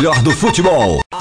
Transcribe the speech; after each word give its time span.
melhor 0.00 0.22
do 0.22 0.30
futebol. 0.30 1.02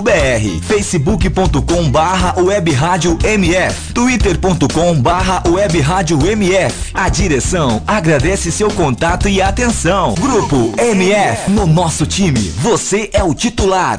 radiomf.com.br 0.00 0.64
facebook.com 0.66 1.90
barra 1.90 2.40
web 2.40 2.72
rádio 2.72 3.18
MF 3.22 3.92
twitter.com 3.92 5.00
barra 5.00 5.42
web 5.46 5.80
rádio 5.80 6.26
MF 6.26 6.90
A 6.94 7.08
direção 7.08 7.82
agradece 7.86 8.50
seu 8.50 8.70
contato 8.70 9.28
e 9.28 9.40
atenção. 9.42 10.14
Grupo 10.14 10.72
MF, 10.78 11.50
no 11.50 11.66
nosso 11.66 12.06
time, 12.06 12.40
você 12.40 13.10
é 13.12 13.22
o 13.22 13.34
titular. 13.34 13.98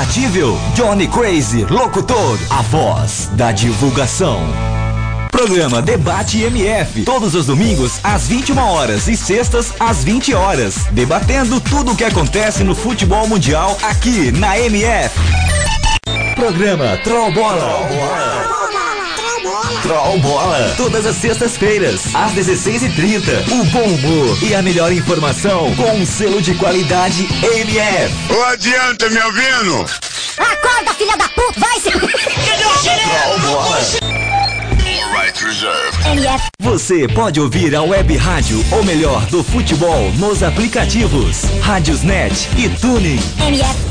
Johnny 0.73 1.07
Crazy 1.07 1.63
Locutor, 1.69 2.39
a 2.49 2.63
voz 2.63 3.29
da 3.33 3.51
divulgação. 3.51 4.41
Programa 5.31 5.79
Debate 5.79 6.41
MF, 6.41 7.03
todos 7.03 7.35
os 7.35 7.45
domingos 7.45 7.99
às 8.03 8.27
21 8.27 8.57
horas 8.57 9.07
e 9.07 9.15
sextas 9.15 9.71
às 9.79 10.03
20 10.03 10.33
horas, 10.33 10.87
debatendo 10.91 11.61
tudo 11.61 11.91
o 11.91 11.95
que 11.95 12.03
acontece 12.03 12.63
no 12.63 12.73
futebol 12.73 13.27
mundial 13.27 13.77
aqui 13.83 14.31
na 14.31 14.57
MF. 14.59 15.19
Programa 16.35 16.97
Troll 17.03 17.31
Bola. 17.31 18.60
Troll 19.91 20.19
Bola, 20.19 20.73
todas 20.77 21.05
as 21.05 21.17
sextas-feiras, 21.17 22.15
às 22.15 22.31
16h30. 22.31 23.51
O 23.51 23.65
bom 23.65 23.83
humor 23.83 24.41
e 24.41 24.55
a 24.55 24.61
melhor 24.61 24.89
informação 24.89 25.75
com 25.75 25.91
um 25.97 26.05
selo 26.05 26.41
de 26.41 26.55
qualidade 26.55 27.27
MF. 27.43 28.33
Ô, 28.33 28.41
adianta, 28.45 29.09
me 29.09 29.19
ouvindo? 29.19 29.85
Acorda, 30.37 30.93
filha 30.93 31.17
da 31.17 31.27
puta! 31.27 31.59
Vai 31.59 31.77
se... 31.81 31.91
Troll 31.91 33.39
Bola. 33.39 33.79
MF. 36.05 36.47
Você 36.61 37.05
pode 37.09 37.41
ouvir 37.41 37.75
a 37.75 37.83
web 37.83 38.15
rádio, 38.15 38.65
ou 38.71 38.85
melhor, 38.85 39.25
do 39.25 39.43
futebol, 39.43 40.09
nos 40.13 40.41
aplicativos 40.41 41.43
Rádiosnet 41.61 42.47
e 42.57 42.69
Tuning. 42.69 43.19
MF. 43.45 43.90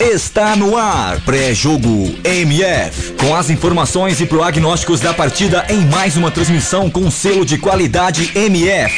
Está 0.00 0.54
no 0.54 0.76
ar, 0.76 1.20
pré-jogo 1.22 2.14
MF, 2.22 3.14
com 3.14 3.34
as 3.34 3.50
informações 3.50 4.20
e 4.20 4.26
prognósticos 4.26 5.00
da 5.00 5.12
partida 5.12 5.66
em 5.68 5.84
mais 5.86 6.16
uma 6.16 6.30
transmissão 6.30 6.88
com 6.88 7.10
selo 7.10 7.44
de 7.44 7.58
qualidade 7.58 8.30
MF. 8.32 8.94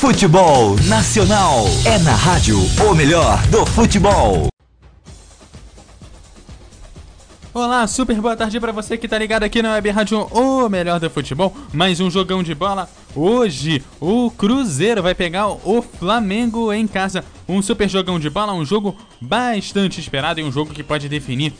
Futebol 0.00 0.74
Nacional 0.88 1.66
é 1.84 1.98
na 2.00 2.16
rádio 2.16 2.58
o 2.84 2.94
melhor 2.96 3.40
do 3.46 3.64
futebol. 3.64 4.48
Olá, 7.54 7.86
super 7.86 8.20
boa 8.20 8.36
tarde 8.36 8.58
pra 8.58 8.72
você 8.72 8.98
que 8.98 9.06
tá 9.06 9.16
ligado 9.16 9.44
aqui 9.44 9.62
na 9.62 9.74
Web 9.74 9.88
Rádio 9.90 10.26
O 10.32 10.68
Melhor 10.68 10.98
do 10.98 11.08
Futebol. 11.08 11.56
Mais 11.72 12.00
um 12.00 12.10
jogão 12.10 12.42
de 12.42 12.52
bola. 12.52 12.90
Hoje, 13.14 13.80
o 14.00 14.28
Cruzeiro 14.32 15.00
vai 15.00 15.14
pegar 15.14 15.46
o 15.46 15.80
Flamengo 15.80 16.72
em 16.72 16.84
casa. 16.84 17.24
Um 17.48 17.62
super 17.62 17.88
jogão 17.88 18.18
de 18.18 18.28
bola, 18.28 18.52
um 18.52 18.64
jogo 18.64 18.96
bastante 19.20 20.00
esperado 20.00 20.40
e 20.40 20.42
um 20.42 20.50
jogo 20.50 20.74
que 20.74 20.82
pode 20.82 21.08
definir 21.08 21.52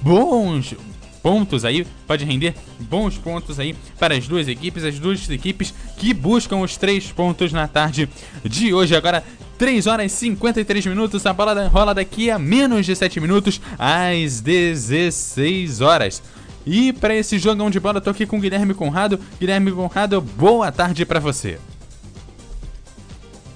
bons 0.00 0.76
pontos 1.22 1.64
aí, 1.64 1.86
pode 2.06 2.24
render 2.24 2.54
bons 2.80 3.16
pontos 3.16 3.60
aí 3.60 3.74
para 3.98 4.14
as 4.14 4.26
duas 4.26 4.48
equipes, 4.48 4.84
as 4.84 4.98
duas 4.98 5.30
equipes 5.30 5.72
que 5.96 6.12
buscam 6.12 6.56
os 6.56 6.76
três 6.76 7.12
pontos 7.12 7.52
na 7.52 7.68
tarde 7.68 8.08
de 8.44 8.74
hoje. 8.74 8.96
Agora, 8.96 9.22
3 9.58 9.86
horas 9.86 10.12
e 10.12 10.16
53 10.16 10.86
minutos, 10.86 11.24
a 11.24 11.32
bola 11.32 11.68
rola 11.68 11.94
daqui 11.94 12.30
a 12.30 12.38
menos 12.38 12.84
de 12.84 12.96
7 12.96 13.20
minutos, 13.20 13.60
às 13.78 14.40
16 14.40 15.80
horas. 15.80 16.20
E 16.66 16.92
para 16.92 17.14
esse 17.14 17.38
jogão 17.38 17.70
de 17.70 17.78
bola, 17.78 17.98
eu 17.98 18.00
tô 18.00 18.10
aqui 18.10 18.26
com 18.26 18.38
o 18.38 18.40
Guilherme 18.40 18.74
Conrado. 18.74 19.18
Guilherme 19.38 19.70
Conrado, 19.70 20.20
boa 20.20 20.72
tarde 20.72 21.04
para 21.06 21.20
você. 21.20 21.58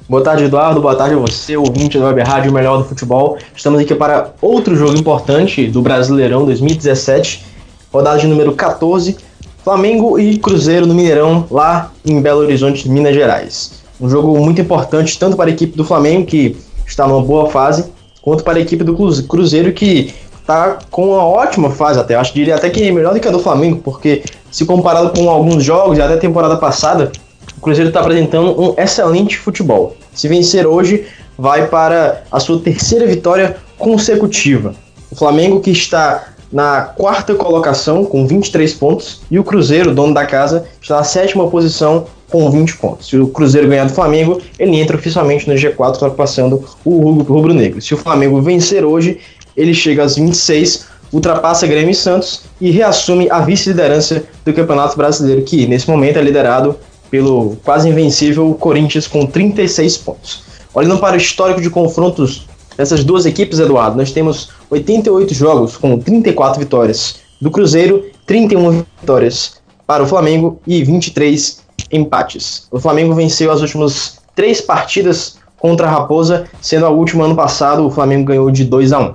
Boa 0.09 0.23
tarde, 0.23 0.45
Eduardo. 0.45 0.81
Boa 0.81 0.95
tarde 0.95 1.17
a 1.17 1.19
você, 1.19 1.57
ouvinte 1.57 1.99
da 1.99 2.07
Web 2.07 2.23
Rádio 2.23 2.53
Melhor 2.53 2.79
do 2.79 2.85
Futebol. 2.85 3.39
Estamos 3.55 3.81
aqui 3.81 3.93
para 3.93 4.35
outro 4.41 4.77
jogo 4.77 4.97
importante 4.97 5.67
do 5.67 5.83
Brasileirão 5.83 6.45
2017, 6.45 7.45
rodada 7.93 8.19
de 8.19 8.27
número 8.27 8.53
14, 8.53 9.17
Flamengo 9.65 10.19
e 10.19 10.39
Cruzeiro 10.39 10.87
no 10.87 10.95
Mineirão, 10.95 11.47
lá 11.51 11.91
em 12.05 12.21
Belo 12.21 12.41
Horizonte, 12.41 12.89
Minas 12.89 13.15
Gerais. 13.15 13.83
Um 14.01 14.09
jogo 14.09 14.39
muito 14.39 14.61
importante 14.61 15.19
tanto 15.19 15.37
para 15.37 15.51
a 15.51 15.53
equipe 15.53 15.77
do 15.77 15.85
Flamengo, 15.85 16.27
que 16.27 16.57
está 16.87 17.07
numa 17.07 17.23
boa 17.23 17.51
fase, 17.51 17.87
quanto 18.23 18.45
para 18.45 18.59
a 18.59 18.61
equipe 18.61 18.85
do 18.85 18.95
Cruzeiro, 19.25 19.73
que 19.73 20.15
está 20.41 20.79
com 20.91 21.11
uma 21.11 21.25
ótima 21.25 21.71
fase 21.71 21.99
até. 21.99 22.15
Acho 22.15 22.33
que 22.33 22.39
diria 22.39 22.55
até 22.55 22.71
que 22.71 22.87
é 22.87 22.93
melhor 22.93 23.13
do 23.13 23.21
que 23.21 23.27
a 23.27 23.31
do 23.33 23.41
Flamengo, 23.41 23.81
porque 23.83 24.23
se 24.51 24.65
comparado 24.65 25.11
com 25.11 25.29
alguns 25.29 25.65
jogos, 25.65 25.99
até 25.99 26.15
a 26.15 26.19
temporada 26.19 26.57
passada, 26.57 27.11
o 27.57 27.61
Cruzeiro 27.61 27.89
está 27.89 28.01
apresentando 28.01 28.61
um 28.61 28.75
excelente 28.77 29.37
futebol. 29.37 29.97
Se 30.15 30.29
vencer 30.29 30.67
hoje, 30.67 31.07
vai 31.37 31.67
para 31.67 32.23
a 32.31 32.39
sua 32.39 32.61
terceira 32.61 33.07
vitória 33.07 33.57
consecutiva. 33.79 34.75
O 35.11 35.17
Flamengo 35.17 35.61
que 35.61 35.71
está 35.71 36.29
na 36.57 36.81
quarta 36.81 37.35
colocação 37.35 38.03
com 38.03 38.27
23 38.27 38.73
pontos 38.73 39.21
e 39.31 39.39
o 39.39 39.45
Cruzeiro, 39.45 39.95
dono 39.95 40.15
da 40.15 40.25
casa, 40.25 40.65
está 40.81 40.97
na 40.97 41.05
sétima 41.05 41.47
posição 41.49 42.07
com 42.31 42.51
20 42.51 42.79
pontos. 42.79 43.09
Se 43.09 43.19
o 43.19 43.29
Cruzeiro 43.29 43.69
ganhar 43.69 43.85
do 43.85 43.93
Flamengo, 43.93 44.41
ele 44.59 44.75
entra 44.81 44.97
oficialmente 44.97 45.47
no 45.47 45.55
G4, 45.55 45.93
ultrapassando 45.93 46.65
o 46.83 47.11
rubro-negro. 47.11 47.83
Se 47.83 47.93
o 47.93 47.99
Flamengo 47.99 48.41
vencer 48.41 48.87
hoje, 48.87 49.19
ele 49.55 49.75
chega 49.75 50.03
aos 50.03 50.17
26, 50.17 50.87
ultrapassa 51.13 51.67
Grêmio 51.67 51.91
e 51.91 51.95
Santos 51.95 52.45
e 52.59 52.71
reassume 52.71 53.29
a 53.31 53.41
vice-liderança 53.41 54.25
do 54.43 54.55
Campeonato 54.55 54.97
Brasileiro, 54.97 55.43
que 55.43 55.67
nesse 55.67 55.91
momento 55.91 56.19
é 56.19 56.23
liderado 56.23 56.75
pelo 57.11 57.59
quase 57.65 57.91
invencível 57.91 58.57
Corinthians 58.59 59.07
com 59.07 59.27
36 59.27 59.99
pontos. 59.99 60.43
Olhando 60.73 60.97
para 60.97 61.17
o 61.17 61.19
histórico 61.19 61.61
de 61.61 61.69
confrontos 61.69 62.46
dessas 62.77 63.05
duas 63.05 63.27
equipes, 63.27 63.59
Eduardo, 63.59 63.97
nós 63.97 64.13
temos 64.13 64.51
88 64.71 65.35
jogos 65.35 65.77
com 65.77 65.99
34 65.99 66.61
vitórias 66.61 67.17
do 67.41 67.51
Cruzeiro, 67.51 68.05
31 68.27 68.85
vitórias 69.01 69.61
para 69.87 70.03
o 70.03 70.07
Flamengo 70.07 70.61
e 70.67 70.83
23 70.83 71.65
empates. 71.93 72.67
O 72.71 72.81
Flamengo 72.81 73.15
venceu 73.15 73.51
as 73.51 73.61
últimas 73.61 74.19
três 74.35 74.61
partidas 74.61 75.39
contra 75.59 75.87
a 75.87 75.91
Raposa, 75.91 76.49
sendo 76.61 76.87
a 76.87 76.91
última 76.91 77.25
ano 77.25 77.35
passado 77.35 77.87
o 77.87 77.91
Flamengo 77.91 78.27
ganhou 78.27 78.51
de 78.51 78.65
2 78.65 78.93
a 78.93 79.01
1 79.01 79.15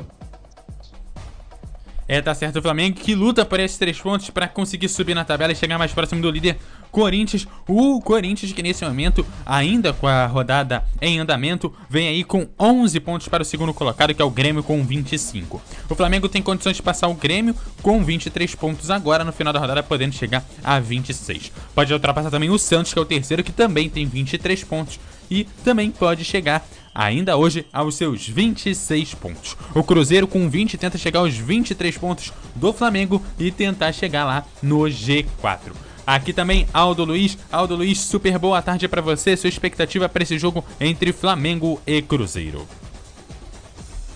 É, 2.08 2.22
tá 2.22 2.34
certo 2.34 2.60
o 2.60 2.62
Flamengo 2.62 2.98
que 2.98 3.14
luta 3.14 3.46
por 3.46 3.60
esses 3.60 3.78
três 3.78 4.00
pontos 4.00 4.30
para 4.30 4.48
conseguir 4.48 4.90
subir 4.90 5.14
na 5.14 5.24
tabela 5.24 5.52
e 5.52 5.56
chegar 5.56 5.78
mais 5.78 5.94
próximo 5.94 6.22
do 6.22 6.32
líder 6.32 6.58
Corinthians. 6.92 7.48
O 7.68 8.02
Corinthians 8.02 8.52
que 8.52 8.62
nesse 8.62 8.84
momento, 8.84 9.26
ainda 9.46 9.94
com 9.94 10.08
a 10.08 10.26
rodada 10.26 10.84
em 11.02 11.20
andamento, 11.20 11.74
vem 11.90 12.08
aí 12.08 12.24
com 12.24 12.48
11 12.60 13.00
pontos 13.00 13.28
para 13.28 13.44
o 13.44 13.46
segundo 13.46 13.74
colocado, 13.74 14.14
que 14.14 14.22
é 14.22 14.26
o 14.26 14.30
Grêmio 14.30 14.62
com 14.62 14.84
25. 14.84 15.62
O 15.90 15.96
Flamengo 15.96 16.30
tem 16.30 16.42
condições 16.42 16.76
de 16.76 16.84
passar 16.84 17.08
o 17.08 17.14
Grêmio 17.14 17.56
com 17.82 18.04
23 18.04 18.54
pontos 18.56 18.92
agora 18.92 19.24
no 19.24 19.32
final 19.32 19.54
da 19.54 19.60
rodada, 19.60 19.82
podendo 19.82 20.14
chegar 20.14 20.44
a 20.64 20.80
26. 20.80 21.52
Pode 21.74 21.94
ultrapassar 21.94 22.30
também 22.30 22.50
o 22.50 22.60
Santos, 22.60 22.94
que 22.94 23.00
é 23.00 23.02
o 23.02 23.06
terceiro, 23.06 23.44
que 23.44 23.52
também 23.52 23.90
tem 23.90 24.06
23 24.06 24.64
pontos 24.64 25.00
e 25.30 25.46
também 25.64 25.90
pode 25.90 26.26
chegar 26.26 26.68
ainda 26.94 27.38
hoje 27.38 27.66
aos 27.72 27.96
seus 27.96 28.28
26 28.28 29.16
pontos. 29.16 29.56
O 29.74 29.82
Cruzeiro 29.82 30.28
com 30.28 30.50
20 30.50 30.78
tenta 30.78 30.98
chegar 30.98 31.22
aos 31.22 31.36
23 31.36 31.98
pontos 31.98 32.34
do 32.54 32.74
Flamengo 32.74 33.24
e 33.40 33.50
tentar 33.50 33.94
chegar 33.94 34.26
lá 34.26 34.46
no 34.62 34.80
G4. 34.82 35.72
Aqui 36.06 36.34
também 36.34 36.68
Aldo 36.74 37.06
Luiz. 37.06 37.38
Aldo 37.52 37.76
Luiz, 37.76 38.00
super 38.00 38.38
boa 38.38 38.62
tarde 38.62 38.88
para 38.88 39.02
você. 39.02 39.36
Sua 39.38 39.50
expectativa 39.50 40.10
para 40.10 40.24
esse 40.24 40.38
jogo 40.38 40.64
entre 40.80 41.14
Flamengo 41.14 41.80
e 41.86 42.02
Cruzeiro. 42.02 42.66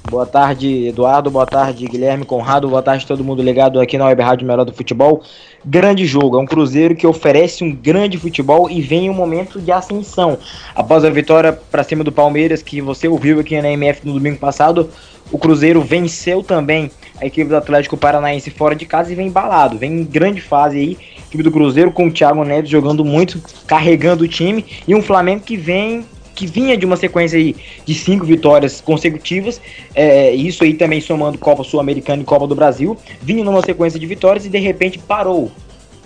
Boa 0.10 0.26
tarde, 0.26 0.88
Eduardo. 0.88 1.32
Boa 1.32 1.48
tarde, 1.48 1.88
Guilherme 1.88 2.26
Conrado. 2.26 2.70
Boa 2.70 2.82
tarde, 2.84 3.08
todo 3.08 3.24
mundo 3.24 3.42
ligado 3.42 3.80
aqui 3.80 3.98
na 3.98 4.06
Web 4.06 4.22
Rádio 4.22 4.48
Melhor 4.48 4.64
do 4.64 4.72
Futebol. 4.72 5.24
Grande 5.66 6.06
jogo. 6.06 6.38
É 6.38 6.40
um 6.40 6.46
Cruzeiro 6.46 6.96
que 6.96 7.08
oferece 7.08 7.64
um 7.64 7.74
grande 7.74 8.16
futebol 8.20 8.70
e 8.70 8.82
vem 8.82 9.10
um 9.10 9.14
momento 9.14 9.60
de 9.60 9.72
ascensão. 9.72 10.38
Após 10.76 11.04
a 11.04 11.10
vitória 11.10 11.52
para 11.52 11.84
cima 11.84 12.04
do 12.04 12.12
Palmeiras, 12.12 12.62
que 12.62 12.82
você 12.82 13.08
ouviu 13.08 13.40
aqui 13.40 13.60
na 13.60 13.72
MF 13.72 14.06
no 14.06 14.14
domingo 14.14 14.38
passado, 14.38 14.92
o 15.32 15.40
Cruzeiro 15.40 15.82
venceu 15.82 16.44
também 16.44 16.92
a 17.20 17.26
equipe 17.26 17.50
do 17.50 17.58
Atlético 17.58 17.98
Paranaense 17.98 18.52
fora 18.52 18.76
de 18.76 18.86
casa 18.86 19.12
e 19.12 19.16
vem 19.16 19.28
embalado. 19.28 19.78
Vem 19.78 20.02
em 20.02 20.04
grande 20.04 20.40
fase 20.40 20.78
aí. 20.78 20.98
Equipe 21.28 21.44
do 21.44 21.52
Cruzeiro 21.52 21.92
com 21.92 22.08
o 22.08 22.12
Thiago 22.12 22.44
Neves 22.44 22.70
jogando 22.70 23.04
muito, 23.04 23.42
carregando 23.68 24.24
o 24.24 24.28
time. 24.28 24.66
E 24.88 24.96
um 24.96 25.02
Flamengo 25.02 25.44
que 25.44 25.58
vem 25.58 26.06
que 26.36 26.46
vinha 26.46 26.78
de 26.78 26.86
uma 26.86 26.98
sequência 26.98 27.40
aí 27.40 27.56
de 27.86 27.94
cinco 27.94 28.26
vitórias 28.26 28.82
consecutivas, 28.82 29.62
é, 29.96 30.32
isso 30.32 30.66
aí 30.66 30.74
também 30.74 31.00
somando 31.00 31.38
Copa 31.38 31.64
Sul-Americana 31.64 32.22
e 32.22 32.26
Copa 32.26 32.46
do 32.46 32.54
Brasil, 32.54 32.98
vinha 33.22 33.44
numa 33.44 33.62
sequência 33.62 33.98
de 33.98 34.06
vitórias 34.06 34.46
e 34.46 34.50
de 34.50 34.60
repente 34.60 35.00
parou. 35.00 35.50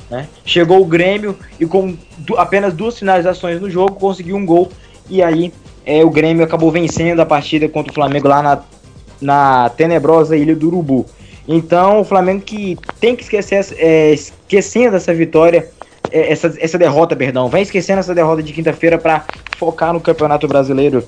Né? 0.10 0.27
Chegou 0.45 0.81
o 0.81 0.86
Grêmio 0.86 1.36
e 1.60 1.66
com 1.66 1.98
apenas 2.38 2.74
duas 2.74 2.98
finalizações 2.98 3.60
no 3.60 3.69
jogo 3.69 3.95
conseguiu 3.95 4.36
um 4.36 4.45
gol 4.45 4.71
e 5.10 5.21
aí 5.21 5.51
é, 5.86 6.04
o 6.04 6.10
Grêmio 6.10 6.44
acabou 6.44 6.71
vencendo 6.71 7.19
a 7.19 7.25
partida 7.25 7.68
contra 7.68 7.92
o 7.92 7.95
Flamengo 7.95 8.27
lá 8.27 8.42
na, 8.42 8.60
na 9.19 9.69
tenebrosa 9.69 10.38
Ilha 10.38 10.56
do 10.56 10.68
Urubu. 10.68 11.06
Então 11.51 12.00
o 12.00 12.04
Flamengo 12.04 12.42
que 12.42 12.78
tem 13.00 13.16
que 13.16 13.24
esquecer, 13.24 13.66
é, 13.78 14.13
esquecendo 14.13 14.96
essa 14.96 15.12
vitória 15.12 15.68
é, 16.12 16.31
essa, 16.31 16.54
essa 16.60 16.78
derrota, 16.78 17.16
perdão, 17.16 17.50
vai 17.50 17.62
esquecendo 17.62 18.00
essa 18.00 18.13
derrota 18.13 18.42
de 18.42 18.54
quinta-feira 18.54 18.98
para 18.98 19.25
focar 19.57 19.94
no 19.94 20.00
Campeonato 20.00 20.48
Brasileiro, 20.48 21.04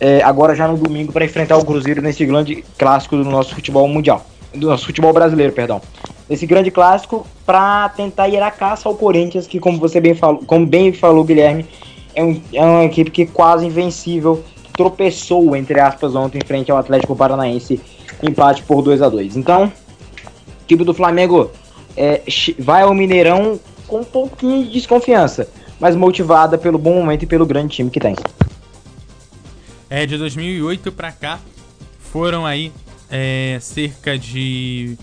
é, 0.00 0.22
agora 0.22 0.54
já 0.54 0.68
no 0.68 0.76
domingo, 0.76 1.12
para 1.12 1.24
enfrentar 1.24 1.56
o 1.56 1.64
Cruzeiro 1.64 2.02
nesse 2.02 2.24
grande 2.24 2.64
clássico 2.76 3.16
do 3.16 3.24
nosso 3.24 3.54
futebol 3.54 3.86
mundial, 3.88 4.24
do 4.54 4.68
nosso 4.68 4.86
futebol 4.86 5.12
brasileiro, 5.12 5.52
perdão. 5.52 5.80
Esse 6.28 6.46
grande 6.46 6.70
clássico 6.70 7.26
para 7.44 7.88
tentar 7.90 8.28
ir 8.28 8.42
à 8.42 8.50
caça 8.50 8.88
ao 8.88 8.94
Corinthians, 8.94 9.46
que 9.46 9.60
como 9.60 9.78
você 9.78 10.00
bem 10.00 10.14
falou, 10.14 10.42
como 10.46 10.66
bem 10.66 10.92
falou 10.92 11.24
Guilherme, 11.24 11.66
é, 12.14 12.22
um, 12.22 12.40
é 12.52 12.62
uma 12.62 12.84
equipe 12.84 13.10
que 13.10 13.26
quase 13.26 13.66
invencível, 13.66 14.42
tropeçou, 14.72 15.54
entre 15.54 15.78
aspas, 15.78 16.14
ontem 16.14 16.38
em 16.38 16.46
frente 16.46 16.70
ao 16.70 16.78
Atlético 16.78 17.14
Paranaense, 17.14 17.80
empate 18.22 18.62
por 18.62 18.82
2 18.82 19.02
a 19.02 19.08
2 19.08 19.36
Então, 19.36 19.72
a 20.64 20.66
equipe 20.66 20.82
do 20.82 20.94
Flamengo 20.94 21.50
é, 21.94 22.22
vai 22.58 22.82
ao 22.82 22.94
Mineirão 22.94 23.60
com 23.86 24.00
um 24.00 24.04
pouquinho 24.04 24.64
de 24.64 24.72
desconfiança, 24.72 25.48
mas 25.78 25.94
motivada 25.94 26.56
pelo 26.56 26.78
bom 26.78 26.94
momento 26.94 27.24
e 27.24 27.26
pelo 27.26 27.44
grande 27.44 27.76
time 27.76 27.90
que 27.90 28.00
tem. 28.00 28.16
É, 29.90 30.06
de 30.06 30.16
2008 30.16 30.90
para 30.90 31.12
cá 31.12 31.38
foram 31.98 32.46
aí 32.46 32.72
é, 33.10 33.58
cerca 33.60 34.18
de. 34.18 34.96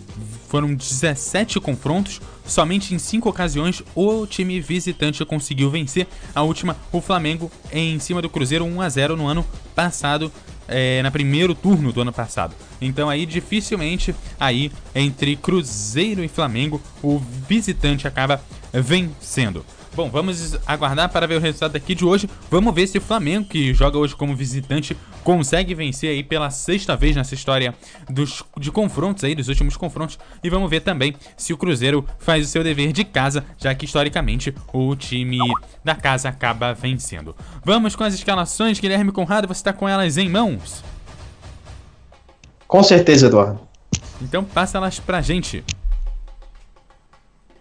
Foram 0.47 0.73
17 0.73 1.59
confrontos. 1.59 2.19
Somente 2.43 2.93
em 2.93 2.99
cinco 2.99 3.29
ocasiões 3.29 3.83
o 3.95 4.25
time 4.25 4.59
visitante 4.59 5.23
conseguiu 5.23 5.69
vencer. 5.69 6.07
A 6.33 6.41
última, 6.41 6.75
o 6.91 6.99
Flamengo, 6.99 7.51
em 7.71 7.99
cima 7.99 8.21
do 8.21 8.29
Cruzeiro 8.29 8.65
1 8.65 8.81
a 8.81 8.89
0 8.89 9.15
no 9.15 9.27
ano 9.27 9.45
passado, 9.75 10.31
é, 10.71 11.01
na 11.03 11.11
primeiro 11.11 11.53
turno 11.53 11.91
do 11.91 12.01
ano 12.01 12.13
passado. 12.13 12.55
Então 12.81 13.09
aí 13.09 13.25
dificilmente 13.25 14.15
aí 14.39 14.71
entre 14.95 15.35
Cruzeiro 15.35 16.23
e 16.23 16.27
Flamengo 16.27 16.81
o 17.03 17.19
visitante 17.19 18.07
acaba 18.07 18.41
vencendo. 18.73 19.65
Bom, 19.93 20.09
vamos 20.09 20.57
aguardar 20.65 21.09
para 21.09 21.27
ver 21.27 21.35
o 21.35 21.39
resultado 21.39 21.73
daqui 21.73 21.93
de 21.93 22.05
hoje. 22.05 22.29
Vamos 22.49 22.73
ver 22.73 22.87
se 22.87 22.97
o 22.97 23.01
Flamengo, 23.01 23.47
que 23.47 23.73
joga 23.73 23.97
hoje 23.97 24.15
como 24.15 24.33
visitante, 24.33 24.95
consegue 25.21 25.75
vencer 25.75 26.09
aí 26.11 26.23
pela 26.23 26.49
sexta 26.49 26.95
vez 26.95 27.13
nessa 27.15 27.33
história 27.33 27.75
dos, 28.09 28.41
de 28.57 28.71
confrontos 28.71 29.25
aí, 29.25 29.35
dos 29.35 29.49
últimos 29.49 29.75
confrontos. 29.75 30.17
E 30.41 30.49
vamos 30.49 30.69
ver 30.69 30.79
também 30.79 31.13
se 31.35 31.51
o 31.51 31.57
Cruzeiro 31.57 32.05
faz 32.19 32.45
o 32.45 32.49
seu 32.49 32.63
dever 32.63 32.93
de 32.93 33.03
casa, 33.03 33.43
já 33.57 33.75
que 33.75 33.83
historicamente 33.83 34.55
o 34.71 34.95
time 34.95 35.39
da 35.83 35.93
casa 35.93 36.29
acaba 36.29 36.73
vencendo. 36.73 37.35
Vamos 37.63 37.93
com 37.93 38.05
as 38.05 38.13
escalações, 38.13 38.79
Guilherme 38.79 39.11
Conrado, 39.11 39.45
você 39.45 39.59
está 39.59 39.73
com 39.73 39.89
elas 39.89 40.17
em 40.17 40.29
mãos? 40.29 40.85
Com 42.65 42.81
certeza, 42.81 43.27
Eduardo. 43.27 43.59
Então 44.21 44.41
passa 44.41 44.77
elas 44.77 45.01
pra 45.01 45.21
gente. 45.21 45.65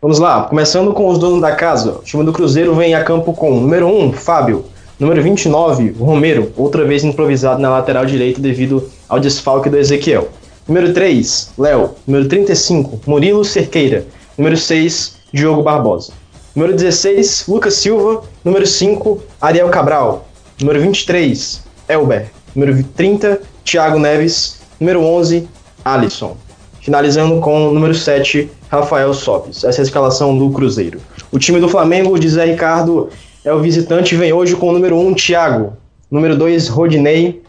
Vamos 0.03 0.19
lá, 0.19 0.45
começando 0.45 0.95
com 0.95 1.09
os 1.09 1.19
donos 1.19 1.43
da 1.43 1.55
casa. 1.55 1.99
O 1.99 2.03
time 2.03 2.25
do 2.25 2.33
Cruzeiro 2.33 2.75
vem 2.75 2.95
a 2.95 3.05
campo 3.05 3.35
com 3.35 3.61
número 3.61 3.87
1, 3.87 4.15
Fábio. 4.15 4.65
Número 4.99 5.23
29, 5.23 5.95
Romero, 6.01 6.51
outra 6.57 6.87
vez 6.87 7.05
improvisado 7.05 7.61
na 7.61 7.69
lateral 7.69 8.07
direita 8.07 8.41
devido 8.41 8.89
ao 9.07 9.21
desfalque 9.21 9.69
do 9.69 9.77
Ezequiel. 9.77 10.31
Número 10.67 10.95
3, 10.95 11.53
Léo. 11.59 11.91
Número 12.07 12.27
35, 12.27 13.01
Murilo 13.07 13.45
Cerqueira. 13.45 14.07
Número 14.39 14.57
6, 14.57 15.19
Diogo 15.35 15.63
Barbosa. 15.63 16.15
Número 16.57 16.75
16, 16.75 17.45
Lucas 17.47 17.75
Silva. 17.75 18.23
Número 18.43 18.67
5, 18.67 19.23
Ariel 19.39 19.69
Cabral. 19.69 20.27
Número 20.59 20.81
23, 20.81 21.63
Elber. 21.87 22.31
Número 22.55 22.83
30, 22.97 23.39
Thiago 23.67 23.99
Neves. 23.99 24.63
Número 24.81 25.05
11, 25.05 25.47
Alisson. 25.85 26.39
Finalizando 26.81 27.41
com 27.41 27.69
o 27.69 27.75
número 27.75 27.95
7, 27.95 28.51
Rafael 28.69 29.13
Sopes. 29.13 29.65
Essa 29.65 29.81
é 29.81 29.83
a 29.83 29.85
escalação 29.85 30.37
do 30.37 30.51
Cruzeiro. 30.51 31.01
O 31.31 31.39
time 31.39 31.61
do 31.61 31.69
Flamengo, 31.69 32.19
de 32.19 32.29
Zé 32.29 32.47
Ricardo, 32.47 33.11
é 33.45 33.53
o 33.53 33.61
visitante 33.61 34.15
vem 34.17 34.33
hoje 34.33 34.57
com 34.57 34.69
o 34.69 34.73
número 34.73 34.97
1, 34.99 35.15
Thiago. 35.15 35.75
Número 36.11 36.37
2, 36.37 36.69
Rodinei. 36.69 37.43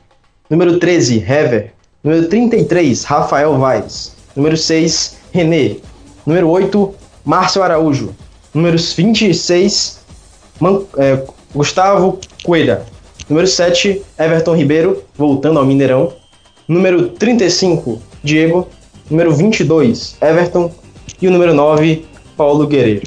Número 0.49 0.79
13, 0.79 1.17
Hever. 1.19 1.73
Número 2.03 2.27
33, 2.27 3.03
Rafael 3.03 3.57
Vaz. 3.57 4.15
Número 4.35 4.57
6, 4.57 5.17
René. 5.31 5.77
Número 6.25 6.49
8, 6.49 6.93
Márcio 7.23 7.63
Araújo. 7.63 8.13
Número 8.53 8.77
26, 8.77 10.01
Man 10.59 10.81
é, 10.97 11.23
Gustavo 11.53 12.19
Coelha. 12.43 12.83
Número 13.29 13.47
7, 13.47 14.01
Everton 14.19 14.55
Ribeiro, 14.55 15.03
voltando 15.15 15.59
ao 15.59 15.65
Mineirão. 15.65 16.13
Número 16.67 17.09
35, 17.09 18.01
Diego. 18.23 18.67
Número 19.11 19.35
22, 19.35 20.15
Everton 20.21 20.73
e 21.21 21.27
o 21.27 21.31
número 21.31 21.53
9, 21.53 22.05
Paulo 22.37 22.65
Guerreiro. 22.65 23.05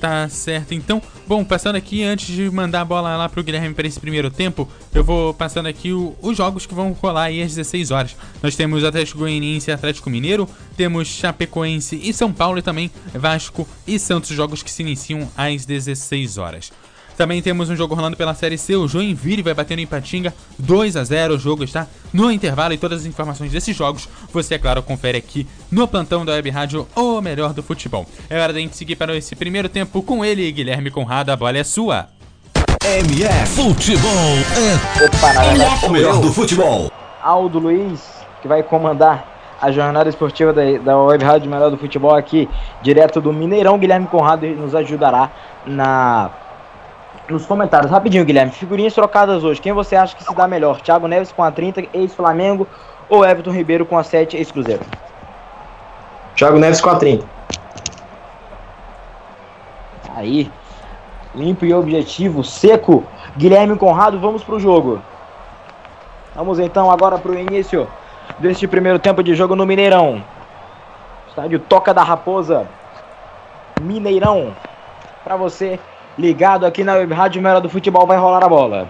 Tá 0.00 0.26
certo, 0.30 0.72
então. 0.72 1.02
Bom, 1.26 1.44
passando 1.44 1.76
aqui, 1.76 2.02
antes 2.02 2.34
de 2.34 2.48
mandar 2.48 2.80
a 2.80 2.84
bola 2.84 3.14
lá 3.18 3.28
pro 3.28 3.44
Guilherme 3.44 3.74
para 3.74 3.86
esse 3.86 4.00
primeiro 4.00 4.30
tempo, 4.30 4.66
eu 4.94 5.04
vou 5.04 5.34
passando 5.34 5.66
aqui 5.66 5.92
o, 5.92 6.16
os 6.22 6.34
jogos 6.34 6.64
que 6.64 6.74
vão 6.74 6.92
rolar 6.92 7.24
aí 7.24 7.42
às 7.42 7.54
16 7.54 7.90
horas. 7.90 8.16
Nós 8.42 8.56
temos 8.56 8.84
Atlético 8.84 9.18
Goianiense 9.18 9.70
e 9.70 9.74
Atlético 9.74 10.08
Mineiro, 10.08 10.48
temos 10.78 11.08
Chapecoense 11.08 12.00
e 12.02 12.10
São 12.14 12.32
Paulo 12.32 12.58
e 12.58 12.62
também 12.62 12.90
Vasco 13.12 13.68
e 13.86 13.98
Santos, 13.98 14.30
jogos 14.30 14.62
que 14.62 14.70
se 14.70 14.82
iniciam 14.82 15.28
às 15.36 15.66
16 15.66 16.38
horas. 16.38 16.72
Também 17.16 17.40
temos 17.40 17.70
um 17.70 17.76
jogo 17.76 17.94
rolando 17.94 18.16
pela 18.16 18.34
Série 18.34 18.58
C. 18.58 18.76
O 18.76 18.86
Joinville 18.86 19.42
vai 19.42 19.54
batendo 19.54 19.80
em 19.80 19.86
Patinga 19.86 20.34
2 20.58 20.96
a 20.96 21.04
0 21.04 21.34
O 21.34 21.38
jogo 21.38 21.64
está 21.64 21.86
no 22.12 22.30
intervalo 22.30 22.74
e 22.74 22.78
todas 22.78 23.00
as 23.00 23.06
informações 23.06 23.52
desses 23.52 23.74
jogos 23.74 24.08
você, 24.32 24.54
é 24.54 24.58
claro, 24.58 24.82
confere 24.82 25.16
aqui 25.16 25.46
no 25.70 25.88
plantão 25.88 26.24
da 26.24 26.32
Web 26.32 26.50
Rádio 26.50 26.86
O 26.94 27.20
Melhor 27.20 27.54
do 27.54 27.62
Futebol. 27.62 28.06
É 28.28 28.40
hora 28.40 28.52
da 28.52 28.58
gente 28.58 28.76
seguir 28.76 28.96
para 28.96 29.16
esse 29.16 29.34
primeiro 29.34 29.68
tempo 29.68 30.02
com 30.02 30.24
ele, 30.24 30.50
Guilherme 30.52 30.90
Conrado. 30.90 31.30
A 31.30 31.36
bola 31.36 31.56
é 31.56 31.64
sua. 31.64 32.08
MF 32.84 33.46
Futebol 33.46 34.10
é 34.54 34.98
verdade, 34.98 35.86
o 35.86 35.90
melhor 35.90 36.20
do 36.20 36.32
futebol. 36.32 36.90
Aldo 37.22 37.58
Luiz, 37.58 38.00
que 38.42 38.46
vai 38.46 38.62
comandar 38.62 39.56
a 39.60 39.72
jornada 39.72 40.08
esportiva 40.08 40.52
da, 40.52 40.62
da 40.78 40.98
Web 40.98 41.24
Rádio 41.24 41.50
Melhor 41.50 41.70
do 41.70 41.78
Futebol 41.78 42.14
aqui, 42.14 42.48
direto 42.82 43.20
do 43.20 43.32
Mineirão. 43.32 43.78
Guilherme 43.78 44.06
Conrado 44.06 44.46
nos 44.46 44.74
ajudará 44.74 45.30
na 45.66 46.30
nos 47.28 47.46
comentários. 47.46 47.90
Rapidinho, 47.90 48.24
Guilherme. 48.24 48.52
Figurinhas 48.52 48.94
trocadas 48.94 49.44
hoje. 49.44 49.60
Quem 49.60 49.72
você 49.72 49.96
acha 49.96 50.16
que 50.16 50.24
se 50.24 50.34
dá 50.34 50.46
melhor? 50.46 50.80
Thiago 50.80 51.08
Neves 51.08 51.32
com 51.32 51.42
a 51.42 51.50
30, 51.50 51.84
ex-Flamengo, 51.92 52.66
ou 53.08 53.24
Everton 53.24 53.50
Ribeiro 53.50 53.84
com 53.84 53.98
a 53.98 54.02
7, 54.02 54.36
ex-Cruzeiro? 54.36 54.84
Thiago 56.34 56.58
Neves 56.58 56.80
com 56.80 56.90
a 56.90 56.96
30. 56.96 57.26
Aí, 60.14 60.50
limpo 61.34 61.64
e 61.64 61.74
objetivo, 61.74 62.42
seco. 62.42 63.04
Guilherme 63.36 63.76
Conrado, 63.76 64.18
vamos 64.18 64.42
pro 64.42 64.58
jogo. 64.58 65.02
Vamos 66.34 66.58
então 66.58 66.90
agora 66.90 67.18
pro 67.18 67.38
início 67.38 67.88
deste 68.38 68.66
primeiro 68.66 68.98
tempo 68.98 69.22
de 69.22 69.34
jogo 69.34 69.54
no 69.54 69.66
Mineirão. 69.66 70.22
Estádio 71.28 71.58
Toca 71.58 71.92
da 71.92 72.02
Raposa. 72.02 72.66
Mineirão. 73.80 74.54
Para 75.22 75.36
você 75.36 75.78
ligado 76.18 76.64
aqui 76.64 76.82
na 76.82 77.04
Rádio 77.04 77.42
Melhor 77.42 77.60
do 77.60 77.68
Futebol 77.68 78.06
vai 78.06 78.16
rolar 78.16 78.44
a 78.44 78.48
bola. 78.48 78.88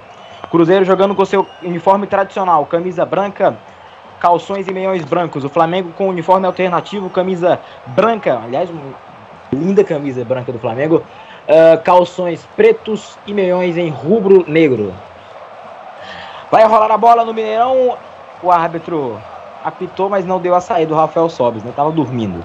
Cruzeiro 0.51 0.85
jogando 0.85 1.15
com 1.15 1.25
seu 1.25 1.47
uniforme 1.63 2.07
tradicional, 2.07 2.65
camisa 2.67 3.05
branca, 3.05 3.57
calções 4.21 4.69
e 4.69 4.73
meiões 4.73 5.05
brancos. 5.05 5.45
O 5.45 5.49
Flamengo 5.49 5.93
com 5.97 6.09
uniforme 6.09 6.47
alternativo, 6.47 7.11
camisa 7.11 7.61
branca, 7.87 8.41
aliás, 8.43 8.71
linda 9.53 9.83
camisa 9.83 10.25
branca 10.25 10.53
do 10.53 10.59
Flamengo, 10.59 11.03
uh, 11.49 11.83
calções 11.83 12.47
pretos 12.57 13.19
e 13.27 13.35
meiões 13.35 13.77
em 13.77 13.89
rubro 13.89 14.45
negro. 14.47 14.95
Vai 16.51 16.65
rolar 16.65 16.91
a 16.93 16.99
bola 16.99 17.25
no 17.25 17.35
Mineirão. 17.35 17.97
O 18.43 18.51
árbitro 18.53 19.21
apitou, 19.65 20.09
mas 20.09 20.25
não 20.25 20.39
deu 20.39 20.55
a 20.55 20.61
saída 20.61 20.91
do 20.91 20.95
Rafael 20.95 21.29
Sobes, 21.29 21.65
né? 21.65 21.73
Tava 21.75 21.91
dormindo. 21.91 22.45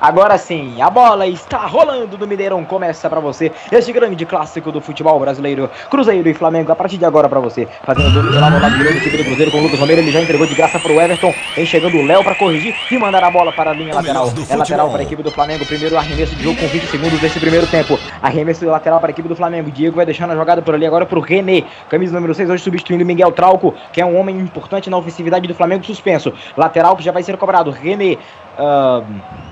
Agora 0.00 0.38
sim, 0.38 0.80
a 0.80 0.88
bola 0.88 1.26
está 1.26 1.58
rolando 1.66 2.16
do 2.16 2.26
Mineirão. 2.26 2.64
Começa 2.64 3.10
para 3.10 3.20
você 3.20 3.52
este 3.70 3.92
grande 3.92 4.24
clássico 4.24 4.72
do 4.72 4.80
futebol 4.80 5.20
brasileiro. 5.20 5.68
Cruzeiro 5.90 6.26
e 6.26 6.32
Flamengo, 6.32 6.72
a 6.72 6.76
partir 6.76 6.96
de 6.96 7.04
agora 7.04 7.28
para 7.28 7.38
você. 7.38 7.68
Fazendo 7.84 8.08
o 8.08 8.12
domínio 8.12 8.40
lá 8.40 8.48
no 8.48 8.58
lado 8.58 8.78
direito, 8.78 9.02
time 9.02 9.18
do 9.18 9.24
Cruzeiro 9.24 9.50
com 9.50 9.58
o 9.58 9.62
Lucas 9.62 9.78
Romero. 9.78 10.00
Ele 10.00 10.10
já 10.10 10.22
entregou 10.22 10.46
de 10.46 10.54
graça 10.54 10.80
para 10.80 10.90
o 10.90 10.98
Everton. 10.98 11.34
Vem 11.54 11.66
chegando 11.66 11.98
o 11.98 12.06
Léo 12.06 12.24
para 12.24 12.34
corrigir 12.34 12.74
e 12.90 12.96
mandar 12.96 13.22
a 13.22 13.30
bola 13.30 13.52
para 13.52 13.72
a 13.72 13.74
linha 13.74 13.94
lateral. 13.94 14.32
É 14.48 14.56
lateral 14.56 14.88
para 14.88 15.00
a 15.00 15.02
equipe 15.02 15.22
do 15.22 15.30
Flamengo. 15.30 15.66
Primeiro 15.66 15.94
arremesso 15.98 16.34
de 16.34 16.44
jogo 16.44 16.58
com 16.58 16.66
20 16.66 16.86
segundos 16.86 17.20
desse 17.20 17.38
primeiro 17.38 17.66
tempo. 17.66 17.98
Arremesso 18.22 18.64
lateral 18.64 19.00
para 19.00 19.10
a 19.10 19.12
equipe 19.12 19.28
do 19.28 19.36
Flamengo. 19.36 19.70
Diego 19.70 19.96
vai 19.96 20.06
deixando 20.06 20.30
a 20.30 20.34
jogada 20.34 20.62
por 20.62 20.74
ali 20.74 20.86
agora 20.86 21.04
para 21.04 21.18
o 21.18 21.22
René. 21.22 21.64
Camisa 21.90 22.14
número 22.14 22.34
6, 22.34 22.48
hoje 22.48 22.64
substituindo 22.64 23.04
Miguel 23.04 23.32
Trauco, 23.32 23.74
que 23.92 24.00
é 24.00 24.06
um 24.06 24.18
homem 24.18 24.38
importante 24.38 24.88
na 24.88 24.96
ofensividade 24.96 25.46
do 25.46 25.54
Flamengo 25.54 25.84
suspenso. 25.84 26.32
Lateral 26.56 26.96
que 26.96 27.02
já 27.02 27.12
vai 27.12 27.22
ser 27.22 27.36
cobrado. 27.36 27.70
René. 27.70 28.16
Uh 28.58 29.49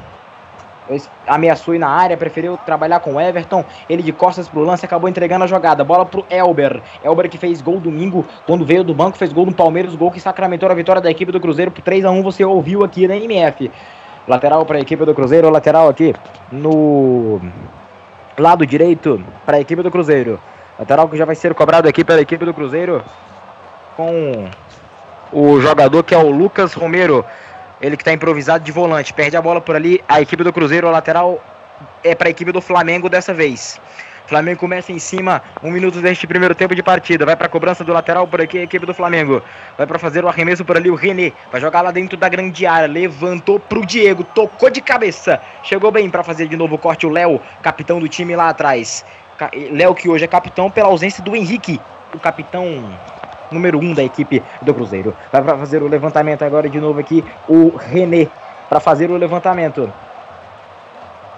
ameaçou 1.26 1.74
ir 1.74 1.78
na 1.78 1.88
área, 1.88 2.16
preferiu 2.16 2.56
trabalhar 2.64 3.00
com 3.00 3.14
o 3.14 3.20
Everton. 3.20 3.64
Ele 3.88 4.02
de 4.02 4.12
costas 4.12 4.48
pro 4.48 4.62
lance 4.62 4.84
acabou 4.84 5.08
entregando 5.08 5.44
a 5.44 5.46
jogada. 5.46 5.84
Bola 5.84 6.06
pro 6.06 6.24
Elber. 6.30 6.80
Elber 7.02 7.28
que 7.28 7.38
fez 7.38 7.60
gol 7.60 7.80
domingo, 7.80 8.24
quando 8.46 8.64
veio 8.64 8.82
do 8.82 8.94
banco, 8.94 9.18
fez 9.18 9.32
gol 9.32 9.46
no 9.46 9.52
Palmeiras, 9.52 9.94
gol 9.94 10.10
que 10.10 10.20
sacramentou 10.20 10.70
a 10.70 10.74
vitória 10.74 11.02
da 11.02 11.10
equipe 11.10 11.32
do 11.32 11.40
Cruzeiro 11.40 11.70
por 11.70 11.82
3 11.82 12.04
a 12.04 12.10
1 12.10 12.22
Você 12.22 12.44
ouviu 12.44 12.84
aqui 12.84 13.06
na 13.06 13.16
MF. 13.16 13.70
Lateral 14.26 14.64
para 14.66 14.76
a 14.78 14.80
equipe 14.80 15.04
do 15.04 15.14
Cruzeiro, 15.14 15.48
lateral 15.48 15.88
aqui 15.88 16.14
no 16.52 17.40
lado 18.38 18.66
direito 18.66 19.24
para 19.46 19.56
a 19.56 19.60
equipe 19.60 19.82
do 19.82 19.90
Cruzeiro. 19.90 20.38
Lateral 20.78 21.08
que 21.08 21.16
já 21.16 21.24
vai 21.24 21.34
ser 21.34 21.54
cobrado 21.54 21.88
aqui 21.88 22.04
pela 22.04 22.20
equipe 22.20 22.44
do 22.44 22.52
Cruzeiro 22.54 23.02
com 23.96 24.48
o 25.32 25.60
jogador 25.60 26.04
que 26.04 26.14
é 26.14 26.18
o 26.18 26.30
Lucas 26.30 26.72
Romero. 26.72 27.24
Ele 27.80 27.96
que 27.96 28.02
está 28.02 28.12
improvisado 28.12 28.64
de 28.64 28.72
volante. 28.72 29.12
Perde 29.12 29.36
a 29.36 29.42
bola 29.42 29.60
por 29.60 29.76
ali. 29.76 30.02
A 30.08 30.20
equipe 30.20 30.42
do 30.42 30.52
Cruzeiro, 30.52 30.88
o 30.88 30.90
lateral 30.90 31.42
é 32.02 32.14
para 32.14 32.28
a 32.28 32.30
equipe 32.30 32.52
do 32.52 32.60
Flamengo 32.60 33.08
dessa 33.08 33.32
vez. 33.32 33.80
Flamengo 34.28 34.60
começa 34.60 34.92
em 34.92 34.98
cima, 34.98 35.42
um 35.62 35.70
minuto 35.70 36.02
deste 36.02 36.26
primeiro 36.26 36.54
tempo 36.54 36.74
de 36.74 36.82
partida. 36.82 37.24
Vai 37.24 37.34
para 37.34 37.46
a 37.46 37.48
cobrança 37.48 37.82
do 37.82 37.94
lateral 37.94 38.28
por 38.28 38.42
aqui, 38.42 38.58
a 38.58 38.62
equipe 38.62 38.84
do 38.84 38.92
Flamengo. 38.92 39.42
Vai 39.78 39.86
para 39.86 39.98
fazer 39.98 40.22
o 40.22 40.28
arremesso 40.28 40.66
por 40.66 40.76
ali, 40.76 40.90
o 40.90 40.94
René. 40.94 41.32
Vai 41.50 41.62
jogar 41.62 41.80
lá 41.80 41.90
dentro 41.90 42.14
da 42.14 42.28
grande 42.28 42.66
área. 42.66 42.86
Levantou 42.86 43.58
pro 43.58 43.86
Diego, 43.86 44.22
tocou 44.22 44.68
de 44.68 44.82
cabeça. 44.82 45.40
Chegou 45.62 45.90
bem 45.90 46.10
para 46.10 46.22
fazer 46.22 46.46
de 46.46 46.58
novo 46.58 46.74
o 46.74 46.78
corte 46.78 47.06
o 47.06 47.10
Léo, 47.10 47.40
capitão 47.62 47.98
do 47.98 48.06
time 48.06 48.36
lá 48.36 48.50
atrás. 48.50 49.02
Léo 49.70 49.94
que 49.94 50.10
hoje 50.10 50.24
é 50.24 50.28
capitão 50.28 50.70
pela 50.70 50.88
ausência 50.88 51.22
do 51.22 51.34
Henrique, 51.34 51.80
o 52.12 52.18
capitão 52.18 52.98
número 53.50 53.78
1 53.78 53.82
um 53.82 53.94
da 53.94 54.02
equipe 54.02 54.42
do 54.62 54.74
Cruzeiro. 54.74 55.14
Vai 55.32 55.42
para 55.42 55.56
fazer 55.56 55.82
o 55.82 55.88
levantamento 55.88 56.42
agora 56.42 56.68
de 56.68 56.80
novo 56.80 57.00
aqui 57.00 57.24
o 57.48 57.76
René 57.76 58.28
para 58.68 58.80
fazer 58.80 59.10
o 59.10 59.16
levantamento. 59.16 59.92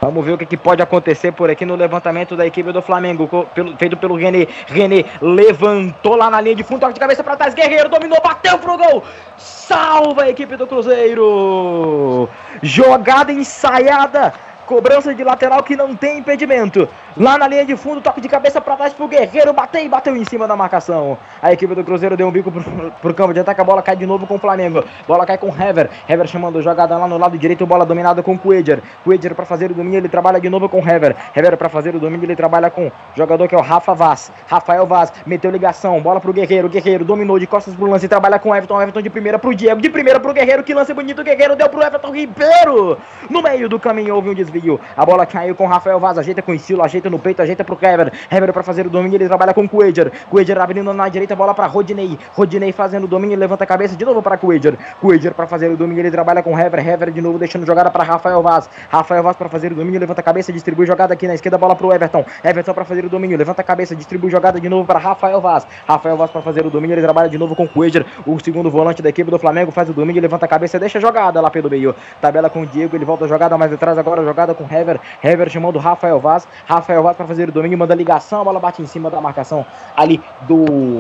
Vamos 0.01 0.25
ver 0.25 0.33
o 0.33 0.39
que, 0.39 0.47
que, 0.47 0.57
pode 0.57 0.81
acontecer 0.81 1.31
por 1.31 1.51
aqui 1.51 1.67
no 1.67 1.77
levantamento 1.77 2.35
da 2.35 2.47
equipe 2.47 2.73
do 2.73 2.81
Flamengo, 2.81 3.29
pelo, 3.55 3.77
feito 3.77 3.99
pelo 3.99 4.17
René. 4.17 4.49
René 4.67 5.05
levantou 5.21 6.17
lá 6.17 6.31
na 6.31 6.41
linha 6.41 6.55
de 6.55 6.63
fundo, 6.63 6.81
toque 6.81 6.95
de 6.95 7.01
cabeça 7.01 7.23
para 7.23 7.37
trás. 7.37 7.53
Guerreiro 7.53 7.91
dominou, 7.91 8.19
bateu 8.23 8.59
pro 8.59 8.79
gol. 8.79 9.05
Salva 9.37 10.23
a 10.23 10.31
equipe 10.31 10.57
do 10.57 10.67
Cruzeiro. 10.67 12.31
Jogada 12.63 13.31
ensaiada 13.31 14.33
Cobrança 14.71 15.13
de 15.13 15.25
lateral 15.25 15.65
que 15.65 15.75
não 15.75 15.97
tem 15.97 16.19
impedimento. 16.19 16.89
Lá 17.17 17.37
na 17.37 17.49
linha 17.49 17.67
de 17.67 17.77
fundo, 17.77 18.01
toque 18.01 18.21
de 18.21 18.29
cabeça 18.29 18.61
para 18.61 18.77
trás 18.77 18.93
pro 18.93 19.09
Guerreiro. 19.09 19.53
Bateu 19.53 19.85
e 19.85 19.89
bateu 19.89 20.17
em 20.17 20.25
cima 20.25 20.47
da 20.47 20.55
marcação. 20.55 21.19
A 21.43 21.53
equipe 21.53 21.75
do 21.75 21.83
Cruzeiro 21.83 22.17
deu 22.17 22.29
um 22.29 22.31
bico 22.31 22.53
pro, 22.53 22.63
pro 23.03 23.13
campo 23.13 23.35
de 23.35 23.41
ataque. 23.41 23.61
A 23.61 23.65
bola 23.65 23.83
cai 23.83 23.97
de 23.97 24.07
novo 24.07 24.29
com 24.29 24.37
o 24.37 24.39
Flamengo. 24.39 24.85
Bola 25.09 25.27
cai 25.27 25.37
com 25.39 25.51
o 25.51 25.53
Hever. 25.61 25.91
Hever 26.09 26.29
chamando 26.29 26.63
jogada 26.63 26.97
lá 26.97 27.09
no 27.09 27.19
lado 27.19 27.37
direito. 27.37 27.67
Bola 27.67 27.85
dominada 27.85 28.23
com 28.23 28.35
o 28.35 28.39
Cueger. 28.39 28.81
Cueger 29.03 29.35
para 29.35 29.45
fazer 29.45 29.73
o 29.73 29.75
domínio. 29.75 29.99
Ele 29.99 30.09
trabalha 30.09 30.41
de 30.41 30.49
novo 30.49 30.69
com 30.69 30.81
o 30.81 30.89
Hever. 30.89 31.17
Hever 31.35 31.57
para 31.57 31.69
fazer 31.69 31.97
o 31.97 31.99
domínio. 31.99 32.27
Ele 32.27 32.37
trabalha 32.37 32.71
com 32.71 32.87
o 32.87 32.93
jogador 33.17 33.49
que 33.49 33.57
é 33.57 33.59
o 33.59 33.63
Rafa 33.63 33.93
Vaz. 33.93 34.31
Rafael 34.47 34.87
Vaz 34.87 35.13
meteu 35.27 35.51
ligação. 35.51 36.01
Bola 36.01 36.21
pro 36.21 36.33
Guerreiro. 36.33 36.69
Guerreiro 36.69 37.05
dominou 37.05 37.41
de 37.41 37.47
costas 37.49 37.75
pro 37.75 37.87
lance. 37.91 38.07
Trabalha 38.07 38.39
com 38.39 38.51
o 38.51 38.55
Everton. 38.55 38.81
Everton 38.81 39.03
de 39.03 39.11
primeira 39.11 39.37
pro 39.37 39.53
Diego. 39.53 39.81
De 39.81 39.91
primeira 39.91 40.21
pro 40.21 40.33
Guerreiro. 40.33 40.63
Que 40.63 40.73
lance 40.73 40.95
bonito. 40.95 41.25
Guerreiro 41.25 41.57
deu 41.57 41.69
pro 41.69 41.83
Everton 41.83 42.15
Ribeiro. 42.15 42.97
No 43.29 43.43
meio 43.43 43.69
do 43.69 43.81
caminho 43.81 44.15
houve 44.15 44.31
um 44.31 44.35
desvio 44.35 44.60
A 44.97 45.07
bola 45.07 45.25
caiu 45.25 45.55
com 45.55 45.67
Rafael 45.67 45.99
Vaz, 45.99 46.19
ajeita 46.19 46.43
com 46.43 46.53
estilo, 46.53 46.83
ajeita 46.83 47.09
no 47.09 47.19
peito, 47.19 47.41
ajeita 47.41 47.65
pro 47.65 47.79
Hever. 47.81 48.13
Hever 48.31 48.53
para 48.53 48.63
fazer 48.63 48.87
o 48.87 48.91
domínio, 48.91 49.17
ele 49.17 49.27
trabalha 49.27 49.55
com 49.55 49.65
o 49.65 49.69
Cueger. 49.69 50.13
Cueger 50.29 50.59
abrindo 50.59 50.93
na 50.93 51.09
direita, 51.09 51.35
bola 51.35 51.55
para 51.55 51.67
Rodinei. 51.67 52.19
Rodinei 52.35 52.73
fazendo 52.73 53.05
o 53.05 53.09
domínio, 53.09 53.39
levanta 53.39 53.65
a 53.65 53.67
cabeça 53.67 53.97
de 53.97 54.05
novo 54.05 54.23
para 54.23 54.37
Cueger. 54.37 54.77
Cueger 55.01 55.35
para 55.35 55.47
fazer 55.47 55.71
o 55.71 55.77
domínio, 55.77 56.03
ele 56.03 56.11
trabalha 56.11 56.43
com 56.43 56.59
Hever. 56.59 56.87
Hever 56.87 57.11
de 57.11 57.21
novo 57.21 57.39
deixando 57.39 57.65
jogada 57.65 57.91
para 57.91 58.05
Rafael 58.05 58.43
Vaz. 58.43 58.69
Rafael 58.89 59.23
Vaz 59.23 59.37
para 59.37 59.49
fazer 59.49 59.73
o 59.73 59.75
domínio, 59.75 60.01
levanta 60.01 60.21
a 60.21 60.25
cabeça, 60.25 60.53
distribui 60.53 60.87
jogada 60.87 61.15
aqui 61.15 61.27
na 61.27 61.35
esquerda, 61.35 61.57
bola 61.57 61.75
pro 61.75 61.93
Everton. 61.93 62.25
Everton 62.45 62.75
para 62.75 62.85
fazer 62.85 63.05
o 63.05 63.09
domínio, 63.09 63.37
levanta 63.37 63.61
a 63.63 63.65
cabeça, 63.65 63.95
distribui 63.95 64.31
jogada 64.31 64.61
de 64.61 64.69
novo 64.69 64.87
para 64.87 64.99
Rafael 64.99 65.41
Vaz. 65.41 65.67
Rafael 65.87 66.17
Vaz 66.17 66.31
para 66.31 66.43
fazer 66.43 66.67
o 66.67 66.71
domínio, 66.71 66.95
ele 66.95 67.03
trabalha 67.03 67.29
de 67.29 67.39
novo 67.39 67.55
com 67.55 67.67
Cueger. 67.67 68.05
O 68.27 68.39
segundo 68.41 68.71
volante 68.71 69.03
da 69.03 69.09
equipe 69.09 69.31
do 69.31 69.39
Flamengo 69.39 69.71
faz 69.71 69.89
o 69.89 69.93
domínio, 69.93 70.21
levanta 70.21 70.47
a 70.47 70.49
cabeça, 70.49 70.79
deixa 70.79 70.99
a 70.99 71.01
jogada 71.01 71.41
lá 71.41 71.51
pelo 71.51 71.71
meio. 71.71 71.95
Tabela 72.21 72.51
com 72.51 72.63
o 72.63 72.67
Diego, 72.67 72.97
ele 72.97 73.05
volta 73.05 73.25
a 73.25 73.29
jogada 73.29 73.57
mais 73.57 73.73
atrás 73.73 73.99
agora, 73.99 74.25
jogada 74.25 74.50
com 74.55 74.65
Hever. 74.65 75.01
Hever 75.23 75.49
chamando 75.51 75.79
Rafael 75.79 76.19
Vaz. 76.19 76.47
Rafael 76.67 77.03
Vaz 77.03 77.17
para 77.17 77.27
fazer 77.27 77.49
o 77.49 77.53
domínio, 77.53 77.79
manda 77.79 77.95
ligação, 77.95 78.41
a 78.41 78.45
bola 78.45 78.61
bate 78.61 78.83
em 78.83 78.87
cima 78.87 79.11
da 79.11 79.21
marcação 79.21 79.65
ali 79.97 80.23
do 80.43 80.99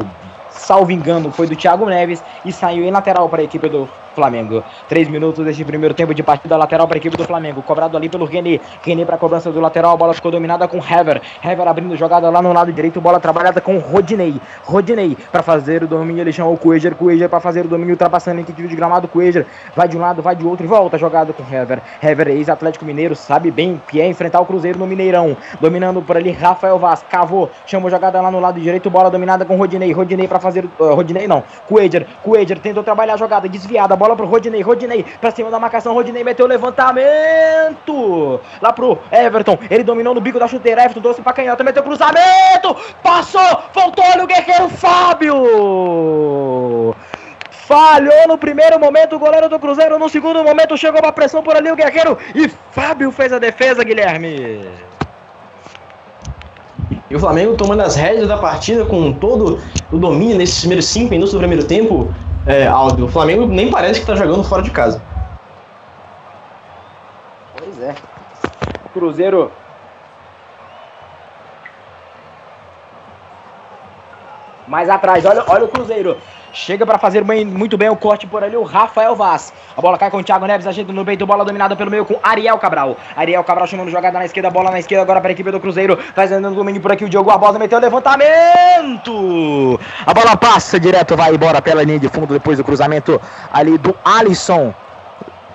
salvo 0.50 0.92
engano, 0.92 1.30
foi 1.32 1.46
do 1.46 1.56
Thiago 1.56 1.86
Neves 1.86 2.22
e 2.44 2.52
saiu 2.52 2.84
em 2.84 2.90
lateral 2.90 3.28
para 3.28 3.40
a 3.40 3.44
equipe 3.44 3.68
do 3.68 3.88
Flamengo. 4.14 4.62
Três 4.88 5.08
minutos 5.08 5.44
deste 5.44 5.64
primeiro 5.64 5.94
tempo 5.94 6.14
de 6.14 6.22
partida 6.22 6.56
lateral 6.56 6.86
para 6.86 6.96
a 6.96 6.98
equipe 6.98 7.16
do 7.16 7.24
Flamengo. 7.24 7.62
Cobrado 7.62 7.96
ali 7.96 8.08
pelo 8.08 8.24
René. 8.24 8.60
René 8.82 9.04
para 9.04 9.16
a 9.16 9.18
cobrança 9.18 9.50
do 9.50 9.60
lateral. 9.60 9.92
A 9.92 9.96
bola 9.96 10.14
ficou 10.14 10.30
dominada 10.30 10.66
com 10.66 10.78
Hever. 10.78 11.20
Hever 11.42 11.68
abrindo 11.68 11.96
jogada 11.96 12.28
lá 12.30 12.42
no 12.42 12.52
lado 12.52 12.72
direito. 12.72 13.00
Bola 13.00 13.20
trabalhada 13.20 13.60
com 13.60 13.78
Rodinei. 13.78 14.40
Rodinei 14.64 15.16
para 15.30 15.42
fazer 15.42 15.82
o 15.82 15.86
domínio. 15.86 16.22
Ele 16.22 16.32
chamou 16.32 16.54
o 16.54 16.58
Cueger. 16.58 16.94
Cueger 16.94 17.28
para 17.28 17.40
fazer 17.40 17.64
o 17.64 17.68
domínio. 17.68 17.92
Ultrapassando 17.92 18.40
em 18.40 18.44
tiro 18.44 18.68
de 18.68 18.76
gramado. 18.76 19.08
Cueger 19.08 19.46
vai 19.74 19.88
de 19.88 19.96
um 19.96 20.00
lado, 20.00 20.22
vai 20.22 20.34
de 20.34 20.46
outro 20.46 20.64
e 20.64 20.68
volta 20.68 20.98
jogada 20.98 21.32
com 21.32 21.42
Hever. 21.42 21.80
Hever, 22.02 22.28
ex-Atlético 22.28 22.84
Mineiro, 22.84 23.14
sabe 23.14 23.50
bem 23.50 23.80
que 23.88 24.00
é 24.00 24.06
enfrentar 24.06 24.40
o 24.40 24.46
Cruzeiro 24.46 24.78
no 24.78 24.86
Mineirão. 24.86 25.36
Dominando 25.60 26.02
por 26.02 26.16
ali 26.16 26.30
Rafael 26.30 26.78
Vaz. 26.78 27.04
Cavou. 27.08 27.50
Chamou 27.66 27.90
jogada 27.90 28.20
lá 28.20 28.30
no 28.30 28.40
lado 28.40 28.60
direito. 28.60 28.90
Bola 28.90 29.10
dominada 29.10 29.44
com 29.44 29.56
Rodinei. 29.56 29.92
Rodinei 29.92 30.26
para 30.26 30.40
fazer. 30.40 30.64
Uh, 30.78 30.94
Rodinei 30.94 31.28
não. 31.28 31.42
Cueger. 31.68 32.06
Cueger 32.22 32.58
tentou 32.58 32.82
trabalhar 32.82 33.14
a 33.14 33.16
jogada. 33.16 33.48
Desviada. 33.48 33.96
Bola 34.00 34.16
pro 34.16 34.24
Rodinei. 34.24 34.62
Rodinei 34.62 35.04
pra 35.20 35.30
cima 35.30 35.50
da 35.50 35.60
marcação. 35.60 35.92
Rodinei 35.92 36.24
meteu 36.24 36.46
o 36.46 36.48
levantamento. 36.48 38.40
Lá 38.62 38.72
pro 38.72 38.98
Everton. 39.12 39.58
Ele 39.70 39.84
dominou 39.84 40.14
no 40.14 40.22
bico 40.22 40.38
da 40.38 40.48
chuteira. 40.48 40.80
Everton 40.80 41.02
trouxe 41.02 41.20
pra 41.20 41.34
canhota. 41.34 41.62
Meteu 41.62 41.82
cruzamento. 41.82 42.74
Passou. 43.02 43.60
Voltou. 43.74 44.02
Olha 44.02 44.24
o 44.24 44.26
guerreiro 44.26 44.70
Fábio. 44.70 45.36
Falhou 47.50 48.26
no 48.26 48.38
primeiro 48.38 48.80
momento 48.80 49.16
o 49.16 49.18
goleiro 49.18 49.50
do 49.50 49.58
Cruzeiro. 49.58 49.98
No 49.98 50.08
segundo 50.08 50.42
momento 50.42 50.78
chegou 50.78 51.02
uma 51.02 51.12
pressão 51.12 51.42
por 51.42 51.54
ali 51.54 51.70
o 51.70 51.76
Guerreiro. 51.76 52.16
E 52.34 52.48
Fábio 52.48 53.12
fez 53.12 53.34
a 53.34 53.38
defesa, 53.38 53.84
Guilherme. 53.84 54.66
E 57.10 57.14
o 57.14 57.20
Flamengo 57.20 57.54
tomando 57.54 57.82
as 57.82 57.96
rédeas 57.96 58.28
da 58.28 58.38
partida 58.38 58.86
com 58.86 59.12
todo 59.12 59.60
o 59.92 59.98
domínio 59.98 60.38
nesses 60.38 60.58
primeiros 60.60 60.86
cinco 60.86 61.10
minutos 61.10 61.34
do 61.34 61.38
primeiro 61.38 61.64
tempo 61.64 62.12
é, 62.46 62.66
Aldo. 62.66 63.06
O 63.06 63.08
Flamengo 63.08 63.46
nem 63.46 63.70
parece 63.70 64.00
que 64.00 64.06
tá 64.06 64.14
jogando 64.14 64.44
fora 64.44 64.62
de 64.62 64.70
casa. 64.70 65.02
Pois 67.56 67.80
é. 67.82 67.94
Cruzeiro. 68.92 69.52
Mais 74.66 74.88
atrás, 74.88 75.24
olha, 75.24 75.44
olha 75.48 75.64
o 75.64 75.68
Cruzeiro. 75.68 76.16
Chega 76.52 76.84
para 76.84 76.98
fazer 76.98 77.22
bem- 77.22 77.44
muito 77.44 77.78
bem 77.78 77.88
o 77.88 77.96
corte 77.96 78.26
por 78.26 78.42
ali 78.42 78.56
o 78.56 78.64
Rafael 78.64 79.14
Vaz. 79.14 79.52
A 79.76 79.80
bola 79.80 79.96
cai 79.96 80.10
com 80.10 80.18
o 80.18 80.24
Thiago 80.24 80.46
Neves, 80.46 80.66
ajeita 80.66 80.92
no 80.92 81.04
peito, 81.04 81.24
bola 81.24 81.44
dominada 81.44 81.76
pelo 81.76 81.90
meio 81.90 82.04
com 82.04 82.18
Ariel 82.22 82.58
Cabral. 82.58 82.96
Ariel 83.16 83.44
Cabral 83.44 83.66
chamando 83.68 83.90
jogada 83.90 84.18
na 84.18 84.24
esquerda, 84.24 84.50
bola 84.50 84.70
na 84.70 84.80
esquerda 84.80 85.02
agora 85.02 85.20
para 85.20 85.30
a 85.30 85.32
equipe 85.32 85.50
do 85.50 85.60
Cruzeiro. 85.60 85.96
Fazendo 86.14 86.50
domínio 86.52 86.80
por 86.80 86.90
aqui 86.90 87.04
o 87.04 87.08
Diogo 87.08 87.30
Barbosa 87.30 87.58
meteu 87.58 87.78
o 87.78 87.80
levantamento. 87.80 89.78
A 90.04 90.12
bola 90.12 90.36
passa 90.36 90.80
direto, 90.80 91.16
vai 91.16 91.32
embora 91.34 91.62
pela 91.62 91.82
linha 91.82 91.98
de 91.98 92.08
fundo 92.08 92.34
depois 92.34 92.58
do 92.58 92.64
cruzamento 92.64 93.20
ali 93.52 93.78
do 93.78 93.94
Alisson. 94.04 94.74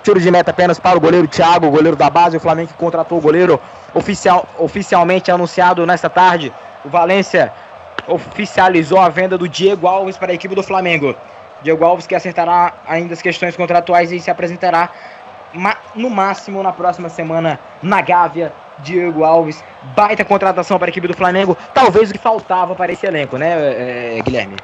Tiro 0.02 0.20
de 0.20 0.30
meta 0.30 0.52
apenas 0.52 0.78
para 0.78 0.96
o 0.96 1.00
goleiro 1.00 1.26
Thiago, 1.26 1.66
o 1.66 1.70
goleiro 1.70 1.96
da 1.96 2.08
base. 2.08 2.36
O 2.36 2.40
Flamengo 2.40 2.70
contratou 2.78 3.18
o 3.18 3.20
goleiro 3.20 3.60
oficial, 3.92 4.46
oficialmente 4.58 5.30
anunciado 5.30 5.84
nesta 5.84 6.08
tarde. 6.08 6.52
O 6.84 6.88
Valência 6.88 7.52
oficializou 8.08 8.98
a 8.98 9.08
venda 9.08 9.36
do 9.36 9.48
Diego 9.48 9.86
Alves 9.86 10.16
para 10.16 10.32
a 10.32 10.34
equipe 10.34 10.54
do 10.54 10.62
Flamengo. 10.62 11.14
Diego 11.62 11.84
Alves 11.84 12.06
que 12.06 12.14
acertará 12.14 12.74
ainda 12.86 13.14
as 13.14 13.22
questões 13.22 13.56
contratuais 13.56 14.12
e 14.12 14.20
se 14.20 14.30
apresentará 14.30 14.90
no 15.94 16.10
máximo 16.10 16.62
na 16.62 16.72
próxima 16.72 17.08
semana 17.08 17.58
na 17.82 18.00
Gávea. 18.00 18.52
Diego 18.80 19.24
Alves, 19.24 19.64
baita 19.96 20.22
contratação 20.22 20.78
para 20.78 20.88
a 20.88 20.90
equipe 20.90 21.08
do 21.08 21.14
Flamengo. 21.14 21.56
Talvez 21.72 22.10
o 22.10 22.12
que 22.12 22.18
faltava 22.18 22.74
para 22.74 22.92
esse 22.92 23.06
elenco, 23.06 23.38
né, 23.38 23.54
eh, 23.56 24.20
Guilherme? 24.22 24.56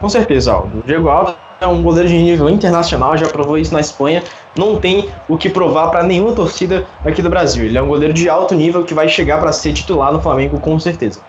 Com 0.00 0.08
certeza, 0.08 0.52
Aldo. 0.52 0.78
O 0.78 0.82
Diego 0.82 1.08
Alves 1.08 1.34
é 1.60 1.66
um 1.66 1.82
goleiro 1.82 2.08
de 2.08 2.16
nível 2.16 2.48
internacional, 2.48 3.16
já 3.16 3.26
provou 3.28 3.58
isso 3.58 3.74
na 3.74 3.80
Espanha. 3.80 4.22
Não 4.56 4.78
tem 4.78 5.10
o 5.28 5.36
que 5.36 5.50
provar 5.50 5.88
para 5.88 6.04
nenhuma 6.04 6.32
torcida 6.32 6.86
aqui 7.04 7.20
do 7.20 7.28
Brasil. 7.28 7.64
Ele 7.64 7.76
é 7.76 7.82
um 7.82 7.88
goleiro 7.88 8.14
de 8.14 8.28
alto 8.28 8.54
nível 8.54 8.84
que 8.84 8.94
vai 8.94 9.08
chegar 9.08 9.40
para 9.40 9.52
ser 9.52 9.72
titular 9.72 10.12
no 10.12 10.20
Flamengo 10.20 10.60
com 10.60 10.78
certeza. 10.78 11.20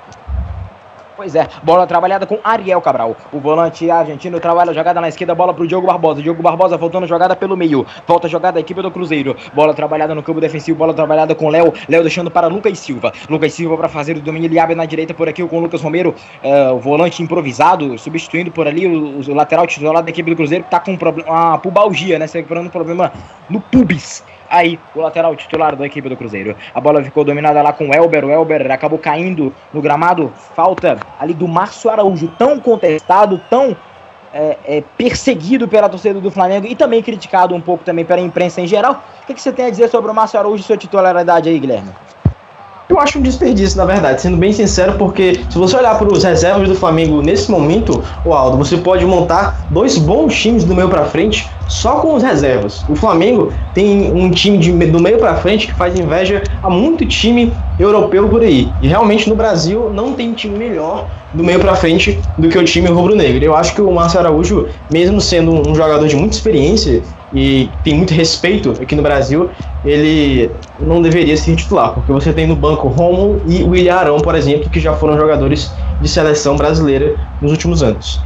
Pois 1.19 1.35
é, 1.35 1.49
bola 1.61 1.85
trabalhada 1.85 2.25
com 2.25 2.39
Ariel 2.41 2.79
Cabral. 2.79 3.13
O 3.33 3.41
volante 3.41 3.91
argentino 3.91 4.39
trabalha 4.39 4.71
a 4.71 4.73
jogada 4.73 5.01
na 5.01 5.09
esquerda, 5.09 5.35
bola 5.35 5.53
pro 5.53 5.67
Diogo 5.67 5.85
Barbosa. 5.85 6.21
Diogo 6.21 6.41
Barbosa 6.41 6.77
voltando 6.77 7.03
a 7.03 7.07
jogada 7.07 7.35
pelo 7.35 7.57
meio. 7.57 7.85
Volta 8.07 8.27
a 8.27 8.29
jogada 8.29 8.53
da 8.53 8.61
equipe 8.61 8.81
do 8.81 8.89
Cruzeiro. 8.89 9.35
Bola 9.53 9.73
trabalhada 9.73 10.15
no 10.15 10.23
campo 10.23 10.39
defensivo, 10.39 10.77
bola 10.77 10.93
trabalhada 10.93 11.35
com 11.35 11.49
Léo. 11.49 11.73
Léo 11.89 12.03
deixando 12.03 12.31
para 12.31 12.47
Lucas 12.47 12.79
Silva. 12.79 13.11
Lucas 13.29 13.51
Silva 13.51 13.75
para 13.75 13.89
fazer 13.89 14.15
o 14.15 14.21
domínio. 14.21 14.47
Ele 14.47 14.57
abre 14.57 14.75
na 14.75 14.85
direita 14.85 15.13
por 15.13 15.27
aqui 15.27 15.45
com 15.45 15.57
o 15.57 15.59
Lucas 15.59 15.81
Romero, 15.81 16.15
eh, 16.41 16.71
o 16.71 16.79
volante 16.79 17.21
improvisado, 17.21 17.97
substituindo 17.97 18.49
por 18.49 18.65
ali 18.65 18.87
o, 18.87 19.19
o 19.19 19.33
lateral 19.33 19.67
titular 19.67 20.01
da 20.01 20.09
equipe 20.09 20.29
do 20.29 20.37
Cruzeiro, 20.37 20.63
que 20.63 20.71
tá 20.71 20.79
com 20.79 20.91
um 20.91 20.97
problema, 20.97 21.29
uma 21.29 21.57
pubalgia, 21.57 22.17
né? 22.17 22.27
Se 22.27 22.37
recuperando 22.37 22.67
um 22.67 22.69
problema 22.69 23.11
no 23.49 23.59
pubis. 23.59 24.23
Aí, 24.49 24.79
o 24.95 25.01
lateral 25.01 25.35
titular 25.35 25.75
da 25.75 25.85
equipe 25.85 26.09
do 26.09 26.17
Cruzeiro. 26.17 26.55
A 26.73 26.81
bola 26.81 27.03
ficou 27.03 27.23
dominada 27.23 27.61
lá 27.61 27.71
com 27.71 27.89
o 27.89 27.93
Elber. 27.93 28.25
O 28.25 28.31
Elber 28.31 28.71
acabou 28.71 28.97
caindo 28.97 29.53
no 29.71 29.81
gramado. 29.81 30.33
Falta 30.55 30.97
ali 31.19 31.33
do 31.33 31.47
Márcio 31.47 31.89
Araújo, 31.89 32.27
tão 32.37 32.59
contestado, 32.59 33.39
tão 33.49 33.77
é, 34.33 34.57
é, 34.65 34.83
perseguido 34.97 35.67
pela 35.67 35.89
torcida 35.89 36.19
do 36.19 36.31
Flamengo 36.31 36.67
e 36.67 36.75
também 36.75 37.01
criticado 37.01 37.55
um 37.55 37.61
pouco 37.61 37.83
também 37.83 38.05
pela 38.05 38.21
imprensa 38.21 38.61
em 38.61 38.67
geral. 38.67 39.03
O 39.23 39.25
que, 39.27 39.33
que 39.33 39.41
você 39.41 39.51
tem 39.51 39.65
a 39.65 39.69
dizer 39.69 39.89
sobre 39.89 40.09
o 40.09 40.13
Márcio 40.13 40.39
Araújo 40.39 40.61
e 40.61 40.65
sua 40.65 40.77
titularidade 40.77 41.49
aí, 41.49 41.59
Guilherme? 41.59 41.91
Eu 42.89 42.99
acho 42.99 43.19
um 43.19 43.21
desperdício, 43.21 43.77
na 43.77 43.85
verdade, 43.85 44.19
sendo 44.19 44.35
bem 44.35 44.51
sincero, 44.51 44.93
porque 44.97 45.45
se 45.47 45.55
você 45.59 45.77
olhar 45.77 45.95
para 45.95 46.11
os 46.11 46.23
reservas 46.23 46.67
do 46.67 46.73
Flamengo 46.73 47.21
nesse 47.21 47.51
momento, 47.51 48.03
o 48.25 48.33
Aldo, 48.33 48.57
você 48.57 48.77
pode 48.77 49.05
montar 49.05 49.63
dois 49.69 49.95
bons 49.95 50.35
times 50.35 50.63
do 50.63 50.73
meio 50.73 50.89
para 50.89 51.05
frente 51.05 51.47
só 51.67 51.99
com 51.99 52.15
os 52.15 52.23
reservas. 52.23 52.83
O 52.89 52.95
Flamengo 52.95 53.53
tem 53.75 54.11
um 54.11 54.31
time 54.31 54.57
de, 54.57 54.71
do 54.71 54.99
meio 54.99 55.19
para 55.19 55.35
frente 55.35 55.67
que 55.67 55.73
faz 55.73 55.97
inveja 55.99 56.41
a 56.63 56.69
muito 56.69 57.05
time 57.05 57.53
europeu 57.77 58.27
por 58.27 58.41
aí. 58.41 58.73
E 58.81 58.87
realmente 58.87 59.29
no 59.29 59.35
Brasil 59.35 59.91
não 59.93 60.13
tem 60.13 60.33
time 60.33 60.57
melhor 60.57 61.07
do 61.31 61.43
meio 61.43 61.59
para 61.59 61.75
frente 61.75 62.19
do 62.35 62.49
que 62.49 62.57
o 62.57 62.65
time 62.65 62.89
rubro-negro. 62.89 63.45
Eu 63.45 63.55
acho 63.55 63.75
que 63.75 63.81
o 63.81 63.91
Márcio 63.91 64.19
Araújo, 64.19 64.67
mesmo 64.91 65.21
sendo 65.21 65.51
um 65.51 65.75
jogador 65.75 66.07
de 66.07 66.15
muita 66.15 66.35
experiência 66.35 67.03
e 67.33 67.69
tem 67.83 67.95
muito 67.95 68.13
respeito 68.13 68.71
aqui 68.71 68.95
no 68.95 69.01
Brasil, 69.01 69.49
ele 69.85 70.51
não 70.79 71.01
deveria 71.01 71.37
ser 71.37 71.55
titular, 71.55 71.93
porque 71.93 72.11
você 72.11 72.33
tem 72.33 72.47
no 72.47 72.55
banco 72.55 72.87
Romulo 72.87 73.41
e 73.47 73.63
William 73.63 73.95
Arão, 73.95 74.19
por 74.19 74.35
exemplo, 74.35 74.69
que 74.69 74.79
já 74.79 74.93
foram 74.93 75.17
jogadores 75.17 75.71
de 76.01 76.07
seleção 76.07 76.55
brasileira 76.55 77.15
nos 77.41 77.51
últimos 77.51 77.83
anos. 77.83 78.23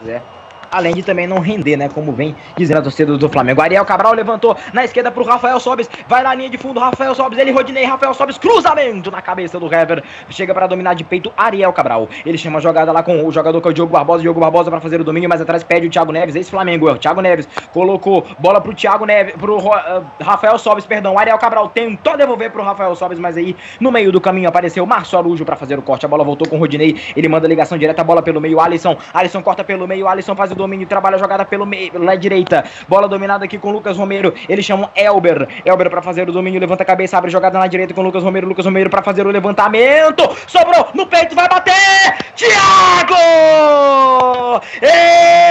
Pois 0.00 0.08
é. 0.08 0.22
Além 0.70 0.94
de 0.94 1.02
também 1.02 1.26
não 1.26 1.38
render, 1.38 1.76
né? 1.76 1.88
Como 1.88 2.12
vem 2.12 2.34
dizendo 2.56 2.78
a 2.78 2.82
torcida 2.82 3.16
do 3.16 3.28
Flamengo. 3.28 3.60
Ariel 3.60 3.84
Cabral 3.84 4.14
levantou 4.14 4.56
na 4.72 4.84
esquerda 4.84 5.10
pro 5.10 5.24
Rafael 5.24 5.58
Sobes. 5.58 5.88
Vai 6.08 6.22
na 6.22 6.34
linha 6.34 6.50
de 6.50 6.58
fundo, 6.58 6.78
Rafael 6.80 7.14
Sobes. 7.14 7.38
Ele 7.38 7.50
Rodinei, 7.50 7.84
Rafael 7.84 8.14
Sobes. 8.14 8.38
Cruzamento 8.38 9.10
na 9.10 9.20
cabeça 9.22 9.58
do 9.58 9.66
Hever. 9.66 10.02
Chega 10.30 10.54
para 10.54 10.66
dominar 10.66 10.94
de 10.94 11.04
peito 11.04 11.32
Ariel 11.36 11.72
Cabral. 11.72 12.08
Ele 12.24 12.38
chama 12.38 12.58
a 12.58 12.60
jogada 12.60 12.92
lá 12.92 13.02
com 13.02 13.26
o 13.26 13.32
jogador 13.32 13.60
que 13.60 13.68
é 13.68 13.70
o 13.70 13.74
Diogo 13.74 13.92
Barbosa. 13.92 14.22
Diogo 14.22 14.40
Barbosa 14.40 14.70
para 14.70 14.80
fazer 14.80 15.00
o 15.00 15.04
domínio, 15.04 15.28
mas 15.28 15.40
atrás 15.40 15.62
pede 15.62 15.86
o 15.86 15.90
Thiago 15.90 16.12
Neves. 16.12 16.36
Esse 16.36 16.50
Flamengo, 16.50 16.88
é 16.88 16.92
o 16.92 16.98
Thiago 16.98 17.20
Neves. 17.20 17.48
Colocou 17.72 18.26
bola 18.38 18.60
pro 18.60 18.74
Thiago 18.74 19.04
Neves, 19.04 19.34
pro 19.34 19.58
uh, 19.58 20.04
Rafael 20.20 20.58
Sobes, 20.58 20.86
perdão. 20.86 21.18
Ariel 21.18 21.38
Cabral 21.38 21.68
tentou 21.68 22.16
devolver 22.16 22.50
pro 22.50 22.62
Rafael 22.62 22.94
Sobes, 22.94 23.18
mas 23.18 23.36
aí 23.36 23.56
no 23.80 23.90
meio 23.90 24.12
do 24.12 24.20
caminho 24.20 24.48
apareceu 24.48 24.84
Márcio 24.86 25.18
Arujo 25.18 25.44
para 25.44 25.56
fazer 25.56 25.78
o 25.78 25.82
corte. 25.82 26.06
A 26.06 26.08
bola 26.08 26.24
voltou 26.24 26.48
com 26.48 26.56
o 26.56 26.58
Rodinei. 26.58 27.00
Ele 27.16 27.28
manda 27.28 27.48
ligação 27.48 27.76
direta, 27.78 28.02
a 28.02 28.04
bola 28.04 28.22
pelo 28.22 28.40
meio. 28.40 28.60
Alisson. 28.60 28.96
Alisson 29.12 29.42
corta 29.42 29.64
pelo 29.64 29.86
meio. 29.86 30.06
Alisson 30.06 30.34
faz 30.34 30.50
o 30.50 30.54
domínio, 30.60 30.86
trabalha 30.86 31.16
a 31.16 31.18
jogada 31.18 31.44
pelo 31.44 31.66
meio, 31.66 31.92
direita. 32.18 32.64
Bola 32.86 33.08
dominada 33.08 33.44
aqui 33.44 33.58
com 33.58 33.72
Lucas 33.72 33.96
Romero. 33.96 34.34
Eles 34.48 34.64
chamam 34.64 34.90
Elber. 34.94 35.48
Elber 35.64 35.90
para 35.90 36.02
fazer 36.02 36.28
o 36.28 36.32
domínio, 36.32 36.60
levanta 36.60 36.82
a 36.82 36.86
cabeça, 36.86 37.16
abre 37.16 37.30
jogada 37.30 37.58
na 37.58 37.66
direita 37.66 37.94
com 37.94 38.02
Lucas 38.02 38.22
Romero. 38.22 38.46
Lucas 38.46 38.64
Romero 38.64 38.90
para 38.90 39.02
fazer 39.02 39.26
o 39.26 39.30
levantamento. 39.30 40.22
Sobrou 40.46 40.88
no 40.94 41.06
peito, 41.06 41.34
vai 41.34 41.48
bater! 41.48 42.16
Thiago! 42.36 43.16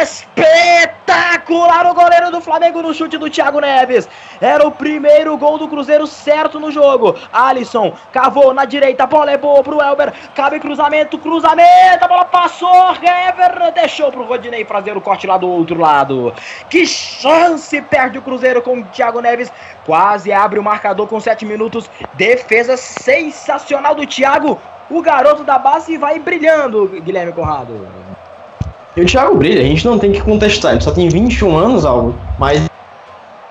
Espetacular 0.02 1.88
o 1.88 1.93
goleiro 1.93 2.32
do 2.32 2.41
Flamengo 2.41 2.82
no 2.82 2.93
chute 2.93 3.17
do 3.17 3.30
Thiago 3.30 3.60
Neves. 3.60 4.08
Era 4.39 4.65
o 4.65 4.72
primeiro 4.72 5.38
gol 5.38 5.58
do 5.58 5.67
Cruzeiro 5.67 6.08
certo 6.08 6.60
no 6.60 6.72
jogo. 6.72 7.15
Alisson 7.34 7.93
cavou 8.12 8.54
na 8.54 8.65
direita, 8.65 9.04
a 9.04 9.08
bola 9.08 9.32
é 9.32 9.38
boa 9.38 9.63
pro 9.63 9.82
Elber. 9.82 10.13
Cabe 10.36 10.60
cruzamento, 10.60 11.17
cruzamento, 11.17 12.04
a 12.04 12.08
bola 12.08 12.26
passou. 12.26 12.93
Hever 12.93 13.72
deixou 13.74 14.12
pro 14.12 14.24
Rodinei 14.24 14.63
fazer 14.65 14.95
o 14.95 14.98
corte 15.01 15.27
lá 15.27 15.38
do 15.38 15.47
outro 15.47 15.79
lado. 15.79 16.33
Que 16.69 16.85
chance 16.85 17.81
perde 17.81 18.17
o 18.17 18.21
Cruzeiro 18.21 18.62
com 18.62 18.79
o 18.79 18.83
Thiago 18.85 19.21
Neves. 19.21 19.51
Quase 19.85 20.31
abre 20.31 20.59
o 20.59 20.63
marcador 20.63 21.07
com 21.07 21.19
7 21.19 21.45
minutos. 21.45 21.89
Defesa 22.15 22.77
sensacional 22.77 23.95
do 23.95 24.05
Thiago. 24.05 24.59
O 24.89 25.01
garoto 25.01 25.43
da 25.43 25.59
base 25.59 25.97
vai 25.97 26.19
brilhando, 26.19 26.88
Guilherme 27.03 27.31
Conrado. 27.31 27.88
E 28.97 29.01
o 29.01 29.05
Thiago 29.05 29.35
brilha, 29.35 29.62
a 29.62 29.65
gente 29.65 29.85
não 29.85 29.99
tem 29.99 30.12
que 30.12 30.21
contestar, 30.21 30.73
ele 30.73 30.81
só 30.81 30.91
tem 30.91 31.07
21 31.07 31.55
anos, 31.55 31.85
algo, 31.85 32.15
mas 32.39 32.69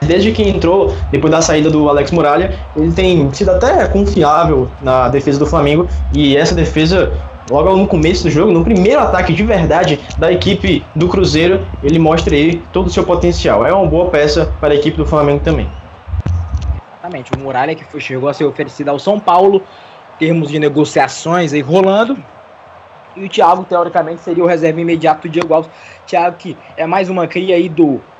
desde 0.02 0.32
que 0.32 0.42
entrou, 0.42 0.94
depois 1.10 1.30
da 1.30 1.40
saída 1.40 1.70
do 1.70 1.88
Alex 1.88 2.10
Muralha, 2.10 2.58
ele 2.76 2.92
tem 2.92 3.32
sido 3.32 3.50
até 3.50 3.86
confiável 3.86 4.68
na 4.82 5.08
defesa 5.08 5.38
do 5.38 5.46
Flamengo 5.46 5.88
e 6.12 6.36
essa 6.36 6.54
defesa 6.54 7.12
logo 7.50 7.76
no 7.76 7.86
começo 7.86 8.24
do 8.24 8.30
jogo, 8.30 8.52
no 8.52 8.64
primeiro 8.64 9.00
ataque 9.00 9.32
de 9.32 9.42
verdade 9.42 9.98
da 10.18 10.32
equipe 10.32 10.84
do 10.94 11.08
Cruzeiro, 11.08 11.66
ele 11.82 11.98
mostra 11.98 12.34
aí 12.34 12.62
todo 12.72 12.86
o 12.86 12.90
seu 12.90 13.04
potencial. 13.04 13.66
É 13.66 13.72
uma 13.72 13.86
boa 13.86 14.10
peça 14.10 14.52
para 14.60 14.74
a 14.74 14.76
equipe 14.76 14.96
do 14.96 15.06
Flamengo 15.06 15.40
também. 15.40 15.68
Exatamente, 16.92 17.32
o 17.36 17.38
Muralha 17.40 17.74
que 17.74 17.84
foi, 17.84 18.00
chegou 18.00 18.28
a 18.28 18.34
ser 18.34 18.44
oferecido 18.44 18.88
ao 18.88 18.98
São 18.98 19.18
Paulo, 19.18 19.62
termos 20.18 20.48
de 20.48 20.58
negociações 20.58 21.52
aí 21.52 21.60
rolando. 21.60 22.18
E 23.16 23.24
o 23.24 23.28
Thiago, 23.28 23.64
teoricamente, 23.64 24.20
seria 24.20 24.44
o 24.44 24.46
reserva 24.46 24.80
imediato 24.80 25.26
do 25.26 25.30
Diego 25.30 25.54
Alves. 25.54 25.70
Thiago, 26.06 26.36
que 26.36 26.56
é 26.76 26.86
mais 26.86 27.08
uma 27.08 27.26
cria 27.26 27.56
aí 27.56 27.68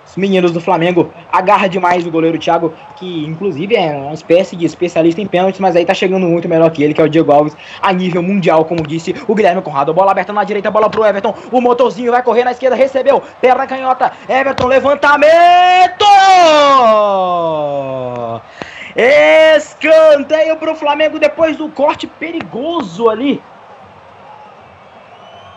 dos 0.09 0.17
meninos 0.17 0.53
do 0.53 0.61
Flamengo. 0.61 1.13
Agarra 1.31 1.69
demais 1.69 2.07
o 2.07 2.11
goleiro 2.11 2.39
Thiago, 2.39 2.73
que 2.97 3.27
inclusive 3.27 3.77
é 3.77 3.93
uma 3.93 4.15
espécie 4.15 4.57
de 4.57 4.65
especialista 4.65 5.21
em 5.21 5.27
pênaltis, 5.27 5.61
mas 5.61 5.77
aí 5.77 5.85
tá 5.85 5.93
chegando 5.93 6.27
muito 6.27 6.49
melhor 6.49 6.71
que 6.71 6.83
ele, 6.83 6.95
que 6.95 7.01
é 7.01 7.05
o 7.05 7.09
Diego 7.09 7.31
Alves, 7.31 7.57
a 7.81 7.93
nível 7.93 8.23
mundial, 8.23 8.65
como 8.65 8.87
disse 8.87 9.15
o 9.27 9.35
Guilherme 9.35 9.63
Conrado. 9.63 9.93
Bola 9.93 10.13
aberta 10.13 10.33
na 10.33 10.45
direita, 10.45 10.71
bola 10.71 10.89
pro 10.89 11.05
Everton. 11.05 11.35
O 11.53 11.61
motorzinho 11.61 12.11
vai 12.11 12.23
correr 12.23 12.45
na 12.45 12.53
esquerda, 12.53 12.75
recebeu. 12.75 13.23
Perna 13.41 13.67
canhota. 13.67 14.13
Everton, 14.29 14.67
levantamento! 14.67 15.29
Escanteio 18.97 20.57
pro 20.57 20.75
Flamengo 20.75 21.19
depois 21.19 21.57
do 21.57 21.69
corte 21.69 22.07
perigoso 22.07 23.09
ali. 23.11 23.43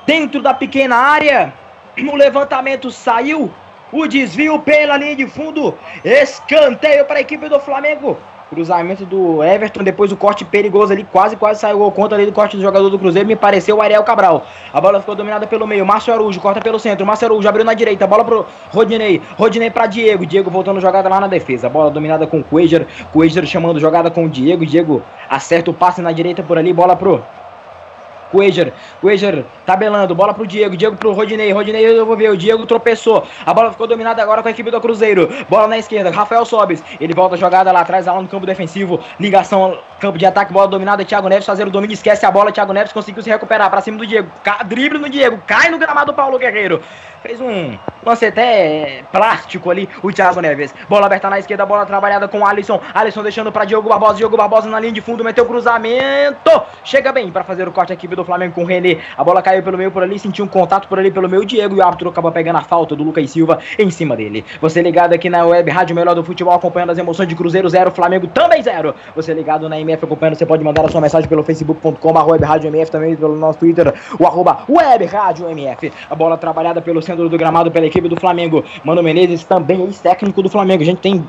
Dentro 0.05 0.41
da 0.41 0.53
pequena 0.53 0.95
área. 0.95 1.53
O 1.97 2.15
levantamento 2.15 2.91
saiu. 2.91 3.51
O 3.91 4.07
desvio 4.07 4.59
pela 4.59 4.97
linha 4.97 5.15
de 5.15 5.27
fundo. 5.27 5.75
Escanteio 6.03 7.05
para 7.05 7.17
a 7.17 7.21
equipe 7.21 7.49
do 7.49 7.59
Flamengo. 7.59 8.17
Cruzamento 8.51 9.05
do 9.05 9.41
Everton, 9.41 9.81
depois 9.81 10.11
o 10.11 10.17
corte 10.17 10.43
perigoso 10.43 10.91
ali, 10.91 11.05
quase, 11.05 11.37
quase 11.37 11.61
saiu 11.61 11.77
gol 11.77 11.89
contra 11.89 12.17
ali 12.17 12.25
do 12.25 12.33
corte 12.33 12.57
do 12.57 12.61
jogador 12.61 12.89
do 12.89 12.99
Cruzeiro, 12.99 13.25
me 13.25 13.33
pareceu 13.33 13.77
o 13.77 13.81
Ariel 13.81 14.03
Cabral. 14.03 14.45
A 14.73 14.81
bola 14.81 14.99
ficou 14.99 15.15
dominada 15.15 15.47
pelo 15.47 15.65
meio, 15.65 15.85
Márcio 15.85 16.13
Arujo, 16.13 16.41
corta 16.41 16.59
pelo 16.59 16.77
centro, 16.77 17.05
Márcio 17.05 17.27
Arujo 17.27 17.47
abriu 17.47 17.63
na 17.63 17.73
direita, 17.73 18.05
bola 18.05 18.25
pro 18.25 18.45
Rodinei, 18.69 19.21
Rodinei 19.37 19.71
pra 19.71 19.85
Diego, 19.87 20.25
Diego 20.25 20.51
voltando 20.51 20.81
jogada 20.81 21.07
lá 21.07 21.21
na 21.21 21.27
defesa, 21.27 21.69
bola 21.69 21.89
dominada 21.89 22.27
com 22.27 22.41
o 22.41 22.43
Cuejar, 22.43 22.85
Cuejar 23.13 23.45
chamando 23.45 23.79
jogada 23.79 24.11
com 24.11 24.25
o 24.25 24.29
Diego, 24.29 24.65
Diego 24.65 25.01
acerta 25.29 25.71
o 25.71 25.73
passe 25.73 26.01
na 26.01 26.11
direita 26.11 26.43
por 26.43 26.57
ali, 26.57 26.73
bola 26.73 26.97
pro 26.97 27.23
Cuejar, 28.31 28.71
Cuejar 28.99 29.43
tabelando, 29.65 30.15
bola 30.15 30.33
pro 30.33 30.47
Diego, 30.47 30.75
Diego 30.75 30.95
pro 30.95 31.11
Rodinei, 31.11 31.51
Rodinei 31.51 31.85
devolveu, 31.85 32.33
o 32.33 32.37
Diego 32.37 32.65
tropeçou, 32.65 33.27
a 33.45 33.53
bola 33.53 33.71
ficou 33.71 33.85
dominada 33.85 34.21
agora 34.21 34.41
com 34.41 34.47
a 34.47 34.51
equipe 34.51 34.71
do 34.71 34.79
Cruzeiro, 34.79 35.29
bola 35.49 35.67
na 35.67 35.77
esquerda, 35.77 36.09
Rafael 36.09 36.45
Sobes, 36.45 36.83
ele 36.99 37.13
volta 37.13 37.35
a 37.35 37.37
jogada 37.37 37.71
lá 37.71 37.81
atrás, 37.81 38.05
lá 38.05 38.19
no 38.19 38.27
campo 38.27 38.45
defensivo, 38.45 38.99
ligação, 39.19 39.77
campo 39.99 40.17
de 40.17 40.25
ataque, 40.25 40.53
bola 40.53 40.67
dominada, 40.67 41.03
Thiago 41.03 41.27
Neves 41.27 41.45
fazendo 41.45 41.67
o 41.67 41.71
domínio, 41.71 41.93
esquece 41.93 42.25
a 42.25 42.31
bola, 42.31 42.51
Thiago 42.51 42.73
Neves 42.73 42.93
conseguiu 42.93 43.21
se 43.21 43.29
recuperar 43.29 43.69
pra 43.69 43.81
cima 43.81 43.97
do 43.97 44.07
Diego, 44.07 44.29
drible 44.65 44.99
no 44.99 45.09
Diego, 45.09 45.37
cai 45.45 45.69
no 45.69 45.77
gramado 45.77 46.13
Paulo 46.13 46.39
Guerreiro, 46.39 46.81
fez 47.21 47.39
um 47.39 47.77
lance 48.03 48.25
até 48.25 49.03
plástico 49.11 49.69
ali, 49.69 49.87
o 50.01 50.11
Thiago 50.11 50.41
Neves, 50.41 50.73
bola 50.89 51.05
aberta 51.05 51.29
na 51.29 51.37
esquerda, 51.37 51.65
bola 51.65 51.85
trabalhada 51.85 52.27
com 52.27 52.45
Alisson, 52.45 52.81
Alisson 52.93 53.21
deixando 53.23 53.51
pra 53.51 53.65
Diogo 53.65 53.89
Barbosa, 53.89 54.15
Diogo 54.15 54.37
Barbosa 54.37 54.69
na 54.69 54.79
linha 54.79 54.93
de 54.93 55.01
fundo, 55.01 55.23
meteu 55.23 55.45
cruzamento, 55.45 56.61
chega 56.83 57.11
bem 57.11 57.29
pra 57.29 57.43
fazer 57.43 57.67
o 57.67 57.71
corte 57.71 57.93
aqui 57.93 58.07
do 58.07 58.20
Flamengo 58.25 58.53
com 58.53 58.63
o 58.63 58.65
René. 58.65 58.97
A 59.17 59.23
bola 59.23 59.41
caiu 59.41 59.63
pelo 59.63 59.77
meio 59.77 59.91
por 59.91 60.03
ali, 60.03 60.17
sentiu 60.17 60.45
um 60.45 60.47
contato 60.47 60.87
por 60.87 60.99
ali 60.99 61.11
pelo 61.11 61.29
meio. 61.29 61.45
Diego 61.45 61.75
e 61.75 61.79
o 61.79 61.83
árbitro 61.83 62.09
acaba 62.09 62.31
pegando 62.31 62.57
a 62.57 62.61
falta 62.61 62.95
do 62.95 63.03
Lucas 63.03 63.29
Silva 63.29 63.59
em 63.77 63.89
cima 63.89 64.15
dele. 64.15 64.45
Você 64.59 64.81
ligado 64.81 65.13
aqui 65.13 65.29
na 65.29 65.45
web 65.45 65.69
Rádio 65.69 65.95
Melhor 65.95 66.15
do 66.15 66.23
Futebol, 66.23 66.53
acompanhando 66.53 66.91
as 66.91 66.97
emoções 66.97 67.27
de 67.27 67.35
Cruzeiro 67.35 67.69
0, 67.69 67.91
Flamengo 67.91 68.27
também 68.27 68.61
0. 68.61 68.93
Você 69.15 69.33
ligado 69.33 69.67
na 69.67 69.79
MF 69.79 70.05
acompanhando, 70.05 70.35
você 70.35 70.45
pode 70.45 70.63
mandar 70.63 70.85
a 70.85 70.89
sua 70.89 71.01
mensagem 71.01 71.27
pelo 71.27 71.43
facebook.com, 71.43 72.11
Rádio 72.11 72.67
MF, 72.67 72.91
também 72.91 73.15
pelo 73.15 73.35
nosso 73.35 73.59
Twitter, 73.59 73.93
o 74.19 74.25
arroba 74.25 74.63
web 74.69 75.05
Rádio 75.05 75.49
MF. 75.49 75.91
A 76.09 76.15
bola 76.15 76.37
trabalhada 76.37 76.81
pelo 76.81 77.01
centro 77.01 77.29
do 77.29 77.37
gramado 77.37 77.71
pela 77.71 77.85
equipe 77.85 78.07
do 78.07 78.19
Flamengo. 78.19 78.63
Mano 78.83 79.01
Menezes 79.01 79.43
também 79.43 79.81
ex-técnico 79.83 80.41
do 80.41 80.49
Flamengo. 80.49 80.83
A 80.83 80.85
gente 80.85 80.99
tem 80.99 81.27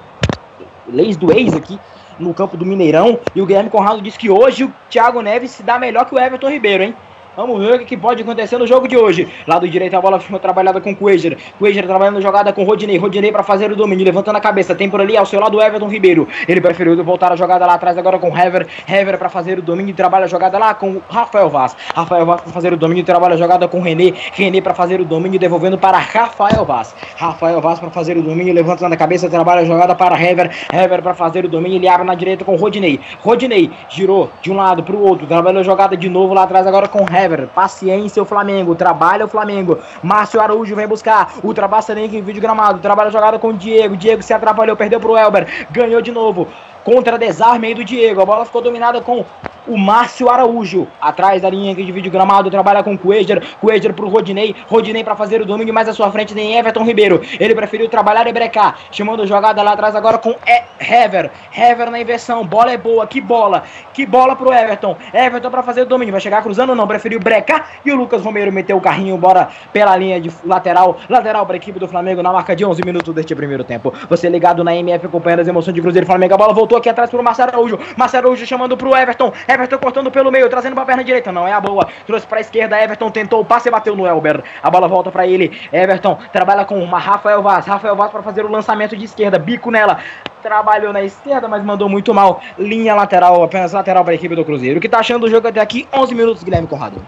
leis 0.88 1.16
do 1.16 1.33
ex 1.33 1.55
aqui 1.55 1.78
no 2.18 2.35
campo 2.35 2.57
do 2.57 2.66
Mineirão. 2.66 3.18
E 3.35 3.40
o 3.40 3.46
Guilherme 3.46 3.70
Conrado 3.70 4.03
disse 4.03 4.18
que 4.18 4.31
hoje 4.31 4.64
o 4.64 4.72
Thiago 4.90 5.20
Neves 5.20 5.51
se 5.53 5.62
dá 5.62 5.79
melhor 5.79 6.05
que 6.07 6.14
o 6.14 6.18
Everton 6.18 6.48
Ribeiro, 6.48 6.83
hein? 6.83 6.94
Vamos 7.35 7.59
ver 7.64 7.81
o 7.81 7.87
que 7.87 7.97
pode 7.97 8.23
acontecer 8.23 8.59
no 8.59 8.66
jogo 8.66 8.87
de 8.87 8.95
hoje. 8.95 9.27
Lado 9.47 9.66
direito 9.66 9.97
a 9.97 10.01
bola 10.03 10.21
ficou 10.21 10.38
trabalhada 10.38 10.83
com 10.83 10.90
o 10.90 10.97
Cuejar. 10.97 11.35
Cuejar 11.59 11.87
trabalhando 11.87 12.21
jogada 12.21 12.53
com 12.53 12.62
Rodinei. 12.62 12.99
Rodinei 12.99 13.33
para 13.33 13.42
fazer 13.42 13.73
o 13.73 13.77
domínio, 13.77 14.05
levantando 14.05 14.37
a 14.37 14.40
cabeça. 14.40 14.75
Tem 14.75 14.90
por 14.90 15.01
ali 15.01 15.16
ao 15.16 15.25
seu 15.25 15.40
lado 15.40 15.59
Everton 15.59 15.88
Ribeiro. 15.88 16.29
Ele 16.47 16.61
preferiu 16.61 17.03
voltar 17.03 17.33
a 17.33 17.37
jogada 17.37 17.64
lá 17.64 17.73
atrás 17.73 17.97
agora 17.97 18.18
com 18.18 18.37
Hever. 18.37 18.68
Hever 18.87 19.16
para 19.16 19.31
fazer 19.31 19.59
o 19.59 19.62
domínio 19.62 19.92
e 19.92 19.95
trabalha 19.95 20.27
a 20.27 20.29
jogada 20.29 20.59
lá 20.59 20.75
com 20.75 21.01
Rafael 21.09 21.49
Vaz. 21.49 21.75
Rafael 21.95 22.27
Vaz 22.27 22.42
para 22.42 22.53
fazer 22.53 22.75
o 22.75 22.77
domínio 22.77 23.01
e 23.01 23.05
trabalha 23.05 23.33
a 23.33 23.38
jogada 23.38 23.66
com 23.66 23.81
René. 23.81 24.12
René 24.35 24.61
para 24.61 24.75
fazer 24.75 25.01
o 25.01 25.05
domínio 25.05 25.40
devolvendo 25.40 25.79
para 25.79 25.97
Rafael 25.97 26.66
Vaz. 26.66 26.95
Rafael 27.16 27.62
Vaz 27.62 27.81
para 27.81 27.90
fazer 27.90 28.18
o 28.18 28.23
domínio, 28.23 28.53
levantando 28.53 28.92
a 28.92 28.97
cabeça, 28.97 29.31
trabalha 29.31 29.62
a 29.62 29.64
jogada 29.64 29.95
para 29.95 30.23
Hever. 30.23 30.51
Hever 30.71 31.01
para 31.01 31.14
fazer 31.14 31.47
o 31.47 31.49
domínio, 31.49 31.79
ele 31.79 31.88
abre 31.88 32.07
na 32.07 32.14
direita 32.14 32.45
com 32.45 32.57
Rodinei. 32.57 33.01
Rodinei 33.21 33.71
girou 33.88 34.31
de 34.42 34.53
um 34.53 34.57
lado 34.57 34.83
para 34.83 34.95
o 34.95 35.03
outro, 35.03 35.27
trabalhou 35.27 35.61
a 35.61 35.64
jogada 35.64 35.97
de 35.97 36.11
novo 36.11 36.35
lá 36.35 36.42
atrás 36.42 36.66
agora 36.66 36.88
com 36.88 37.01
o 37.03 37.22
Paciência 37.55 38.23
o 38.23 38.27
Flamengo, 38.27 38.75
trabalha 38.75 39.25
o 39.25 39.29
Flamengo. 39.29 39.79
Márcio 40.03 40.41
Araújo 40.41 40.75
vem 40.75 40.87
buscar, 40.87 41.35
ultrapassa 41.43 41.95
nem 41.95 42.05
em 42.05 42.23
vídeo 42.23 42.43
gramado, 42.43 42.81
trabalha 42.81 43.09
a 43.09 43.13
jogada 43.13 43.39
com 43.39 43.49
o 43.49 43.53
Diego. 43.53 43.97
Diego 43.97 44.23
se 44.23 44.33
atrapalhou, 44.33 44.77
perdeu 44.77 44.99
pro 44.99 45.17
Elber, 45.17 45.67
ganhou 45.71 46.03
de 46.03 46.11
novo. 46.11 46.49
Contra 46.85 47.18
desarme 47.18 47.68
aí 47.68 47.75
do 47.75 47.85
Diego. 47.85 48.21
A 48.21 48.27
bola 48.27 48.45
ficou 48.45 48.61
dominada 48.61 49.01
com 49.01 49.25
o 49.66 49.77
Márcio 49.77 50.29
Araújo. 50.29 50.87
Atrás 51.01 51.42
da 51.42 51.51
linha 51.51 51.75
de 51.75 51.92
vídeo 51.92 52.11
gramado, 52.11 52.51
trabalha 52.51 52.83
com 52.83 52.95
o 52.95 52.99
Cuejar. 52.99 53.42
Cuejar 53.61 53.92
pro 53.92 54.09
Rodinei. 54.09 54.55
Rodinei 54.68 55.05
para 55.05 55.16
fazer 55.16 55.40
o 55.40 55.47
domínio, 55.47 55.73
mais 55.73 55.88
à 55.88 55.92
sua 55.92 56.11
frente 56.11 56.35
tem 56.35 56.57
Everton 56.57 56.85
Ribeiro. 56.85 57.21
Ele 57.38 57.55
preferiu 57.55 57.88
trabalhar 57.88 58.27
e 58.27 58.33
brecar. 58.33 58.79
Chamando 58.90 59.27
jogada 59.27 59.62
lá 59.62 59.73
atrás 59.73 59.95
agora 59.95 60.18
com 60.18 60.31
e 60.31 60.62
Hever. 60.83 61.31
Hever 61.57 61.90
na 61.90 62.01
inversão. 62.01 62.45
Bola 62.45 62.73
é 62.73 62.77
boa. 62.77 63.07
Que 63.07 63.21
bola. 63.21 63.62
Que 63.95 64.05
bola 64.05 64.35
pro 64.35 64.53
Everton. 64.53 64.97
Everton 65.12 65.51
para 65.51 65.62
fazer 65.62 65.83
o 65.83 65.87
domínio. 65.87 66.12
Vai 66.12 66.21
chegar 66.21 66.42
cruzando 66.42 66.75
não? 66.75 66.87
Preferiu 66.87 67.21
brecar. 67.21 67.71
E 67.85 67.92
o 67.92 67.97
Lucas 67.97 68.23
Romero 68.23 68.51
meteu 68.53 68.77
o 68.77 68.81
carrinho. 68.81 69.16
Bora 69.16 69.49
pela 69.73 69.97
linha 69.97 70.21
de 70.21 70.31
lateral. 70.45 70.99
Lateral 71.09 71.47
para 71.47 71.55
a 71.55 71.59
equipe 71.59 71.79
do 71.79 71.87
Flamengo 71.87 72.23
na 72.23 72.33
marca 72.33 72.57
de 72.57 72.64
11 72.64 72.83
minutos 72.85 73.14
deste 73.14 73.35
primeiro 73.35 73.62
tempo. 73.62 73.92
Você 74.09 74.29
ligado 74.29 74.64
na 74.64 74.75
MF 74.75 75.07
acompanhando 75.07 75.40
as 75.40 75.49
emoções 75.49 75.75
de 75.75 75.81
Cruzeiro 75.81 76.07
Flamengo. 76.07 76.35
A 76.35 76.37
bola 76.37 76.53
voltou 76.53 76.72
aqui 76.77 76.89
atrás 76.89 77.11
pro 77.11 77.23
Marcelo 77.23 77.51
Araújo. 77.51 77.79
Marcelo 77.97 78.27
Araújo 78.27 78.47
chamando 78.47 78.77
pro 78.77 78.97
Everton. 78.97 79.33
Everton 79.49 79.79
cortando 79.79 80.11
pelo 80.11 80.31
meio, 80.31 80.49
trazendo 80.49 80.75
pra 80.75 80.85
perna 80.85 81.05
direita. 81.05 81.33
Não 81.33 81.47
é 81.47 81.53
a 81.53 81.61
boa. 81.61 81.87
Trouxe 82.07 82.27
pra 82.27 82.41
esquerda. 82.41 82.81
Everton 82.81 83.11
tentou 83.11 83.41
o 83.41 83.45
passe 83.45 83.69
e 83.69 83.73
bateu 83.73 83.97
no 83.97 84.07
Elber. 84.07 84.43
A 84.63 84.71
bola 84.71 84.89
volta 84.89 85.11
pra 85.11 85.27
ele. 85.27 85.61
Everton 85.73 86.19
trabalha 86.33 86.65
com 86.65 86.79
uma 86.79 86.99
Rafael 86.99 87.43
Vaz. 87.43 87.67
Rafael 87.67 87.97
Vaz 87.97 88.11
para 88.11 88.23
fazer 88.23 88.45
o 88.45 88.51
lançamento 88.51 88.97
de 88.97 89.05
esquerda. 89.05 89.39
Bico 89.39 89.71
nela. 89.71 89.99
Trabalhou 90.43 90.93
na 90.93 91.03
esquerda, 91.03 91.47
mas 91.47 91.63
mandou 91.63 91.89
muito 91.89 92.13
mal. 92.13 92.41
Linha 92.59 92.95
lateral, 92.95 93.43
apenas 93.43 93.73
lateral 93.73 94.03
para 94.03 94.13
a 94.13 94.17
equipe 94.17 94.35
do 94.35 94.45
Cruzeiro. 94.45 94.79
O 94.79 94.81
que 94.81 94.89
tá 94.89 94.99
achando 94.99 95.23
do 95.23 95.31
jogo 95.31 95.47
até 95.47 95.61
aqui? 95.61 95.89
11 95.93 96.15
minutos, 96.15 96.43
Guilherme 96.43 96.67
Conrado. 96.67 97.01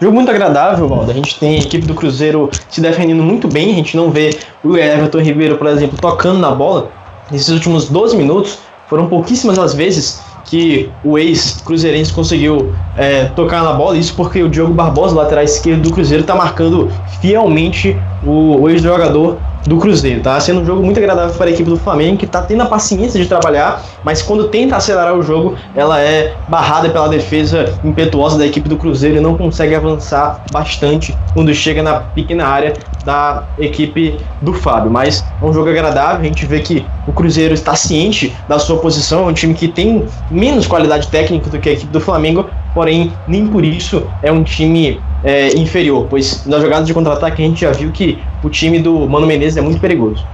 Jogo 0.00 0.14
muito 0.14 0.30
agradável, 0.30 0.86
Valdo. 0.86 1.10
A 1.10 1.14
gente 1.14 1.38
tem 1.40 1.56
a 1.56 1.58
equipe 1.58 1.84
do 1.84 1.94
Cruzeiro 1.94 2.48
se 2.68 2.80
defendendo 2.80 3.22
muito 3.22 3.48
bem. 3.48 3.72
A 3.72 3.74
gente 3.74 3.96
não 3.96 4.10
vê 4.10 4.30
o 4.62 4.76
Everton 4.76 5.18
Ribeiro, 5.18 5.58
por 5.58 5.66
exemplo, 5.66 5.98
tocando 6.00 6.38
na 6.38 6.52
bola. 6.52 6.88
Nesses 7.30 7.48
últimos 7.48 7.88
12 7.88 8.16
minutos, 8.16 8.58
foram 8.88 9.06
pouquíssimas 9.06 9.58
as 9.58 9.74
vezes 9.74 10.20
que 10.44 10.90
o 11.04 11.18
ex-cruzeirense 11.18 12.12
conseguiu 12.12 12.74
é, 12.96 13.26
tocar 13.26 13.62
na 13.62 13.74
bola. 13.74 13.96
Isso 13.96 14.14
porque 14.14 14.42
o 14.42 14.48
Diogo 14.48 14.72
Barbosa, 14.72 15.14
lateral 15.14 15.44
esquerdo 15.44 15.82
do 15.82 15.92
Cruzeiro, 15.92 16.22
está 16.22 16.34
marcando 16.34 16.90
fielmente 17.20 17.96
o, 18.24 18.62
o 18.62 18.70
ex-jogador 18.70 19.36
do 19.68 19.76
Cruzeiro. 19.76 20.22
Tá 20.22 20.40
sendo 20.40 20.60
um 20.60 20.64
jogo 20.64 20.82
muito 20.82 20.98
agradável 20.98 21.34
para 21.36 21.46
a 21.46 21.50
equipe 21.50 21.68
do 21.68 21.76
Flamengo, 21.76 22.16
que 22.16 22.24
está 22.24 22.40
tendo 22.40 22.62
a 22.62 22.66
paciência 22.66 23.20
de 23.20 23.28
trabalhar, 23.28 23.82
mas 24.02 24.22
quando 24.22 24.48
tenta 24.48 24.76
acelerar 24.76 25.14
o 25.14 25.22
jogo, 25.22 25.56
ela 25.76 26.00
é 26.00 26.34
barrada 26.48 26.88
pela 26.88 27.08
defesa 27.08 27.78
impetuosa 27.84 28.38
da 28.38 28.46
equipe 28.46 28.68
do 28.68 28.78
Cruzeiro 28.78 29.18
e 29.18 29.20
não 29.20 29.36
consegue 29.36 29.74
avançar 29.74 30.42
bastante 30.50 31.16
quando 31.34 31.52
chega 31.54 31.82
na 31.82 32.00
pequena 32.00 32.46
área 32.46 32.72
da 33.04 33.44
equipe 33.58 34.18
do 34.40 34.54
Fábio. 34.54 34.90
Mas 34.90 35.22
é 35.40 35.44
um 35.44 35.52
jogo 35.52 35.68
agradável, 35.68 36.20
a 36.20 36.24
gente 36.24 36.46
vê 36.46 36.60
que 36.60 36.86
o 37.06 37.12
Cruzeiro 37.12 37.52
está 37.52 37.74
ciente 37.74 38.34
da 38.48 38.58
sua 38.58 38.78
posição, 38.78 39.26
é 39.26 39.30
um 39.30 39.32
time 39.32 39.54
que 39.54 39.68
tem 39.68 40.06
menos 40.30 40.66
qualidade 40.66 41.08
técnica 41.08 41.50
do 41.50 41.58
que 41.58 41.68
a 41.68 41.72
equipe 41.72 41.92
do 41.92 42.00
Flamengo, 42.00 42.46
porém, 42.78 43.12
nem 43.26 43.44
por 43.44 43.64
isso 43.64 44.08
é 44.22 44.30
um 44.30 44.44
time 44.44 45.00
é, 45.24 45.48
inferior, 45.58 46.06
pois 46.08 46.46
nas 46.46 46.62
jogadas 46.62 46.86
de 46.86 46.94
contra-ataque 46.94 47.42
a 47.42 47.44
gente 47.44 47.62
já 47.62 47.72
viu 47.72 47.90
que 47.90 48.16
o 48.40 48.48
time 48.48 48.78
do 48.78 49.00
Mano 49.08 49.26
Menezes 49.26 49.56
é 49.56 49.60
muito 49.60 49.80
perigoso. 49.80 50.24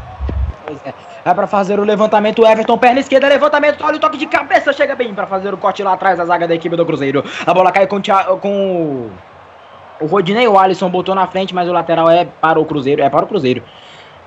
Pois 0.67 0.79
é. 0.85 0.93
Vai 1.25 1.35
para 1.35 1.47
fazer 1.47 1.81
o 1.81 1.85
levantamento, 1.85 2.47
Everton, 2.47 2.77
perna 2.77 3.01
esquerda, 3.01 3.29
levantamento, 3.29 3.83
olha 3.83 3.97
o 3.97 3.99
toque 3.99 4.19
de 4.19 4.27
cabeça, 4.27 4.75
chega 4.75 4.95
bem 4.95 5.15
para 5.15 5.27
fazer 5.27 5.55
o 5.55 5.57
corte 5.57 5.83
lá 5.83 5.95
atrás 5.95 6.19
da 6.19 6.27
zaga 6.27 6.47
da 6.47 6.55
equipe 6.55 6.77
do 6.77 6.85
Cruzeiro. 6.85 7.25
A 7.47 7.55
bola 7.55 7.73
cai 7.73 7.87
com, 7.87 7.99
com 8.43 9.09
o 9.99 10.07
Rodinei, 10.07 10.47
o 10.47 10.59
Alisson 10.59 10.91
botou 10.91 11.15
na 11.15 11.27
frente, 11.27 11.55
mas 11.55 11.67
o 11.67 11.73
lateral 11.73 12.11
é 12.11 12.27
para 12.27 12.61
o 12.61 12.67
Cruzeiro, 12.67 13.01
é 13.01 13.09
para 13.09 13.25
o 13.25 13.27
Cruzeiro. 13.27 13.63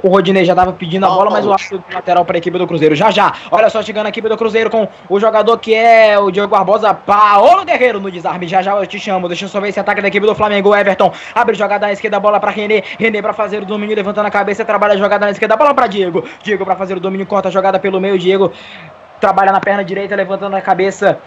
O 0.01 0.09
Rodinei 0.09 0.45
já 0.45 0.53
tava 0.53 0.73
pedindo 0.73 1.05
a 1.05 1.09
bola, 1.09 1.31
mas 1.31 1.45
o 1.45 1.51
árbitro 1.51 1.83
lateral 1.91 2.23
para 2.23 2.37
a 2.37 2.39
equipe 2.39 2.57
do 2.57 2.67
Cruzeiro. 2.67 2.95
Já 2.95 3.09
já. 3.09 3.33
Olha 3.49 3.69
só, 3.69 3.81
chegando 3.81 4.05
a 4.05 4.09
equipe 4.09 4.29
do 4.29 4.37
Cruzeiro 4.37 4.69
com 4.69 4.87
o 5.09 5.19
jogador 5.19 5.57
que 5.57 5.73
é 5.73 6.19
o 6.19 6.29
Diogo 6.29 6.49
Barbosa. 6.49 6.93
Paolo 6.93 7.65
Guerreiro 7.65 7.99
no 7.99 8.11
desarme. 8.11 8.47
Já 8.47 8.61
já 8.61 8.75
eu 8.75 8.85
te 8.85 8.99
chamo. 8.99 9.27
Deixa 9.27 9.45
eu 9.45 9.49
só 9.49 9.59
ver 9.59 9.69
esse 9.69 9.79
ataque 9.79 10.01
da 10.01 10.07
equipe 10.07 10.25
do 10.25 10.35
Flamengo. 10.35 10.69
O 10.69 10.75
Everton 10.75 11.11
abre 11.33 11.55
jogada 11.55 11.87
na 11.87 11.93
esquerda, 11.93 12.19
bola 12.19 12.39
para 12.39 12.51
René. 12.51 12.83
René 12.99 13.21
para 13.21 13.33
fazer 13.33 13.63
o 13.63 13.65
domínio, 13.65 13.95
levantando 13.95 14.27
a 14.27 14.31
cabeça. 14.31 14.63
Trabalha 14.63 14.93
a 14.93 14.97
jogada 14.97 15.25
na 15.25 15.31
esquerda, 15.31 15.55
bola 15.55 15.73
para 15.73 15.87
Diego. 15.87 16.23
Diego 16.43 16.63
para 16.63 16.75
fazer 16.75 16.95
o 16.95 16.99
domínio, 16.99 17.25
corta 17.25 17.49
a 17.49 17.51
jogada 17.51 17.79
pelo 17.79 17.99
meio. 17.99 18.19
Diego 18.19 18.51
trabalha 19.19 19.51
na 19.51 19.59
perna 19.59 19.83
direita, 19.83 20.15
levantando 20.15 20.55
a 20.55 20.61
cabeça 20.61 21.19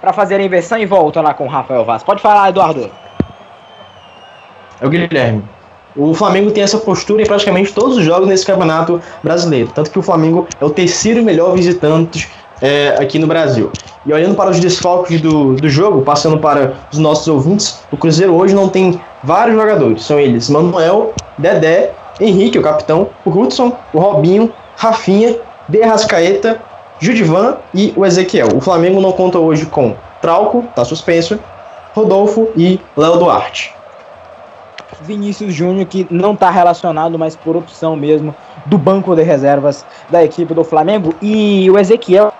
para 0.00 0.12
fazer 0.12 0.36
a 0.36 0.42
inversão 0.42 0.78
e 0.78 0.86
volta 0.86 1.20
lá 1.20 1.34
com 1.34 1.44
o 1.44 1.48
Rafael 1.48 1.84
Vaz. 1.84 2.02
Pode 2.02 2.20
falar, 2.20 2.50
Eduardo. 2.50 2.90
É 4.80 4.86
o 4.86 4.90
Guilherme. 4.90 5.57
O 5.98 6.14
Flamengo 6.14 6.52
tem 6.52 6.62
essa 6.62 6.78
postura 6.78 7.22
em 7.22 7.26
praticamente 7.26 7.72
todos 7.72 7.96
os 7.96 8.04
jogos 8.04 8.28
nesse 8.28 8.46
campeonato 8.46 9.00
brasileiro. 9.20 9.68
Tanto 9.74 9.90
que 9.90 9.98
o 9.98 10.02
Flamengo 10.02 10.46
é 10.60 10.64
o 10.64 10.70
terceiro 10.70 11.24
melhor 11.24 11.52
visitante 11.56 12.30
é, 12.62 12.96
aqui 13.00 13.18
no 13.18 13.26
Brasil. 13.26 13.72
E 14.06 14.12
olhando 14.12 14.36
para 14.36 14.50
os 14.50 14.60
desfalques 14.60 15.20
do, 15.20 15.54
do 15.54 15.68
jogo, 15.68 16.02
passando 16.02 16.38
para 16.38 16.74
os 16.92 16.98
nossos 16.98 17.26
ouvintes, 17.26 17.80
o 17.90 17.96
Cruzeiro 17.96 18.32
hoje 18.32 18.54
não 18.54 18.68
tem 18.68 19.00
vários 19.24 19.56
jogadores. 19.56 20.04
São 20.04 20.20
eles 20.20 20.48
Manuel, 20.48 21.12
Dedé, 21.36 21.92
Henrique, 22.20 22.60
o 22.60 22.62
capitão, 22.62 23.08
o 23.24 23.30
Hudson, 23.30 23.76
o 23.92 23.98
Robinho, 23.98 24.52
Rafinha, 24.76 25.36
De 25.68 25.80
Rascaeta, 25.80 26.60
Judivan 27.00 27.56
e 27.74 27.92
o 27.96 28.06
Ezequiel. 28.06 28.48
O 28.54 28.60
Flamengo 28.60 29.00
não 29.00 29.10
conta 29.10 29.40
hoje 29.40 29.66
com 29.66 29.96
Trauco, 30.22 30.64
está 30.70 30.84
suspenso, 30.84 31.40
Rodolfo 31.92 32.48
e 32.56 32.80
Léo 32.96 33.16
Duarte. 33.16 33.77
Vinícius 35.00 35.54
Júnior, 35.54 35.86
que 35.86 36.06
não 36.10 36.32
está 36.32 36.50
relacionado, 36.50 37.18
mas 37.18 37.36
por 37.36 37.56
opção 37.56 37.94
mesmo, 37.96 38.34
do 38.66 38.78
banco 38.78 39.14
de 39.14 39.22
reservas 39.22 39.84
da 40.10 40.24
equipe 40.24 40.54
do 40.54 40.64
Flamengo. 40.64 41.14
E 41.20 41.70
o 41.70 41.78
Ezequiel, 41.78 42.32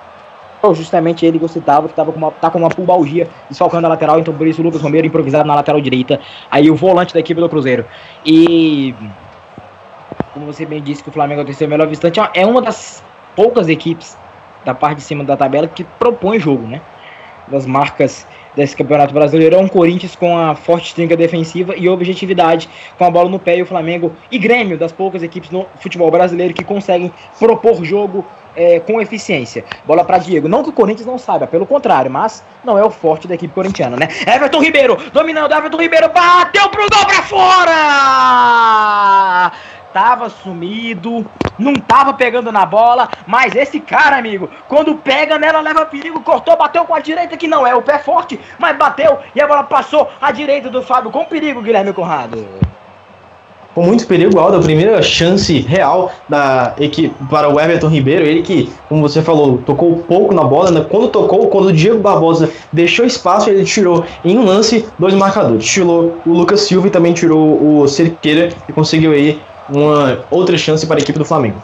justamente 0.72 1.24
ele 1.24 1.38
que 1.38 1.44
eu 1.44 1.48
citava, 1.48 1.88
que 1.88 1.94
tava 1.94 2.12
com 2.12 2.18
uma, 2.18 2.30
tá 2.30 2.50
com 2.50 2.58
uma 2.58 2.68
pubalgia 2.68 3.28
desfalcando 3.48 3.86
a 3.86 3.90
lateral, 3.90 4.18
então 4.18 4.34
por 4.34 4.46
isso 4.46 4.60
o 4.60 4.64
Lucas 4.64 4.82
Romero 4.82 5.06
improvisado 5.06 5.46
na 5.46 5.54
lateral 5.54 5.80
direita. 5.80 6.20
Aí 6.50 6.70
o 6.70 6.74
volante 6.74 7.14
da 7.14 7.20
equipe 7.20 7.40
do 7.40 7.48
Cruzeiro. 7.48 7.84
E. 8.24 8.94
Como 10.34 10.46
você 10.46 10.64
bem 10.64 10.82
disse 10.82 11.02
que 11.02 11.08
o 11.08 11.12
Flamengo 11.12 11.40
é 11.40 11.44
o 11.44 11.46
terceiro 11.46 11.70
melhor 11.70 11.86
visitante, 11.86 12.20
é 12.34 12.46
uma 12.46 12.62
das 12.62 13.02
poucas 13.34 13.68
equipes 13.68 14.16
da 14.64 14.74
parte 14.74 14.98
de 14.98 15.02
cima 15.02 15.24
da 15.24 15.36
tabela 15.36 15.66
que 15.66 15.84
propõe 15.84 16.38
jogo, 16.38 16.66
né? 16.66 16.80
Das 17.50 17.66
marcas 17.66 18.26
desse 18.54 18.76
Campeonato 18.76 19.14
Brasileiro 19.14 19.56
é 19.56 19.58
um 19.58 19.68
Corinthians 19.68 20.16
com 20.16 20.36
a 20.36 20.54
forte 20.54 20.94
trinca 20.94 21.16
defensiva 21.16 21.74
e 21.76 21.88
objetividade 21.88 22.68
com 22.96 23.04
a 23.04 23.10
bola 23.10 23.30
no 23.30 23.38
pé 23.38 23.56
e 23.56 23.62
o 23.62 23.66
Flamengo 23.66 24.12
e 24.30 24.38
Grêmio 24.38 24.76
das 24.76 24.92
poucas 24.92 25.22
equipes 25.22 25.50
no 25.50 25.66
futebol 25.80 26.10
brasileiro 26.10 26.52
que 26.52 26.64
conseguem 26.64 27.12
propor 27.38 27.84
jogo 27.84 28.24
é, 28.56 28.80
com 28.80 29.00
eficiência. 29.00 29.64
Bola 29.86 30.04
para 30.04 30.18
Diego. 30.18 30.48
Não 30.48 30.64
que 30.64 30.70
o 30.70 30.72
Corinthians 30.72 31.06
não 31.06 31.16
saiba, 31.16 31.46
pelo 31.46 31.64
contrário, 31.64 32.10
mas 32.10 32.44
não 32.64 32.76
é 32.76 32.84
o 32.84 32.90
forte 32.90 33.28
da 33.28 33.36
equipe 33.36 33.54
corintiana, 33.54 33.96
né? 33.96 34.08
Everton 34.26 34.60
Ribeiro, 34.60 34.98
dominando, 35.12 35.54
Everton 35.54 35.80
Ribeiro 35.80 36.08
bateu 36.08 36.68
pro 36.68 36.88
gol 36.90 37.06
pra 37.06 37.22
fora! 37.22 38.58
Tava 39.92 40.28
sumido, 40.28 41.26
não 41.58 41.74
tava 41.74 42.14
pegando 42.14 42.52
na 42.52 42.64
bola, 42.64 43.08
mas 43.26 43.56
esse 43.56 43.80
cara, 43.80 44.16
amigo, 44.16 44.48
quando 44.68 44.94
pega 44.96 45.38
nela, 45.38 45.60
leva 45.60 45.84
perigo, 45.86 46.20
cortou, 46.20 46.56
bateu 46.56 46.84
com 46.84 46.94
a 46.94 47.00
direita, 47.00 47.36
que 47.36 47.48
não 47.48 47.66
é 47.66 47.74
o 47.74 47.82
pé 47.82 47.98
forte, 47.98 48.38
mas 48.58 48.76
bateu 48.76 49.18
e 49.34 49.40
a 49.40 49.46
bola 49.46 49.64
passou 49.64 50.08
à 50.20 50.30
direita 50.30 50.70
do 50.70 50.82
Fábio 50.82 51.10
com 51.10 51.24
perigo, 51.24 51.62
Guilherme 51.62 51.92
Conrado. 51.92 52.46
com 53.74 53.82
muito 53.82 54.06
perigo, 54.06 54.38
Aldo. 54.38 54.58
A 54.58 54.60
primeira 54.60 55.00
chance 55.02 55.60
real 55.60 56.10
da 56.28 56.74
equipe 56.78 57.14
para 57.30 57.48
o 57.48 57.60
Everton 57.60 57.88
Ribeiro, 57.88 58.24
ele 58.24 58.42
que, 58.42 58.70
como 58.88 59.00
você 59.00 59.22
falou, 59.22 59.58
tocou 59.58 59.98
pouco 59.98 60.34
na 60.34 60.42
bola, 60.42 60.70
né? 60.70 60.86
quando 60.88 61.08
tocou, 61.08 61.48
quando 61.48 61.66
o 61.66 61.72
Diego 61.72 62.00
Barbosa 62.00 62.50
deixou 62.72 63.04
espaço, 63.04 63.50
ele 63.50 63.64
tirou 63.64 64.04
em 64.24 64.36
um 64.36 64.44
lance 64.44 64.86
dois 64.98 65.14
marcadores. 65.14 65.64
Tirou 65.64 66.18
o 66.26 66.32
Lucas 66.32 66.62
Silva 66.62 66.88
e 66.88 66.90
também 66.90 67.12
tirou 67.12 67.80
o 67.80 67.88
Cerqueira 67.88 68.50
e 68.68 68.72
conseguiu 68.72 69.12
aí 69.12 69.40
uma 69.68 70.24
outra 70.30 70.56
chance 70.56 70.86
para 70.86 70.98
a 70.98 71.00
equipe 71.00 71.18
do 71.18 71.24
Flamengo. 71.24 71.62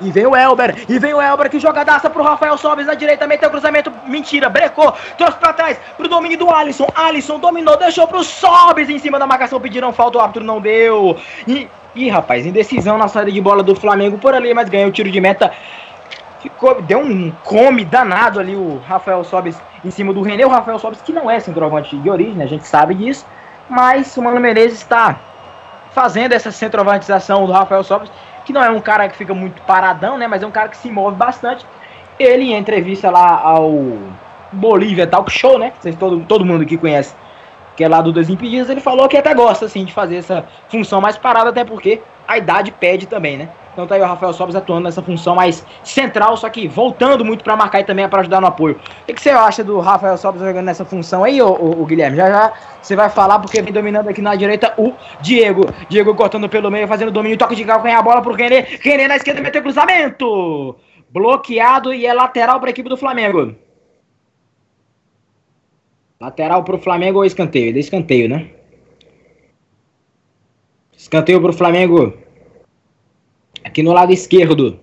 E 0.00 0.10
vem 0.10 0.26
o 0.26 0.34
Elber, 0.34 0.74
e 0.88 0.98
vem 0.98 1.12
o 1.12 1.20
Elber 1.20 1.50
que 1.50 1.60
jogadaça 1.60 2.08
pro 2.08 2.22
Rafael 2.22 2.56
Sobes 2.56 2.86
na 2.86 2.94
direita, 2.94 3.26
meteu 3.26 3.50
cruzamento, 3.50 3.92
mentira, 4.06 4.48
brecou, 4.48 4.94
trouxe 5.18 5.36
pra 5.36 5.52
trás 5.52 5.78
pro 5.96 6.08
domínio 6.08 6.38
do 6.38 6.50
Alisson. 6.50 6.86
Alisson 6.94 7.38
dominou, 7.38 7.76
deixou 7.76 8.06
pro 8.06 8.24
Sobes 8.24 8.88
em 8.88 8.98
cima 8.98 9.18
da 9.18 9.26
marcação, 9.26 9.60
pediram 9.60 9.92
falta, 9.92 10.16
o 10.16 10.20
árbitro 10.20 10.42
não 10.42 10.58
deu. 10.58 11.18
E, 11.46 11.68
e 11.94 12.08
rapaz, 12.08 12.46
indecisão 12.46 12.96
na 12.96 13.08
saída 13.08 13.30
de 13.30 13.40
bola 13.42 13.62
do 13.62 13.74
Flamengo 13.74 14.16
por 14.16 14.34
ali, 14.34 14.54
mas 14.54 14.70
ganhou 14.70 14.88
o 14.88 14.92
tiro 14.92 15.10
de 15.10 15.20
meta. 15.20 15.52
Ficou, 16.40 16.80
deu 16.80 17.00
um 17.00 17.30
come 17.44 17.84
danado 17.84 18.40
ali 18.40 18.56
o 18.56 18.80
Rafael 18.88 19.22
Sobes 19.22 19.60
em 19.84 19.90
cima 19.90 20.14
do 20.14 20.22
René. 20.22 20.46
O 20.46 20.48
Rafael 20.48 20.78
Sobes, 20.78 21.02
que 21.02 21.12
não 21.12 21.30
é 21.30 21.38
centroavante 21.38 21.94
de 21.98 22.08
origem, 22.08 22.42
a 22.42 22.46
gente 22.46 22.66
sabe 22.66 22.94
disso, 22.94 23.26
mas 23.68 24.16
o 24.16 24.22
Mano 24.22 24.40
Menezes 24.40 24.78
está 24.78 25.18
fazendo 25.90 26.32
essa 26.32 26.50
centroavantização 26.50 27.46
do 27.46 27.52
Rafael 27.52 27.82
Sobes 27.84 28.10
que 28.44 28.52
não 28.52 28.62
é 28.62 28.70
um 28.70 28.80
cara 28.80 29.08
que 29.08 29.16
fica 29.16 29.32
muito 29.32 29.62
paradão, 29.62 30.18
né? 30.18 30.26
Mas 30.26 30.42
é 30.42 30.46
um 30.46 30.50
cara 30.50 30.68
que 30.68 30.76
se 30.76 30.90
move 30.90 31.16
bastante. 31.16 31.64
Ele, 32.18 32.44
em 32.44 32.56
entrevista 32.56 33.10
lá 33.10 33.40
ao 33.40 33.72
Bolívia 34.52 35.06
Talk 35.06 35.30
Show, 35.30 35.58
né? 35.58 35.72
Vocês, 35.78 35.94
todo, 35.96 36.20
todo 36.26 36.44
mundo 36.44 36.66
que 36.66 36.76
conhece, 36.76 37.14
que 37.76 37.84
é 37.84 37.88
lá 37.88 38.00
do 38.00 38.12
Desimpedidos, 38.12 38.68
ele 38.68 38.80
falou 38.80 39.08
que 39.08 39.16
até 39.16 39.32
gosta, 39.34 39.66
assim, 39.66 39.84
de 39.84 39.92
fazer 39.92 40.16
essa 40.16 40.44
função 40.68 41.00
mais 41.00 41.16
parada, 41.16 41.50
até 41.50 41.64
porque 41.64 42.02
a 42.30 42.38
idade 42.38 42.70
pede 42.70 43.06
também, 43.06 43.36
né? 43.36 43.48
Então 43.72 43.86
tá 43.88 43.96
aí 43.96 44.00
o 44.00 44.04
Rafael 44.04 44.32
Sobres 44.32 44.54
atuando 44.54 44.84
nessa 44.84 45.02
função 45.02 45.34
mais 45.34 45.66
central, 45.82 46.36
só 46.36 46.48
que 46.48 46.68
voltando 46.68 47.24
muito 47.24 47.42
para 47.42 47.56
marcar 47.56 47.80
e 47.80 47.84
também 47.84 48.08
para 48.08 48.20
ajudar 48.20 48.40
no 48.40 48.46
apoio. 48.46 48.78
O 49.08 49.12
que, 49.12 49.20
você 49.20 49.30
acha 49.30 49.64
do 49.64 49.80
Rafael 49.80 50.16
Sobres 50.16 50.44
jogando 50.44 50.66
nessa 50.66 50.84
função 50.84 51.24
aí, 51.24 51.42
ô, 51.42 51.84
Guilherme? 51.84 52.16
Já 52.16 52.30
já 52.30 52.52
você 52.80 52.94
vai 52.94 53.10
falar, 53.10 53.40
porque 53.40 53.60
vem 53.60 53.72
dominando 53.72 54.08
aqui 54.08 54.22
na 54.22 54.36
direita 54.36 54.72
o 54.78 54.92
Diego. 55.20 55.66
Diego 55.88 56.14
cortando 56.14 56.48
pelo 56.48 56.70
meio, 56.70 56.86
fazendo 56.86 57.10
domínio, 57.10 57.36
toque 57.36 57.56
de 57.56 57.64
calcanhar 57.64 57.98
a 57.98 58.02
bola 58.02 58.22
pro 58.22 58.32
René. 58.32 58.66
René 58.80 59.08
na 59.08 59.16
esquerda 59.16 59.40
meteu 59.40 59.62
cruzamento. 59.62 60.76
Bloqueado 61.10 61.92
e 61.92 62.06
é 62.06 62.14
lateral 62.14 62.60
para 62.60 62.68
a 62.68 62.70
equipe 62.70 62.88
do 62.88 62.96
Flamengo. 62.96 63.56
Lateral 66.20 66.62
pro 66.62 66.78
Flamengo 66.78 67.18
ou 67.18 67.24
escanteio? 67.24 67.76
É 67.76 67.80
escanteio, 67.80 68.28
né? 68.28 68.59
Escanteio 71.00 71.40
pro 71.40 71.52
Flamengo. 71.52 72.12
Aqui 73.64 73.82
no 73.82 73.92
lado 73.92 74.12
esquerdo. 74.12 74.78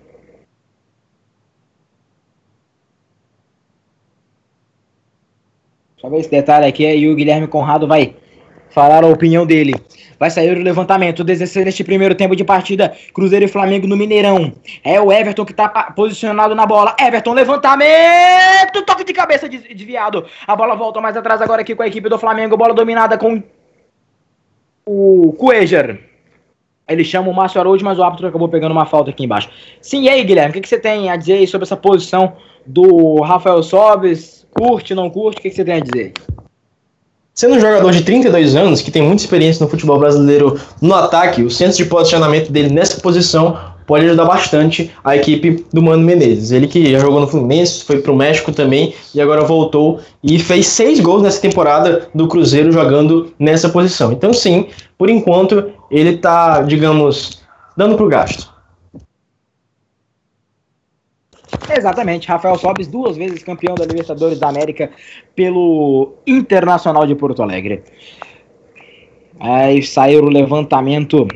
Só 5.96 6.10
ver 6.10 6.18
esse 6.18 6.30
detalhe 6.30 6.66
aqui 6.66 6.84
aí 6.84 7.08
o 7.08 7.14
Guilherme 7.14 7.46
Conrado 7.46 7.86
vai 7.86 8.16
falar 8.70 9.04
a 9.04 9.06
opinião 9.06 9.46
dele. 9.46 9.74
Vai 10.18 10.28
sair 10.28 10.58
o 10.58 10.62
levantamento, 10.62 11.22
16 11.22 11.64
neste 11.64 11.84
primeiro 11.84 12.16
tempo 12.16 12.34
de 12.34 12.42
partida, 12.42 12.96
Cruzeiro 13.14 13.44
e 13.44 13.48
Flamengo 13.48 13.86
no 13.86 13.96
Mineirão. 13.96 14.52
É 14.82 15.00
o 15.00 15.12
Everton 15.12 15.44
que 15.44 15.52
está 15.52 15.68
posicionado 15.68 16.52
na 16.52 16.66
bola. 16.66 16.96
Everton, 17.00 17.32
levantamento, 17.32 18.82
toque 18.84 19.04
de 19.04 19.12
cabeça 19.12 19.48
desviado. 19.48 20.26
A 20.44 20.56
bola 20.56 20.74
volta 20.74 21.00
mais 21.00 21.16
atrás 21.16 21.40
agora 21.40 21.62
aqui 21.62 21.76
com 21.76 21.82
a 21.84 21.86
equipe 21.86 22.08
do 22.08 22.18
Flamengo, 22.18 22.56
bola 22.56 22.74
dominada 22.74 23.16
com 23.16 23.40
o 24.84 25.32
Cuejar. 25.34 26.07
Ele 26.88 27.04
chama 27.04 27.30
o 27.30 27.34
Márcio 27.34 27.60
Araújo, 27.60 27.84
mas 27.84 27.98
o 27.98 28.02
árbitro 28.02 28.26
acabou 28.26 28.48
pegando 28.48 28.72
uma 28.72 28.86
falta 28.86 29.10
aqui 29.10 29.24
embaixo. 29.24 29.50
Sim, 29.80 30.02
e 30.02 30.08
aí, 30.08 30.24
Guilherme, 30.24 30.50
o 30.50 30.52
que, 30.54 30.60
que 30.60 30.68
você 30.68 30.78
tem 30.78 31.10
a 31.10 31.16
dizer 31.16 31.46
sobre 31.46 31.64
essa 31.64 31.76
posição 31.76 32.32
do 32.66 33.20
Rafael 33.20 33.62
Sobes? 33.62 34.46
Curte, 34.50 34.94
não 34.94 35.10
curte? 35.10 35.38
O 35.38 35.42
que, 35.42 35.50
que 35.50 35.56
você 35.56 35.64
tem 35.64 35.74
a 35.74 35.80
dizer? 35.80 36.12
Sendo 37.34 37.54
um 37.54 37.60
jogador 37.60 37.92
de 37.92 38.02
32 38.02 38.56
anos, 38.56 38.80
que 38.80 38.90
tem 38.90 39.02
muita 39.02 39.22
experiência 39.22 39.62
no 39.62 39.70
futebol 39.70 39.98
brasileiro 39.98 40.58
no 40.82 40.92
ataque, 40.94 41.42
o 41.42 41.50
senso 41.50 41.76
de 41.76 41.84
posicionamento 41.84 42.50
dele 42.50 42.68
nessa 42.68 43.00
posição 43.00 43.56
pode 43.86 44.04
ajudar 44.04 44.24
bastante 44.24 44.90
a 45.04 45.16
equipe 45.16 45.64
do 45.72 45.80
Mano 45.80 46.04
Menezes. 46.04 46.50
Ele 46.50 46.66
que 46.66 46.92
já 46.92 46.98
jogou 46.98 47.20
no 47.20 47.26
Fluminense, 47.26 47.84
foi 47.84 48.00
pro 48.02 48.14
México 48.14 48.52
também 48.52 48.92
e 49.14 49.20
agora 49.20 49.44
voltou 49.44 50.00
e 50.22 50.38
fez 50.38 50.66
seis 50.66 51.00
gols 51.00 51.22
nessa 51.22 51.40
temporada 51.40 52.08
do 52.14 52.28
Cruzeiro 52.28 52.70
jogando 52.70 53.32
nessa 53.38 53.68
posição. 53.68 54.12
Então, 54.12 54.32
sim, 54.32 54.66
por 54.98 55.08
enquanto 55.08 55.70
ele 55.90 56.10
está, 56.10 56.62
digamos, 56.62 57.42
dando 57.76 57.96
pro 57.96 58.08
gasto. 58.08 58.52
Exatamente, 61.76 62.28
Rafael 62.28 62.56
Sobes, 62.58 62.86
duas 62.86 63.16
vezes 63.16 63.42
campeão 63.42 63.74
da 63.74 63.84
Libertadores 63.84 64.38
da 64.38 64.48
América 64.48 64.90
pelo 65.34 66.14
Internacional 66.26 67.06
de 67.06 67.14
Porto 67.14 67.42
Alegre. 67.42 67.82
Aí 69.40 69.82
saiu 69.82 70.24
o 70.24 70.30
levantamento 70.30 71.26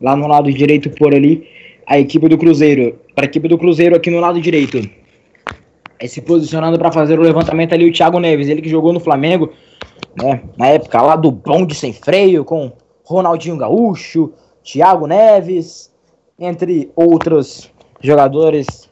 lá 0.00 0.14
no 0.14 0.26
lado 0.26 0.52
direito 0.52 0.90
por 0.90 1.14
ali, 1.14 1.46
a 1.86 1.98
equipe 1.98 2.28
do 2.28 2.38
Cruzeiro. 2.38 2.98
Para 3.14 3.24
a 3.24 3.28
equipe 3.28 3.48
do 3.48 3.58
Cruzeiro 3.58 3.96
aqui 3.96 4.10
no 4.10 4.20
lado 4.20 4.40
direito. 4.40 4.78
Aí 6.00 6.08
se 6.08 6.20
posicionando 6.20 6.78
para 6.78 6.92
fazer 6.92 7.18
o 7.18 7.22
levantamento 7.22 7.72
ali 7.72 7.88
o 7.88 7.92
Thiago 7.92 8.20
Neves, 8.20 8.48
ele 8.48 8.62
que 8.62 8.68
jogou 8.68 8.92
no 8.92 9.00
Flamengo, 9.00 9.52
né, 10.16 10.42
na 10.56 10.68
época 10.68 11.02
lá 11.02 11.16
do 11.16 11.32
bonde 11.32 11.74
sem 11.74 11.92
freio, 11.92 12.44
com 12.44 12.72
Ronaldinho 13.08 13.56
Gaúcho, 13.56 14.32
Thiago 14.62 15.06
Neves, 15.06 15.92
entre 16.38 16.92
outros 16.94 17.70
jogadores 18.00 18.88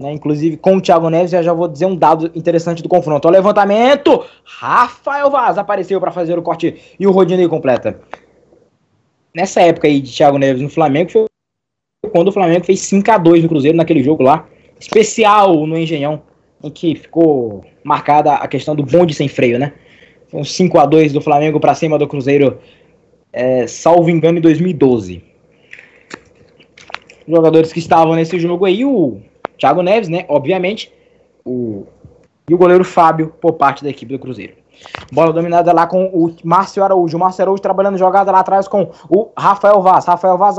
né? 0.00 0.12
Inclusive 0.12 0.56
com 0.56 0.76
o 0.76 0.80
Thiago 0.80 1.10
Neves, 1.10 1.30
já, 1.30 1.42
já 1.42 1.52
vou 1.52 1.68
dizer 1.68 1.84
um 1.84 1.94
dado 1.94 2.30
interessante 2.34 2.82
do 2.82 2.88
confronto. 2.88 3.28
O 3.28 3.30
levantamento, 3.30 4.24
Rafael 4.42 5.30
Vaz 5.30 5.58
apareceu 5.58 6.00
para 6.00 6.10
fazer 6.10 6.38
o 6.38 6.42
corte 6.42 6.74
e 6.98 7.06
o 7.06 7.10
Rodinei 7.10 7.46
completa. 7.46 8.00
Nessa 9.34 9.60
época 9.60 9.86
aí 9.86 10.00
de 10.00 10.10
Thiago 10.10 10.38
Neves 10.38 10.62
no 10.62 10.70
Flamengo, 10.70 11.10
foi 11.10 11.26
quando 12.10 12.28
o 12.28 12.32
Flamengo 12.32 12.64
fez 12.64 12.80
5 12.80 13.10
a 13.10 13.18
2 13.18 13.42
no 13.42 13.48
Cruzeiro, 13.50 13.76
naquele 13.76 14.02
jogo 14.02 14.22
lá, 14.22 14.48
especial 14.80 15.66
no 15.66 15.76
Engenhão, 15.76 16.22
em 16.64 16.70
que 16.70 16.94
ficou 16.94 17.62
marcada 17.84 18.32
a 18.32 18.48
questão 18.48 18.74
do 18.74 18.82
bonde 18.82 19.12
sem 19.12 19.28
freio, 19.28 19.58
né? 19.58 19.74
Foi 20.28 20.40
um 20.40 20.44
5 20.44 20.78
a 20.78 20.86
2 20.86 21.12
do 21.12 21.20
Flamengo 21.20 21.60
para 21.60 21.74
cima 21.74 21.98
do 21.98 22.08
Cruzeiro, 22.08 22.58
é, 23.32 23.66
salvo 23.66 24.10
engano, 24.10 24.38
em 24.38 24.40
2012. 24.40 25.22
Os 27.26 27.34
jogadores 27.36 27.72
que 27.72 27.78
estavam 27.78 28.14
nesse 28.14 28.38
jogo 28.38 28.64
aí, 28.64 28.84
o 28.84 29.20
Thiago 29.58 29.82
Neves, 29.82 30.08
né? 30.08 30.24
Obviamente. 30.28 30.92
O, 31.44 31.86
e 32.48 32.54
o 32.54 32.58
goleiro 32.58 32.84
Fábio, 32.84 33.32
por 33.40 33.54
parte 33.54 33.82
da 33.84 33.90
equipe 33.90 34.12
do 34.12 34.18
Cruzeiro. 34.18 34.54
Bola 35.12 35.32
dominada 35.32 35.72
lá 35.72 35.86
com 35.86 36.06
o 36.06 36.34
Márcio 36.42 36.82
Araújo. 36.82 37.16
O 37.16 37.20
Márcio 37.20 37.42
Araújo 37.42 37.62
trabalhando 37.62 37.98
jogada 37.98 38.32
lá 38.32 38.40
atrás 38.40 38.66
com 38.66 38.90
o 39.08 39.28
Rafael 39.36 39.80
Vaz. 39.82 40.06
Rafael 40.06 40.36
Vaz 40.38 40.56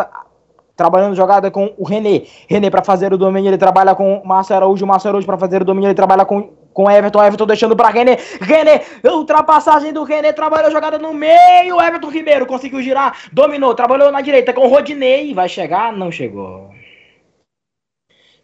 trabalhando 0.75 1.15
jogada 1.15 1.51
com 1.51 1.73
o 1.77 1.83
René. 1.83 2.23
René 2.47 2.69
para 2.69 2.83
fazer 2.83 3.13
o 3.13 3.17
domínio, 3.17 3.49
ele 3.49 3.57
trabalha 3.57 3.93
com 3.93 4.17
o 4.17 4.27
Márcio 4.27 4.55
Araújo. 4.55 4.85
Márcio 4.85 5.09
Araújo 5.09 5.27
para 5.27 5.37
fazer 5.37 5.61
o 5.61 5.65
domínio, 5.65 5.87
ele 5.87 5.95
trabalha 5.95 6.25
com 6.25 6.49
com 6.73 6.89
Everton, 6.89 7.23
Everton 7.23 7.45
deixando 7.45 7.75
pra 7.75 7.89
René, 7.89 8.17
René, 8.39 8.81
ultrapassagem 9.03 9.93
do 9.93 10.03
René, 10.03 10.31
trabalhou 10.31 10.67
a 10.67 10.71
jogada 10.71 10.97
no 10.97 11.13
meio, 11.13 11.81
Everton 11.81 12.09
Ribeiro 12.09 12.45
conseguiu 12.45 12.81
girar, 12.81 13.17
dominou, 13.31 13.75
trabalhou 13.75 14.11
na 14.11 14.21
direita 14.21 14.53
com 14.53 14.67
Rodinei, 14.67 15.33
vai 15.33 15.49
chegar, 15.49 15.91
não 15.93 16.11
chegou. 16.11 16.69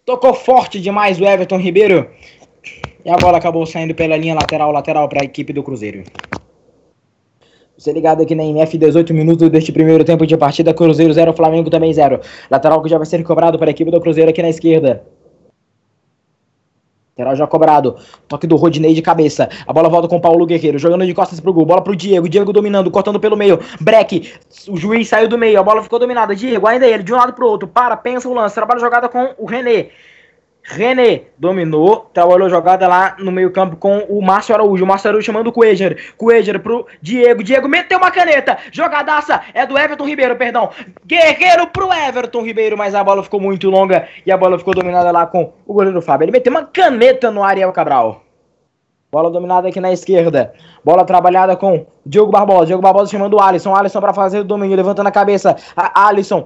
Tocou 0.06 0.34
forte 0.34 0.80
demais 0.80 1.20
o 1.20 1.26
Everton 1.26 1.58
Ribeiro, 1.58 2.10
e 3.04 3.10
a 3.10 3.18
bola 3.18 3.38
acabou 3.38 3.66
saindo 3.66 3.96
pela 3.96 4.18
linha 4.18 4.34
lateral, 4.34 4.72
lateral 4.72 5.08
para 5.08 5.22
a 5.22 5.26
equipe 5.26 5.54
do 5.54 5.63
Cruzeiro. 5.63 6.04
Você 7.78 7.94
ligado 7.94 8.24
aqui 8.24 8.34
na 8.34 8.44
NF, 8.44 8.76
18 8.76 9.13
minutos 9.13 9.50
deste 9.52 9.72
primeiro 9.72 10.04
tempo 10.04 10.26
de 10.26 10.36
partida, 10.36 10.74
Cruzeiro 10.74 11.13
0, 11.13 11.32
Flamengo 11.34 11.70
também 11.70 11.94
0. 11.94 12.20
Lateral 12.50 12.82
que 12.82 12.90
já 12.90 12.98
vai 12.98 13.06
ser 13.06 13.24
cobrado 13.24 13.60
para 13.60 13.70
a 13.70 13.72
equipe 13.72 13.92
do 13.92 14.02
Cruzeiro 14.02 14.32
aqui 14.32 14.42
na 14.42 14.50
esquerda. 14.50 15.06
Lateral 17.17 17.36
já 17.36 17.47
cobrado. 17.47 17.95
Toque 18.27 18.45
do 18.45 18.56
Rodinei 18.56 18.93
de 18.93 19.01
cabeça. 19.01 19.49
A 19.65 19.73
bola 19.73 19.89
volta 19.89 20.08
com 20.08 20.17
o 20.17 20.21
Paulo 20.21 20.45
Guerreiro. 20.45 20.77
Jogando 20.77 21.06
de 21.06 21.13
costas 21.15 21.39
pro 21.39 21.51
gol. 21.51 21.65
Bola 21.65 21.82
pro 21.82 21.95
Diego. 21.95 22.30
Diego 22.30 22.53
dominando, 22.53 22.91
cortando 22.91 23.19
pelo 23.19 23.36
meio. 23.36 23.60
Breck. 23.82 24.34
O 24.67 24.77
juiz 24.77 25.08
saiu 25.08 25.27
do 25.27 25.38
meio. 25.38 25.60
A 25.60 25.63
bola 25.63 25.82
ficou 25.82 25.97
dominada. 25.97 26.36
Diego, 26.36 26.67
ainda 26.67 26.86
ele. 26.86 27.01
De 27.01 27.12
um 27.12 27.17
lado 27.17 27.34
pro 27.34 27.47
outro. 27.47 27.67
Para, 27.67 27.97
pensa 27.97 28.30
o 28.30 28.34
lance. 28.34 28.53
Trabalha 28.53 28.77
a 28.77 28.82
jogada 28.82 29.10
com 29.10 29.34
o 29.39 29.45
René. 29.47 29.88
René 30.69 31.21
dominou, 31.38 32.10
trabalhou 32.13 32.49
jogada 32.49 32.86
lá 32.89 33.15
no 33.19 33.32
meio-campo 33.32 33.77
com 33.77 33.99
o 34.10 34.21
Márcio 34.21 34.53
Araújo. 34.53 34.84
O 34.84 34.88
Márcio 34.88 35.08
Araújo 35.08 35.25
chamando 35.25 35.47
o 35.47 35.51
Cuejar. 35.53 35.95
Cuejar 36.17 36.60
pro 36.60 36.86
Diego. 37.01 37.41
Diego 37.41 37.69
meteu 37.69 37.97
uma 37.97 38.12
caneta. 38.12 38.58
Jogadaça 38.69 39.41
é 39.53 39.65
do 39.65 39.77
Everton 39.77 40.06
Ribeiro, 40.06 40.36
perdão. 40.36 40.69
Guerreiro 41.06 41.67
pro 41.67 41.91
Everton 41.93 42.41
Ribeiro, 42.41 42.77
mas 42.77 42.93
a 42.93 43.01
bola 43.01 43.23
ficou 43.23 43.39
muito 43.39 43.69
longa 43.69 44.10
e 44.25 44.32
a 44.32 44.36
bola 44.36 44.60
ficou 44.60 44.73
dominada 44.73 45.10
lá 45.10 45.25
com 45.25 45.53
o 45.65 45.73
goleiro 45.73 46.01
Fábio. 46.01 46.25
Ele 46.25 46.34
meteu 46.34 46.51
uma 46.51 46.65
caneta 46.65 47.32
no 47.32 47.43
Ariel 47.43 47.71
Cabral. 47.71 48.23
Bola 49.10 49.32
dominada 49.32 49.69
aqui 49.69 49.80
na 49.80 49.93
esquerda. 49.93 50.53
Bola 50.84 51.06
trabalhada 51.06 51.56
com 51.56 51.86
Diogo 52.06 52.30
Barbosa. 52.30 52.65
Diogo 52.65 52.84
Barbosa 52.84 53.10
chamando 53.10 53.36
o 53.36 53.41
Alisson. 53.41 53.73
Alisson 53.73 54.01
para 54.01 54.13
fazer 54.13 54.39
o 54.39 54.43
domínio, 54.43 54.75
levantando 54.75 55.08
a 55.08 55.12
cabeça. 55.12 55.56
A 55.77 56.08
Alisson 56.08 56.45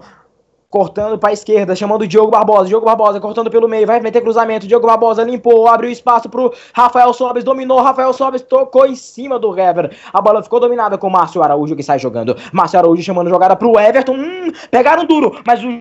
cortando 0.72 1.20
para 1.20 1.32
a 1.32 1.34
esquerda, 1.34 1.76
chamando 1.76 2.04
o 2.04 2.08
Diogo 2.08 2.32
Barbosa. 2.32 2.70
Diogo 2.70 2.86
Barbosa 2.86 3.20
cortando 3.20 3.52
pelo 3.52 3.68
meio, 3.68 3.86
vai 3.86 4.00
meter 4.00 4.22
cruzamento. 4.22 4.66
Diogo 4.66 4.88
Barbosa 4.88 5.22
limpou, 5.22 5.68
abriu 5.68 5.92
espaço 5.92 6.30
pro 6.30 6.52
Rafael 6.74 7.14
Sobes, 7.14 7.44
dominou. 7.44 7.82
Rafael 7.82 8.14
Sobes 8.14 8.42
tocou 8.42 8.86
em 8.86 8.96
cima 8.96 9.38
do 9.38 9.52
Hever. 9.52 9.92
A 10.14 10.22
bola 10.22 10.42
ficou 10.42 10.62
dominada 10.62 10.98
com 10.98 11.08
o 11.08 11.12
Márcio 11.12 11.44
Araújo 11.44 11.76
que 11.76 11.84
sai 11.84 12.00
jogando. 12.00 12.38
Márcio 12.54 12.80
Araújo 12.80 13.04
chamando 13.04 13.30
jogada 13.30 13.56
pro 13.56 13.78
Everton. 13.78 14.14
Hum, 14.14 14.52
pegaram 14.72 15.06
duro, 15.06 15.42
mas 15.46 15.62
o 15.62 15.78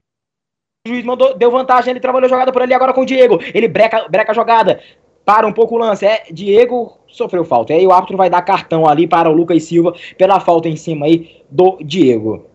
juiz 0.87 1.05
mandou, 1.05 1.39
deu 1.39 1.53
vantagem. 1.53 1.93
Ele 1.93 2.01
trabalhou 2.01 2.29
jogada 2.29 2.51
por 2.53 2.61
ali 2.61 2.75
agora 2.75 2.93
com 2.93 3.03
o 3.03 3.07
Diego. 3.07 3.39
Ele 3.55 3.69
breca, 3.69 4.09
breca 4.11 4.33
a 4.33 4.35
jogada. 4.35 4.81
Para 5.25 5.47
um 5.47 5.53
pouco 5.53 5.77
o 5.77 5.79
lance. 5.79 6.05
É, 6.05 6.25
Diego 6.33 6.99
sofreu 7.07 7.45
falta. 7.45 7.73
E 7.73 7.77
aí 7.77 7.87
o 7.87 7.93
árbitro 7.93 8.17
vai 8.17 8.29
dar 8.29 8.43
cartão 8.43 8.89
ali 8.89 9.07
para 9.07 9.31
o 9.31 9.33
Lucas 9.33 9.63
Silva 9.63 9.95
pela 10.19 10.41
falta 10.41 10.69
em 10.69 10.75
cima 10.75 11.07
aí 11.07 11.45
do 11.49 11.79
Diego. 11.81 12.50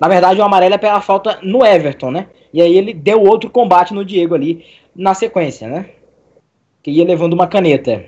Na 0.00 0.06
verdade, 0.08 0.40
o 0.40 0.44
amarelo 0.44 0.74
é 0.74 0.78
pela 0.78 1.00
falta 1.00 1.38
no 1.42 1.64
Everton, 1.64 2.10
né? 2.10 2.26
E 2.52 2.62
aí 2.62 2.76
ele 2.76 2.94
deu 2.94 3.22
outro 3.22 3.50
combate 3.50 3.92
no 3.92 4.04
Diego 4.04 4.34
ali 4.34 4.64
na 4.94 5.12
sequência, 5.14 5.68
né? 5.68 5.86
Que 6.82 6.90
ia 6.90 7.04
levando 7.04 7.32
uma 7.32 7.46
caneta. 7.46 8.04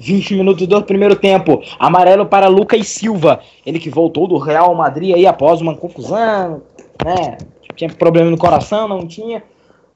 20 0.00 0.34
minutos 0.34 0.66
do 0.66 0.82
primeiro 0.82 1.14
tempo. 1.14 1.62
Amarelo 1.78 2.26
para 2.26 2.48
Lucas 2.48 2.88
Silva. 2.88 3.40
Ele 3.64 3.78
que 3.78 3.88
voltou 3.88 4.26
do 4.26 4.38
Real 4.38 4.74
Madrid 4.74 5.14
aí 5.14 5.26
após 5.26 5.60
uma 5.60 5.76
confusão, 5.76 6.62
né? 7.04 7.38
Tinha 7.76 7.90
problema 7.90 8.30
no 8.30 8.38
coração, 8.38 8.88
não 8.88 9.06
tinha. 9.06 9.42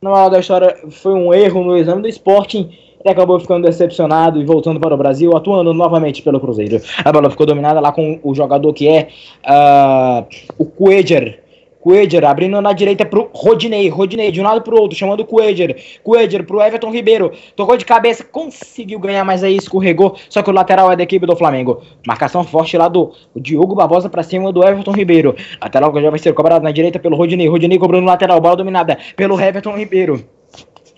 Na 0.01 0.11
hora 0.11 0.31
da 0.31 0.41
história 0.41 0.77
foi 0.91 1.13
um 1.13 1.35
erro 1.35 1.65
no 1.65 1.77
exame 1.77 2.03
do 2.03 2.09
Sporting. 2.09 2.71
Ele 3.05 3.13
acabou 3.13 3.39
ficando 3.41 3.67
decepcionado 3.67 4.41
e 4.41 4.45
voltando 4.45 4.79
para 4.79 4.95
o 4.95 4.97
Brasil, 4.97 5.37
atuando 5.37 5.75
novamente 5.75 6.23
pelo 6.23 6.39
Cruzeiro. 6.39 6.81
A 7.05 7.13
bola 7.13 7.31
ficou 7.31 7.45
dominada 7.45 7.81
lá 7.81 7.91
com 7.91 8.21
o 8.23 8.35
jogador 8.35 8.73
que 8.73 8.87
é 8.89 9.09
uh, 9.45 10.25
o 10.57 10.65
Cuejar. 10.65 11.39
Cuejar 11.81 12.25
abrindo 12.25 12.61
na 12.61 12.73
direita 12.73 13.05
pro 13.05 13.29
Rodinei. 13.35 13.89
Rodinei 13.89 14.31
de 14.31 14.41
um 14.41 14.45
lado 14.45 14.63
pro 14.63 14.81
outro, 14.81 14.97
chamando 14.97 15.21
o 15.21 15.25
Cuejar. 15.25 15.75
Cuejar 16.05 16.45
pro 16.45 16.63
Everton 16.63 16.93
Ribeiro. 16.93 17.33
Tocou 17.57 17.77
de 17.77 17.85
cabeça, 17.85 18.23
conseguiu 18.23 19.01
ganhar, 19.01 19.25
mas 19.25 19.43
aí 19.43 19.57
escorregou. 19.57 20.15
Só 20.29 20.41
que 20.41 20.51
o 20.51 20.53
lateral 20.53 20.93
é 20.93 20.95
da 20.95 21.03
equipe 21.03 21.27
do 21.27 21.35
Flamengo. 21.35 21.83
Marcação 22.07 22.45
forte 22.45 22.79
lá 22.79 22.87
do 22.87 23.11
Diogo 23.35 23.75
Barbosa 23.75 24.09
pra 24.09 24.23
cima 24.23 24.53
do 24.53 24.63
Everton 24.63 24.93
Ribeiro. 24.93 25.35
Lateral 25.61 25.93
que 25.93 26.01
já 26.01 26.09
vai 26.09 26.21
ser 26.21 26.33
cobrado 26.35 26.63
na 26.63 26.71
direita 26.71 27.01
pelo 27.01 27.17
Rodinei. 27.17 27.49
Rodinei 27.49 27.81
cobrando 27.81 28.07
lateral. 28.07 28.41
Bola 28.41 28.55
dominada 28.55 28.97
pelo 29.17 29.41
Everton 29.41 29.77
Ribeiro. 29.77 30.25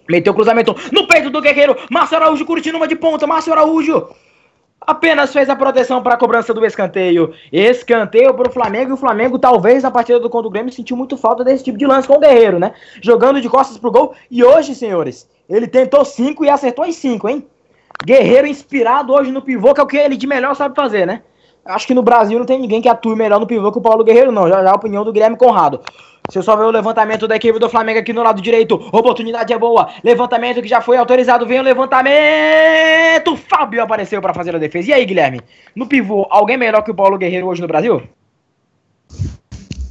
Meteu 0.09 0.35
cruzamento 0.35 0.75
no 0.93 1.07
peito 1.07 1.31
do 1.31 1.40
Guerreiro. 1.40 1.77
Márcio 1.90 2.17
Araújo 2.17 2.45
curtindo 2.45 2.77
uma 2.77 2.88
de 2.88 2.97
ponta. 2.97 3.27
Márcio 3.27 3.53
Araújo 3.53 4.09
apenas 4.87 5.33
fez 5.33 5.49
a 5.49 5.57
proteção 5.57 6.03
para 6.03 6.14
a 6.14 6.19
cobrança 6.19 6.53
do 6.53 6.64
escanteio. 6.64 7.33
Escanteio 7.53 8.35
para 8.35 8.49
o 8.49 8.53
Flamengo. 8.53 8.90
E 8.90 8.95
o 8.95 8.99
Flamengo, 8.99 9.38
talvez, 9.38 9.83
na 9.83 9.90
partida 9.90 10.21
do 10.21 10.29
contra 10.29 10.49
o 10.49 10.51
Grêmio, 10.51 10.73
sentiu 10.73 10.97
muito 10.97 11.17
falta 11.17 11.43
desse 11.43 11.64
tipo 11.64 11.79
de 11.79 11.87
lance 11.87 12.07
com 12.07 12.14
o 12.14 12.21
Guerreiro, 12.21 12.59
né? 12.59 12.73
Jogando 13.01 13.40
de 13.40 13.49
costas 13.49 13.79
pro 13.79 13.90
gol. 13.90 14.14
E 14.31 14.45
hoje, 14.45 14.75
senhores, 14.75 15.29
ele 15.49 15.67
tentou 15.67 16.05
cinco 16.05 16.45
e 16.45 16.51
acertou 16.51 16.85
em 16.85 16.93
cinco, 16.93 17.29
hein? 17.29 17.47
Guerreiro 18.05 18.47
inspirado 18.47 19.12
hoje 19.12 19.31
no 19.31 19.40
pivô, 19.40 19.73
que 19.73 19.81
é 19.81 19.85
o 19.85 19.87
que 19.87 19.97
ele 19.97 20.17
de 20.17 20.27
melhor 20.27 20.55
sabe 20.55 20.75
fazer, 20.75 21.07
né? 21.07 21.23
Acho 21.64 21.87
que 21.87 21.95
no 21.95 22.03
Brasil 22.03 22.38
não 22.38 22.45
tem 22.45 22.61
ninguém 22.61 22.83
que 22.83 22.88
atue 22.88 23.17
melhor 23.17 23.40
no 23.40 23.47
pivô 23.47 23.73
que 23.73 23.79
o 23.79 23.81
Paulo 23.81 24.05
Guerreiro, 24.05 24.31
não. 24.31 24.49
Já, 24.49 24.62
já 24.62 24.71
a 24.71 24.75
opinião 24.75 25.05
do 25.05 25.12
Guilherme 25.12 25.37
Conrado. 25.37 25.81
Eu 26.33 26.43
só 26.43 26.57
ver 26.57 26.65
o 26.65 26.71
levantamento 26.71 27.29
da 27.29 27.37
equipe 27.37 27.59
do 27.59 27.69
Flamengo 27.69 27.99
aqui 27.99 28.13
no 28.13 28.23
lado 28.23 28.41
direito, 28.41 28.77
oportunidade 28.91 29.53
é 29.53 29.59
boa. 29.59 29.89
Levantamento 30.03 30.63
que 30.63 30.69
já 30.69 30.81
foi 30.81 30.97
autorizado, 30.97 31.47
vem 31.47 31.61
o 31.61 31.63
levantamento. 31.63 33.37
Fábio 33.37 33.83
apareceu 33.83 34.23
para 34.23 34.33
fazer 34.33 34.57
a 34.57 34.59
defesa. 34.59 34.89
E 34.89 34.93
aí, 34.95 35.05
Guilherme? 35.05 35.43
No 35.77 35.87
pivô, 35.87 36.27
alguém 36.31 36.57
melhor 36.57 36.83
que 36.83 36.91
o 36.91 36.95
Paulo 36.95 37.19
Guerreiro 37.19 37.47
hoje 37.47 37.61
no 37.61 37.69
Brasil? 37.69 38.03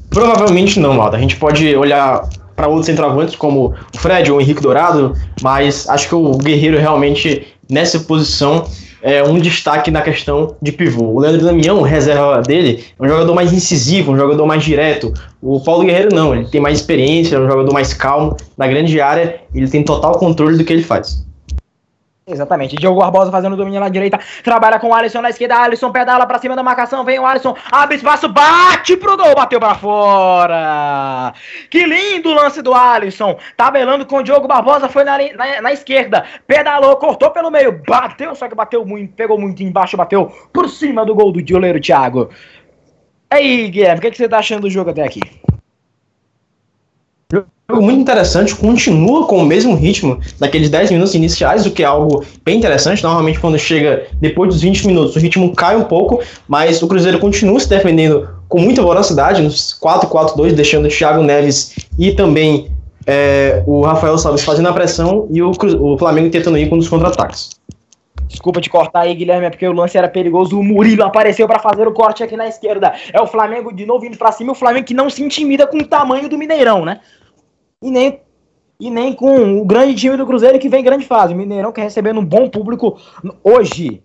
Provavelmente 0.10 0.80
não, 0.80 0.96
Malta. 0.96 1.18
A 1.18 1.20
gente 1.20 1.36
pode 1.36 1.76
olhar 1.76 2.28
para 2.56 2.68
outros 2.68 2.88
centroavantes 2.88 3.36
como 3.36 3.76
o 3.94 3.98
Fred 4.00 4.32
ou 4.32 4.40
o 4.40 4.42
Henrique 4.42 4.62
Dourado, 4.62 5.14
mas 5.40 5.88
acho 5.88 6.10
que 6.10 6.16
o 6.16 6.36
Guerreiro 6.38 6.80
realmente 6.80 7.48
nessa 7.70 8.00
posição 8.00 8.66
é, 9.04 9.22
um 9.22 9.38
destaque 9.38 9.92
na 9.92 10.02
questão 10.02 10.56
de 10.62 10.72
pivô. 10.72 11.04
O 11.08 11.20
Leandro 11.20 11.46
Damião, 11.46 11.82
reserva 11.82 12.42
dele, 12.42 12.86
é 12.98 13.04
um 13.04 13.08
jogador 13.08 13.36
mais 13.36 13.52
incisivo, 13.52 14.14
um 14.14 14.18
jogador 14.18 14.46
mais 14.46 14.64
direto. 14.64 15.14
O 15.42 15.60
Paulo 15.60 15.84
Guerreiro 15.84 16.16
não, 16.16 16.34
ele 16.34 16.46
tem 16.46 16.62
mais 16.62 16.80
experiência, 16.80 17.36
é 17.36 17.40
um 17.40 17.50
jogador 17.50 17.74
mais 17.74 17.94
calmo, 17.94 18.38
na 18.58 18.66
grande 18.66 19.02
área, 19.02 19.42
ele 19.54 19.68
tem 19.68 19.84
total 19.84 20.18
controle 20.18 20.58
do 20.58 20.64
que 20.64 20.72
ele 20.72 20.84
faz. 20.84 21.24
Exatamente. 22.26 22.78
Diogo 22.78 23.02
Barbosa 23.02 23.30
fazendo 23.30 23.54
o 23.54 23.58
domínio 23.58 23.82
na 23.82 23.90
direita. 23.90 24.18
Trabalha 24.44 24.80
com 24.80 24.90
o 24.90 24.94
Alisson 24.94 25.22
na 25.22 25.30
esquerda. 25.30 25.58
Alisson 25.58 25.92
pedala 25.92 26.26
pra 26.26 26.40
cima 26.40 26.56
da 26.56 26.64
marcação. 26.64 27.04
Vem 27.04 27.20
o 27.20 27.26
Alisson. 27.26 27.56
Abre 27.70 27.98
espaço. 27.98 28.30
Bate 28.30 28.96
pro 28.96 29.18
gol. 29.18 29.36
Bateu 29.36 29.60
pra 29.60 29.76
fora. 29.76 31.34
Que 31.70 31.86
lindo 31.86 32.34
lance 32.34 32.62
do 32.62 32.74
Alisson. 32.74 33.38
Tabelando 33.58 34.06
com 34.06 34.18
o 34.18 34.24
Diogo 34.24 34.48
Barbosa. 34.48 34.88
Foi 34.88 35.04
na, 35.04 35.18
na, 35.18 35.62
na, 35.62 35.74
esquerda. 35.74 36.24
Pedalou. 36.48 36.96
Cortou 36.96 37.30
pelo 37.32 37.52
meio. 37.52 37.84
Bateu. 37.86 38.34
Só 38.36 38.48
que 38.48 38.56
bateu 38.56 38.86
muito. 38.86 39.14
Pegou 39.16 39.38
muito 39.38 39.62
embaixo. 39.62 39.98
Bateu 39.98 40.28
por 40.54 40.70
cima 40.70 41.06
do 41.06 41.14
gol 41.14 41.34
do 41.34 41.44
goleiro 41.44 41.82
Thiago. 41.82 42.30
Aí, 43.30 43.68
Guilherme. 43.68 44.00
O 44.00 44.02
que, 44.02 44.12
que 44.12 44.18
você 44.18 44.30
tá 44.30 44.38
achando 44.38 44.62
do 44.62 44.70
jogo 44.70 44.92
até 44.92 45.04
aqui? 45.04 45.20
Jogo 47.70 47.82
muito 47.82 48.02
interessante, 48.02 48.56
continua 48.56 49.26
com 49.26 49.38
o 49.38 49.46
mesmo 49.46 49.76
ritmo 49.76 50.20
daqueles 50.40 50.70
10 50.70 50.92
minutos 50.92 51.16
iniciais, 51.16 51.66
o 51.66 51.72
que 51.72 51.84
é 51.84 51.86
algo 51.86 52.26
bem 52.44 52.58
interessante. 52.58 53.04
Normalmente, 53.04 53.40
quando 53.40 53.58
chega 53.58 54.08
depois 54.20 54.54
dos 54.54 54.62
20 54.62 54.88
minutos, 54.88 55.16
o 55.16 55.20
ritmo 55.20 55.56
cai 55.56 55.76
um 55.76 55.84
pouco, 55.84 56.22
mas 56.48 56.82
o 56.82 56.88
Cruzeiro 56.88 57.20
continua 57.20 57.60
se 57.60 57.70
defendendo 57.70 58.28
com 58.50 58.60
muita 58.60 58.82
velocidade, 58.82 59.42
nos 59.42 59.78
4-4-2, 59.82 60.52
deixando 60.52 60.86
o 60.86 60.90
Thiago 60.90 61.24
Neves 61.24 61.76
e 61.98 62.12
também 62.12 62.70
é, 63.08 63.64
o 63.66 63.82
Rafael 63.82 64.18
Salles 64.18 64.44
fazendo 64.44 64.70
a 64.70 64.74
pressão 64.74 65.28
e 65.32 65.42
o, 65.42 65.52
o 65.80 65.98
Flamengo 65.98 66.30
tentando 66.30 66.58
ir 66.58 66.70
com 66.70 66.78
os 66.78 66.88
contra-ataques. 66.88 67.52
Desculpa 68.28 68.62
te 68.62 68.70
cortar 68.70 69.02
aí, 69.02 69.14
Guilherme, 69.14 69.46
é 69.46 69.50
porque 69.50 69.68
o 69.68 69.74
lance 69.74 69.98
era 69.98 70.08
perigoso. 70.08 70.60
O 70.60 70.64
Murilo 70.64 71.04
apareceu 71.04 71.48
para 71.48 71.60
fazer 71.60 71.88
o 71.88 71.94
corte 71.94 72.24
aqui 72.24 72.36
na 72.36 72.48
esquerda. 72.48 72.94
É 73.12 73.22
o 73.22 73.28
Flamengo 73.28 73.74
de 73.74 73.86
novo 73.86 74.06
indo 74.06 74.18
pra 74.18 74.32
cima. 74.32 74.54
O 74.54 74.56
Flamengo 74.56 74.86
que 74.86 74.94
não 74.94 75.10
se 75.10 75.24
intimida 75.24 75.68
com 75.68 75.78
o 75.78 75.86
tamanho 75.86 76.28
do 76.28 76.38
Mineirão, 76.38 76.84
né? 76.84 77.00
E 77.84 77.92
nem, 77.92 78.22
e 78.80 78.90
nem 78.90 79.14
com 79.14 79.60
o 79.60 79.66
grande 79.66 79.94
time 79.94 80.16
do 80.16 80.26
Cruzeiro 80.26 80.58
que 80.58 80.70
vem 80.70 80.80
em 80.80 80.86
grande 80.86 81.06
fase. 81.06 81.34
O 81.34 81.38
Mineirão 81.38 81.74
que 81.74 81.82
recebendo 81.82 82.22
um 82.22 82.26
bom 82.26 82.50
público 82.50 82.98
hoje. 83.44 84.02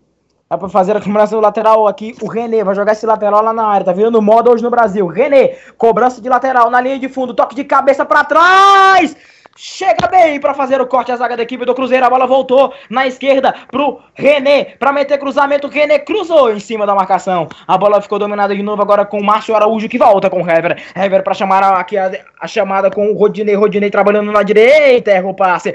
Dá 0.51 0.57
pra 0.57 0.69
fazer 0.69 0.97
a 0.97 1.01
comemoração 1.01 1.41
lateral 1.41 1.87
aqui. 1.87 2.17
O 2.23 2.27
René 2.27 2.65
vai 2.65 2.75
jogar 2.75 2.93
esse 2.93 3.05
lateral 3.05 3.43
lá 3.43 3.53
na 3.53 3.67
área. 3.67 3.85
Tá 3.85 3.93
virando 3.93 4.21
moda 4.21 4.51
hoje 4.51 4.63
no 4.63 4.71
Brasil. 4.71 5.07
René, 5.07 5.57
cobrança 5.77 6.21
de 6.23 6.29
lateral 6.29 6.71
na 6.71 6.81
linha 6.81 6.99
de 6.99 7.09
fundo. 7.09 7.35
Toque 7.35 7.55
de 7.55 7.65
cabeça 7.65 8.05
para 8.05 8.25
trás. 8.25 9.15
Chega 9.61 10.07
bem 10.07 10.39
para 10.39 10.55
fazer 10.55 10.81
o 10.81 10.87
corte 10.87 11.11
a 11.11 11.17
zaga 11.17 11.37
da 11.37 11.43
equipe 11.43 11.65
do 11.65 11.75
Cruzeiro. 11.75 12.07
A 12.07 12.09
bola 12.09 12.29
voltou 12.29 12.73
na 12.89 13.09
esquerda 13.09 13.53
pro 13.69 14.01
René 14.15 14.77
para 14.79 14.93
meter 14.93 15.19
cruzamento. 15.19 15.67
René 15.67 15.99
cruzou 15.99 16.53
em 16.53 16.61
cima 16.61 16.87
da 16.87 16.95
marcação. 16.95 17.49
A 17.67 17.77
bola 17.77 18.01
ficou 18.01 18.21
dominada 18.21 18.55
de 18.55 18.63
novo 18.63 18.81
agora 18.81 19.05
com 19.05 19.19
o 19.19 19.25
Márcio 19.25 19.57
Araújo 19.57 19.89
que 19.89 19.99
volta 19.99 20.31
com 20.31 20.45
o 20.45 20.49
Hever. 20.49 20.81
Hever 20.95 21.25
para 21.25 21.35
chamar 21.35 21.65
aqui 21.73 21.99
a, 21.99 22.09
A 22.41 22.47
chamada 22.47 22.89
com 22.89 23.11
o 23.11 23.19
Rodinei, 23.19 23.57
Rodinei 23.57 23.91
trabalhando 23.91 24.31
na 24.31 24.45
direita, 24.45 25.11
erra 25.11 25.27
o 25.27 25.35
passe. 25.35 25.75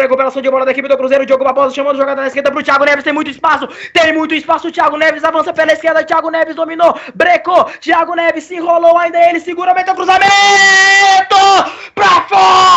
Recuperação 0.00 0.42
de 0.42 0.50
bola 0.50 0.64
da 0.64 0.72
equipe 0.72 0.88
do 0.88 0.96
Cruzeiro, 0.96 1.24
Diogo 1.24 1.44
Barbosa 1.44 1.72
chamando 1.72 1.94
o 1.94 2.00
jogador 2.00 2.22
na 2.22 2.26
esquerda 2.26 2.50
pro 2.50 2.64
Thiago 2.64 2.84
Neves, 2.84 3.04
tem 3.04 3.12
muito 3.12 3.30
espaço, 3.30 3.68
tem 3.92 4.12
muito 4.12 4.34
espaço, 4.34 4.72
Thiago 4.72 4.96
Neves 4.96 5.22
avança 5.22 5.52
pela 5.52 5.72
esquerda, 5.72 6.02
Thiago 6.02 6.30
Neves 6.30 6.56
dominou, 6.56 6.98
brecou, 7.14 7.64
Thiago 7.80 8.16
Neves 8.16 8.42
se 8.42 8.56
enrolou 8.56 8.98
ainda, 8.98 9.22
ele 9.28 9.38
segura, 9.38 9.72
meteu 9.72 9.94
cruzamento 9.94 10.26
pra 11.94 12.22
fora! 12.28 12.71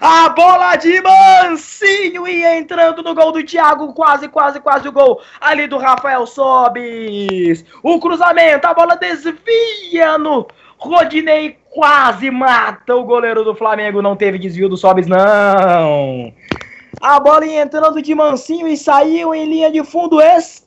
A 0.00 0.28
bola 0.30 0.76
de 0.76 1.00
Mancinho 1.00 2.26
e 2.26 2.44
entrando 2.44 3.02
no 3.02 3.14
gol 3.14 3.32
do 3.32 3.44
Thiago, 3.44 3.92
quase, 3.92 4.28
quase, 4.28 4.60
quase 4.60 4.88
o 4.88 4.92
gol 4.92 5.20
ali 5.40 5.66
do 5.66 5.78
Rafael 5.78 6.26
Sobis. 6.26 7.64
O 7.82 8.00
cruzamento, 8.00 8.66
a 8.66 8.74
bola 8.74 8.96
desvia 8.96 10.18
no 10.18 10.46
Rodinei, 10.78 11.58
quase 11.70 12.30
mata 12.30 12.96
o 12.96 13.04
goleiro 13.04 13.44
do 13.44 13.54
Flamengo. 13.54 14.02
Não 14.02 14.16
teve 14.16 14.38
desvio 14.38 14.68
do 14.68 14.76
Sobis, 14.76 15.06
não. 15.06 16.32
A 17.00 17.20
bola 17.20 17.46
entrando 17.46 18.02
de 18.02 18.14
mansinho 18.14 18.66
e 18.66 18.76
saiu 18.76 19.34
em 19.34 19.44
linha 19.44 19.70
de 19.70 19.84
fundo. 19.84 20.20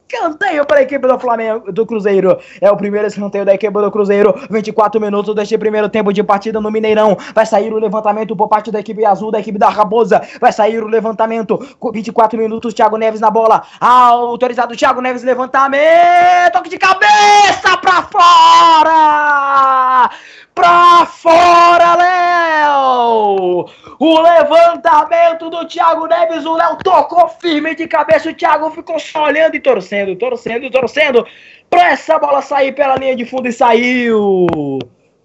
Escanteio 0.07 0.65
para 0.65 0.79
a 0.79 0.81
equipe 0.83 1.07
do 1.07 1.19
Flamengo, 1.19 1.71
do 1.71 1.85
Cruzeiro. 1.85 2.37
É 2.61 2.69
o 2.69 2.77
primeiro 2.77 3.07
escanteio 3.07 3.43
da 3.43 3.55
equipe 3.55 3.73
do 3.73 3.91
Cruzeiro. 3.91 4.35
24 4.51 5.01
minutos 5.01 5.33
deste 5.33 5.57
primeiro 5.57 5.89
tempo 5.89 6.13
de 6.13 6.23
partida 6.23 6.61
no 6.61 6.69
Mineirão. 6.69 7.17
Vai 7.33 7.45
sair 7.45 7.73
o 7.73 7.79
levantamento 7.79 8.35
por 8.35 8.47
parte 8.47 8.71
da 8.71 8.79
equipe 8.79 9.03
azul, 9.03 9.31
da 9.31 9.39
equipe 9.39 9.57
da 9.57 9.67
Raposa. 9.67 10.21
Vai 10.39 10.53
sair 10.53 10.83
o 10.83 10.87
levantamento. 10.87 11.57
Com 11.79 11.91
24 11.91 12.37
minutos, 12.37 12.73
Thiago 12.73 12.97
Neves 12.97 13.19
na 13.19 13.31
bola. 13.31 13.63
Autorizado 13.79 14.75
Thiago 14.75 15.01
Neves, 15.01 15.23
levantamento. 15.23 16.53
Toque 16.53 16.69
de 16.69 16.77
cabeça 16.77 17.75
para 17.81 18.03
fora! 18.03 20.11
Pra 20.55 21.05
fora, 21.05 21.95
Léo! 21.95 23.65
O 23.99 24.21
levantamento 24.21 25.49
do 25.49 25.67
Thiago 25.67 26.07
Neves, 26.07 26.45
o 26.45 26.55
Léo 26.55 26.77
tocou 26.81 27.27
firme 27.27 27.75
de 27.75 27.87
cabeça, 27.87 28.29
o 28.29 28.33
Thiago 28.33 28.71
ficou 28.71 28.97
só 28.97 29.25
olhando 29.25 29.55
e 29.55 29.59
torcendo, 29.59 30.15
torcendo, 30.15 30.71
torcendo, 30.71 31.27
pra 31.69 31.91
essa 31.91 32.17
bola 32.17 32.41
sair 32.41 32.71
pela 32.73 32.95
linha 32.95 33.17
de 33.17 33.25
fundo 33.25 33.49
e 33.49 33.51
saiu! 33.51 34.47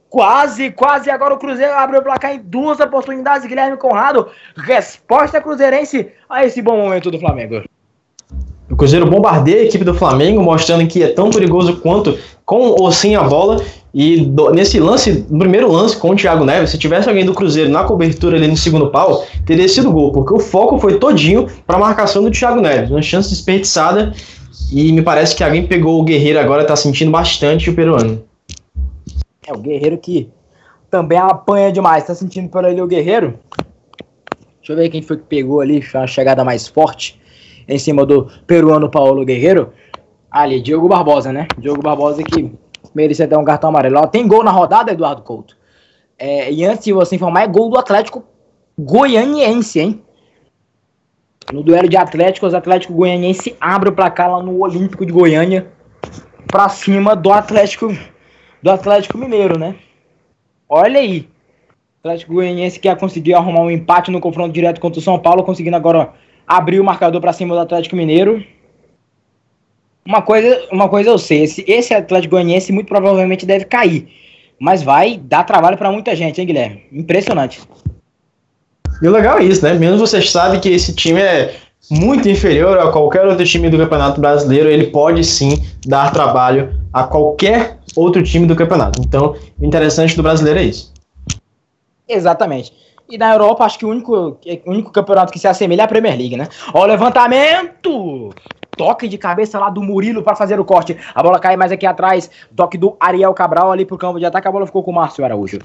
Quase, 0.08 0.72
quase, 0.72 1.08
agora 1.08 1.34
o 1.34 1.38
Cruzeiro 1.38 1.74
abriu 1.74 2.00
o 2.00 2.02
placar 2.02 2.34
em 2.34 2.40
duas 2.40 2.80
oportunidades, 2.80 3.46
Guilherme 3.46 3.76
Conrado, 3.76 4.28
resposta 4.56 5.40
cruzeirense 5.40 6.10
a 6.28 6.44
esse 6.44 6.60
bom 6.60 6.76
momento 6.76 7.08
do 7.08 7.20
Flamengo. 7.20 7.62
O 8.68 8.76
Cruzeiro 8.76 9.06
bombardeia 9.06 9.62
a 9.62 9.64
equipe 9.64 9.84
do 9.84 9.94
Flamengo, 9.94 10.42
mostrando 10.42 10.86
que 10.88 11.04
é 11.04 11.08
tão 11.08 11.30
perigoso 11.30 11.80
quanto 11.80 12.18
com 12.44 12.70
ou 12.70 12.90
sem 12.90 13.14
a 13.14 13.22
bola. 13.22 13.60
E 13.92 14.20
do, 14.20 14.50
nesse 14.50 14.78
lance, 14.78 15.26
no 15.28 15.38
primeiro 15.40 15.70
lance 15.70 15.96
com 15.96 16.10
o 16.10 16.16
Thiago 16.16 16.44
Neves, 16.44 16.70
se 16.70 16.78
tivesse 16.78 17.08
alguém 17.08 17.24
do 17.24 17.34
Cruzeiro 17.34 17.70
na 17.70 17.82
cobertura 17.82 18.36
ali 18.36 18.46
no 18.46 18.56
segundo 18.56 18.88
pau, 18.88 19.24
teria 19.44 19.68
sido 19.68 19.90
gol, 19.90 20.12
porque 20.12 20.32
o 20.32 20.38
foco 20.38 20.78
foi 20.78 20.98
todinho 20.98 21.48
para 21.66 21.76
a 21.76 21.80
marcação 21.80 22.22
do 22.22 22.30
Thiago 22.30 22.60
Neves. 22.60 22.90
Uma 22.90 23.02
chance 23.02 23.30
desperdiçada 23.30 24.12
e 24.72 24.92
me 24.92 25.02
parece 25.02 25.34
que 25.34 25.42
alguém 25.42 25.66
pegou 25.66 26.00
o 26.00 26.04
Guerreiro 26.04 26.38
agora, 26.38 26.64
tá 26.64 26.76
sentindo 26.76 27.10
bastante 27.10 27.68
o 27.68 27.74
peruano. 27.74 28.22
É 29.44 29.52
o 29.52 29.58
Guerreiro 29.58 29.98
que 29.98 30.28
também 30.88 31.18
apanha 31.18 31.72
demais, 31.72 32.04
tá 32.04 32.14
sentindo 32.14 32.48
por 32.48 32.64
ali 32.64 32.80
o 32.80 32.86
Guerreiro? 32.86 33.38
Deixa 34.58 34.72
eu 34.72 34.76
ver 34.76 34.88
quem 34.88 35.02
foi 35.02 35.16
que 35.16 35.24
pegou 35.24 35.60
ali, 35.60 35.82
foi 35.82 36.00
uma 36.00 36.06
chegada 36.06 36.44
mais 36.44 36.68
forte 36.68 37.20
em 37.66 37.78
cima 37.78 38.06
do 38.06 38.28
peruano 38.46 38.88
Paulo 38.88 39.24
Guerreiro. 39.24 39.72
Ali, 40.30 40.60
Diogo 40.60 40.86
Barbosa, 40.86 41.32
né? 41.32 41.48
Diogo 41.58 41.82
Barbosa 41.82 42.22
que 42.22 42.52
merecia 42.94 43.24
até 43.24 43.36
um 43.36 43.44
cartão 43.44 43.70
amarelo. 43.70 43.98
Ó, 43.98 44.06
tem 44.06 44.26
gol 44.26 44.42
na 44.42 44.50
rodada, 44.50 44.92
Eduardo 44.92 45.22
Couto. 45.22 45.56
É, 46.18 46.52
e 46.52 46.64
antes 46.64 46.84
de 46.84 46.92
você 46.92 47.16
informar, 47.16 47.44
é 47.44 47.46
gol 47.46 47.70
do 47.70 47.78
Atlético 47.78 48.24
Goianiense, 48.78 49.80
hein? 49.80 50.02
No 51.52 51.62
duelo 51.62 51.88
de 51.88 51.96
Atléticos, 51.96 52.52
o 52.52 52.56
Atlético 52.56 52.92
Goianiense 52.92 53.56
abre 53.60 53.88
o 53.88 53.92
placar 53.92 54.30
lá 54.30 54.42
no 54.42 54.60
Olímpico 54.60 55.04
de 55.04 55.12
Goiânia 55.12 55.66
pra 56.46 56.68
cima 56.68 57.16
do 57.16 57.32
Atlético 57.32 57.88
do 58.62 58.70
Atlético 58.70 59.18
Mineiro, 59.18 59.58
né? 59.58 59.74
Olha 60.68 61.00
aí. 61.00 61.28
Atlético 62.00 62.34
Goianiense 62.34 62.78
que 62.78 62.94
conseguiu 62.96 63.36
arrumar 63.36 63.60
um 63.60 63.70
empate 63.70 64.10
no 64.10 64.20
confronto 64.20 64.52
direto 64.52 64.80
contra 64.80 65.00
o 65.00 65.02
São 65.02 65.18
Paulo, 65.18 65.42
conseguindo 65.42 65.76
agora 65.76 66.12
abrir 66.46 66.80
o 66.80 66.84
marcador 66.84 67.20
para 67.20 67.32
cima 67.32 67.54
do 67.54 67.60
Atlético 67.60 67.96
Mineiro. 67.96 68.44
Uma 70.04 70.22
coisa, 70.22 70.68
uma 70.72 70.88
coisa 70.88 71.10
eu 71.10 71.18
sei, 71.18 71.42
esse, 71.42 71.64
esse 71.68 71.94
Atlético 71.94 72.32
Goianiense 72.32 72.72
muito 72.72 72.88
provavelmente 72.88 73.46
deve 73.46 73.64
cair. 73.64 74.08
Mas 74.58 74.82
vai 74.82 75.18
dar 75.22 75.44
trabalho 75.44 75.78
para 75.78 75.90
muita 75.90 76.14
gente, 76.14 76.40
hein, 76.40 76.46
Guilherme? 76.46 76.84
Impressionante. 76.92 77.60
E 79.02 79.08
o 79.08 79.10
legal 79.10 79.38
é 79.38 79.44
isso, 79.44 79.64
né? 79.64 79.72
Menos 79.74 80.00
você 80.00 80.20
sabe 80.20 80.58
que 80.58 80.68
esse 80.68 80.94
time 80.94 81.20
é 81.20 81.54
muito 81.90 82.28
inferior 82.28 82.78
a 82.78 82.92
qualquer 82.92 83.26
outro 83.26 83.44
time 83.44 83.70
do 83.70 83.78
Campeonato 83.78 84.20
Brasileiro, 84.20 84.68
ele 84.68 84.88
pode 84.88 85.24
sim 85.24 85.62
dar 85.86 86.12
trabalho 86.12 86.78
a 86.92 87.04
qualquer 87.04 87.78
outro 87.96 88.22
time 88.22 88.46
do 88.46 88.54
campeonato. 88.54 89.00
Então, 89.00 89.34
o 89.58 89.64
interessante 89.64 90.16
do 90.16 90.22
brasileiro 90.22 90.60
é 90.60 90.64
isso. 90.64 90.92
Exatamente. 92.08 92.72
E 93.08 93.18
na 93.18 93.32
Europa, 93.32 93.64
acho 93.64 93.78
que 93.78 93.86
o 93.86 93.88
único, 93.88 94.38
o 94.66 94.70
único 94.70 94.92
campeonato 94.92 95.32
que 95.32 95.38
se 95.38 95.48
assemelha 95.48 95.82
é 95.82 95.84
a 95.84 95.88
Premier 95.88 96.16
League, 96.16 96.36
né? 96.36 96.48
Ó, 96.72 96.82
o 96.82 96.86
levantamento! 96.86 98.30
Toque 98.80 99.06
de 99.06 99.18
cabeça 99.18 99.58
lá 99.58 99.68
do 99.68 99.82
Murilo 99.82 100.22
para 100.22 100.34
fazer 100.34 100.58
o 100.58 100.64
corte. 100.64 100.96
A 101.14 101.22
bola 101.22 101.38
cai 101.38 101.54
mais 101.54 101.70
aqui 101.70 101.84
atrás. 101.84 102.30
Toque 102.56 102.78
do 102.78 102.96
Ariel 102.98 103.34
Cabral 103.34 103.70
ali 103.70 103.84
pro 103.84 103.98
campo 103.98 104.18
de 104.18 104.24
ataque. 104.24 104.48
A 104.48 104.50
bola 104.50 104.64
ficou 104.64 104.82
com 104.82 104.90
o 104.90 104.94
Márcio 104.94 105.22
Araújo. 105.22 105.58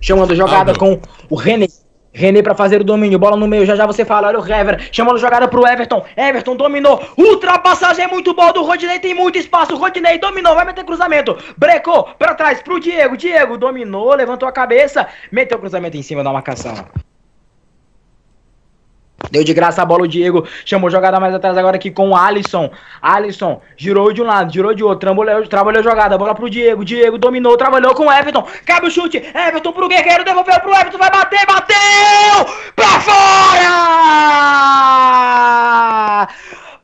Chamando 0.00 0.34
jogada 0.34 0.74
com 0.76 1.00
o 1.30 1.36
René. 1.36 1.68
René 2.12 2.42
para 2.42 2.56
fazer 2.56 2.80
o 2.80 2.84
domínio, 2.84 3.16
bola 3.16 3.36
no 3.36 3.46
meio, 3.46 3.64
já 3.64 3.76
já 3.76 3.86
você 3.86 4.04
fala, 4.04 4.26
olha 4.26 4.40
o 4.40 4.44
Hever, 4.44 4.88
chamando 4.90 5.18
jogada 5.18 5.46
pro 5.46 5.66
Everton, 5.66 6.02
Everton 6.16 6.56
dominou, 6.56 6.98
ultrapassagem 7.14 8.08
muito 8.08 8.32
boa 8.32 8.54
do 8.54 8.62
Rodinei, 8.62 8.98
tem 8.98 9.12
muito 9.12 9.36
espaço, 9.36 9.76
Rodinei 9.76 10.18
dominou, 10.18 10.54
vai 10.54 10.64
meter 10.64 10.82
cruzamento, 10.82 11.36
brecou 11.58 12.04
para 12.18 12.34
trás 12.34 12.62
pro 12.62 12.80
Diego, 12.80 13.18
Diego 13.18 13.58
dominou, 13.58 14.14
levantou 14.14 14.48
a 14.48 14.52
cabeça, 14.52 15.06
meteu 15.30 15.58
cruzamento 15.58 15.98
em 15.98 16.02
cima 16.02 16.24
da 16.24 16.32
marcação. 16.32 16.74
Deu 19.30 19.42
de 19.42 19.54
graça 19.54 19.82
a 19.82 19.84
bola 19.84 20.04
o 20.04 20.08
Diego. 20.08 20.46
Chamou 20.64 20.90
jogada 20.90 21.18
mais 21.18 21.34
atrás 21.34 21.56
agora 21.56 21.76
aqui 21.76 21.90
com 21.90 22.10
o 22.10 22.16
Alisson. 22.16 22.70
Alisson 23.00 23.60
girou 23.76 24.12
de 24.12 24.22
um 24.22 24.26
lado, 24.26 24.52
girou 24.52 24.74
de 24.74 24.84
outro. 24.84 25.00
Trabalhou, 25.00 25.46
trabalhou 25.46 25.82
jogada. 25.82 26.18
Bola 26.18 26.34
pro 26.34 26.50
Diego. 26.50 26.84
Diego 26.84 27.18
dominou, 27.18 27.56
trabalhou 27.56 27.94
com 27.94 28.06
o 28.06 28.12
Everton. 28.12 28.46
Cabe 28.64 28.86
o 28.86 28.90
chute. 28.90 29.16
Everton 29.16 29.72
pro 29.72 29.88
Guerreiro. 29.88 30.24
Devolveu 30.24 30.60
pro 30.60 30.74
Everton. 30.74 30.98
Vai 30.98 31.10
bater, 31.10 31.46
bateu! 31.46 32.46
Pra 32.76 33.00
fora! 33.00 33.78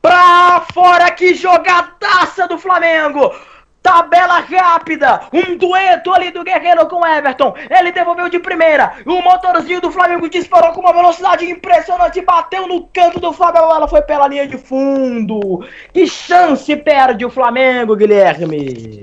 Pra 0.01 0.65
fora! 0.73 1.11
Que 1.11 1.33
jogadaça 1.35 2.47
do 2.47 2.57
Flamengo! 2.57 3.31
Tabela 3.83 4.39
rápida, 4.39 5.23
um 5.33 5.57
dueto 5.57 6.13
ali 6.13 6.31
do 6.31 6.41
Guerreiro 6.41 6.87
com 6.87 7.05
Everton. 7.05 7.53
Ele 7.69 7.91
devolveu 7.91 8.29
de 8.29 8.39
primeira. 8.39 8.93
O 9.05 9.21
motorzinho 9.21 9.81
do 9.81 9.91
Flamengo 9.91 10.29
disparou 10.29 10.71
com 10.71 10.79
uma 10.79 10.93
velocidade 10.93 11.43
impressionante. 11.43 12.21
Bateu 12.21 12.65
no 12.65 12.87
canto 12.93 13.19
do 13.19 13.33
Flamengo. 13.33 13.65
Ela 13.65 13.87
foi 13.87 14.01
pela 14.01 14.29
linha 14.29 14.47
de 14.47 14.57
fundo. 14.57 15.65
Que 15.93 16.07
chance 16.07 16.73
perde 16.77 17.25
o 17.25 17.29
Flamengo, 17.29 17.93
Guilherme? 17.93 19.01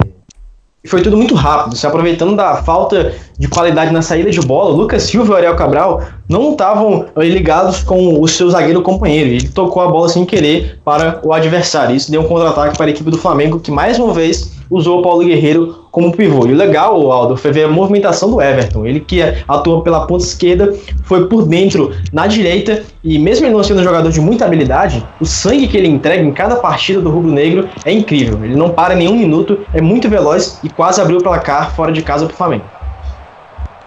Foi 0.87 1.03
tudo 1.03 1.15
muito 1.15 1.35
rápido, 1.35 1.77
se 1.77 1.87
aproveitando 1.87 2.35
da 2.35 2.63
falta 2.63 3.15
de 3.39 3.47
qualidade 3.49 3.93
na 3.93 4.01
saída 4.01 4.31
de 4.31 4.41
bola, 4.41 4.75
Lucas 4.75 5.03
Silva 5.03 5.35
e 5.35 5.37
Ariel 5.37 5.55
Cabral 5.55 6.03
não 6.27 6.53
estavam 6.53 7.05
ligados 7.19 7.83
com 7.83 8.19
o 8.19 8.27
seu 8.27 8.49
zagueiro 8.49 8.81
companheiro. 8.81 9.29
Ele 9.29 9.49
tocou 9.49 9.83
a 9.83 9.89
bola 9.89 10.09
sem 10.09 10.25
querer 10.25 10.81
para 10.83 11.21
o 11.23 11.35
adversário. 11.35 11.95
Isso 11.95 12.11
deu 12.11 12.23
um 12.23 12.27
contra-ataque 12.27 12.79
para 12.79 12.87
a 12.87 12.91
equipe 12.91 13.11
do 13.11 13.19
Flamengo, 13.19 13.61
que 13.61 13.71
mais 13.71 13.99
uma 13.99 14.15
vez 14.15 14.59
usou 14.71 15.01
o 15.01 15.03
Paulo 15.03 15.25
Guerreiro 15.25 15.87
como 15.91 16.13
pivô. 16.13 16.47
E 16.47 16.53
o 16.53 16.57
legal, 16.57 17.11
Aldo, 17.11 17.37
foi 17.37 17.51
ver 17.51 17.65
a 17.65 17.69
movimentação 17.69 18.31
do 18.31 18.41
Everton. 18.41 18.87
Ele 18.87 19.01
que 19.01 19.21
atua 19.49 19.83
pela 19.83 20.07
ponta 20.07 20.25
esquerda, 20.25 20.73
foi 21.03 21.27
por 21.27 21.47
dentro 21.47 21.93
na 22.13 22.27
direita, 22.27 22.83
e 23.03 23.19
mesmo 23.19 23.47
ele 23.47 23.55
não 23.55 23.65
sendo 23.65 23.81
um 23.81 23.85
jogador 23.85 24.11
de 24.11 24.21
muita 24.21 24.45
habilidade, 24.45 25.05
o 25.21 25.27
sangue 25.27 25.67
que 25.67 25.77
ele 25.77 25.89
entrega 25.89 26.23
em 26.23 26.33
cada 26.33 26.57
partida 26.57 27.01
do 27.01 27.11
Rubro 27.11 27.33
Negro 27.33 27.69
é 27.85 27.93
incrível. 27.93 28.39
Ele 28.45 28.55
não 28.55 28.71
para 28.71 28.95
nenhum 28.95 29.17
minuto, 29.17 29.59
é 29.75 29.81
muito 29.81 30.09
veloz 30.09 30.61
e 30.63 30.69
quase 30.69 31.01
abriu 31.01 31.19
o 31.19 31.23
placar 31.23 31.75
fora 31.75 31.91
de 31.91 32.03
casa 32.03 32.27
para 32.27 32.35
o 32.35 32.37
Flamengo. 32.37 32.65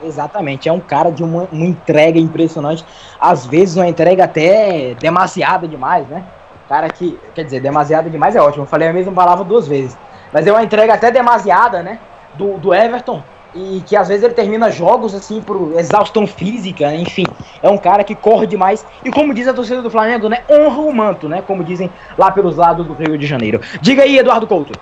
Exatamente, 0.06 0.68
é 0.68 0.74
um 0.74 0.82
cara 0.82 1.10
de 1.10 1.24
uma, 1.24 1.48
uma, 1.50 1.66
entrega 1.66 2.20
impressionante, 2.20 2.84
às 3.18 3.46
vezes 3.46 3.78
uma 3.78 3.88
entrega 3.88 4.26
até 4.26 4.96
demasiada 5.00 5.66
demais, 5.66 6.06
né? 6.08 6.26
Cara 6.68 6.90
que, 6.90 7.18
quer 7.34 7.46
dizer, 7.46 7.62
demasiada 7.62 8.10
demais 8.10 8.36
é 8.36 8.42
ótimo, 8.42 8.64
eu 8.64 8.68
falei 8.68 8.90
a 8.90 8.94
mesma 8.94 9.14
palavra 9.14 9.46
duas 9.46 9.66
vezes. 9.66 9.98
Mas 10.34 10.48
é 10.48 10.52
uma 10.52 10.64
entrega 10.64 10.96
até 10.96 11.12
demasiada, 11.12 11.84
né? 11.84 12.00
Do, 12.36 12.58
do 12.58 12.74
Everton. 12.74 13.22
e 13.56 13.84
que 13.86 13.96
às 13.96 14.08
vezes 14.08 14.24
ele 14.24 14.34
termina 14.34 14.72
jogos 14.72 15.14
assim 15.14 15.42
por 15.42 15.80
exaustão 15.80 16.26
física, 16.26 16.94
enfim, 16.96 17.26
é 17.62 17.70
um 17.70 17.78
cara 17.78 18.04
que 18.04 18.16
corre 18.16 18.48
demais 18.48 18.86
e 19.06 19.12
como 19.12 19.34
diz 19.34 19.48
a 19.48 19.54
torcida 19.54 19.82
do 19.82 19.92
Flamengo, 19.92 20.28
né, 20.28 20.44
honra 20.50 20.82
o 20.82 20.94
manto, 20.94 21.30
né, 21.30 21.44
como 21.46 21.64
dizem 21.64 21.90
lá 22.18 22.32
pelos 22.32 22.56
lados 22.56 22.88
do 22.88 22.94
Rio 22.94 23.18
de 23.18 23.28
Janeiro. 23.28 23.62
Diga 23.80 24.04
aí, 24.04 24.18
Eduardo 24.18 24.48
Couto. 24.48 24.74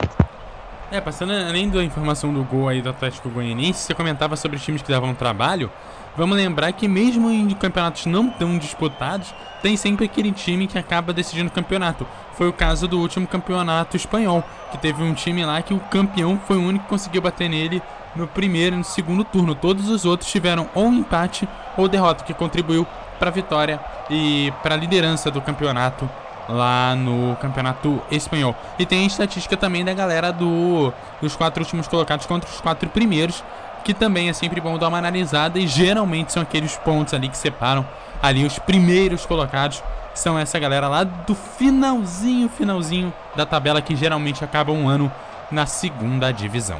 É, 0.92 1.00
passando 1.00 1.32
além 1.32 1.70
da 1.70 1.84
informação 1.84 2.34
do 2.34 2.44
gol 2.44 2.68
aí 2.68 2.82
do 2.82 2.90
Atlético 2.90 3.30
Goianiense, 3.30 3.80
você 3.80 3.94
comentava 3.94 4.36
sobre 4.36 4.60
times 4.60 4.82
que 4.82 4.92
davam 4.92 5.14
trabalho. 5.14 5.70
Vamos 6.18 6.36
lembrar 6.36 6.74
que 6.74 6.90
mesmo 6.90 7.32
em 7.32 7.50
campeonatos 7.52 8.06
não 8.06 8.30
tão 8.30 8.58
disputados, 8.58 9.34
tem 9.62 9.78
sempre 9.78 10.06
aquele 10.06 10.32
time 10.34 10.68
que 10.68 10.78
acaba 10.78 11.14
decidindo 11.14 11.48
o 11.50 11.54
campeonato. 11.54 12.06
Foi 12.34 12.50
o 12.50 12.54
caso 12.54 12.86
do 12.88 13.00
último 13.00 13.26
campeonato 13.26 13.96
espanhol, 13.96 14.44
que 14.72 14.78
teve 14.78 15.02
um 15.02 15.14
time 15.14 15.46
lá 15.46 15.62
que 15.62 15.74
o 15.74 15.80
campeão 15.80 16.40
foi 16.46 16.58
o 16.58 16.64
único 16.64 16.84
que 16.84 16.90
conseguiu 16.90 17.22
bater 17.22 17.50
nele 17.50 17.82
no 18.14 18.28
primeiro 18.28 18.76
e 18.76 18.80
no 18.80 18.84
segundo 18.84 19.24
turno. 19.24 19.56
Todos 19.56 19.88
os 19.90 20.04
outros 20.04 20.30
tiveram 20.30 20.70
ou 20.76 20.88
empate 20.92 21.48
ou 21.78 21.88
derrota, 21.88 22.26
que 22.26 22.34
contribuiu 22.34 22.86
para 23.18 23.30
a 23.30 23.34
vitória 23.34 23.80
e 24.10 24.52
para 24.62 24.76
a 24.76 24.78
liderança 24.78 25.32
do 25.32 25.42
campeonato 25.42 26.10
lá 26.50 26.96
no 26.96 27.36
campeonato 27.38 28.02
espanhol. 28.12 28.56
E 28.78 28.86
tem 28.86 29.04
a 29.04 29.08
estatística 29.08 29.56
também 29.56 29.86
da 29.86 29.94
galera 29.94 30.32
do, 30.34 30.92
dos 31.22 31.36
quatro 31.36 31.64
últimos 31.64 31.88
colocados 31.88 32.26
contra 32.26 32.50
os 32.50 32.60
quatro 32.60 32.90
primeiros, 32.90 33.44
que 33.84 33.94
também 33.94 34.30
é 34.30 34.34
sempre 34.34 34.62
bom 34.62 34.78
dar 34.78 34.88
uma 34.88 34.98
analisada 34.98 35.60
e 35.60 35.68
geralmente 35.68 36.32
são 36.32 36.44
aqueles 36.44 36.76
pontos 36.78 37.14
ali 37.14 37.30
que 37.30 37.38
separam 37.38 37.86
ali 38.22 38.46
os 38.46 38.60
primeiros 38.60 39.26
colocados. 39.26 39.84
São 40.14 40.38
essa 40.38 40.60
galera 40.60 40.88
lá 40.88 41.04
do 41.04 41.34
finalzinho, 41.34 42.50
finalzinho 42.50 43.14
da 43.36 43.46
tabela 43.46 43.82
que 43.82 43.96
geralmente 43.96 44.44
acaba 44.44 44.72
um 44.72 44.88
ano 44.88 45.12
na 45.50 45.66
segunda 45.66 46.32
divisão. 46.32 46.78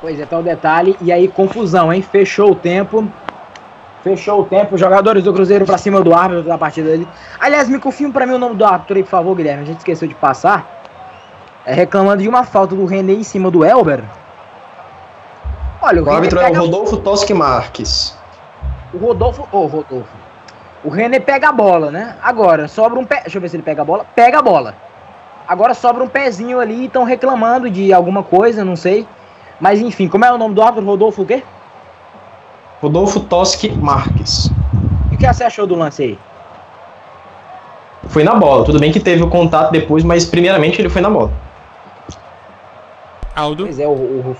Pois 0.00 0.20
é, 0.20 0.26
tá 0.26 0.38
o 0.38 0.42
detalhe. 0.42 0.96
E 1.00 1.10
aí, 1.10 1.28
confusão, 1.28 1.90
hein? 1.90 2.02
Fechou 2.02 2.52
o 2.52 2.54
tempo. 2.54 3.08
Fechou 4.02 4.42
o 4.42 4.44
tempo. 4.44 4.76
Jogadores 4.76 5.24
do 5.24 5.32
Cruzeiro 5.32 5.64
pra 5.64 5.78
cima 5.78 6.02
do 6.02 6.14
árbitro 6.14 6.42
da 6.44 6.58
partida 6.58 6.90
dele. 6.90 7.08
Aliás, 7.40 7.70
me 7.70 7.78
confirma 7.78 8.12
pra 8.12 8.26
mim 8.26 8.34
o 8.34 8.38
nome 8.38 8.54
do 8.54 8.64
árbitro 8.66 8.96
aí, 8.96 9.02
por 9.02 9.08
favor, 9.08 9.34
Guilherme. 9.34 9.62
A 9.62 9.66
gente 9.66 9.78
esqueceu 9.78 10.06
de 10.06 10.14
passar. 10.14 10.74
É 11.64 11.72
reclamando 11.72 12.22
de 12.22 12.28
uma 12.28 12.44
falta 12.44 12.74
do 12.74 12.84
René 12.84 13.14
em 13.14 13.22
cima 13.22 13.50
do 13.50 13.64
Elber. 13.64 14.04
Olha, 15.84 16.02
o, 16.02 16.06
o 16.06 16.10
árbitro 16.10 16.40
é 16.40 16.50
o 16.50 16.54
Rodolfo 16.54 16.96
Toschi 16.96 17.34
Marques. 17.34 18.16
O 18.94 18.96
Rodolfo. 18.96 19.42
Ô, 19.52 19.58
oh, 19.58 19.66
Rodolfo. 19.66 20.16
O 20.82 20.88
René 20.88 21.20
pega 21.20 21.50
a 21.50 21.52
bola, 21.52 21.90
né? 21.90 22.16
Agora, 22.22 22.66
sobra 22.68 22.98
um 22.98 23.04
pé. 23.04 23.20
Deixa 23.20 23.36
eu 23.36 23.42
ver 23.42 23.50
se 23.50 23.56
ele 23.56 23.62
pega 23.62 23.82
a 23.82 23.84
bola. 23.84 24.06
Pega 24.14 24.38
a 24.38 24.42
bola. 24.42 24.74
Agora 25.46 25.74
sobra 25.74 26.02
um 26.02 26.08
pezinho 26.08 26.58
ali 26.58 26.74
e 26.74 26.86
estão 26.86 27.04
reclamando 27.04 27.68
de 27.68 27.92
alguma 27.92 28.22
coisa, 28.22 28.64
não 28.64 28.76
sei. 28.76 29.06
Mas 29.60 29.78
enfim, 29.78 30.08
como 30.08 30.24
é 30.24 30.32
o 30.32 30.38
nome 30.38 30.54
do 30.54 30.62
árbitro? 30.62 30.86
Rodolfo 30.86 31.20
o 31.20 31.26
quê? 31.26 31.42
Rodolfo 32.80 33.20
Toschi 33.20 33.70
Marques. 33.70 34.50
E 35.12 35.16
o 35.16 35.18
que 35.18 35.26
você 35.26 35.44
achou 35.44 35.66
do 35.66 35.74
lance 35.74 36.02
aí? 36.02 36.18
Foi 38.08 38.24
na 38.24 38.34
bola. 38.34 38.64
Tudo 38.64 38.80
bem 38.80 38.90
que 38.90 39.00
teve 39.00 39.22
o 39.22 39.28
contato 39.28 39.70
depois, 39.70 40.02
mas 40.02 40.24
primeiramente 40.24 40.80
ele 40.80 40.88
foi 40.88 41.02
na 41.02 41.10
bola. 41.10 41.30
Aldo? 43.36 43.64
Pois 43.64 43.78
é, 43.78 43.86
o, 43.86 43.90
o 43.90 44.34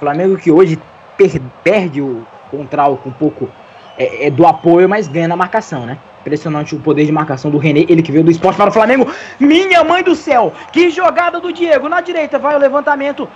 Flamengo 0.00 0.36
que 0.36 0.50
hoje 0.50 0.80
per, 1.16 1.40
perde 1.62 2.00
o 2.00 2.26
contral 2.50 2.96
com 2.96 3.10
um 3.10 3.12
pouco 3.12 3.48
é, 3.96 4.26
é, 4.26 4.30
do 4.30 4.46
apoio, 4.46 4.88
mas 4.88 5.06
ganha 5.06 5.28
na 5.28 5.36
marcação, 5.36 5.84
né? 5.84 5.98
Impressionante 6.22 6.74
o 6.74 6.80
poder 6.80 7.04
de 7.04 7.12
marcação 7.12 7.50
do 7.50 7.58
René, 7.58 7.84
ele 7.88 8.02
que 8.02 8.10
veio 8.10 8.24
do 8.24 8.30
esporte 8.30 8.56
para 8.56 8.70
o 8.70 8.72
Flamengo. 8.72 9.06
Minha 9.38 9.84
mãe 9.84 10.02
do 10.02 10.14
céu! 10.14 10.52
Que 10.72 10.90
jogada 10.90 11.38
do 11.38 11.52
Diego! 11.52 11.88
Na 11.88 12.00
direita 12.00 12.38
vai 12.38 12.56
o 12.56 12.58
levantamento 12.58 13.28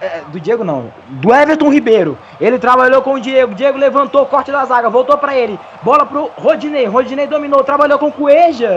é, 0.00 0.20
do 0.28 0.38
Diego 0.38 0.64
não, 0.64 0.92
do 1.08 1.34
Everton 1.34 1.70
Ribeiro. 1.70 2.18
Ele 2.40 2.58
trabalhou 2.58 3.00
com 3.00 3.14
o 3.14 3.20
Diego, 3.20 3.54
Diego 3.54 3.78
levantou, 3.78 4.26
corte 4.26 4.52
da 4.52 4.64
zaga, 4.64 4.90
voltou 4.90 5.16
para 5.16 5.36
ele. 5.36 5.58
Bola 5.82 6.04
pro 6.04 6.30
Rodinei, 6.36 6.84
Rodinei 6.84 7.26
dominou, 7.26 7.64
trabalhou 7.64 7.98
com 7.98 8.08
o 8.08 8.12
Cueja. 8.12 8.70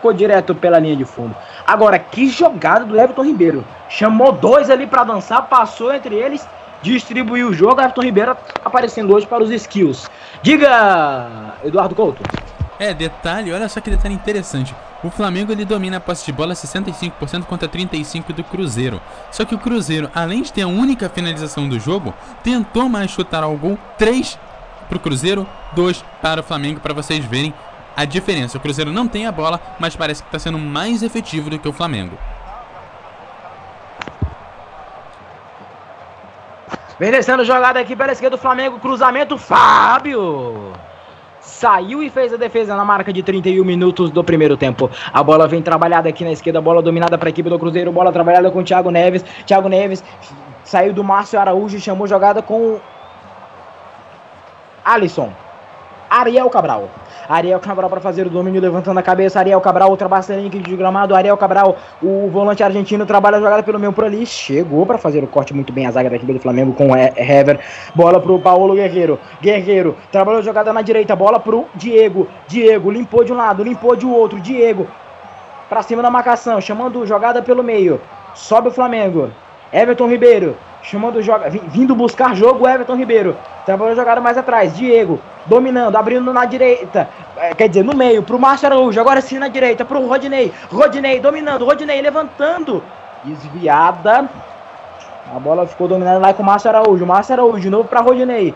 Tocou 0.00 0.14
direto 0.14 0.54
pela 0.54 0.78
linha 0.78 0.96
de 0.96 1.04
fundo. 1.04 1.36
Agora, 1.66 1.98
que 1.98 2.26
jogada 2.26 2.86
do 2.86 2.98
Everton 2.98 3.22
Ribeiro. 3.22 3.62
Chamou 3.86 4.32
dois 4.32 4.70
ali 4.70 4.86
para 4.86 5.04
dançar, 5.04 5.46
passou 5.46 5.92
entre 5.92 6.14
eles, 6.14 6.48
distribuiu 6.80 7.48
o 7.48 7.52
jogo. 7.52 7.82
Everton 7.82 8.00
Ribeiro 8.00 8.34
aparecendo 8.64 9.14
hoje 9.14 9.26
para 9.26 9.42
os 9.44 9.50
skills. 9.50 10.10
Diga, 10.42 11.54
Eduardo 11.62 11.94
Couto. 11.94 12.22
É, 12.78 12.94
detalhe, 12.94 13.52
olha 13.52 13.68
só 13.68 13.78
que 13.78 13.90
detalhe 13.90 14.14
interessante. 14.14 14.74
O 15.04 15.10
Flamengo 15.10 15.52
ele 15.52 15.66
domina 15.66 15.98
a 15.98 16.00
posse 16.00 16.24
de 16.24 16.32
bola 16.32 16.54
65% 16.54 17.44
contra 17.44 17.68
35% 17.68 18.32
do 18.32 18.42
Cruzeiro. 18.42 19.02
Só 19.30 19.44
que 19.44 19.54
o 19.54 19.58
Cruzeiro, 19.58 20.10
além 20.14 20.40
de 20.40 20.50
ter 20.50 20.62
a 20.62 20.66
única 20.66 21.10
finalização 21.10 21.68
do 21.68 21.78
jogo, 21.78 22.14
tentou 22.42 22.88
mais 22.88 23.10
chutar 23.10 23.42
ao 23.42 23.54
gol 23.54 23.78
3 23.98 24.38
para 24.88 24.96
o 24.96 25.00
Cruzeiro, 25.00 25.46
2 25.74 26.02
para 26.22 26.40
o 26.40 26.44
Flamengo, 26.44 26.80
para 26.80 26.94
vocês 26.94 27.22
verem 27.22 27.52
a 27.96 28.04
diferença. 28.04 28.58
O 28.58 28.60
Cruzeiro 28.60 28.92
não 28.92 29.06
tem 29.06 29.26
a 29.26 29.32
bola, 29.32 29.60
mas 29.78 29.96
parece 29.96 30.22
que 30.22 30.28
está 30.28 30.38
sendo 30.38 30.58
mais 30.58 31.02
efetivo 31.02 31.50
do 31.50 31.58
que 31.58 31.68
o 31.68 31.72
Flamengo. 31.72 32.16
Vem 36.98 37.10
descendo 37.10 37.44
jogada 37.44 37.80
aqui 37.80 37.96
pela 37.96 38.12
esquerda 38.12 38.36
do 38.36 38.40
Flamengo, 38.40 38.78
cruzamento, 38.78 39.38
Fábio! 39.38 40.74
saiu 41.40 42.02
e 42.02 42.08
fez 42.08 42.32
a 42.32 42.36
defesa 42.36 42.76
na 42.76 42.84
marca 42.84 43.12
de 43.12 43.22
31 43.22 43.64
minutos 43.64 44.10
do 44.10 44.22
primeiro 44.22 44.56
tempo. 44.56 44.90
A 45.12 45.22
bola 45.22 45.46
vem 45.46 45.60
trabalhada 45.60 46.08
aqui 46.08 46.24
na 46.24 46.32
esquerda, 46.32 46.60
bola 46.60 46.80
dominada 46.80 47.18
para 47.18 47.28
a 47.28 47.30
equipe 47.30 47.50
do 47.50 47.58
Cruzeiro, 47.58 47.92
bola 47.92 48.12
trabalhada 48.12 48.50
com 48.50 48.60
o 48.60 48.64
Thiago 48.64 48.90
Neves. 48.90 49.24
Thiago 49.46 49.68
Neves 49.68 50.02
saiu 50.64 50.92
do 50.92 51.04
Márcio 51.04 51.38
Araújo 51.38 51.76
e 51.76 51.80
chamou 51.80 52.06
jogada 52.06 52.40
com 52.40 52.78
Alisson. 54.84 55.32
Ariel 56.08 56.48
Cabral. 56.50 56.88
Ariel 57.30 57.60
Cabral 57.60 57.88
para 57.88 58.00
fazer 58.00 58.26
o 58.26 58.30
domínio, 58.30 58.60
levantando 58.60 58.98
a 58.98 59.02
cabeça. 59.04 59.38
Ariel 59.38 59.60
Cabral, 59.60 59.90
ultrapassa 59.90 60.32
a 60.32 60.36
linha 60.36 60.50
de 60.50 60.76
gramado. 60.76 61.14
Ariel 61.14 61.36
Cabral, 61.36 61.76
o 62.02 62.28
volante 62.28 62.60
argentino, 62.60 63.06
trabalha 63.06 63.36
a 63.36 63.40
jogada 63.40 63.62
pelo 63.62 63.78
meio 63.78 63.92
por 63.92 64.04
ali. 64.04 64.26
Chegou 64.26 64.84
para 64.84 64.98
fazer 64.98 65.22
o 65.22 65.28
corte 65.28 65.54
muito 65.54 65.72
bem 65.72 65.86
a 65.86 65.92
zaga 65.92 66.10
da 66.10 66.16
equipe 66.16 66.32
do 66.32 66.40
Flamengo 66.40 66.72
com 66.72 66.88
o 66.90 66.96
Hever. 66.96 67.60
Bola 67.94 68.18
pro 68.18 68.40
Paulo 68.40 68.74
Guerreiro. 68.74 69.16
Guerreiro, 69.40 69.96
trabalhou 70.10 70.40
a 70.40 70.42
jogada 70.42 70.72
na 70.72 70.82
direita. 70.82 71.14
Bola 71.14 71.38
pro 71.38 71.66
Diego. 71.76 72.26
Diego 72.48 72.90
limpou 72.90 73.22
de 73.22 73.32
um 73.32 73.36
lado, 73.36 73.62
limpou 73.62 73.94
de 73.94 74.06
outro. 74.06 74.40
Diego 74.40 74.88
para 75.68 75.84
cima 75.84 76.02
da 76.02 76.10
marcação, 76.10 76.60
chamando 76.60 77.06
jogada 77.06 77.40
pelo 77.40 77.62
meio. 77.62 78.00
Sobe 78.34 78.68
o 78.68 78.72
Flamengo. 78.72 79.30
Everton 79.72 80.08
Ribeiro 80.08 80.56
chamando 80.82 81.22
joga, 81.22 81.48
vindo 81.50 81.94
buscar 81.94 82.34
jogo 82.34 82.66
Everton 82.66 82.96
Ribeiro. 82.96 83.36
Trabalhou 83.64 83.94
jogada 83.94 84.20
mais 84.20 84.38
atrás. 84.38 84.76
Diego 84.76 85.20
dominando, 85.46 85.96
abrindo 85.96 86.32
na 86.32 86.44
direita. 86.44 87.08
É, 87.36 87.54
quer 87.54 87.68
dizer, 87.68 87.84
no 87.84 87.94
meio, 87.94 88.22
pro 88.22 88.38
Márcio 88.38 88.66
Araújo. 88.66 89.00
Agora 89.00 89.20
sim 89.20 89.38
na 89.38 89.48
direita, 89.48 89.84
pro 89.84 90.06
Rodinei. 90.06 90.52
Rodinei 90.70 91.20
dominando, 91.20 91.64
Rodinei 91.64 92.00
levantando. 92.00 92.82
Desviada. 93.24 94.28
A 95.34 95.38
bola 95.38 95.66
ficou 95.66 95.86
dominada 95.86 96.18
lá 96.18 96.32
com 96.32 96.42
o 96.42 96.46
Márcio 96.46 96.70
Araújo. 96.70 97.06
Márcio 97.06 97.34
Araújo, 97.34 97.60
de 97.60 97.70
novo 97.70 97.88
pra 97.88 98.00
Rodinei. 98.00 98.54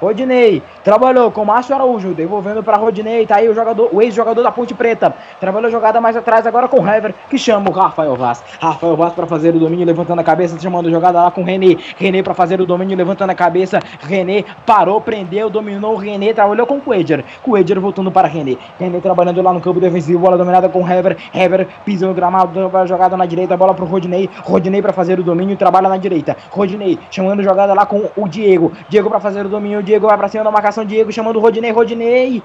Rodinei 0.00 0.62
trabalhou 0.84 1.30
com 1.30 1.44
Márcio 1.44 1.74
Araújo, 1.74 2.12
devolvendo 2.12 2.62
para 2.62 2.76
Rodinei. 2.76 3.26
Tá 3.26 3.36
aí 3.36 3.48
o 3.48 3.54
jogador, 3.54 3.88
o 3.92 4.02
ex-jogador 4.02 4.42
da 4.42 4.52
Ponte 4.52 4.74
Preta. 4.74 5.14
Trabalhou 5.40 5.70
jogada 5.70 6.00
mais 6.00 6.16
atrás 6.16 6.46
agora 6.46 6.68
com 6.68 6.80
o 6.80 6.86
Hever, 6.86 7.14
que 7.30 7.38
chama 7.38 7.70
o 7.70 7.72
Rafael 7.72 8.14
Vaz. 8.14 8.42
Rafael 8.60 8.94
Vaz 8.94 9.14
para 9.14 9.26
fazer 9.26 9.54
o 9.54 9.58
domínio, 9.58 9.86
levantando 9.86 10.20
a 10.20 10.24
cabeça, 10.24 10.58
chamando 10.60 10.90
jogada 10.90 11.22
lá 11.22 11.30
com 11.30 11.40
o 11.40 11.44
René. 11.44 11.76
René 11.96 12.22
para 12.22 12.34
fazer 12.34 12.60
o 12.60 12.66
domínio, 12.66 12.96
levantando 12.96 13.30
a 13.30 13.34
cabeça. 13.34 13.80
René 14.00 14.44
parou, 14.66 15.00
prendeu, 15.00 15.48
dominou 15.48 15.94
o 15.94 15.96
René, 15.96 16.32
trabalhou 16.32 16.66
com 16.66 16.76
o 16.76 16.80
Coedger. 16.80 17.24
Coedger 17.42 17.80
voltando 17.80 18.10
para 18.10 18.28
René. 18.28 18.56
René 18.78 19.00
trabalhando 19.00 19.40
lá 19.40 19.52
no 19.52 19.60
campo 19.60 19.80
defensivo, 19.80 20.18
bola 20.18 20.36
dominada 20.36 20.68
com 20.68 20.82
o 20.82 20.88
Hever. 20.88 21.16
Hever 21.32 21.66
pisa 21.84 22.06
no 22.06 22.12
gramado, 22.12 22.52
jogada 22.86 23.16
na 23.16 23.24
direita, 23.24 23.56
bola 23.56 23.72
pro 23.72 23.86
Rodinei. 23.86 24.28
Rodinei 24.42 24.82
para 24.82 24.92
fazer 24.92 25.18
o 25.18 25.22
domínio, 25.22 25.56
trabalha 25.56 25.88
na 25.88 25.96
direita. 25.96 26.36
Rodinei 26.50 26.98
chamando 27.10 27.42
jogada 27.42 27.72
lá 27.72 27.86
com 27.86 28.10
o 28.14 28.28
Diego. 28.28 28.72
Diego 28.88 29.08
para 29.08 29.20
fazer 29.20 29.46
o 29.46 29.48
domínio, 29.48 29.82
Diego 29.86 30.08
vai 30.08 30.18
pra 30.18 30.28
cima 30.28 30.42
da 30.42 30.50
marcação, 30.50 30.84
Diego 30.84 31.12
chamando 31.12 31.36
o 31.36 31.40
Rodinei, 31.40 31.70
Rodinei. 31.70 32.42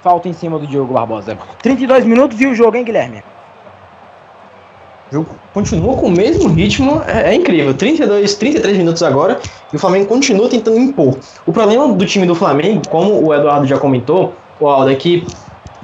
Falta 0.00 0.28
em 0.28 0.32
cima 0.32 0.58
do 0.58 0.66
Diogo 0.66 0.94
Barbosa. 0.94 1.36
32 1.60 2.04
minutos 2.06 2.40
e 2.40 2.46
o 2.46 2.54
jogo, 2.54 2.76
hein, 2.76 2.84
Guilherme? 2.84 3.22
O 5.10 5.14
jogo 5.14 5.30
continua 5.52 5.96
com 5.96 6.06
o 6.06 6.10
mesmo 6.10 6.48
ritmo, 6.48 7.02
é, 7.06 7.30
é, 7.30 7.34
incrível. 7.34 7.74
32, 7.74 8.34
33 8.36 8.78
minutos 8.78 9.02
agora 9.02 9.40
e 9.72 9.76
o 9.76 9.78
Flamengo 9.78 10.06
continua 10.06 10.48
tentando 10.48 10.78
impor. 10.78 11.18
O 11.44 11.52
problema 11.52 11.88
do 11.88 12.06
time 12.06 12.24
do 12.24 12.34
Flamengo, 12.34 12.82
como 12.88 13.26
o 13.26 13.34
Eduardo 13.34 13.66
já 13.66 13.78
comentou, 13.78 14.34
o 14.60 14.68
Aldo, 14.68 14.90
é 14.90 14.94
que 14.94 15.26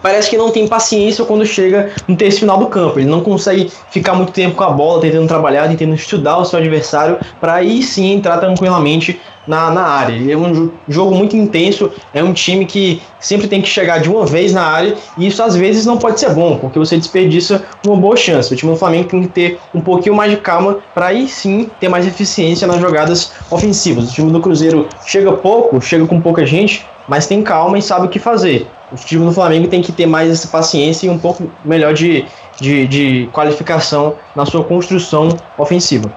parece 0.04 0.28
que 0.28 0.36
não 0.36 0.50
tem 0.50 0.68
paciência 0.68 1.24
quando 1.24 1.46
chega 1.46 1.90
no 2.06 2.14
terço 2.14 2.40
final 2.40 2.58
do 2.58 2.66
campo. 2.66 2.98
Ele 3.00 3.08
não 3.08 3.22
consegue 3.22 3.72
ficar 3.90 4.12
muito 4.12 4.32
tempo 4.32 4.54
com 4.54 4.62
a 4.62 4.68
bola, 4.68 5.00
tentando 5.00 5.26
trabalhar, 5.26 5.66
tentando 5.66 5.94
estudar 5.94 6.36
o 6.36 6.44
seu 6.44 6.58
adversário, 6.58 7.16
para 7.40 7.54
aí 7.54 7.82
sim 7.82 8.12
entrar 8.12 8.36
tranquilamente 8.36 9.18
na, 9.46 9.70
na 9.70 9.80
área. 9.80 10.12
Ele 10.12 10.30
é 10.30 10.36
um 10.36 10.70
jogo 10.86 11.14
muito 11.14 11.34
intenso, 11.34 11.90
é 12.12 12.22
um 12.22 12.34
time 12.34 12.66
que 12.66 13.00
sempre 13.18 13.48
tem 13.48 13.62
que 13.62 13.68
chegar 13.68 13.98
de 13.98 14.10
uma 14.10 14.26
vez 14.26 14.52
na 14.52 14.62
área, 14.62 14.94
e 15.16 15.26
isso 15.26 15.42
às 15.42 15.56
vezes 15.56 15.86
não 15.86 15.96
pode 15.96 16.20
ser 16.20 16.34
bom, 16.34 16.58
porque 16.58 16.78
você 16.78 16.98
desperdiça 16.98 17.64
uma 17.86 17.96
boa 17.96 18.14
chance. 18.14 18.52
O 18.52 18.56
time 18.56 18.72
do 18.72 18.78
Flamengo 18.78 19.08
tem 19.08 19.22
que 19.22 19.28
ter 19.28 19.58
um 19.74 19.80
pouquinho 19.80 20.14
mais 20.14 20.30
de 20.30 20.36
calma 20.36 20.80
para 20.94 21.06
aí 21.06 21.26
sim 21.26 21.70
ter 21.80 21.88
mais 21.88 22.06
eficiência 22.06 22.66
nas 22.66 22.78
jogadas 22.78 23.32
ofensivas. 23.50 24.10
O 24.10 24.12
time 24.12 24.30
do 24.30 24.40
Cruzeiro 24.40 24.86
chega 25.06 25.32
pouco, 25.32 25.80
chega 25.80 26.06
com 26.06 26.20
pouca 26.20 26.44
gente, 26.44 26.86
mas 27.08 27.26
tem 27.26 27.42
calma 27.42 27.78
e 27.78 27.82
sabe 27.82 28.06
o 28.06 28.10
que 28.10 28.18
fazer. 28.18 28.66
O 28.94 28.96
time 28.96 29.24
do 29.24 29.32
Flamengo 29.32 29.66
tem 29.66 29.82
que 29.82 29.90
ter 29.90 30.06
mais 30.06 30.30
essa 30.30 30.46
paciência 30.46 31.08
e 31.08 31.10
um 31.10 31.18
pouco 31.18 31.50
melhor 31.64 31.92
de, 31.92 32.24
de, 32.60 32.86
de 32.86 33.28
qualificação 33.32 34.14
na 34.36 34.46
sua 34.46 34.62
construção 34.62 35.36
ofensiva. 35.58 36.12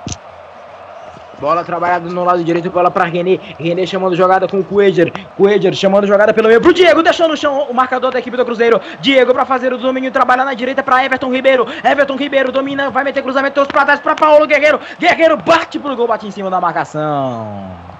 Bola 1.39 1.63
trabalhada 1.63 2.07
no 2.07 2.23
lado 2.23 2.43
direito, 2.43 2.69
bola 2.69 2.91
para 2.91 3.05
René. 3.05 3.39
René 3.59 3.85
chamando 3.87 4.15
jogada 4.15 4.47
com 4.47 4.59
o 4.59 4.63
Cueger. 4.63 5.11
Cueger 5.35 5.73
chamando 5.73 6.05
jogada 6.05 6.31
pelo 6.35 6.47
meio 6.47 6.61
pro 6.61 6.71
Diego, 6.71 7.01
deixou 7.01 7.27
no 7.27 7.35
chão 7.35 7.65
o 7.67 7.73
marcador 7.73 8.11
da 8.11 8.19
equipe 8.19 8.37
do 8.37 8.45
Cruzeiro. 8.45 8.79
Diego 9.01 9.33
para 9.33 9.45
fazer 9.45 9.73
o 9.73 9.77
domínio, 9.79 10.11
trabalha 10.11 10.45
na 10.45 10.53
direita 10.53 10.83
para 10.83 11.03
Everton 11.03 11.31
Ribeiro. 11.31 11.67
Everton 11.83 12.15
Ribeiro 12.15 12.51
domina, 12.51 12.91
vai 12.91 13.03
meter 13.03 13.23
cruzamento, 13.23 13.55
trouxe 13.55 13.71
para 13.71 13.85
trás 13.85 13.99
para 13.99 14.13
Paulo 14.13 14.45
Guerreiro. 14.45 14.79
Guerreiro 14.99 15.35
bate 15.37 15.79
pro 15.79 15.95
gol, 15.95 16.07
bate 16.07 16.27
em 16.27 16.31
cima 16.31 16.49
da 16.51 16.61
marcação. 16.61 17.96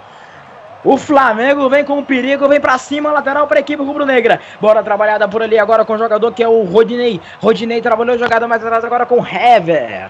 O 0.88 0.95
Flamengo 0.95 1.67
vem 1.67 1.83
com 1.83 2.01
perigo, 2.01 2.47
vem 2.47 2.61
para 2.61 2.77
cima, 2.77 3.11
lateral 3.11 3.45
para 3.45 3.57
a 3.57 3.59
equipe 3.59 3.83
rubro-negra. 3.83 4.39
Bola 4.61 4.81
trabalhada 4.81 5.27
por 5.27 5.43
ali 5.43 5.59
agora 5.59 5.83
com 5.83 5.91
o 5.91 5.97
jogador 5.97 6.31
que 6.31 6.41
é 6.41 6.47
o 6.47 6.63
Rodinei. 6.63 7.19
Rodinei 7.41 7.81
trabalhou 7.81 8.17
jogada 8.17 8.47
mais 8.47 8.63
atrás 8.63 8.85
agora 8.85 9.05
com 9.05 9.17
Hever. 9.17 10.09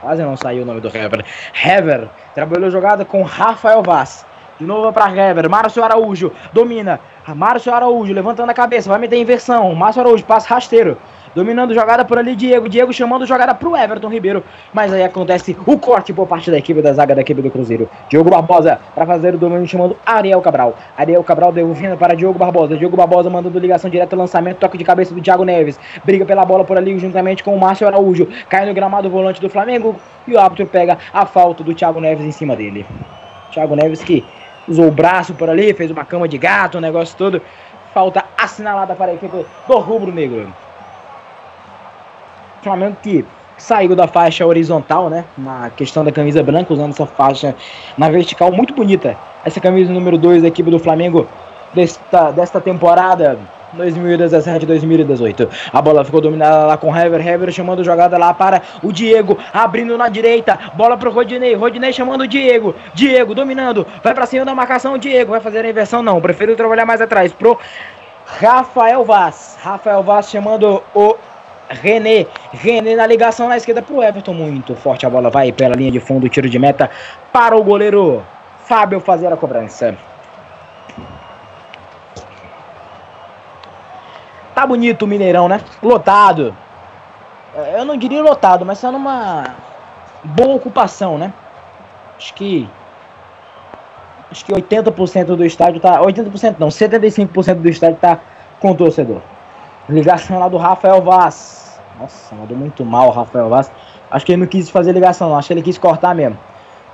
Quase 0.00 0.22
não 0.22 0.34
saiu 0.34 0.62
o 0.62 0.64
nome 0.64 0.80
do 0.80 0.88
Hever. 0.88 1.22
Hever 1.62 2.08
trabalhou 2.34 2.70
jogada 2.70 3.04
com 3.04 3.22
Rafael 3.22 3.82
Vaz. 3.82 4.24
De 4.58 4.64
novo 4.64 4.90
para 4.94 5.10
Hever. 5.10 5.46
Márcio 5.50 5.84
Araújo 5.84 6.32
domina. 6.54 6.98
Márcio 7.28 7.70
Araújo 7.70 8.14
levantando 8.14 8.48
a 8.48 8.54
cabeça. 8.54 8.88
Vai 8.88 8.98
meter 8.98 9.18
inversão. 9.18 9.74
Márcio 9.74 10.00
Araújo 10.00 10.24
passa 10.24 10.54
rasteiro. 10.54 10.96
Dominando 11.36 11.74
jogada 11.74 12.02
por 12.02 12.18
ali, 12.18 12.34
Diego. 12.34 12.66
Diego 12.66 12.90
chamando 12.94 13.26
jogada 13.26 13.54
pro 13.54 13.76
Everton 13.76 14.08
Ribeiro. 14.08 14.42
Mas 14.72 14.90
aí 14.90 15.04
acontece 15.04 15.54
o 15.66 15.78
corte 15.78 16.10
por 16.10 16.26
parte 16.26 16.50
da 16.50 16.56
equipe 16.56 16.80
da 16.80 16.94
zaga 16.94 17.14
da 17.14 17.20
equipe 17.20 17.42
do 17.42 17.50
Cruzeiro. 17.50 17.90
Diogo 18.08 18.30
Barbosa 18.30 18.80
para 18.94 19.04
fazer 19.04 19.34
o 19.34 19.38
domínio 19.38 19.68
chamando 19.68 19.98
Ariel 20.06 20.40
Cabral. 20.40 20.78
Ariel 20.96 21.22
Cabral 21.22 21.52
devolvendo 21.52 21.94
para 21.98 22.14
Diogo 22.14 22.38
Barbosa. 22.38 22.74
Diogo 22.78 22.96
Barbosa 22.96 23.28
mandando 23.28 23.58
ligação 23.58 23.90
direta, 23.90 24.16
lançamento, 24.16 24.56
toque 24.56 24.78
de 24.78 24.84
cabeça 24.84 25.14
do 25.14 25.20
Thiago 25.20 25.44
Neves. 25.44 25.78
Briga 26.02 26.24
pela 26.24 26.42
bola 26.42 26.64
por 26.64 26.78
ali 26.78 26.98
juntamente 26.98 27.44
com 27.44 27.54
o 27.54 27.60
Márcio 27.60 27.86
Araújo. 27.86 28.26
Cai 28.48 28.64
no 28.64 28.72
gramado 28.72 29.10
volante 29.10 29.38
do 29.38 29.50
Flamengo. 29.50 29.94
E 30.26 30.32
o 30.32 30.40
árbitro 30.40 30.64
pega 30.64 30.96
a 31.12 31.26
falta 31.26 31.62
do 31.62 31.74
Thiago 31.74 32.00
Neves 32.00 32.24
em 32.24 32.32
cima 32.32 32.56
dele. 32.56 32.86
Thiago 33.52 33.76
Neves 33.76 34.02
que 34.02 34.24
usou 34.66 34.88
o 34.88 34.90
braço 34.90 35.34
por 35.34 35.50
ali, 35.50 35.74
fez 35.74 35.90
uma 35.90 36.02
cama 36.02 36.26
de 36.26 36.38
gato, 36.38 36.78
o 36.78 36.80
negócio 36.80 37.14
todo. 37.14 37.42
Falta 37.92 38.24
assinalada 38.38 38.94
para 38.94 39.12
a 39.12 39.14
equipe 39.14 39.44
do 39.68 39.78
Rubro 39.78 40.10
Negro. 40.10 40.50
Flamengo 42.66 42.96
que 43.00 43.24
saiu 43.56 43.94
da 43.94 44.08
faixa 44.08 44.44
horizontal, 44.44 45.08
né? 45.08 45.24
Na 45.38 45.70
questão 45.70 46.04
da 46.04 46.10
camisa 46.10 46.42
branca, 46.42 46.74
usando 46.74 46.90
essa 46.90 47.06
faixa 47.06 47.54
na 47.96 48.10
vertical 48.10 48.50
muito 48.50 48.74
bonita. 48.74 49.16
Essa 49.44 49.60
camisa 49.60 49.92
número 49.92 50.18
2 50.18 50.42
da 50.42 50.48
equipe 50.48 50.68
do 50.68 50.80
Flamengo 50.80 51.28
desta, 51.72 52.32
desta 52.32 52.60
temporada 52.60 53.38
2017-2018. 53.76 55.48
A 55.72 55.80
bola 55.80 56.04
ficou 56.04 56.20
dominada 56.20 56.66
lá 56.66 56.76
com 56.76 56.94
Hever. 56.94 57.24
Hever 57.24 57.52
chamando 57.52 57.84
jogada 57.84 58.18
lá 58.18 58.34
para 58.34 58.60
o 58.82 58.92
Diego. 58.92 59.38
Abrindo 59.52 59.96
na 59.96 60.08
direita. 60.08 60.58
Bola 60.74 60.96
para 60.96 61.08
o 61.08 61.12
Rodinei. 61.12 61.54
Rodinei 61.54 61.92
chamando 61.92 62.22
o 62.22 62.26
Diego. 62.26 62.74
Diego 62.94 63.32
dominando. 63.32 63.86
Vai 64.02 64.12
para 64.12 64.26
cima 64.26 64.44
da 64.44 64.56
marcação. 64.56 64.98
Diego 64.98 65.30
vai 65.30 65.40
fazer 65.40 65.64
a 65.64 65.70
inversão? 65.70 66.02
Não. 66.02 66.20
Prefiro 66.20 66.56
trabalhar 66.56 66.84
mais 66.84 67.00
atrás. 67.00 67.32
Pro 67.32 67.56
Rafael 68.26 69.04
Vaz. 69.04 69.56
Rafael 69.62 70.02
Vaz 70.02 70.28
chamando 70.28 70.82
o 70.92 71.14
René, 71.68 72.26
René 72.52 72.94
na 72.94 73.06
ligação 73.06 73.48
na 73.48 73.56
esquerda 73.56 73.82
pro 73.82 74.02
Everton, 74.02 74.32
muito 74.32 74.74
forte 74.74 75.04
a 75.04 75.10
bola 75.10 75.30
vai 75.30 75.50
pela 75.52 75.74
linha 75.74 75.90
de 75.90 76.00
fundo, 76.00 76.28
tiro 76.28 76.48
de 76.48 76.58
meta 76.58 76.90
para 77.32 77.56
o 77.56 77.62
goleiro 77.62 78.22
Fábio 78.64 79.00
fazer 79.00 79.32
a 79.32 79.36
cobrança. 79.36 79.96
Tá 84.54 84.66
bonito 84.66 85.02
o 85.02 85.06
Mineirão, 85.06 85.48
né? 85.48 85.60
Lotado. 85.82 86.56
Eu 87.74 87.84
não 87.84 87.96
diria 87.96 88.22
lotado, 88.22 88.64
mas 88.64 88.80
tá 88.80 88.90
numa 88.90 89.54
boa 90.24 90.56
ocupação, 90.56 91.18
né? 91.18 91.32
Acho 92.16 92.34
que 92.34 92.68
acho 94.30 94.44
que 94.44 94.52
80% 94.52 95.36
do 95.36 95.44
estádio 95.44 95.80
tá, 95.80 96.00
80% 96.00 96.56
não, 96.58 96.68
75% 96.68 97.54
do 97.54 97.68
estádio 97.68 97.98
tá 97.98 98.18
com 98.58 98.70
o 98.70 98.74
torcedor. 98.74 99.20
Ligação 99.88 100.40
lá 100.40 100.48
do 100.48 100.56
Rafael 100.56 101.00
Vaz. 101.00 101.80
Nossa, 102.00 102.34
mandou 102.34 102.56
muito 102.56 102.84
mal 102.84 103.06
o 103.08 103.10
Rafael 103.12 103.48
Vaz. 103.48 103.70
Acho 104.10 104.26
que 104.26 104.32
ele 104.32 104.40
não 104.40 104.46
quis 104.48 104.68
fazer 104.68 104.92
ligação, 104.92 105.28
não. 105.28 105.38
Acho 105.38 105.46
que 105.48 105.54
ele 105.54 105.62
quis 105.62 105.78
cortar 105.78 106.12
mesmo. 106.12 106.36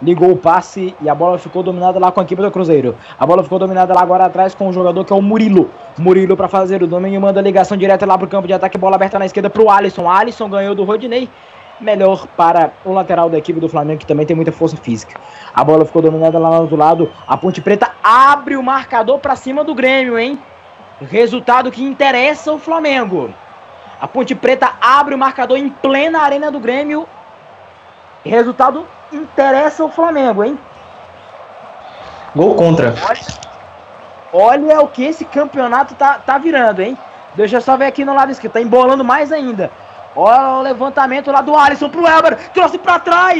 Ligou 0.02 0.32
o 0.32 0.36
passe 0.36 0.94
e 1.00 1.08
a 1.08 1.14
bola 1.14 1.38
ficou 1.38 1.62
dominada 1.62 1.98
lá 1.98 2.12
com 2.12 2.20
a 2.20 2.22
equipe 2.22 2.42
do 2.42 2.50
Cruzeiro. 2.50 2.96
A 3.18 3.24
bola 3.24 3.42
ficou 3.42 3.58
dominada 3.58 3.94
lá 3.94 4.02
agora 4.02 4.26
atrás 4.26 4.54
com 4.54 4.68
o 4.68 4.72
jogador 4.72 5.04
que 5.04 5.12
é 5.12 5.16
o 5.16 5.22
Murilo. 5.22 5.70
Murilo 5.96 6.36
para 6.36 6.48
fazer 6.48 6.82
o 6.82 6.86
domínio 6.86 7.20
manda 7.20 7.40
a 7.40 7.42
ligação 7.42 7.76
direta 7.76 8.04
lá 8.04 8.18
pro 8.18 8.28
campo 8.28 8.46
de 8.46 8.52
ataque. 8.52 8.76
Bola 8.76 8.96
aberta 8.96 9.18
na 9.18 9.24
esquerda 9.24 9.48
pro 9.48 9.70
Alisson. 9.70 10.10
Alisson 10.10 10.50
ganhou 10.50 10.74
do 10.74 10.84
Rodinei. 10.84 11.30
Melhor 11.80 12.26
para 12.36 12.72
o 12.84 12.92
lateral 12.92 13.30
da 13.30 13.38
equipe 13.38 13.58
do 13.58 13.68
Flamengo, 13.68 14.00
que 14.00 14.06
também 14.06 14.26
tem 14.26 14.36
muita 14.36 14.52
força 14.52 14.76
física. 14.76 15.18
A 15.54 15.64
bola 15.64 15.84
ficou 15.84 16.02
dominada 16.02 16.38
lá 16.38 16.60
outro 16.60 16.76
lado. 16.76 17.10
A 17.26 17.36
Ponte 17.36 17.60
Preta 17.60 17.90
abre 18.04 18.56
o 18.56 18.62
marcador 18.62 19.18
para 19.18 19.34
cima 19.34 19.64
do 19.64 19.74
Grêmio, 19.74 20.18
hein? 20.18 20.38
Resultado 21.02 21.70
que 21.70 21.82
interessa 21.82 22.52
o 22.52 22.58
Flamengo. 22.58 23.34
A 24.00 24.08
Ponte 24.08 24.34
Preta 24.34 24.72
abre 24.80 25.14
o 25.14 25.18
marcador 25.18 25.56
em 25.56 25.68
plena 25.68 26.20
arena 26.20 26.50
do 26.50 26.60
Grêmio. 26.60 27.08
Resultado 28.24 28.86
interessa 29.12 29.84
o 29.84 29.90
Flamengo, 29.90 30.44
hein? 30.44 30.58
Gol 32.34 32.54
contra. 32.54 32.94
Olha, 33.08 33.20
olha 34.32 34.80
o 34.80 34.88
que 34.88 35.04
esse 35.04 35.24
campeonato 35.24 35.94
tá, 35.94 36.18
tá 36.18 36.38
virando, 36.38 36.80
hein? 36.80 36.96
Deixa 37.34 37.56
eu 37.56 37.60
só 37.60 37.76
ver 37.76 37.86
aqui 37.86 38.04
no 38.04 38.14
lado 38.14 38.30
esquerdo. 38.30 38.54
Tá 38.54 38.60
embolando 38.60 39.04
mais 39.04 39.32
ainda. 39.32 39.70
Olha 40.14 40.58
o 40.58 40.62
levantamento 40.62 41.30
lá 41.30 41.40
do 41.40 41.56
Alisson 41.56 41.88
pro 41.88 42.06
Elber. 42.06 42.36
Trouxe 42.50 42.78
pra 42.78 42.98
trás. 42.98 43.38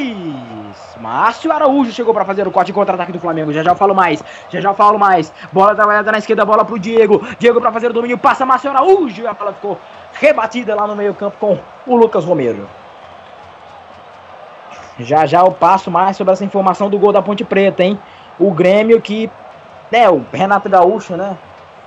Márcio 0.99 1.53
Araújo 1.53 1.93
chegou 1.93 2.15
para 2.15 2.25
fazer 2.25 2.47
o 2.47 2.51
corte 2.51 2.73
contra-ataque 2.73 3.13
do 3.13 3.19
Flamengo. 3.19 3.53
Já 3.53 3.63
já 3.63 3.73
eu 3.73 3.77
falo 3.77 3.95
mais. 3.95 4.23
Já 4.49 4.61
já 4.61 4.71
eu 4.71 4.75
falo 4.75 4.99
mais. 4.99 5.33
Bola 5.53 5.75
trabalhada 5.75 6.13
na 6.13 6.19
esquerda, 6.19 6.45
bola 6.45 6.65
pro 6.65 6.79
Diego. 6.79 7.27
Diego 7.39 7.61
para 7.61 7.73
fazer 7.73 7.91
o 7.91 7.93
domínio. 7.93 8.17
Passa 8.17 8.47
Márcio 8.47 8.71
Araújo. 8.71 9.23
E 9.23 9.27
a 9.27 9.35
bola 9.35 9.53
ficou 9.53 9.79
rebatida 10.15 10.75
lá 10.75 10.87
no 10.87 10.97
meio-campo 10.97 11.37
com 11.39 11.59
o 11.87 11.97
Lucas 11.97 12.25
Romero. 12.25 12.69
Já 14.99 15.27
já 15.27 15.41
eu 15.41 15.51
passo 15.51 15.91
mais 15.91 16.17
sobre 16.17 16.33
essa 16.33 16.45
informação 16.45 16.89
do 16.89 16.99
gol 16.99 17.13
da 17.13 17.23
Ponte 17.23 17.45
Preta, 17.45 17.83
hein? 17.83 17.99
O 18.39 18.51
Grêmio 18.51 19.01
que. 19.01 19.31
É, 19.91 20.09
o 20.09 20.25
Renato 20.33 20.71
Gaúcho, 20.71 21.17
né? 21.17 21.37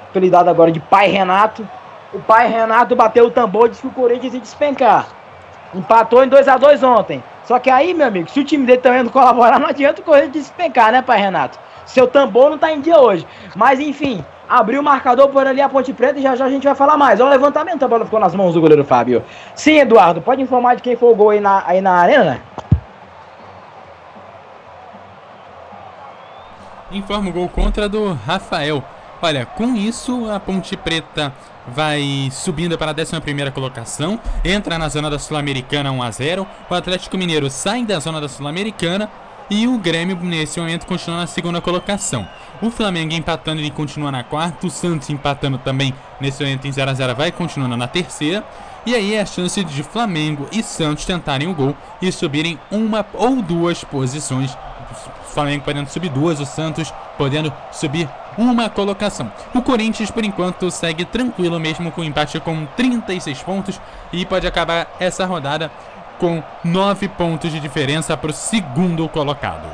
Apelidado 0.10 0.50
agora 0.50 0.72
de 0.72 0.80
Pai 0.80 1.08
Renato. 1.08 1.68
O 2.16 2.20
pai 2.20 2.48
Renato 2.48 2.96
bateu 2.96 3.26
o 3.26 3.30
tambor 3.30 3.66
e 3.66 3.70
disse 3.72 3.82
que 3.82 3.90
o 3.90 3.92
Corinthians 3.92 4.34
ia 4.34 4.40
despencar. 4.40 5.08
Empatou 5.74 6.24
em 6.24 6.30
2 6.30 6.48
a 6.48 6.58
2 6.58 6.82
ontem. 6.82 7.22
Só 7.44 7.60
que 7.60 7.70
aí, 7.70 7.94
meu 7.94 8.08
amigo, 8.08 8.30
se 8.30 8.40
o 8.40 8.44
time 8.46 8.66
dele 8.66 8.80
também 8.80 9.04
não 9.04 9.12
colaborar, 9.12 9.60
não 9.60 9.68
adianta 9.68 10.02
o 10.02 10.06
Corinthians 10.06 10.46
despencar, 10.46 10.94
né, 10.94 11.02
pai 11.02 11.20
Renato? 11.20 11.60
Seu 11.86 12.08
tambor 12.08 12.50
não 12.50 12.58
tá 12.58 12.72
em 12.72 12.80
dia 12.80 12.98
hoje. 12.98 13.28
Mas 13.54 13.82
enfim, 13.82 14.24
abriu 14.48 14.80
o 14.80 14.84
marcador 14.84 15.28
por 15.28 15.46
ali 15.46 15.60
a 15.60 15.68
Ponte 15.68 15.92
Preta 15.92 16.18
e 16.18 16.22
já 16.22 16.38
já 16.38 16.46
a 16.46 16.50
gente 16.50 16.64
vai 16.64 16.74
falar 16.74 16.96
mais. 16.96 17.20
Olha 17.20 17.28
o 17.28 17.32
levantamento, 17.32 17.84
a 17.84 17.88
bola 17.88 18.06
ficou 18.06 18.20
nas 18.20 18.34
mãos 18.34 18.54
do 18.54 18.62
goleiro 18.62 18.86
Fábio. 18.86 19.22
Sim, 19.54 19.80
Eduardo, 19.80 20.22
pode 20.22 20.42
informar 20.42 20.78
de 20.78 20.82
quem 20.82 20.96
foi 20.96 21.12
o 21.12 21.16
gol 21.16 21.32
aí 21.32 21.42
na, 21.42 21.64
aí 21.68 21.82
na 21.82 21.96
arena? 21.96 22.40
Informa 26.90 27.30
o 27.30 27.34
gol 27.34 27.50
contra 27.50 27.90
do 27.90 28.14
Rafael. 28.26 28.82
Olha, 29.22 29.46
com 29.46 29.76
isso 29.76 30.32
a 30.32 30.40
Ponte 30.40 30.78
Preta 30.78 31.34
vai 31.68 32.30
subindo 32.32 32.78
para 32.78 32.92
a 32.92 32.96
11 32.96 33.52
colocação, 33.52 34.20
entra 34.44 34.78
na 34.78 34.90
zona 34.90 35.10
da 35.10 35.20
Sul-Americana 35.20 35.92
1 35.92 36.04
a 36.04 36.12
0. 36.12 36.48
O 36.70 36.74
Atlético 36.74 37.18
Mineiro 37.18 37.50
sai 37.50 37.84
da 37.84 38.00
zona 38.00 38.22
da 38.22 38.28
Sul-Americana 38.28 39.10
e 39.50 39.68
o 39.68 39.78
Grêmio 39.78 40.18
nesse 40.22 40.60
momento 40.60 40.86
continua 40.86 41.18
na 41.18 41.28
segunda 41.28 41.62
colocação. 41.62 42.28
O 42.62 42.70
Flamengo 42.70 43.14
empatando 43.14 43.62
e 43.62 43.70
continua 43.70 44.12
na 44.12 44.24
quarta, 44.24 44.66
o 44.66 44.70
Santos 44.70 45.10
empatando 45.10 45.58
também 45.58 45.94
nesse 46.20 46.44
momento 46.44 46.68
em 46.68 46.72
0 46.72 46.92
a 46.92 46.94
0 46.94 47.16
vai 47.16 47.32
continuando 47.32 47.78
na 47.78 47.88
terceira. 47.88 48.44
E 48.86 48.94
aí 48.94 49.16
é 49.16 49.22
a 49.22 49.26
chance 49.26 49.64
de 49.64 49.82
Flamengo 49.82 50.48
e 50.52 50.62
Santos 50.62 51.06
tentarem 51.06 51.48
o 51.48 51.56
gol 51.56 51.76
e 52.00 52.12
subirem 52.12 52.60
uma 52.70 53.04
ou 53.14 53.42
duas 53.42 53.84
posições. 53.84 54.56
O 55.22 55.34
Flamengo 55.34 55.64
podendo 55.64 55.90
subir 55.90 56.10
duas, 56.10 56.40
o 56.40 56.46
Santos 56.46 56.94
podendo 57.18 57.52
subir 57.72 58.10
uma 58.38 58.70
colocação. 58.70 59.32
O 59.54 59.62
Corinthians, 59.62 60.12
por 60.12 60.24
enquanto, 60.24 60.70
segue 60.72 61.06
tranquilo 61.06 61.60
mesmo 61.60 61.92
com 61.92 62.02
o 62.02 62.04
empate 62.04 62.40
com 62.40 62.66
36 62.78 63.42
pontos 63.44 63.80
e 64.12 64.26
pode 64.26 64.48
acabar 64.48 64.88
essa 65.00 65.26
rodada 65.26 65.72
com 66.20 66.42
9 66.64 67.08
pontos 67.10 67.52
de 67.52 67.60
diferença 67.60 68.16
para 68.16 68.32
o 68.32 68.34
segundo 68.34 69.08
colocado. 69.10 69.68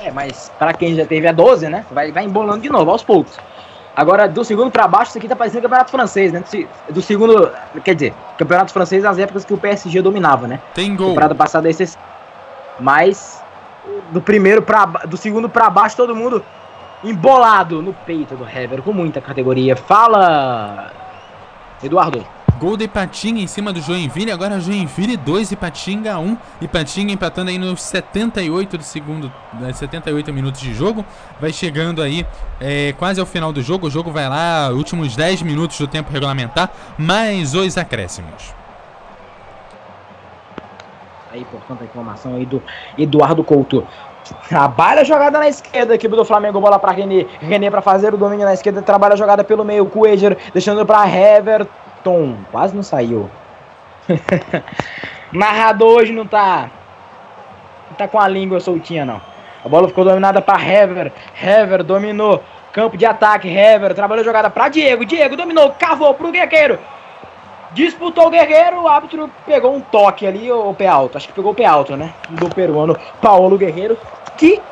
É, 0.00 0.10
mas 0.10 0.52
pra 0.58 0.72
quem 0.72 0.94
já 0.94 1.06
teve 1.06 1.26
a 1.26 1.32
12, 1.32 1.68
né? 1.68 1.84
Vai, 1.90 2.12
vai 2.12 2.24
embolando 2.24 2.60
de 2.60 2.68
novo, 2.68 2.90
aos 2.90 3.02
poucos. 3.02 3.38
Agora, 3.96 4.28
do 4.28 4.44
segundo 4.44 4.70
pra 4.72 4.88
baixo, 4.88 5.10
isso 5.10 5.18
aqui 5.18 5.28
tá 5.28 5.36
parecendo 5.36 5.62
campeonato 5.62 5.90
francês, 5.90 6.32
né? 6.32 6.42
Do 6.90 7.00
segundo, 7.00 7.50
quer 7.84 7.94
dizer, 7.94 8.14
campeonato 8.36 8.72
francês 8.72 9.04
nas 9.04 9.18
épocas 9.18 9.44
que 9.44 9.54
o 9.54 9.58
PSG 9.58 10.02
dominava, 10.02 10.48
né? 10.48 10.60
Tem 10.74 10.94
gol. 10.96 11.10
Temporada 11.10 11.34
passada 11.34 11.70
esse. 11.70 11.96
Mas 12.80 13.42
do 14.10 14.20
primeiro 14.20 14.62
para 14.62 14.86
do 15.06 15.16
segundo 15.16 15.48
pra 15.48 15.68
baixo 15.68 15.96
todo 15.96 16.16
mundo 16.16 16.42
embolado 17.02 17.82
no 17.82 17.92
peito 17.92 18.34
do 18.34 18.48
Hever 18.48 18.82
com 18.82 18.92
muita 18.92 19.20
categoria. 19.20 19.76
Fala, 19.76 20.90
Eduardo. 21.82 22.24
Gol 22.58 22.76
de 22.76 22.84
Ipatinga 22.84 23.40
em 23.40 23.46
cima 23.46 23.72
do 23.72 23.80
Joinville. 23.80 24.30
Agora 24.30 24.60
Joinville 24.60 25.16
2, 25.16 25.52
Ipatinga 25.52 26.18
1. 26.18 26.38
Ipatinga 26.62 27.12
empatando 27.12 27.50
aí 27.50 27.58
nos 27.58 27.82
78 27.82 28.78
do 28.78 28.84
segundo, 28.84 29.30
né, 29.54 29.72
78 29.72 30.32
minutos 30.32 30.60
de 30.60 30.72
jogo. 30.72 31.04
Vai 31.40 31.52
chegando 31.52 32.00
aí 32.00 32.24
é, 32.60 32.94
quase 32.96 33.20
ao 33.20 33.26
final 33.26 33.52
do 33.52 33.60
jogo. 33.60 33.88
O 33.88 33.90
jogo 33.90 34.10
vai 34.10 34.28
lá, 34.28 34.70
últimos 34.70 35.14
10 35.14 35.42
minutos 35.42 35.78
do 35.78 35.86
tempo 35.86 36.12
regulamentar, 36.12 36.70
mais 36.96 37.54
os 37.54 37.76
acréscimos. 37.76 38.54
Aí, 41.34 41.44
portanto, 41.50 41.82
a 41.82 41.84
informação 41.84 42.36
aí 42.36 42.46
do 42.46 42.62
Eduardo 42.96 43.42
Couto. 43.42 43.84
Trabalha 44.48 45.00
a 45.00 45.04
jogada 45.04 45.36
na 45.36 45.48
esquerda, 45.48 45.92
equipe 45.92 46.14
do 46.14 46.24
Flamengo, 46.24 46.60
bola 46.60 46.78
para 46.78 46.92
René. 46.92 47.26
René 47.40 47.68
para 47.72 47.82
fazer 47.82 48.14
o 48.14 48.16
domínio 48.16 48.46
na 48.46 48.54
esquerda, 48.54 48.80
trabalha 48.80 49.14
a 49.14 49.16
jogada 49.16 49.42
pelo 49.42 49.64
meio, 49.64 49.84
Cueger, 49.84 50.38
deixando 50.52 50.86
para 50.86 51.08
Everton. 51.08 52.36
Quase 52.52 52.76
não 52.76 52.84
saiu. 52.84 53.28
Narrador 55.32 56.02
hoje 56.02 56.12
não 56.12 56.24
tá. 56.24 56.70
Não 57.90 57.96
tá 57.96 58.06
com 58.06 58.20
a 58.20 58.28
língua 58.28 58.60
soltinha, 58.60 59.04
não. 59.04 59.20
A 59.64 59.68
bola 59.68 59.88
ficou 59.88 60.04
dominada 60.04 60.40
para 60.40 60.62
Hever. 60.62 61.12
Hever 61.42 61.82
dominou. 61.82 62.44
Campo 62.72 62.96
de 62.96 63.06
ataque, 63.06 63.48
Hever 63.48 63.92
trabalhou 63.92 64.22
a 64.22 64.24
jogada 64.24 64.48
para 64.48 64.68
Diego. 64.68 65.04
Diego 65.04 65.36
dominou, 65.36 65.72
cavou 65.72 66.14
pro 66.14 66.30
Guerreiro. 66.30 66.78
Disputou 67.74 68.28
o 68.28 68.30
Guerreiro, 68.30 68.82
o 68.82 68.88
árbitro 68.88 69.28
pegou 69.44 69.74
um 69.74 69.80
toque 69.80 70.24
ali, 70.24 70.50
o 70.50 70.72
pé 70.72 70.86
alto. 70.86 71.18
Acho 71.18 71.26
que 71.26 71.34
pegou 71.34 71.50
o 71.50 71.54
pé 71.54 71.64
alto, 71.64 71.96
né? 71.96 72.14
Do 72.30 72.48
peruano 72.48 72.96
Paulo 73.20 73.58
Guerreiro, 73.58 73.98
que 74.36 74.62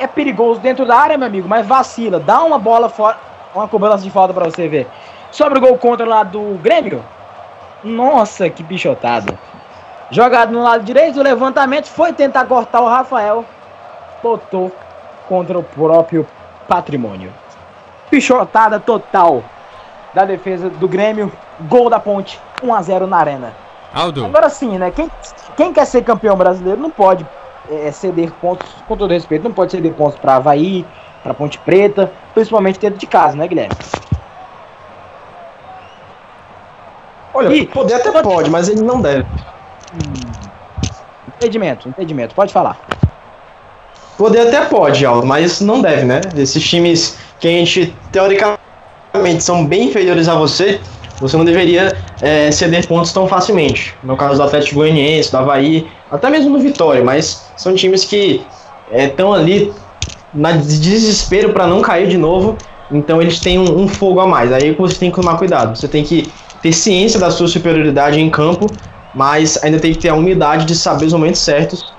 é 0.00 0.08
perigoso 0.08 0.58
dentro 0.58 0.84
da 0.84 0.96
área, 0.96 1.16
meu 1.16 1.28
amigo, 1.28 1.48
mas 1.48 1.64
vacila. 1.64 2.18
Dá 2.18 2.42
uma 2.42 2.58
bola 2.58 2.88
fora, 2.88 3.16
uma 3.54 3.68
cobrança 3.68 4.02
de 4.02 4.10
falta 4.10 4.34
pra 4.34 4.46
você 4.46 4.66
ver. 4.66 4.88
Sobre 5.30 5.58
o 5.58 5.62
gol 5.62 5.78
contra 5.78 6.04
lá 6.04 6.24
do 6.24 6.58
Grêmio. 6.60 7.04
Nossa, 7.84 8.50
que 8.50 8.64
bichotada. 8.64 9.38
Jogado 10.10 10.52
no 10.52 10.62
lado 10.62 10.82
direito, 10.82 11.20
o 11.20 11.22
levantamento 11.22 11.86
foi 11.86 12.12
tentar 12.12 12.44
cortar 12.46 12.80
o 12.80 12.88
Rafael. 12.88 13.44
Botou 14.20 14.72
contra 15.28 15.56
o 15.56 15.62
próprio 15.62 16.26
patrimônio. 16.66 17.32
Pichotada 18.10 18.80
total 18.80 19.44
da 20.12 20.24
defesa 20.24 20.68
do 20.68 20.88
Grêmio. 20.88 21.32
Gol 21.68 21.90
da 21.90 22.00
ponte, 22.00 22.40
1x0 22.62 23.06
na 23.06 23.16
arena. 23.16 23.52
Aldo, 23.92 24.24
Agora 24.24 24.48
sim, 24.48 24.78
né? 24.78 24.90
Quem, 24.90 25.10
quem 25.56 25.72
quer 25.72 25.84
ser 25.84 26.02
campeão 26.02 26.36
brasileiro 26.36 26.80
não 26.80 26.90
pode 26.90 27.26
é, 27.70 27.92
ceder 27.92 28.32
pontos, 28.32 28.68
com 28.88 28.96
todo 28.96 29.12
respeito, 29.12 29.44
não 29.44 29.52
pode 29.52 29.72
ceder 29.72 29.92
pontos 29.92 30.18
pra 30.18 30.36
Havaí, 30.36 30.86
pra 31.22 31.34
Ponte 31.34 31.58
Preta, 31.58 32.10
principalmente 32.34 32.78
dentro 32.78 32.98
de 32.98 33.06
casa, 33.06 33.36
né, 33.36 33.46
Guilherme? 33.46 33.74
Olha, 37.34 37.54
Ih, 37.54 37.66
poder 37.66 37.94
até 37.94 38.22
pode, 38.22 38.50
mas 38.50 38.68
ele 38.68 38.82
não 38.82 39.00
deve. 39.00 39.26
Impedimento, 41.28 41.88
impedimento, 41.88 42.34
pode 42.34 42.52
falar. 42.52 42.78
Poder 44.18 44.48
até 44.48 44.64
pode, 44.66 45.04
Aldo, 45.04 45.26
mas 45.26 45.60
não 45.60 45.80
deve, 45.80 46.04
né? 46.04 46.20
Esses 46.36 46.62
times 46.62 47.18
que 47.40 47.48
a 47.48 47.50
gente, 47.50 47.96
teoricamente, 48.10 48.58
são 49.40 49.64
bem 49.66 49.88
inferiores 49.88 50.28
a 50.28 50.34
você, 50.34 50.80
você 51.22 51.36
não 51.36 51.44
deveria 51.44 51.96
é, 52.20 52.50
ceder 52.50 52.86
pontos 52.86 53.12
tão 53.12 53.28
facilmente. 53.28 53.94
No 54.02 54.16
caso 54.16 54.36
do 54.36 54.42
Atlético 54.42 54.76
Goianiense, 54.76 55.30
do 55.30 55.38
Havaí, 55.38 55.86
até 56.10 56.28
mesmo 56.28 56.58
do 56.58 56.58
Vitória, 56.58 57.02
mas 57.02 57.46
são 57.56 57.74
times 57.74 58.04
que 58.04 58.44
estão 58.92 59.32
ali 59.32 59.72
na 60.34 60.52
de 60.52 60.80
desespero 60.80 61.52
para 61.52 61.66
não 61.66 61.80
cair 61.80 62.08
de 62.08 62.18
novo, 62.18 62.56
então 62.90 63.22
eles 63.22 63.38
têm 63.38 63.58
um, 63.58 63.82
um 63.82 63.88
fogo 63.88 64.18
a 64.20 64.26
mais. 64.26 64.52
Aí 64.52 64.72
você 64.72 64.96
tem 64.96 65.10
que 65.10 65.20
tomar 65.20 65.38
cuidado. 65.38 65.78
Você 65.78 65.86
tem 65.86 66.02
que 66.02 66.28
ter 66.60 66.72
ciência 66.72 67.20
da 67.20 67.30
sua 67.30 67.46
superioridade 67.46 68.20
em 68.20 68.28
campo, 68.28 68.66
mas 69.14 69.62
ainda 69.62 69.78
tem 69.78 69.92
que 69.92 69.98
ter 69.98 70.08
a 70.08 70.14
humildade 70.14 70.64
de 70.64 70.74
saber 70.74 71.06
os 71.06 71.12
momentos 71.12 71.40
certos 71.40 71.92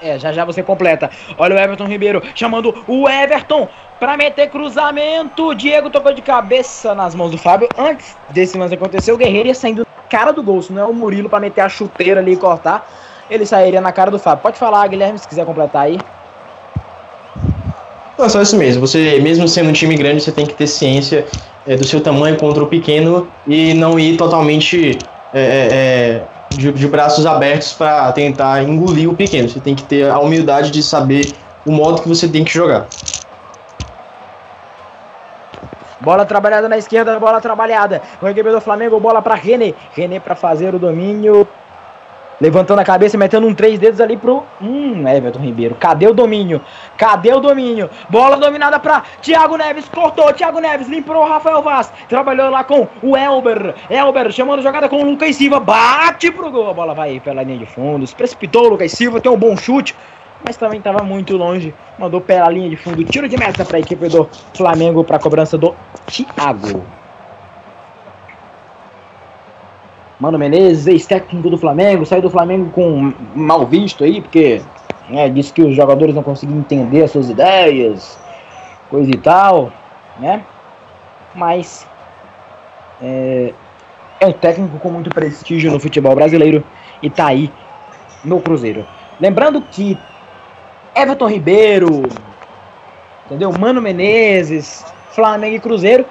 É, 0.00 0.18
já 0.18 0.32
já 0.32 0.44
você 0.44 0.62
completa. 0.62 1.10
Olha 1.36 1.56
o 1.56 1.58
Everton 1.58 1.86
Ribeiro 1.86 2.22
chamando 2.34 2.84
o 2.86 3.08
Everton 3.08 3.68
pra 3.98 4.16
meter 4.16 4.48
cruzamento. 4.48 5.54
Diego 5.54 5.90
tocou 5.90 6.12
de 6.12 6.22
cabeça 6.22 6.94
nas 6.94 7.14
mãos 7.14 7.30
do 7.30 7.38
Fábio. 7.38 7.68
Antes 7.76 8.16
desse 8.30 8.56
lance 8.56 8.74
acontecer, 8.74 9.12
o 9.12 9.16
Guerreiro 9.16 9.48
ia 9.48 9.54
saindo 9.54 9.80
na 9.80 10.02
cara 10.08 10.32
do 10.32 10.42
gol. 10.42 10.62
Se 10.62 10.72
não 10.72 10.82
é 10.82 10.86
o 10.86 10.94
Murilo 10.94 11.28
pra 11.28 11.40
meter 11.40 11.62
a 11.62 11.68
chuteira 11.68 12.20
ali 12.20 12.32
e 12.32 12.36
cortar, 12.36 12.88
ele 13.30 13.44
sairia 13.44 13.80
na 13.80 13.92
cara 13.92 14.10
do 14.10 14.18
Fábio. 14.18 14.42
Pode 14.42 14.58
falar, 14.58 14.86
Guilherme, 14.86 15.18
se 15.18 15.26
quiser 15.26 15.44
completar 15.44 15.82
aí. 15.82 15.98
Não, 18.16 18.28
só 18.28 18.42
isso 18.42 18.56
mesmo. 18.56 18.86
Você, 18.86 19.20
mesmo 19.20 19.46
sendo 19.46 19.70
um 19.70 19.72
time 19.72 19.96
grande, 19.96 20.22
você 20.22 20.32
tem 20.32 20.44
que 20.44 20.54
ter 20.54 20.66
ciência 20.66 21.26
é, 21.66 21.76
do 21.76 21.84
seu 21.84 22.00
tamanho 22.00 22.36
contra 22.36 22.64
o 22.64 22.66
pequeno 22.66 23.28
e 23.46 23.74
não 23.74 23.98
ir 23.98 24.16
totalmente 24.16 24.98
é, 25.32 25.40
é, 25.40 25.68
é, 25.70 26.22
de, 26.50 26.72
de 26.72 26.88
braços 26.88 27.26
abertos 27.26 27.72
para 27.72 28.10
tentar 28.12 28.62
engolir 28.62 29.08
o 29.08 29.14
pequeno. 29.16 29.48
Você 29.48 29.60
tem 29.60 29.74
que 29.74 29.84
ter 29.84 30.10
a 30.10 30.18
humildade 30.18 30.70
de 30.70 30.82
saber 30.82 31.32
o 31.64 31.72
modo 31.72 32.02
que 32.02 32.08
você 32.08 32.28
tem 32.28 32.44
que 32.44 32.52
jogar. 32.52 32.86
Bola 36.00 36.24
trabalhada 36.24 36.68
na 36.68 36.78
esquerda, 36.78 37.18
bola 37.18 37.40
trabalhada. 37.40 38.00
O 38.22 38.28
equipe 38.28 38.50
do 38.50 38.60
Flamengo, 38.60 39.00
bola 39.00 39.20
pra 39.20 39.34
René. 39.34 39.74
René 39.92 40.20
pra 40.20 40.34
fazer 40.34 40.74
o 40.74 40.78
domínio. 40.78 41.46
Levantando 42.40 42.80
a 42.80 42.84
cabeça, 42.84 43.18
metendo 43.18 43.48
um 43.48 43.54
três 43.54 43.80
dedos 43.80 44.00
ali 44.00 44.16
pro. 44.16 44.44
Hum, 44.62 45.06
Everton 45.08 45.40
Ribeiro. 45.40 45.74
Cadê 45.74 46.06
o 46.06 46.14
domínio? 46.14 46.60
Cadê 46.96 47.32
o 47.32 47.40
domínio? 47.40 47.90
Bola 48.08 48.36
dominada 48.36 48.78
pra 48.78 49.02
Thiago 49.20 49.56
Neves. 49.56 49.88
Cortou. 49.88 50.32
Thiago 50.32 50.60
Neves 50.60 50.88
limpou 50.88 51.16
o 51.16 51.28
Rafael 51.28 51.60
Vaz. 51.62 51.92
Trabalhou 52.08 52.48
lá 52.48 52.62
com 52.62 52.86
o 53.02 53.16
Elber. 53.16 53.74
Elber 53.90 54.30
chamando 54.30 54.60
a 54.60 54.62
jogada 54.62 54.88
com 54.88 55.02
o 55.02 55.10
Lucas 55.10 55.34
Silva. 55.34 55.58
Bate 55.58 56.30
pro 56.30 56.50
gol. 56.50 56.70
A 56.70 56.74
bola 56.74 56.94
vai 56.94 57.18
pela 57.18 57.42
linha 57.42 57.58
de 57.58 57.66
fundo. 57.66 58.06
Se 58.06 58.14
precipitou 58.14 58.66
o 58.66 58.68
Lucas 58.68 58.92
Silva. 58.92 59.20
Tem 59.20 59.32
um 59.32 59.38
bom 59.38 59.56
chute. 59.56 59.96
Mas 60.46 60.56
também 60.56 60.78
estava 60.78 61.02
muito 61.02 61.36
longe. 61.36 61.74
Mandou 61.98 62.20
pela 62.20 62.48
linha 62.48 62.70
de 62.70 62.76
fundo. 62.76 63.02
Tiro 63.02 63.28
de 63.28 63.36
meta 63.36 63.64
para 63.64 63.78
a 63.78 63.80
equipe 63.80 64.08
do 64.08 64.28
Flamengo 64.56 65.02
para 65.02 65.16
a 65.16 65.20
cobrança 65.20 65.58
do 65.58 65.74
Thiago. 66.06 66.97
Mano 70.20 70.36
Menezes, 70.36 70.88
ex-técnico 70.88 71.48
do 71.48 71.56
Flamengo, 71.56 72.04
saiu 72.04 72.22
do 72.22 72.30
Flamengo 72.30 72.70
com 72.70 73.12
mal 73.36 73.64
visto 73.66 74.02
aí, 74.02 74.20
porque 74.20 74.60
né, 75.08 75.28
disse 75.28 75.52
que 75.52 75.62
os 75.62 75.76
jogadores 75.76 76.14
não 76.14 76.24
conseguiam 76.24 76.58
entender 76.58 77.04
as 77.04 77.12
suas 77.12 77.30
ideias, 77.30 78.18
coisa 78.90 79.08
e 79.08 79.16
tal, 79.16 79.72
né? 80.18 80.44
Mas 81.36 81.86
é, 83.00 83.54
é 84.18 84.26
um 84.26 84.32
técnico 84.32 84.76
com 84.80 84.90
muito 84.90 85.08
prestígio 85.10 85.70
no 85.70 85.78
futebol 85.78 86.16
brasileiro 86.16 86.64
e 87.00 87.08
tá 87.08 87.28
aí 87.28 87.52
no 88.24 88.40
Cruzeiro. 88.40 88.84
Lembrando 89.20 89.62
que 89.62 89.96
Everton 90.96 91.28
Ribeiro, 91.28 92.02
entendeu? 93.26 93.52
Mano 93.52 93.80
Menezes, 93.80 94.84
Flamengo 95.12 95.54
e 95.54 95.60
Cruzeiro, 95.60 96.04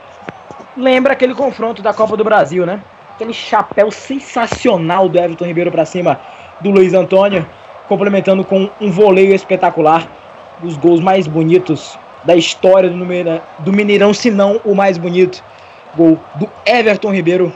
lembra 0.78 1.12
aquele 1.12 1.36
confronto 1.36 1.82
da 1.82 1.94
Copa 1.94 2.16
do 2.16 2.24
Brasil, 2.24 2.66
né? 2.66 2.82
Aquele 3.18 3.34
chapéu 3.34 3.90
sensacional 3.90 5.10
do 5.10 5.18
Everton 5.18 5.46
Ribeiro 5.46 5.72
para 5.72 5.86
cima 5.86 6.22
do 6.62 6.70
Luiz 6.70 6.94
Antônio, 6.94 7.48
complementando 7.88 8.44
com 8.44 8.70
um 8.80 8.92
voleio 8.92 9.34
espetacular, 9.34 10.08
dos 10.60 10.78
gols 10.78 11.00
mais 11.00 11.26
bonitos 11.26 11.98
da 12.24 12.36
história 12.36 12.88
do, 12.88 12.96
Mineirão, 12.96 13.42
do 13.58 13.74
Mineirão, 13.74 14.14
se 14.14 14.30
não 14.30 14.62
o 14.64 14.76
mais 14.76 15.00
bonito. 15.00 15.44
Gol 15.96 16.20
do 16.36 16.48
Everton 16.64 17.12
Ribeiro. 17.12 17.52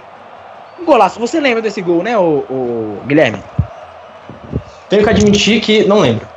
Um 0.80 0.84
golaço. 0.86 1.20
Você 1.20 1.40
lembra 1.40 1.62
desse 1.62 1.80
gol, 1.80 2.02
né, 2.02 2.18
o, 2.18 2.40
o 2.50 3.02
Guilherme? 3.06 3.38
Tenho 4.90 5.04
que 5.04 5.10
admitir 5.12 5.62
que 5.62 5.84
não 5.84 6.00
lembro. 6.00 6.28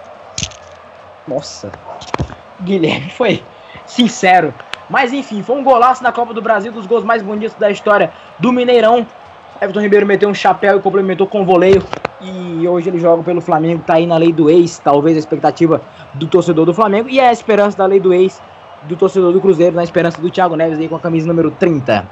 Nossa. 1.27 1.73
Guilherme 2.61 3.09
foi 3.09 3.43
sincero. 3.87 4.53
Mas 4.89 5.13
enfim, 5.13 5.43
foi 5.43 5.57
um 5.57 5.65
golaço 5.65 6.03
na 6.03 6.13
Copa 6.13 6.35
do 6.35 6.43
Brasil, 6.43 6.73
dos 6.73 6.87
gols 6.87 7.05
mais 7.05 7.23
bonitos 7.23 7.57
da 7.57 7.71
história 7.71 8.13
do 8.39 8.53
Mineirão. 8.53 9.07
Everton 9.61 9.81
Ribeiro 9.81 10.07
meteu 10.07 10.29
um 10.29 10.35
chapéu 10.35 10.79
e 10.79 10.81
complementou 10.81 11.27
com 11.27 11.43
o 11.43 11.45
voleio. 11.45 11.83
e 12.21 12.67
hoje 12.67 12.89
ele 12.89 12.99
joga 12.99 13.23
pelo 13.23 13.41
Flamengo, 13.41 13.83
tá 13.87 13.95
aí 13.95 14.07
na 14.07 14.17
lei 14.17 14.33
do 14.33 14.49
ex, 14.49 14.79
talvez 14.79 15.17
a 15.17 15.21
expectativa 15.21 15.81
do 16.15 16.27
torcedor 16.27 16.65
do 16.65 16.73
Flamengo 16.73 17.09
e 17.09 17.21
a 17.21 17.33
esperança 17.33 17.77
da 17.77 17.87
lei 17.87 18.01
do 18.01 18.15
ex 18.15 18.41
do 18.85 18.97
torcedor 18.97 19.33
do 19.33 19.41
Cruzeiro, 19.41 19.75
na 19.75 19.83
esperança 19.83 20.21
do 20.21 20.31
Thiago 20.31 20.57
Neves 20.57 20.79
aí 20.79 20.89
com 20.89 20.97
a 20.97 21.01
camisa 21.01 21.27
número 21.27 21.51
30. 21.51 22.07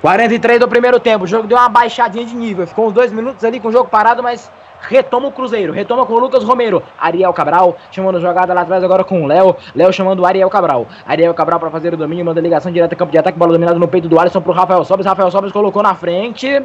43 0.00 0.60
do 0.60 0.68
primeiro 0.68 1.00
tempo, 1.00 1.24
o 1.24 1.26
jogo 1.26 1.48
deu 1.48 1.56
uma 1.56 1.68
baixadinha 1.68 2.24
de 2.24 2.34
nível, 2.34 2.66
ficou 2.66 2.86
uns 2.86 2.92
dois 2.92 3.12
minutos 3.12 3.42
ali 3.44 3.58
com 3.58 3.68
o 3.68 3.72
jogo 3.72 3.88
parado, 3.88 4.22
mas 4.22 4.50
retoma 4.88 5.28
o 5.28 5.32
Cruzeiro, 5.32 5.72
retoma 5.72 6.06
com 6.06 6.14
o 6.14 6.18
Lucas 6.18 6.44
Romero, 6.44 6.82
Ariel 6.98 7.32
Cabral, 7.32 7.76
chamando 7.90 8.20
jogada 8.20 8.52
lá 8.52 8.62
atrás 8.62 8.82
agora 8.82 9.04
com 9.04 9.22
o 9.22 9.26
Léo, 9.26 9.56
Léo 9.74 9.92
chamando 9.92 10.20
o 10.20 10.26
Ariel 10.26 10.50
Cabral, 10.50 10.86
Ariel 11.06 11.34
Cabral 11.34 11.60
para 11.60 11.70
fazer 11.70 11.94
o 11.94 11.96
domínio, 11.96 12.24
manda 12.24 12.40
ligação 12.40 12.72
direta 12.72 12.96
campo 12.96 13.12
de 13.12 13.18
ataque, 13.18 13.38
bola 13.38 13.52
dominada 13.52 13.78
no 13.78 13.88
peito 13.88 14.08
do 14.08 14.18
Alisson 14.18 14.40
pro 14.40 14.52
Rafael 14.52 14.84
Sobres, 14.84 15.06
Rafael 15.06 15.30
Sobres 15.30 15.52
colocou 15.52 15.82
na 15.82 15.94
frente, 15.94 16.62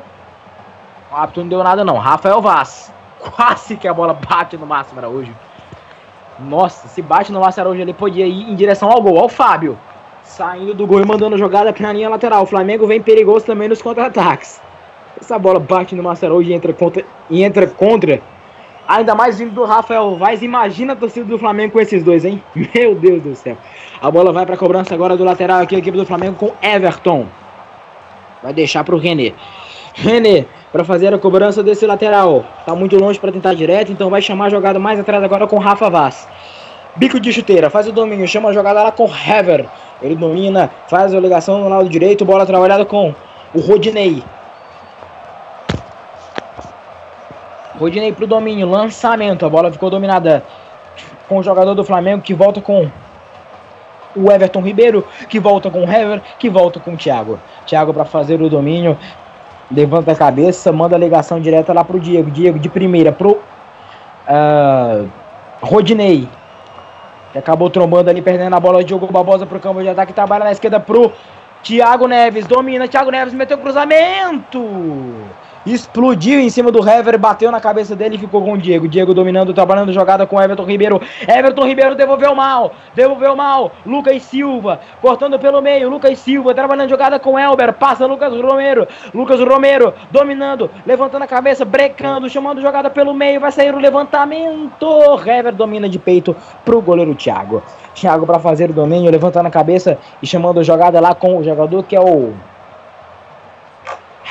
o 1.11 1.15
árbitro 1.15 1.41
não 1.41 1.49
deu 1.49 1.63
nada 1.63 1.83
não, 1.83 1.97
Rafael 1.97 2.41
Vaz, 2.41 2.93
quase 3.19 3.77
que 3.77 3.87
a 3.87 3.93
bola 3.93 4.13
bate 4.13 4.57
no 4.57 4.65
Máximo 4.65 4.99
Araújo, 4.99 5.33
nossa, 6.39 6.87
se 6.87 7.01
bate 7.01 7.31
no 7.31 7.39
Máximo 7.39 7.61
Araújo 7.61 7.81
ele 7.81 7.93
podia 7.93 8.25
ir 8.25 8.49
em 8.49 8.55
direção 8.55 8.89
ao 8.89 9.01
gol, 9.01 9.19
ao 9.19 9.29
Fábio, 9.29 9.77
saindo 10.23 10.73
do 10.73 10.85
gol 10.85 11.01
e 11.01 11.05
mandando 11.05 11.37
jogada 11.37 11.73
na 11.79 11.93
linha 11.93 12.09
lateral, 12.09 12.43
o 12.43 12.47
Flamengo 12.47 12.87
vem 12.87 13.01
perigoso 13.01 13.45
também 13.45 13.67
nos 13.67 13.81
contra-ataques, 13.81 14.61
essa 15.21 15.37
bola 15.37 15.59
bate 15.59 15.95
no 15.95 16.03
Marcelo 16.03 16.41
e 16.41 16.53
entra 16.53 16.73
contra, 16.73 17.05
e 17.29 17.43
entra 17.43 17.67
contra. 17.67 18.21
Ainda 18.87 19.13
mais 19.13 19.37
vindo 19.37 19.53
do 19.53 19.65
Rafael 19.65 20.15
Vaz. 20.15 20.41
Imagina 20.41 20.93
a 20.93 20.95
torcida 20.95 21.25
do 21.25 21.37
Flamengo 21.37 21.73
com 21.73 21.79
esses 21.79 22.03
dois, 22.03 22.25
hein? 22.25 22.41
Meu 22.73 22.95
Deus 22.95 23.21
do 23.21 23.35
céu. 23.35 23.55
A 24.01 24.09
bola 24.09 24.31
vai 24.31 24.45
para 24.45 24.57
cobrança 24.57 24.95
agora 24.95 25.15
do 25.15 25.23
lateral 25.23 25.61
aqui, 25.61 25.75
a 25.75 25.79
equipe 25.79 25.97
do 25.97 26.05
Flamengo 26.05 26.35
com 26.35 26.51
Everton. 26.61 27.27
Vai 28.41 28.53
deixar 28.53 28.83
para 28.83 28.95
o 28.95 28.97
René. 28.97 29.33
René 29.93 30.45
para 30.71 30.83
fazer 30.83 31.13
a 31.13 31.19
cobrança 31.19 31.61
desse 31.61 31.85
lateral. 31.85 32.45
Tá 32.65 32.73
muito 32.73 32.97
longe 32.97 33.19
para 33.19 33.31
tentar 33.31 33.53
direto, 33.53 33.91
então 33.91 34.09
vai 34.09 34.21
chamar 34.21 34.45
a 34.45 34.49
jogada 34.49 34.79
mais 34.79 34.99
atrás 34.99 35.23
agora 35.23 35.45
com 35.45 35.57
Rafa 35.57 35.89
Vaz. 35.89 36.27
Bico 36.95 37.19
de 37.19 37.31
chuteira, 37.31 37.69
faz 37.69 37.87
o 37.87 37.91
domínio, 37.91 38.27
chama 38.27 38.49
a 38.49 38.53
jogada 38.53 38.81
lá 38.81 38.91
com 38.91 39.05
Hever. 39.05 39.67
Ele 40.01 40.15
domina, 40.15 40.71
faz 40.87 41.13
a 41.13 41.19
ligação 41.19 41.59
no 41.59 41.69
lado 41.69 41.87
direito, 41.89 42.25
bola 42.25 42.45
trabalhada 42.45 42.85
com 42.85 43.13
o 43.53 43.59
Rodinei. 43.59 44.23
Rodinei 47.79 48.11
pro 48.11 48.27
domínio, 48.27 48.69
lançamento. 48.69 49.45
A 49.45 49.49
bola 49.49 49.71
ficou 49.71 49.89
dominada 49.89 50.43
com 51.29 51.37
o 51.37 51.43
jogador 51.43 51.73
do 51.73 51.83
Flamengo 51.83 52.21
que 52.21 52.33
volta 52.33 52.59
com 52.59 52.91
o 54.15 54.29
Everton 54.29 54.61
Ribeiro, 54.61 55.07
que 55.29 55.39
volta 55.39 55.69
com 55.71 55.85
o 55.85 55.89
Hever, 55.89 56.21
que 56.37 56.49
volta 56.49 56.79
com 56.79 56.93
o 56.93 56.97
Thiago. 56.97 57.39
Thiago 57.65 57.93
para 57.93 58.03
fazer 58.03 58.41
o 58.41 58.49
domínio, 58.49 58.97
levanta 59.71 60.11
a 60.11 60.15
cabeça, 60.15 60.73
manda 60.73 60.97
a 60.97 60.99
ligação 60.99 61.39
direta 61.39 61.71
lá 61.71 61.83
pro 61.85 61.99
Diego. 61.99 62.29
Diego 62.29 62.59
de 62.59 62.67
primeira 62.67 63.13
pro 63.13 63.31
uh, 64.27 65.09
Rodinei. 65.61 66.27
Que 67.31 67.37
acabou 67.37 67.69
trombando 67.69 68.09
ali, 68.09 68.21
perdendo 68.21 68.55
a 68.55 68.59
bola. 68.59 68.83
Diogo 68.83 69.07
Barbosa 69.07 69.45
pro 69.45 69.59
campo 69.59 69.81
de 69.81 69.87
ataque, 69.87 70.11
trabalha 70.11 70.43
na 70.43 70.51
esquerda 70.51 70.79
pro 70.81 71.13
Thiago 71.63 72.07
Neves. 72.07 72.45
Domina, 72.45 72.89
Thiago 72.89 73.11
Neves 73.11 73.33
meteu 73.33 73.57
cruzamento 73.57 74.59
explodiu 75.73 76.39
em 76.39 76.49
cima 76.49 76.71
do 76.71 76.87
Hever, 76.87 77.17
bateu 77.17 77.51
na 77.51 77.59
cabeça 77.59 77.95
dele 77.95 78.15
e 78.15 78.19
ficou 78.19 78.43
com 78.43 78.53
o 78.53 78.57
Diego. 78.57 78.87
Diego 78.87 79.13
dominando, 79.13 79.53
trabalhando 79.53 79.91
jogada 79.93 80.25
com 80.25 80.41
Everton 80.41 80.65
Ribeiro. 80.65 81.01
Everton 81.27 81.65
Ribeiro 81.65 81.95
devolveu 81.95 82.33
mal, 82.35 82.73
devolveu 82.95 83.35
mal. 83.35 83.71
Lucas 83.85 84.23
Silva 84.23 84.79
cortando 85.01 85.37
pelo 85.39 85.61
meio. 85.61 85.89
Lucas 85.89 86.19
Silva 86.19 86.53
trabalhando 86.53 86.89
jogada 86.89 87.19
com 87.19 87.37
Elber. 87.37 87.73
Passa 87.73 88.05
Lucas 88.05 88.33
Romero. 88.33 88.87
Lucas 89.13 89.39
Romero 89.41 89.93
dominando, 90.11 90.69
levantando 90.85 91.23
a 91.23 91.27
cabeça, 91.27 91.65
brecando, 91.65 92.29
chamando 92.29 92.61
jogada 92.61 92.89
pelo 92.89 93.13
meio. 93.13 93.39
Vai 93.39 93.51
sair 93.51 93.73
o 93.73 93.79
levantamento. 93.79 94.87
Hever 95.25 95.53
domina 95.53 95.89
de 95.89 95.99
peito 95.99 96.35
pro 96.63 96.81
goleiro 96.81 97.15
Thiago. 97.15 97.61
Thiago 97.93 98.25
para 98.25 98.39
fazer 98.39 98.69
o 98.69 98.73
domínio, 98.73 99.11
levantando 99.11 99.47
a 99.47 99.51
cabeça 99.51 99.97
e 100.21 100.27
chamando 100.27 100.59
a 100.59 100.63
jogada 100.63 100.99
lá 100.99 101.13
com 101.13 101.37
o 101.37 101.43
jogador 101.43 101.83
que 101.83 101.95
é 101.95 101.99
o 101.99 102.33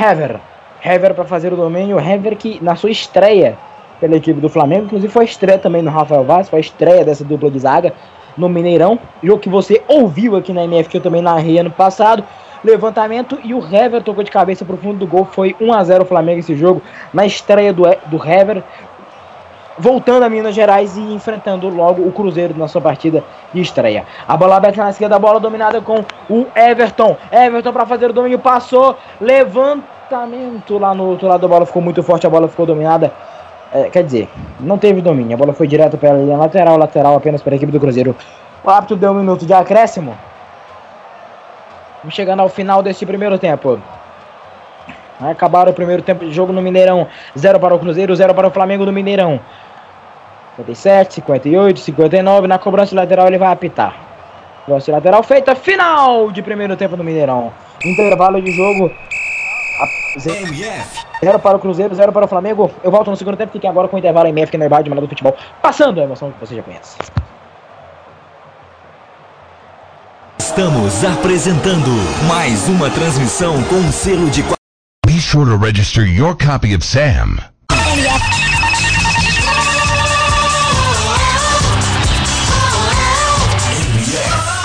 Hever. 0.00 0.40
Hever 0.84 1.14
para 1.14 1.24
fazer 1.24 1.52
o 1.52 1.56
domínio. 1.56 1.98
Hever 1.98 2.36
que 2.36 2.62
na 2.62 2.76
sua 2.76 2.90
estreia 2.90 3.56
pela 4.00 4.16
equipe 4.16 4.40
do 4.40 4.48
Flamengo, 4.48 4.86
inclusive 4.86 5.12
foi 5.12 5.24
estreia 5.24 5.58
também 5.58 5.82
no 5.82 5.90
Rafael 5.90 6.24
Vaz, 6.24 6.48
foi 6.48 6.60
estreia 6.60 7.04
dessa 7.04 7.24
dupla 7.24 7.50
de 7.50 7.58
zaga 7.58 7.92
no 8.36 8.48
Mineirão. 8.48 8.98
Jogo 9.22 9.40
que 9.40 9.48
você 9.48 9.82
ouviu 9.88 10.36
aqui 10.36 10.52
na 10.52 10.64
MF, 10.64 10.88
que 10.88 10.96
eu 10.98 11.02
também 11.02 11.20
narrei 11.20 11.58
ano 11.58 11.70
passado. 11.70 12.24
Levantamento 12.64 13.38
e 13.44 13.54
o 13.54 13.58
Hever 13.58 14.02
tocou 14.02 14.24
de 14.24 14.30
cabeça 14.30 14.64
para 14.64 14.74
o 14.74 14.78
fundo 14.78 14.98
do 14.98 15.06
gol. 15.06 15.24
Foi 15.24 15.54
1 15.60 15.72
a 15.72 15.84
0 15.84 16.04
o 16.04 16.06
Flamengo 16.06 16.40
esse 16.40 16.56
jogo. 16.56 16.82
Na 17.12 17.24
estreia 17.24 17.72
do, 17.72 17.84
do 18.06 18.16
Hever, 18.16 18.62
voltando 19.78 20.24
a 20.24 20.28
Minas 20.28 20.54
Gerais 20.54 20.96
e 20.96 21.00
enfrentando 21.00 21.68
logo 21.68 22.02
o 22.02 22.12
Cruzeiro 22.12 22.56
na 22.56 22.66
sua 22.66 22.80
partida 22.80 23.22
de 23.52 23.60
estreia. 23.60 24.04
A 24.26 24.36
bola 24.36 24.56
aberta 24.56 24.82
na 24.82 24.90
esquerda, 24.90 25.16
a 25.16 25.20
bola 25.20 25.38
dominada 25.38 25.80
com 25.80 26.04
o 26.28 26.46
Everton. 26.54 27.16
Everton 27.30 27.72
para 27.72 27.86
fazer 27.86 28.10
o 28.10 28.12
domínio, 28.12 28.38
passou, 28.38 28.96
levantamento 30.08 30.78
lá 30.78 30.94
no 30.94 31.04
outro 31.04 31.28
lado, 31.28 31.44
a 31.44 31.48
bola 31.48 31.66
ficou 31.66 31.82
muito 31.82 32.02
forte, 32.02 32.26
a 32.26 32.30
bola 32.30 32.48
ficou 32.48 32.64
dominada. 32.64 33.12
É, 33.70 33.90
quer 33.90 34.02
dizer, 34.02 34.28
não 34.58 34.78
teve 34.78 35.02
domínio, 35.02 35.34
a 35.34 35.36
bola 35.36 35.52
foi 35.52 35.68
direto 35.68 35.98
para 35.98 36.10
a 36.10 36.14
linha 36.14 36.36
lateral, 36.36 36.78
lateral 36.78 37.14
apenas 37.14 37.42
para 37.42 37.54
a 37.54 37.56
equipe 37.56 37.70
do 37.70 37.78
Cruzeiro. 37.78 38.16
O 38.64 38.70
árbitro 38.70 38.96
deu 38.96 39.12
um 39.12 39.14
minuto 39.14 39.44
de 39.44 39.52
acréscimo. 39.52 40.16
Chegando 42.08 42.40
ao 42.40 42.48
final 42.48 42.82
desse 42.82 43.04
primeiro 43.04 43.38
tempo. 43.38 43.78
Vai 45.20 45.32
acabar 45.32 45.68
o 45.68 45.74
primeiro 45.74 46.00
tempo 46.00 46.24
de 46.24 46.32
jogo 46.32 46.52
no 46.52 46.62
Mineirão. 46.62 47.06
0 47.36 47.60
para 47.60 47.74
o 47.74 47.78
Cruzeiro, 47.78 48.14
0 48.14 48.34
para 48.34 48.48
o 48.48 48.50
Flamengo 48.50 48.86
no 48.86 48.92
Mineirão. 48.92 49.38
57, 50.56 51.14
58, 51.16 51.80
59. 51.80 52.46
Na 52.46 52.58
cobrança 52.58 52.94
lateral 52.94 53.26
ele 53.26 53.36
vai 53.36 53.52
apitar. 53.52 53.94
Cobrança 54.64 54.90
lateral 54.90 55.22
feita. 55.22 55.54
Final 55.54 56.30
de 56.30 56.40
primeiro 56.40 56.76
tempo 56.76 56.96
no 56.96 57.04
Mineirão. 57.04 57.52
Intervalo 57.84 58.40
de 58.40 58.52
jogo. 58.52 58.90
0 60.18 61.38
para 61.38 61.56
o 61.56 61.60
Cruzeiro, 61.60 61.94
0 61.94 62.12
para 62.12 62.24
o 62.24 62.28
Flamengo. 62.28 62.70
Eu 62.82 62.90
volto 62.90 63.10
no 63.10 63.16
segundo 63.16 63.36
tempo. 63.36 63.52
Fiquem 63.52 63.68
agora 63.68 63.88
com 63.88 63.96
o 63.96 63.98
intervalo 63.98 64.28
MF, 64.28 64.50
que 64.50 64.56
é 64.56 64.68
na 64.68 64.82
de 64.82 64.90
Melhor 64.90 65.02
do 65.02 65.08
Futebol. 65.08 65.36
Passando 65.62 66.00
a 66.00 66.04
emoção 66.04 66.30
que 66.32 66.40
você 66.40 66.56
já 66.56 66.62
conhece. 66.62 66.96
Estamos 70.38 71.04
apresentando 71.04 71.90
mais 72.26 72.68
uma 72.68 72.90
transmissão 72.90 73.62
com 73.64 73.76
um 73.76 73.92
selo 73.92 74.28
de 74.30 74.42
Be 75.06 75.20
sure 75.20 75.50
to 75.50 75.56
register 75.56 76.04
your 76.04 76.36
copy 76.36 76.74
of 76.74 76.84
SAM. 76.84 77.38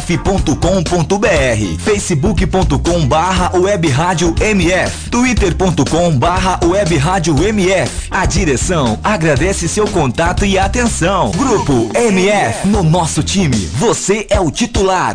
mf.com.br, 0.00 1.78
facebook.com 1.78 3.06
barra 3.06 3.56
web 3.56 3.88
rádio 3.88 4.34
mf, 4.40 5.10
twitter.com 5.10 6.16
barra 6.16 6.58
web 6.64 6.96
rádio 6.96 7.36
mf. 7.46 8.08
A 8.10 8.24
direção 8.24 8.98
agradece 9.04 9.68
seu 9.68 9.86
contato 9.86 10.44
e 10.44 10.58
atenção. 10.58 11.30
Grupo 11.32 11.90
MF, 11.94 12.66
no 12.66 12.82
nosso 12.82 13.22
time, 13.22 13.56
você 13.56 14.26
é 14.30 14.40
o 14.40 14.50
titular. 14.50 15.14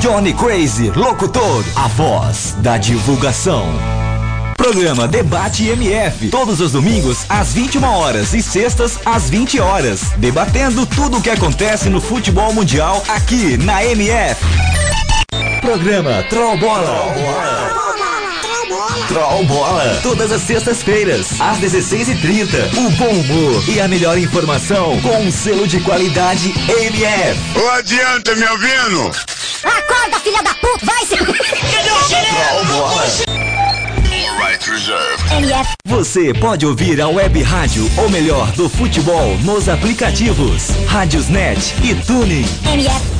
Johnny 0.00 0.34
Crazy 0.34 0.90
Locutor, 0.90 1.64
a 1.74 1.88
voz 1.88 2.54
da 2.58 2.76
divulgação. 2.76 3.66
Programa 4.54 5.08
Debate 5.08 5.66
MF, 5.66 6.28
todos 6.28 6.60
os 6.60 6.72
domingos 6.72 7.24
às 7.26 7.54
21 7.54 7.82
horas 7.82 8.34
e 8.34 8.42
sextas 8.42 8.98
às 9.02 9.30
20 9.30 9.58
horas, 9.58 10.12
debatendo 10.18 10.84
tudo 10.84 11.16
o 11.16 11.22
que 11.22 11.30
acontece 11.30 11.88
no 11.88 12.02
futebol 12.02 12.52
mundial 12.52 13.02
aqui 13.08 13.56
na 13.56 13.82
MF. 13.82 14.44
Programa 15.62 16.22
Troll 16.28 16.58
Bola. 16.58 17.79
Troll 19.10 19.44
Bola, 19.44 19.98
todas 20.04 20.30
as 20.30 20.40
sextas-feiras, 20.42 21.40
às 21.40 21.58
16h30. 21.58 22.78
O 22.78 22.90
bom 22.92 23.08
humor 23.08 23.68
e 23.68 23.80
a 23.80 23.88
melhor 23.88 24.16
informação 24.16 25.00
com 25.00 25.18
um 25.22 25.32
selo 25.32 25.66
de 25.66 25.80
qualidade 25.80 26.54
MF. 26.68 27.40
Ô, 27.58 27.70
adianta, 27.70 28.36
me 28.36 28.46
ouvindo? 28.46 29.10
Acorda, 29.64 30.20
filha 30.22 30.40
da 30.44 30.54
puta, 30.54 30.86
vai 30.86 31.04
se... 31.06 31.16
Troll 31.16 32.64
Bola. 32.66 33.04
Right 34.38 34.70
reserved. 34.70 35.20
MF, 35.32 35.70
Você 35.86 36.32
pode 36.32 36.64
ouvir 36.64 37.00
a 37.00 37.08
web 37.08 37.42
rádio, 37.42 37.90
ou 37.96 38.08
melhor, 38.08 38.52
do 38.52 38.68
futebol, 38.68 39.36
nos 39.38 39.68
aplicativos 39.68 40.68
Rádiosnet 40.86 41.74
e 41.82 41.96
Tuning. 41.96 42.46
MF, 42.72 43.19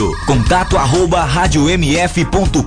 contato 0.25 0.77
arroba 0.77 1.23
radiomf.com.br 1.23 2.61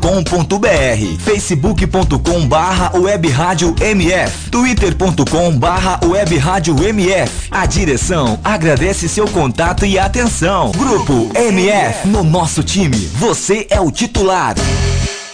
facebook.com 1.19 2.47
barra 2.47 2.93
web 2.99 3.29
rádio 3.29 3.75
MF 3.81 4.51
twitter.com 4.51 5.59
barra 5.59 6.01
web 6.05 6.37
rádio 6.37 6.77
MF 6.83 7.49
A 7.51 7.67
direção 7.67 8.39
agradece 8.45 9.09
seu 9.09 9.27
contato 9.29 9.85
e 9.85 9.99
atenção. 9.99 10.71
Grupo 10.73 11.31
MF, 11.35 12.09
no 12.09 12.23
nosso 12.23 12.63
time, 12.63 12.97
você 13.15 13.67
é 13.71 13.81
o 13.81 13.91
titular. 13.91 14.55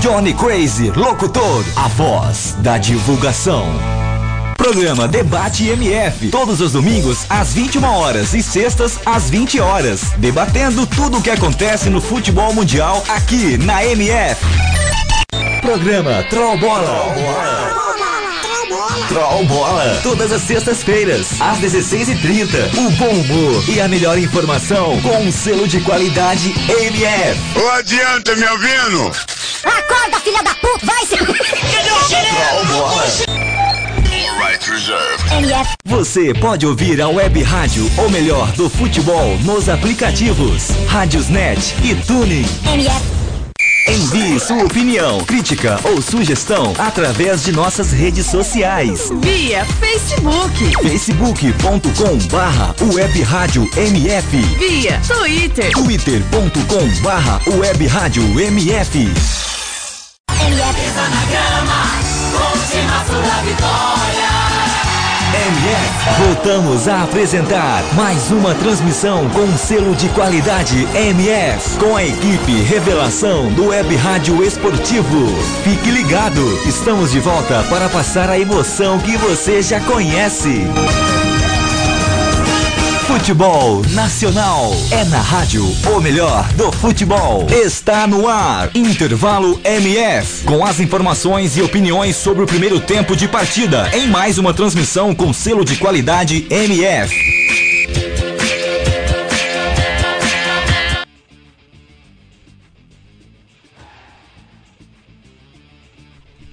Johnny 0.00 0.32
Crazy 0.32 0.90
Locutor, 0.90 1.64
a 1.74 1.88
voz 1.88 2.54
da 2.60 2.78
divulgação. 2.78 3.66
Programa 4.56 5.08
Debate 5.08 5.68
MF, 5.68 6.30
todos 6.30 6.60
os 6.60 6.72
domingos 6.72 7.26
às 7.28 7.52
21 7.52 7.84
horas 7.84 8.32
e 8.32 8.42
sextas 8.42 9.00
às 9.04 9.28
20 9.28 9.58
horas, 9.58 10.12
debatendo 10.18 10.86
tudo 10.86 11.18
o 11.18 11.22
que 11.22 11.30
acontece 11.30 11.90
no 11.90 12.00
futebol 12.00 12.54
mundial 12.54 13.02
aqui 13.08 13.58
na 13.58 13.84
MF. 13.84 14.40
Programa 15.60 16.22
Troll 16.30 16.56
Bola. 16.58 16.84
Troll 16.84 17.14
Bola, 17.14 18.13
todas 20.02 20.32
as 20.32 20.42
sextas-feiras, 20.42 21.40
às 21.40 21.58
16h30. 21.58 22.76
O 22.78 22.90
bom 22.92 23.10
humor 23.10 23.64
e 23.68 23.80
a 23.80 23.88
melhor 23.88 24.18
informação 24.18 25.00
com 25.00 25.16
um 25.18 25.32
selo 25.32 25.66
de 25.66 25.80
qualidade 25.80 26.54
MF. 26.68 27.40
Ô, 27.58 27.68
adianta, 27.70 28.36
me 28.36 28.46
ouvindo? 28.46 29.12
acorda, 29.64 30.20
filha 30.20 30.42
da 30.42 30.54
puta, 30.54 30.86
vai 30.86 31.06
se... 31.06 31.16
Troll 31.16 32.64
Bola. 32.66 33.04
Right 34.38 34.70
reserved. 34.70 35.32
MF, 35.32 35.74
Você 35.84 36.34
pode 36.34 36.66
ouvir 36.66 37.00
a 37.00 37.08
web 37.08 37.42
rádio, 37.42 37.90
ou 37.96 38.10
melhor, 38.10 38.50
do 38.52 38.68
futebol, 38.68 39.38
nos 39.38 39.68
aplicativos 39.68 40.68
Rádiosnet 40.88 41.74
e 41.82 41.94
Tuning. 41.94 42.46
MF, 42.72 43.23
Envie 43.86 44.40
sua 44.40 44.64
opinião, 44.64 45.22
crítica 45.24 45.78
ou 45.84 46.00
sugestão 46.00 46.72
através 46.78 47.44
de 47.44 47.52
nossas 47.52 47.92
redes 47.92 48.26
sociais. 48.26 49.10
Via 49.20 49.64
Facebook. 49.64 50.72
facebook.com 50.82 52.16
barra 52.30 52.74
web 52.94 53.22
rádio 53.22 53.68
MF 53.76 54.36
Via 54.58 55.00
Twitter. 55.06 55.70
twitter.com 55.72 57.02
barra 57.02 57.40
web 57.58 57.86
rádio 57.86 58.22
MF 58.40 59.04
MF, 59.04 59.34
Voltamos 66.18 66.88
a 66.88 67.02
apresentar 67.02 67.82
mais 67.94 68.30
uma 68.30 68.54
transmissão 68.54 69.28
com 69.30 69.56
selo 69.56 69.94
de 69.94 70.08
qualidade 70.10 70.86
MF, 70.94 71.78
com 71.78 71.96
a 71.96 72.04
equipe 72.04 72.52
Revelação 72.62 73.48
do 73.52 73.68
Web 73.68 73.94
Rádio 73.96 74.42
Esportivo. 74.42 75.26
Fique 75.62 75.90
ligado, 75.90 76.40
estamos 76.66 77.12
de 77.12 77.20
volta 77.20 77.62
para 77.64 77.88
passar 77.88 78.28
a 78.28 78.38
emoção 78.38 78.98
que 78.98 79.16
você 79.16 79.62
já 79.62 79.80
conhece. 79.80 80.66
Futebol 83.06 83.82
Nacional 83.90 84.72
é 84.90 85.04
na 85.04 85.20
rádio, 85.20 85.62
o 85.94 86.00
melhor 86.00 86.50
do 86.54 86.72
futebol. 86.72 87.46
Está 87.50 88.06
no 88.06 88.26
ar. 88.26 88.70
Intervalo 88.74 89.60
MF. 89.62 90.44
Com 90.44 90.64
as 90.64 90.80
informações 90.80 91.54
e 91.58 91.62
opiniões 91.62 92.16
sobre 92.16 92.42
o 92.44 92.46
primeiro 92.46 92.80
tempo 92.80 93.14
de 93.14 93.28
partida. 93.28 93.90
Em 93.94 94.06
mais 94.06 94.38
uma 94.38 94.54
transmissão 94.54 95.14
com 95.14 95.34
selo 95.34 95.66
de 95.66 95.76
qualidade 95.76 96.46
MF. 96.48 97.14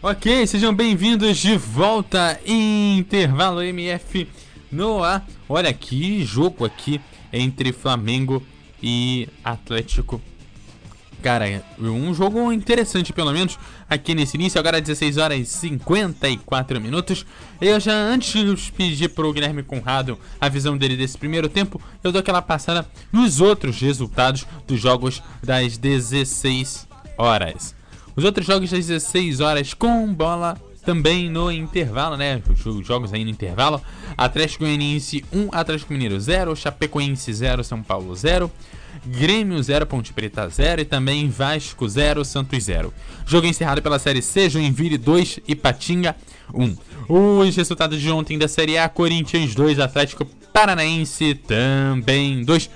Ok, 0.04 0.48
sejam 0.48 0.74
bem-vindos 0.74 1.38
de 1.38 1.56
volta 1.56 2.38
em 2.46 2.98
intervalo 2.98 3.62
MF 3.62 4.28
no 4.72 5.04
ar. 5.04 5.26
Olha 5.50 5.74
que 5.74 6.24
jogo 6.24 6.66
aqui 6.66 7.02
entre 7.32 7.72
Flamengo 7.72 8.44
e 8.82 9.28
Atlético. 9.44 10.22
Cara, 11.22 11.64
um 11.80 12.14
jogo 12.16 12.52
interessante 12.52 13.14
pelo 13.14 13.32
menos 13.32 13.58
aqui 13.88 14.16
nesse 14.16 14.38
início, 14.38 14.60
agora 14.60 14.82
16 14.82 15.18
horas 15.18 15.40
e 15.40 15.46
54 15.46 16.82
minutos. 16.82 17.28
Eu 17.60 17.80
já 17.80 17.94
antes 17.94 18.34
de 18.34 18.72
pedir 18.72 19.10
pro 19.10 19.32
Guilherme 19.32 19.62
Conrado 19.62 20.18
a 20.40 20.50
visão 20.50 20.76
dele 20.76 20.98
desse 20.98 21.16
primeiro 21.20 21.48
tempo, 21.48 21.80
eu 22.04 22.12
dou 22.12 22.22
aquela 22.22 22.42
passada 22.42 22.90
nos 23.12 23.40
outros 23.40 23.80
resultados 23.80 24.48
dos 24.66 24.80
jogos 24.80 25.22
das 25.44 25.78
16 25.78 26.88
horas. 27.16 27.76
Os 28.16 28.24
outros 28.24 28.48
jogos 28.48 28.72
das 28.72 28.88
16 28.88 29.42
horas 29.42 29.76
com 29.76 30.12
bola 30.12 30.58
também 30.82 31.30
no 31.30 31.52
intervalo, 31.52 32.18
né? 32.18 32.42
Os 32.50 32.86
jogos 32.86 33.14
aí 33.14 33.24
no 33.24 33.30
intervalo. 33.30 33.82
Atlético 34.18 34.64
Goianiense 34.64 35.24
1, 35.32 35.50
Atlético 35.52 35.94
Mineiro 35.94 36.20
0, 36.20 36.56
Chapecoense 36.56 37.34
0, 37.34 37.64
São 37.64 37.82
Paulo 37.82 38.16
0. 38.16 38.52
Grêmio 39.06 39.62
0, 39.62 39.86
Ponte 39.86 40.14
Preta 40.14 40.48
0 40.48 40.82
e 40.82 40.86
também 40.86 41.30
Vasco 41.30 41.88
0, 41.88 42.24
Santos 42.26 42.64
0. 42.64 42.94
Jogo 43.26 43.48
encerrado 43.48 43.82
pela 43.82 43.98
Série 43.98 44.22
C, 44.22 44.50
Joinville 44.50 44.98
2 44.98 45.40
e 45.48 45.56
Patinga 45.56 46.16
1. 46.54 46.76
Os 47.10 47.56
resultados 47.56 48.00
de 48.00 48.12
ontem 48.12 48.38
da 48.38 48.48
Série 48.48 48.78
A, 48.78 48.88
Corinthians 48.90 49.56
2, 49.56 49.80
Atlético 49.80 50.26
Paranaense 50.54 51.36
também 51.36 52.44
2. 52.44 52.70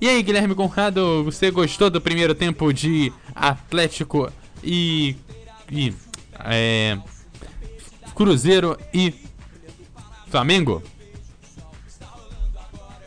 E 0.00 0.08
aí, 0.08 0.22
Guilherme 0.22 0.54
Conrado, 0.54 1.22
você 1.24 1.50
gostou 1.50 1.88
do 1.88 2.00
primeiro 2.00 2.34
tempo 2.34 2.72
de 2.72 3.12
Atlético 3.34 4.30
e. 4.62 5.16
e 5.70 5.94
é, 6.44 6.98
Cruzeiro 8.14 8.76
e 8.92 9.14
Flamengo? 10.30 10.82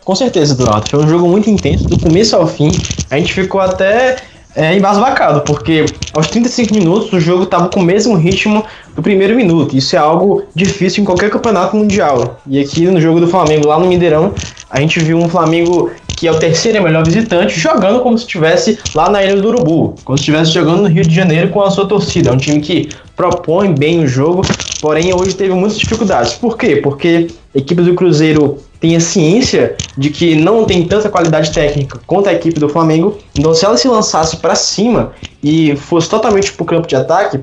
Com 0.03 0.13
certeza, 0.13 0.53
Eduardo. 0.53 0.87
Foi 0.87 1.03
um 1.03 1.07
jogo 1.07 1.27
muito 1.27 1.49
intenso, 1.49 1.85
do 1.85 1.99
começo 1.99 2.35
ao 2.35 2.45
fim. 2.45 2.69
A 3.09 3.17
gente 3.17 3.33
ficou 3.33 3.59
até 3.59 4.17
é, 4.55 4.75
embasbacado, 4.75 5.41
porque 5.41 5.85
aos 6.13 6.27
35 6.27 6.73
minutos 6.73 7.11
o 7.11 7.19
jogo 7.19 7.43
estava 7.43 7.67
com 7.67 7.79
o 7.79 7.83
mesmo 7.83 8.15
ritmo 8.15 8.63
do 8.95 9.01
primeiro 9.01 9.35
minuto. 9.35 9.75
Isso 9.75 9.95
é 9.95 9.99
algo 9.99 10.43
difícil 10.55 11.01
em 11.01 11.05
qualquer 11.05 11.29
campeonato 11.29 11.75
mundial. 11.75 12.39
E 12.47 12.59
aqui 12.59 12.85
no 12.85 13.01
jogo 13.01 13.19
do 13.19 13.27
Flamengo, 13.27 13.67
lá 13.67 13.79
no 13.79 13.87
Mineirão, 13.87 14.33
a 14.69 14.79
gente 14.79 14.99
viu 14.99 15.17
um 15.17 15.27
Flamengo 15.27 15.91
que 16.15 16.27
é 16.27 16.31
o 16.31 16.39
terceiro 16.39 16.81
melhor 16.81 17.05
visitante, 17.05 17.59
jogando 17.59 17.99
como 17.99 18.17
se 18.17 18.23
estivesse 18.23 18.79
lá 18.93 19.09
na 19.09 19.23
Ilha 19.23 19.41
do 19.41 19.49
Urubu, 19.49 19.95
como 20.03 20.17
se 20.17 20.21
estivesse 20.21 20.51
jogando 20.51 20.83
no 20.83 20.87
Rio 20.87 21.03
de 21.03 21.13
Janeiro 21.13 21.49
com 21.49 21.61
a 21.61 21.69
sua 21.69 21.85
torcida. 21.85 22.29
É 22.29 22.33
um 22.33 22.37
time 22.37 22.61
que 22.61 22.89
propõe 23.15 23.73
bem 23.73 24.03
o 24.03 24.07
jogo, 24.07 24.41
porém 24.81 25.13
hoje 25.13 25.35
teve 25.35 25.53
muitas 25.53 25.77
dificuldades. 25.77 26.33
Por 26.33 26.57
quê? 26.57 26.77
Porque 26.77 27.27
a 27.53 27.57
equipe 27.57 27.81
do 27.81 27.93
Cruzeiro 27.93 28.57
tem 28.79 28.95
a 28.95 28.99
ciência 28.99 29.75
de 29.97 30.09
que 30.09 30.35
não 30.35 30.65
tem 30.65 30.85
tanta 30.85 31.09
qualidade 31.09 31.51
técnica 31.51 31.99
quanto 32.05 32.29
a 32.29 32.33
equipe 32.33 32.59
do 32.59 32.69
Flamengo, 32.69 33.17
então 33.37 33.53
se 33.53 33.65
ela 33.65 33.77
se 33.77 33.87
lançasse 33.87 34.37
para 34.37 34.55
cima 34.55 35.13
e 35.43 35.75
fosse 35.75 36.09
totalmente 36.09 36.53
pro 36.53 36.65
campo 36.65 36.87
de 36.87 36.95
ataque, 36.95 37.39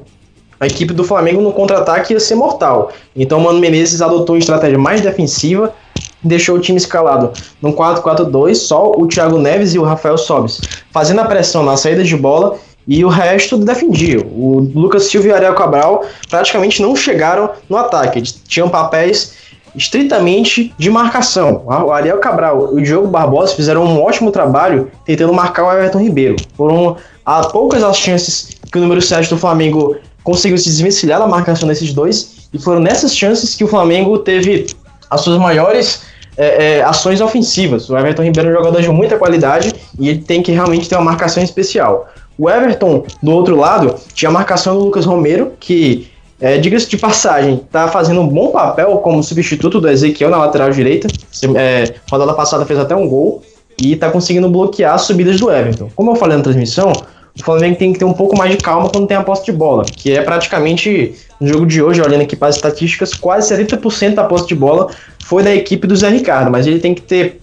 a 0.61 0.67
equipe 0.67 0.95
do 0.95 1.03
Flamengo 1.03 1.41
no 1.41 1.53
contra-ataque 1.53 2.13
ia 2.13 2.21
ser 2.21 2.37
mortal. 2.37 2.93
Então 3.17 3.41
o 3.41 3.43
Mano 3.43 3.59
Menezes 3.59 4.01
adotou 4.01 4.37
uma 4.37 4.39
estratégia 4.39 4.79
mais 4.79 5.01
defensiva, 5.01 5.75
deixou 6.23 6.57
o 6.57 6.61
time 6.61 6.79
escalado 6.79 7.33
no 7.61 7.73
4-4-2, 7.73 8.55
só 8.55 8.93
o 8.93 9.07
Thiago 9.07 9.39
Neves 9.39 9.75
e 9.75 9.79
o 9.79 9.83
Rafael 9.83 10.17
Sobis, 10.19 10.61
fazendo 10.91 11.21
a 11.21 11.25
pressão 11.25 11.63
na 11.63 11.77
saída 11.77 12.05
de 12.05 12.17
bola 12.17 12.57
e 12.87 13.05
o 13.05 13.09
resto 13.09 13.57
defendia. 13.57 14.21
O 14.21 14.71
Lucas 14.75 15.05
Silva 15.05 15.29
e 15.29 15.31
o 15.31 15.35
Ariel 15.35 15.55
Cabral 15.55 16.05
praticamente 16.29 16.83
não 16.83 16.97
chegaram 16.97 17.51
no 17.69 17.77
ataque, 17.77 18.19
eles 18.19 18.41
tinham 18.47 18.69
papéis 18.69 19.35
estritamente 19.75 20.73
de 20.77 20.91
marcação. 20.91 21.63
O 21.67 21.91
Ariel 21.91 22.19
Cabral 22.19 22.77
e 22.79 22.83
o 22.83 22.85
Diogo 22.85 23.09
Barbosa 23.09 23.55
fizeram 23.55 23.85
um 23.85 24.03
ótimo 24.03 24.31
trabalho 24.31 24.91
tentando 25.07 25.33
marcar 25.33 25.65
o 25.65 25.73
Everton 25.73 25.99
Ribeiro. 25.99 26.37
Foram 26.57 26.97
há 27.25 27.41
poucas 27.47 27.83
as 27.83 27.97
chances 27.97 28.51
que 28.71 28.79
o 28.79 28.81
número 28.81 29.01
7 29.01 29.31
do 29.31 29.39
Flamengo 29.39 29.97
conseguiu 30.23 30.59
se 30.59 30.67
desvencilhar 30.67 31.19
da 31.19 31.27
marcação 31.27 31.69
desses 31.69 31.93
dois, 31.93 32.49
e 32.53 32.59
foram 32.59 32.81
nessas 32.81 33.17
chances 33.17 33.55
que 33.55 33.65
o 33.65 33.67
Flamengo 33.67 34.19
teve 34.19 34.67
as 35.11 35.23
suas 35.23 35.39
maiores 35.39 36.03
é, 36.37 36.79
é, 36.79 36.83
ações 36.83 37.21
ofensivas. 37.21 37.89
O 37.89 37.97
Everton 37.97 38.23
Ribeiro 38.23 38.49
é 38.49 38.53
um 38.53 38.57
jogador 38.57 38.81
de 38.81 38.89
muita 38.89 39.19
qualidade 39.19 39.75
e 39.99 40.09
ele 40.09 40.21
tem 40.21 40.43
que 40.43 40.53
realmente 40.53 40.89
ter 40.89 40.97
uma 40.97 41.05
marcação 41.05 41.43
especial. 41.43 42.09
O 42.39 42.49
Everton, 42.49 43.05
do 43.23 43.33
outro 43.33 43.57
lado, 43.57 43.95
tinha 44.15 44.29
a 44.29 44.33
marcação 44.33 44.79
do 44.79 44.85
Lucas 44.85 45.05
Romero, 45.05 45.53
que, 45.61 46.11
é, 46.41 46.59
diga-se 46.59 46.89
de 46.89 46.97
passagem, 46.97 47.55
está 47.55 47.89
fazendo 47.89 48.21
um 48.21 48.29
bom 48.29 48.51
papel 48.51 48.97
como 48.99 49.23
substituto 49.23 49.81
do 49.81 49.89
Ezequiel 49.89 50.31
na 50.31 50.39
lateral 50.39 50.71
direita. 50.71 51.09
É, 51.55 51.95
rodada 52.11 52.33
passada 52.35 52.65
fez 52.65 52.79
até 52.79 52.97
um 52.97 53.07
gol 53.07 53.43
e 53.81 53.93
está 53.93 54.11
conseguindo 54.11 54.49
bloquear 54.49 54.95
as 54.95 55.03
subidas 55.03 55.39
do 55.39 55.51
Everton. 55.51 55.91
Como 55.95 56.11
eu 56.11 56.17
falei 56.17 56.37
na 56.37 56.43
transmissão, 56.43 56.93
o 57.39 57.43
Flamengo 57.43 57.77
tem 57.77 57.93
que 57.93 57.99
ter 57.99 58.05
um 58.05 58.13
pouco 58.13 58.37
mais 58.37 58.51
de 58.51 58.59
calma 58.59 58.89
quando 58.89 59.07
tem 59.07 59.17
a 59.17 59.23
posse 59.23 59.45
de 59.45 59.53
bola, 59.53 59.85
que 59.85 60.13
é 60.13 60.23
praticamente 60.23 61.15
no 61.41 61.49
jogo 61.49 61.67
de 61.67 61.83
hoje, 61.83 62.01
olhando 62.01 62.23
aqui 62.23 62.37
para 62.37 62.49
as 62.49 62.57
estatísticas, 62.57 63.15
quase 63.15 63.53
70% 63.55 64.15
da 64.15 64.25
posse 64.25 64.47
de 64.47 64.55
bola 64.55 64.89
foi 65.25 65.43
da 65.43 65.55
equipe 65.55 65.87
do 65.87 65.97
Zé 65.97 66.11
Ricardo, 66.11 66.51
mas 66.51 66.67
ele 66.67 66.79
tem 66.79 66.95
que 66.95 67.01
ter 67.01 67.41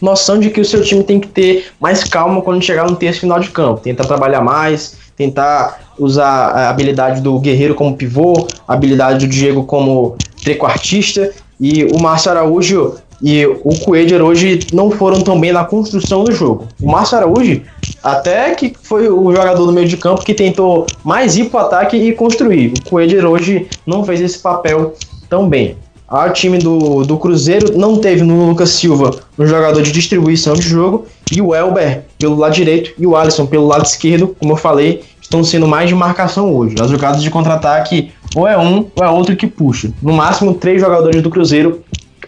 noção 0.00 0.38
de 0.38 0.50
que 0.50 0.60
o 0.60 0.64
seu 0.64 0.82
time 0.82 1.02
tem 1.04 1.20
que 1.20 1.28
ter 1.28 1.66
mais 1.80 2.04
calma 2.04 2.40
quando 2.40 2.62
chegar 2.62 2.88
no 2.88 2.96
terço 2.96 3.20
final 3.20 3.40
de 3.40 3.50
campo, 3.50 3.80
tentar 3.80 4.04
trabalhar 4.04 4.40
mais, 4.40 4.96
tentar 5.16 5.80
usar 5.98 6.26
a 6.26 6.70
habilidade 6.70 7.20
do 7.20 7.38
Guerreiro 7.38 7.74
como 7.74 7.96
pivô, 7.96 8.46
a 8.66 8.74
habilidade 8.74 9.26
do 9.26 9.30
Diego 9.30 9.64
como 9.64 10.16
trequartista 10.42 11.30
e 11.60 11.84
o 11.84 12.00
Márcio 12.00 12.30
Araújo 12.30 12.96
e 13.22 13.46
o 13.46 13.78
Coelho 13.84 14.24
hoje 14.24 14.60
não 14.72 14.90
foram 14.90 15.20
tão 15.20 15.38
bem 15.38 15.52
na 15.52 15.64
construção 15.64 16.24
do 16.24 16.32
jogo. 16.32 16.66
O 16.80 16.90
Márcio 16.90 17.18
Araújo, 17.18 17.60
até 18.02 18.54
que 18.54 18.72
foi 18.82 19.08
o 19.08 19.30
jogador 19.30 19.64
do 19.64 19.72
meio 19.72 19.86
de 19.86 19.96
campo 19.96 20.24
que 20.24 20.34
tentou 20.34 20.86
mais 21.04 21.36
ir 21.36 21.44
para 21.44 21.62
o 21.62 21.66
ataque 21.66 21.96
e 21.96 22.12
construir. 22.12 22.72
O 22.72 22.90
Coelho 22.90 23.30
hoje 23.30 23.68
não 23.86 24.04
fez 24.04 24.20
esse 24.20 24.38
papel 24.38 24.94
tão 25.28 25.48
bem. 25.48 25.76
O 26.10 26.28
time 26.28 26.58
do, 26.58 27.04
do 27.04 27.16
Cruzeiro 27.16 27.78
não 27.78 27.96
teve 27.96 28.22
no 28.22 28.48
Lucas 28.48 28.70
Silva 28.70 29.12
um 29.38 29.46
jogador 29.46 29.80
de 29.80 29.90
distribuição 29.90 30.52
de 30.52 30.60
jogo 30.60 31.06
e 31.30 31.40
o 31.40 31.54
Elber 31.54 32.02
pelo 32.18 32.36
lado 32.36 32.52
direito 32.52 32.92
e 32.98 33.06
o 33.06 33.16
Alisson 33.16 33.46
pelo 33.46 33.66
lado 33.66 33.86
esquerdo, 33.86 34.36
como 34.38 34.52
eu 34.52 34.56
falei, 34.56 35.02
estão 35.22 35.42
sendo 35.42 35.66
mais 35.66 35.88
de 35.88 35.94
marcação 35.94 36.54
hoje. 36.54 36.74
As 36.78 36.90
jogadas 36.90 37.22
de 37.22 37.30
contra-ataque 37.30 38.10
ou 38.36 38.46
é 38.46 38.58
um 38.58 38.86
ou 38.94 39.02
é 39.02 39.08
outro 39.08 39.34
que 39.34 39.46
puxa. 39.46 39.90
No 40.02 40.12
máximo 40.12 40.52
três 40.52 40.82
jogadores 40.82 41.22
do 41.22 41.30
Cruzeiro 41.30 41.82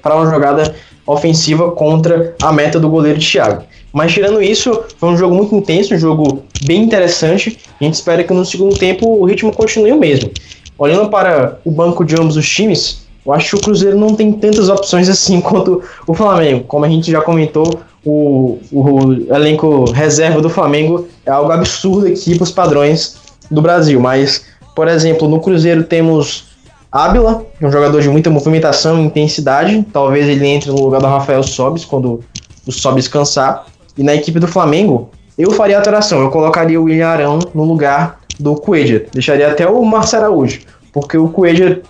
para 0.05 0.15
uma 0.15 0.31
jogada 0.31 0.75
ofensiva 1.07 1.71
contra 1.73 2.35
a 2.43 2.53
meta 2.53 2.79
do 2.79 2.91
goleiro 2.91 3.19
Thiago. 3.19 3.65
Mas 3.91 4.13
tirando 4.13 4.43
isso, 4.43 4.85
foi 4.99 5.09
um 5.09 5.17
jogo 5.17 5.35
muito 5.35 5.55
intenso, 5.55 5.95
um 5.95 5.99
jogo 5.99 6.43
bem 6.65 6.83
interessante. 6.83 7.59
A 7.81 7.85
gente 7.85 7.95
espera 7.95 8.23
que 8.23 8.33
no 8.35 8.45
segundo 8.45 8.77
tempo 8.77 9.09
o 9.09 9.25
ritmo 9.25 9.53
continue 9.53 9.93
o 9.93 9.99
mesmo. 9.99 10.31
Olhando 10.77 11.09
para 11.09 11.59
o 11.65 11.71
banco 11.71 12.05
de 12.05 12.17
ambos 12.17 12.37
os 12.37 12.49
times, 12.49 13.07
eu 13.25 13.33
acho 13.33 13.51
que 13.51 13.57
o 13.57 13.61
Cruzeiro 13.61 13.97
não 13.97 14.15
tem 14.15 14.33
tantas 14.33 14.69
opções 14.69 15.09
assim 15.09 15.41
quanto 15.43 15.83
o 16.07 16.13
Flamengo. 16.13 16.65
Como 16.65 16.85
a 16.85 16.89
gente 16.89 17.11
já 17.11 17.23
comentou, 17.23 17.81
o, 18.05 18.59
o 18.71 19.13
elenco 19.35 19.91
reserva 19.93 20.43
do 20.43 20.51
Flamengo 20.51 21.07
é 21.25 21.31
algo 21.31 21.53
absurdo 21.53 22.07
aqui 22.07 22.35
para 22.35 22.45
os 22.45 22.51
padrões 22.51 23.17
do 23.51 23.63
Brasil. 23.63 24.01
Mas, 24.01 24.45
por 24.75 24.89
exemplo, 24.89 25.29
no 25.29 25.41
Cruzeiro 25.41 25.85
temos 25.85 26.54
Ábila, 26.95 27.45
um 27.61 27.72
jogador 27.72 28.01
de 28.01 28.09
muita 28.09 28.30
movimentação 28.30 29.01
e 29.01 29.03
intensidade. 29.03 29.84
Talvez 29.92 30.28
ele 30.28 30.47
entre 30.47 30.70
no 30.70 30.80
lugar 30.80 31.01
do 31.01 31.09
Rafael 31.09 31.42
Sobis 31.42 31.84
quando 31.84 32.20
o 32.64 32.70
Sobis 32.70 33.09
cansar. 33.09 33.66
E 33.99 34.05
na 34.05 34.14
equipe 34.14 34.38
do 34.38 34.47
Flamengo, 34.47 35.11
eu 35.36 35.51
faria 35.51 35.74
a 35.74 35.80
alteração. 35.80 36.20
Eu 36.20 36.30
colocaria 36.30 36.80
o 36.80 36.84
William 36.84 37.09
Arão 37.09 37.40
no 37.53 37.64
lugar 37.64 38.20
do 38.38 38.55
Coelho. 38.55 39.07
Deixaria 39.12 39.51
até 39.51 39.66
o 39.66 39.84
Marcelo 39.84 40.26
Araújo. 40.26 40.61
Porque 40.92 41.18
o 41.18 41.26
Coelho 41.26 41.82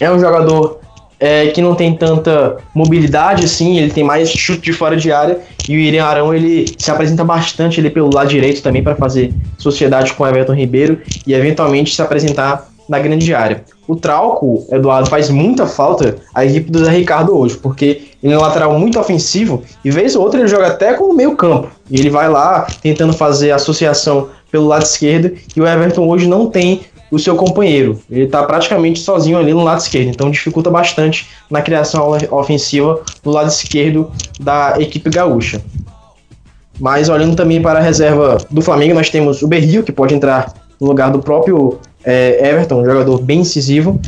é 0.00 0.08
um 0.08 0.20
jogador 0.20 0.78
é, 1.18 1.48
que 1.48 1.60
não 1.60 1.74
tem 1.74 1.96
tanta 1.96 2.58
mobilidade, 2.72 3.44
assim, 3.46 3.78
ele 3.78 3.90
tem 3.90 4.04
mais 4.04 4.30
chute 4.30 4.60
de 4.60 4.72
fora 4.72 4.96
de 4.96 5.10
área. 5.10 5.40
E 5.68 5.72
o 5.72 5.76
William 5.76 6.04
Arão 6.04 6.32
ele 6.32 6.72
se 6.78 6.88
apresenta 6.88 7.24
bastante 7.24 7.80
ele 7.80 7.90
pelo 7.90 8.14
lado 8.14 8.28
direito 8.28 8.62
também 8.62 8.80
para 8.80 8.94
fazer 8.94 9.34
sociedade 9.58 10.12
com 10.12 10.22
o 10.22 10.26
Everton 10.28 10.54
Ribeiro 10.54 11.00
e 11.26 11.34
eventualmente 11.34 11.92
se 11.92 12.00
apresentar 12.00 12.68
na 12.88 13.00
grande 13.00 13.34
área. 13.34 13.64
O 13.88 13.94
Trauco, 13.94 14.66
Eduardo, 14.70 15.08
faz 15.08 15.30
muita 15.30 15.66
falta 15.66 16.16
à 16.34 16.44
equipe 16.44 16.70
do 16.70 16.84
Zé 16.84 16.90
Ricardo 16.90 17.36
hoje, 17.36 17.56
porque 17.56 18.08
ele 18.22 18.32
é 18.32 18.38
um 18.38 18.40
lateral 18.40 18.76
muito 18.78 18.98
ofensivo 18.98 19.62
e 19.84 19.90
vez 19.90 20.16
ou 20.16 20.22
outra 20.22 20.40
ele 20.40 20.48
joga 20.48 20.66
até 20.66 20.94
com 20.94 21.04
o 21.04 21.14
meio 21.14 21.36
campo. 21.36 21.68
E 21.90 21.98
ele 22.00 22.10
vai 22.10 22.28
lá 22.28 22.66
tentando 22.82 23.12
fazer 23.12 23.52
associação 23.52 24.28
pelo 24.50 24.66
lado 24.66 24.82
esquerdo 24.82 25.32
e 25.54 25.60
o 25.60 25.66
Everton 25.66 26.08
hoje 26.08 26.26
não 26.26 26.48
tem 26.48 26.80
o 27.10 27.18
seu 27.18 27.36
companheiro. 27.36 28.00
Ele 28.10 28.24
está 28.24 28.42
praticamente 28.42 28.98
sozinho 28.98 29.38
ali 29.38 29.52
no 29.52 29.62
lado 29.62 29.78
esquerdo, 29.78 30.08
então 30.08 30.30
dificulta 30.30 30.70
bastante 30.70 31.28
na 31.50 31.62
criação 31.62 32.16
ofensiva 32.30 33.00
do 33.22 33.30
lado 33.30 33.48
esquerdo 33.48 34.10
da 34.40 34.74
equipe 34.80 35.08
gaúcha. 35.10 35.62
Mas 36.78 37.08
olhando 37.08 37.36
também 37.36 37.62
para 37.62 37.78
a 37.78 37.82
reserva 37.82 38.38
do 38.50 38.60
Flamengo, 38.60 38.94
nós 38.94 39.08
temos 39.08 39.42
o 39.42 39.48
Berrio, 39.48 39.82
que 39.82 39.92
pode 39.92 40.14
entrar 40.14 40.52
no 40.80 40.86
lugar 40.86 41.10
do 41.10 41.20
próprio 41.20 41.78
é, 42.06 42.48
Everton, 42.48 42.82
um 42.82 42.84
jogador 42.84 43.20
bem 43.20 43.40
incisivo. 43.40 44.00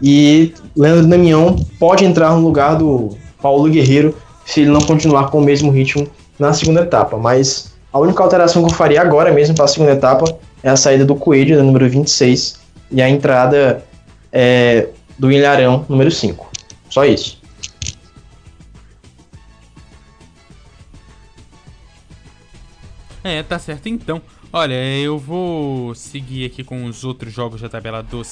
E 0.00 0.54
Leandro 0.76 1.06
Damião 1.06 1.56
pode 1.78 2.04
entrar 2.04 2.30
no 2.32 2.40
lugar 2.40 2.76
do 2.76 3.16
Paulo 3.42 3.68
Guerreiro 3.68 4.14
se 4.44 4.60
ele 4.60 4.70
não 4.70 4.80
continuar 4.80 5.30
com 5.30 5.38
o 5.38 5.44
mesmo 5.44 5.72
ritmo 5.72 6.06
na 6.38 6.52
segunda 6.52 6.82
etapa. 6.82 7.16
Mas 7.16 7.72
a 7.92 7.98
única 7.98 8.22
alteração 8.22 8.62
que 8.62 8.70
eu 8.70 8.76
faria 8.76 9.00
agora 9.00 9.32
mesmo 9.32 9.54
para 9.54 9.64
a 9.64 9.68
segunda 9.68 9.92
etapa 9.92 10.38
é 10.62 10.68
a 10.68 10.76
saída 10.76 11.04
do 11.04 11.16
Coelho, 11.16 11.62
número 11.64 11.88
26, 11.88 12.60
e 12.90 13.02
a 13.02 13.08
entrada 13.08 13.84
é, 14.30 14.88
do 15.18 15.32
Ilharão, 15.32 15.84
número 15.88 16.10
5. 16.10 16.48
Só 16.90 17.04
isso. 17.04 17.38
É, 23.24 23.42
tá 23.42 23.58
certo 23.58 23.88
então. 23.88 24.22
Olha, 24.50 24.74
eu 24.96 25.18
vou 25.18 25.94
seguir 25.94 26.46
aqui 26.46 26.64
com 26.64 26.86
os 26.86 27.04
outros 27.04 27.34
jogos 27.34 27.60
da 27.60 27.68
tabela 27.68 28.02
do 28.02 28.22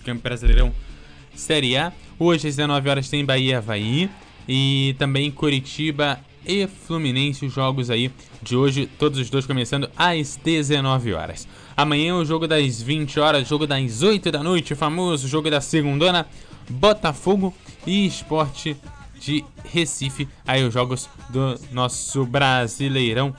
Campeonato 0.00 0.22
Brasileirão 0.22 0.74
Série 1.34 1.74
A. 1.74 1.90
Hoje 2.18 2.48
às 2.48 2.56
19 2.56 2.90
horas 2.90 3.08
tem 3.08 3.24
Bahia 3.24 3.52
e 3.52 3.54
Havaí 3.54 4.10
e 4.46 4.94
também 4.98 5.30
Curitiba 5.30 6.20
e 6.46 6.66
Fluminense, 6.66 7.46
os 7.46 7.54
jogos 7.54 7.88
aí 7.88 8.10
de 8.42 8.56
hoje, 8.56 8.86
todos 8.98 9.18
os 9.18 9.30
dois 9.30 9.46
começando 9.46 9.88
às 9.96 10.36
19 10.36 11.14
horas. 11.14 11.48
Amanhã 11.74 12.16
o 12.16 12.26
jogo 12.26 12.46
das 12.46 12.82
20 12.82 13.18
horas, 13.18 13.48
jogo 13.48 13.66
das 13.66 14.02
8 14.02 14.30
da 14.30 14.42
noite, 14.42 14.74
famoso 14.74 15.26
jogo 15.26 15.50
da 15.50 15.62
segundona, 15.62 16.26
Botafogo 16.68 17.54
e 17.86 18.06
Esporte 18.06 18.76
de 19.18 19.42
Recife. 19.64 20.28
Aí 20.46 20.62
os 20.62 20.74
jogos 20.74 21.08
do 21.30 21.58
nosso 21.72 22.26
Brasileirão 22.26 23.34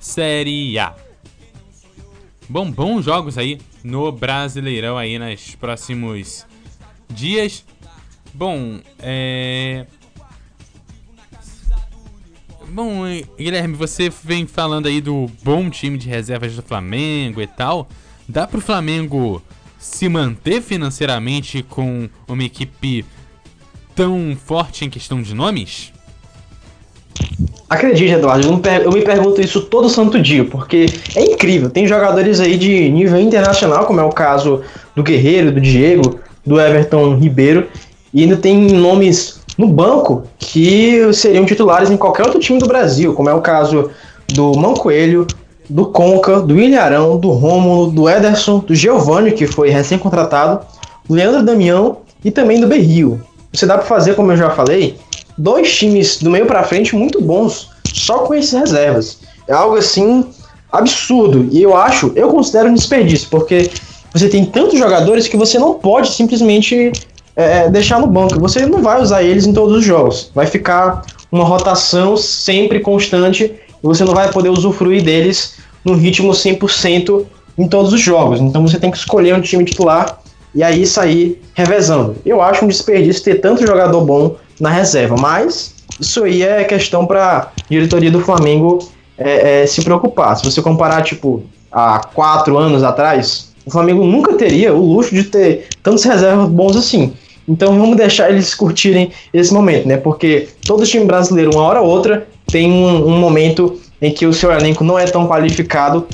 Série 0.00 0.78
A. 0.78 1.09
Bom, 2.50 2.68
bons 2.68 3.04
jogos 3.04 3.38
aí 3.38 3.60
no 3.84 4.10
Brasileirão 4.10 4.98
aí 4.98 5.20
nos 5.20 5.54
próximos 5.54 6.44
dias. 7.08 7.64
Bom, 8.34 8.80
é 8.98 9.86
Bom, 12.70 13.02
Guilherme, 13.38 13.76
você 13.76 14.10
vem 14.10 14.48
falando 14.48 14.86
aí 14.86 15.00
do 15.00 15.30
bom 15.44 15.70
time 15.70 15.96
de 15.96 16.08
reservas 16.08 16.56
do 16.56 16.62
Flamengo 16.62 17.40
e 17.40 17.46
tal. 17.46 17.88
Dá 18.28 18.48
pro 18.48 18.60
Flamengo 18.60 19.40
se 19.78 20.08
manter 20.08 20.60
financeiramente 20.60 21.62
com 21.62 22.10
uma 22.26 22.42
equipe 22.42 23.04
tão 23.94 24.36
forte 24.36 24.84
em 24.84 24.90
questão 24.90 25.22
de 25.22 25.36
nomes? 25.36 25.92
Acredite, 27.68 28.12
Eduardo, 28.12 28.48
eu, 28.48 28.58
per 28.58 28.82
eu 28.82 28.90
me 28.90 29.00
pergunto 29.00 29.40
isso 29.40 29.60
todo 29.62 29.88
santo 29.88 30.20
dia, 30.20 30.44
porque 30.44 30.86
é 31.14 31.22
incrível. 31.22 31.70
Tem 31.70 31.86
jogadores 31.86 32.40
aí 32.40 32.56
de 32.56 32.88
nível 32.90 33.20
internacional, 33.20 33.86
como 33.86 34.00
é 34.00 34.02
o 34.02 34.10
caso 34.10 34.62
do 34.94 35.04
Guerreiro, 35.04 35.52
do 35.52 35.60
Diego, 35.60 36.18
do 36.44 36.60
Everton 36.60 37.16
Ribeiro, 37.16 37.68
e 38.12 38.22
ainda 38.22 38.36
tem 38.36 38.56
nomes 38.72 39.40
no 39.56 39.68
banco 39.68 40.24
que 40.36 41.12
seriam 41.12 41.44
titulares 41.44 41.90
em 41.90 41.96
qualquer 41.96 42.24
outro 42.24 42.40
time 42.40 42.58
do 42.58 42.66
Brasil, 42.66 43.14
como 43.14 43.28
é 43.28 43.34
o 43.34 43.40
caso 43.40 43.90
do 44.32 44.52
Mancoelho, 44.58 45.26
do 45.68 45.86
Conca, 45.86 46.40
do 46.40 46.58
Ilharão, 46.58 47.18
do 47.18 47.30
Rômulo, 47.30 47.92
do 47.92 48.08
Ederson, 48.08 48.58
do 48.58 48.74
Giovanni, 48.74 49.30
que 49.30 49.46
foi 49.46 49.70
recém-contratado, 49.70 50.66
do 51.08 51.14
Leandro 51.14 51.44
Damião 51.44 51.98
e 52.24 52.30
também 52.32 52.60
do 52.60 52.66
Berrio. 52.66 53.20
Você 53.52 53.66
dá 53.66 53.78
para 53.78 53.86
fazer, 53.86 54.14
como 54.14 54.32
eu 54.32 54.36
já 54.36 54.50
falei, 54.50 54.96
dois 55.40 55.74
times 55.74 56.18
do 56.18 56.30
meio 56.30 56.46
para 56.46 56.62
frente 56.62 56.94
muito 56.94 57.20
bons, 57.20 57.70
só 57.92 58.18
com 58.18 58.34
esses 58.34 58.52
reservas. 58.52 59.18
É 59.48 59.52
algo 59.52 59.76
assim 59.76 60.26
absurdo. 60.70 61.48
E 61.50 61.62
eu 61.62 61.76
acho, 61.76 62.12
eu 62.14 62.28
considero 62.28 62.68
um 62.68 62.74
desperdício, 62.74 63.28
porque 63.30 63.70
você 64.12 64.28
tem 64.28 64.44
tantos 64.44 64.78
jogadores 64.78 65.26
que 65.26 65.36
você 65.36 65.58
não 65.58 65.74
pode 65.74 66.12
simplesmente 66.12 66.92
é, 67.34 67.58
é, 67.58 67.70
deixar 67.70 67.98
no 68.00 68.06
banco. 68.06 68.38
Você 68.38 68.66
não 68.66 68.82
vai 68.82 69.00
usar 69.00 69.22
eles 69.22 69.46
em 69.46 69.52
todos 69.52 69.76
os 69.76 69.84
jogos. 69.84 70.30
Vai 70.34 70.46
ficar 70.46 71.02
uma 71.32 71.44
rotação 71.44 72.16
sempre 72.16 72.80
constante 72.80 73.44
e 73.44 73.86
você 73.86 74.04
não 74.04 74.14
vai 74.14 74.30
poder 74.30 74.50
usufruir 74.50 75.02
deles 75.02 75.54
no 75.84 75.94
ritmo 75.94 76.32
100% 76.32 77.24
em 77.56 77.66
todos 77.66 77.92
os 77.92 78.00
jogos. 78.00 78.40
Então 78.40 78.66
você 78.66 78.78
tem 78.78 78.90
que 78.90 78.98
escolher 78.98 79.34
um 79.34 79.40
time 79.40 79.64
titular 79.64 80.20
e 80.54 80.62
aí 80.62 80.84
sair 80.86 81.40
revezando. 81.54 82.16
Eu 82.26 82.42
acho 82.42 82.64
um 82.64 82.68
desperdício 82.68 83.22
ter 83.22 83.36
tanto 83.36 83.66
jogador 83.66 84.00
bom 84.04 84.36
na 84.60 84.70
reserva, 84.70 85.16
mas 85.18 85.74
isso 85.98 86.24
aí 86.24 86.42
é 86.42 86.62
questão 86.64 87.06
para 87.06 87.50
diretoria 87.68 88.10
do 88.10 88.20
Flamengo 88.20 88.78
é, 89.18 89.62
é, 89.62 89.66
se 89.66 89.82
preocupar. 89.82 90.36
Se 90.36 90.44
você 90.44 90.62
comparar, 90.62 91.02
tipo, 91.02 91.42
há 91.70 92.00
quatro 92.14 92.56
anos 92.56 92.82
atrás, 92.82 93.50
o 93.66 93.70
Flamengo 93.70 94.04
nunca 94.04 94.34
teria 94.34 94.74
o 94.74 94.94
luxo 94.94 95.14
de 95.14 95.24
ter 95.24 95.68
tantos 95.82 96.04
reservas 96.04 96.48
bons 96.48 96.76
assim. 96.76 97.12
Então 97.48 97.78
vamos 97.78 97.96
deixar 97.96 98.30
eles 98.30 98.54
curtirem 98.54 99.10
esse 99.34 99.52
momento, 99.52 99.88
né? 99.88 99.96
Porque 99.96 100.48
todo 100.66 100.86
time 100.86 101.04
brasileiro, 101.04 101.50
uma 101.52 101.62
hora 101.62 101.80
ou 101.80 101.88
outra, 101.88 102.26
tem 102.46 102.70
um, 102.70 103.08
um 103.08 103.18
momento 103.18 103.78
em 104.00 104.12
que 104.12 104.26
o 104.26 104.32
seu 104.32 104.50
elenco 104.52 104.84
não 104.84 104.98
é 104.98 105.04
tão 105.04 105.26
qualificado 105.26 106.06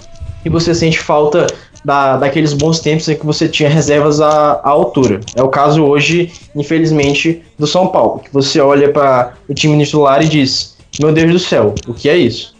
e 0.44 0.48
você 0.48 0.74
sente 0.74 0.98
falta 0.98 1.46
da, 1.86 2.16
daqueles 2.16 2.52
bons 2.52 2.80
tempos 2.80 3.08
em 3.08 3.14
que 3.14 3.24
você 3.24 3.48
tinha 3.48 3.70
reservas 3.70 4.20
à, 4.20 4.54
à, 4.54 4.68
altura. 4.70 5.20
É 5.36 5.42
o 5.42 5.48
caso 5.48 5.84
hoje, 5.84 6.32
infelizmente, 6.52 7.44
do 7.56 7.64
São 7.64 7.86
Paulo, 7.86 8.18
que 8.18 8.32
você 8.32 8.60
olha 8.60 8.92
para 8.92 9.34
o 9.48 9.54
time 9.54 9.82
titular 9.84 10.20
e 10.20 10.28
diz: 10.28 10.76
Meu 10.98 11.12
Deus 11.12 11.30
do 11.30 11.38
céu, 11.38 11.72
o 11.86 11.94
que 11.94 12.08
é 12.08 12.16
isso? 12.16 12.56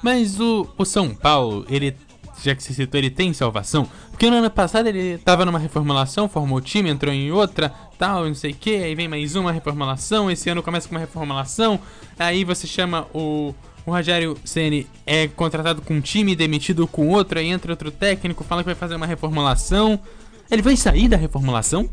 Mas 0.00 0.38
o, 0.38 0.68
o 0.78 0.84
São 0.84 1.12
Paulo, 1.12 1.66
ele 1.68 1.96
já 2.40 2.54
que 2.54 2.62
você 2.62 2.72
citou, 2.72 2.96
ele 2.96 3.10
tem 3.10 3.34
salvação? 3.34 3.86
Porque 4.12 4.30
no 4.30 4.36
ano 4.36 4.48
passado 4.48 4.86
ele 4.86 5.18
tava 5.18 5.44
numa 5.44 5.58
reformulação, 5.58 6.28
formou 6.28 6.58
o 6.58 6.60
time, 6.60 6.88
entrou 6.88 7.12
em 7.12 7.32
outra, 7.32 7.70
tal, 7.98 8.24
não 8.24 8.34
sei 8.34 8.52
o 8.52 8.54
que, 8.54 8.76
aí 8.76 8.94
vem 8.94 9.08
mais 9.08 9.34
uma 9.34 9.52
reformulação, 9.52 10.30
esse 10.30 10.48
ano 10.48 10.62
começa 10.62 10.88
com 10.88 10.94
uma 10.94 11.00
reformulação, 11.00 11.78
aí 12.18 12.42
você 12.42 12.66
chama 12.66 13.06
o, 13.12 13.52
o 13.86 13.90
Rogério 13.90 14.36
Ceni 14.44 14.86
é 15.06 15.28
contratado 15.28 15.82
com 15.82 15.94
um 15.94 16.00
time, 16.00 16.36
demitido 16.36 16.86
com 16.86 17.08
outro, 17.08 17.38
aí 17.38 17.48
entra 17.48 17.72
outro 17.72 17.90
técnico, 17.90 18.44
fala 18.44 18.62
que 18.62 18.66
vai 18.66 18.74
fazer 18.74 18.94
uma 18.94 19.06
reformulação. 19.06 19.98
Ele 20.50 20.62
vai 20.62 20.76
sair 20.76 21.08
da 21.08 21.16
reformulação? 21.16 21.88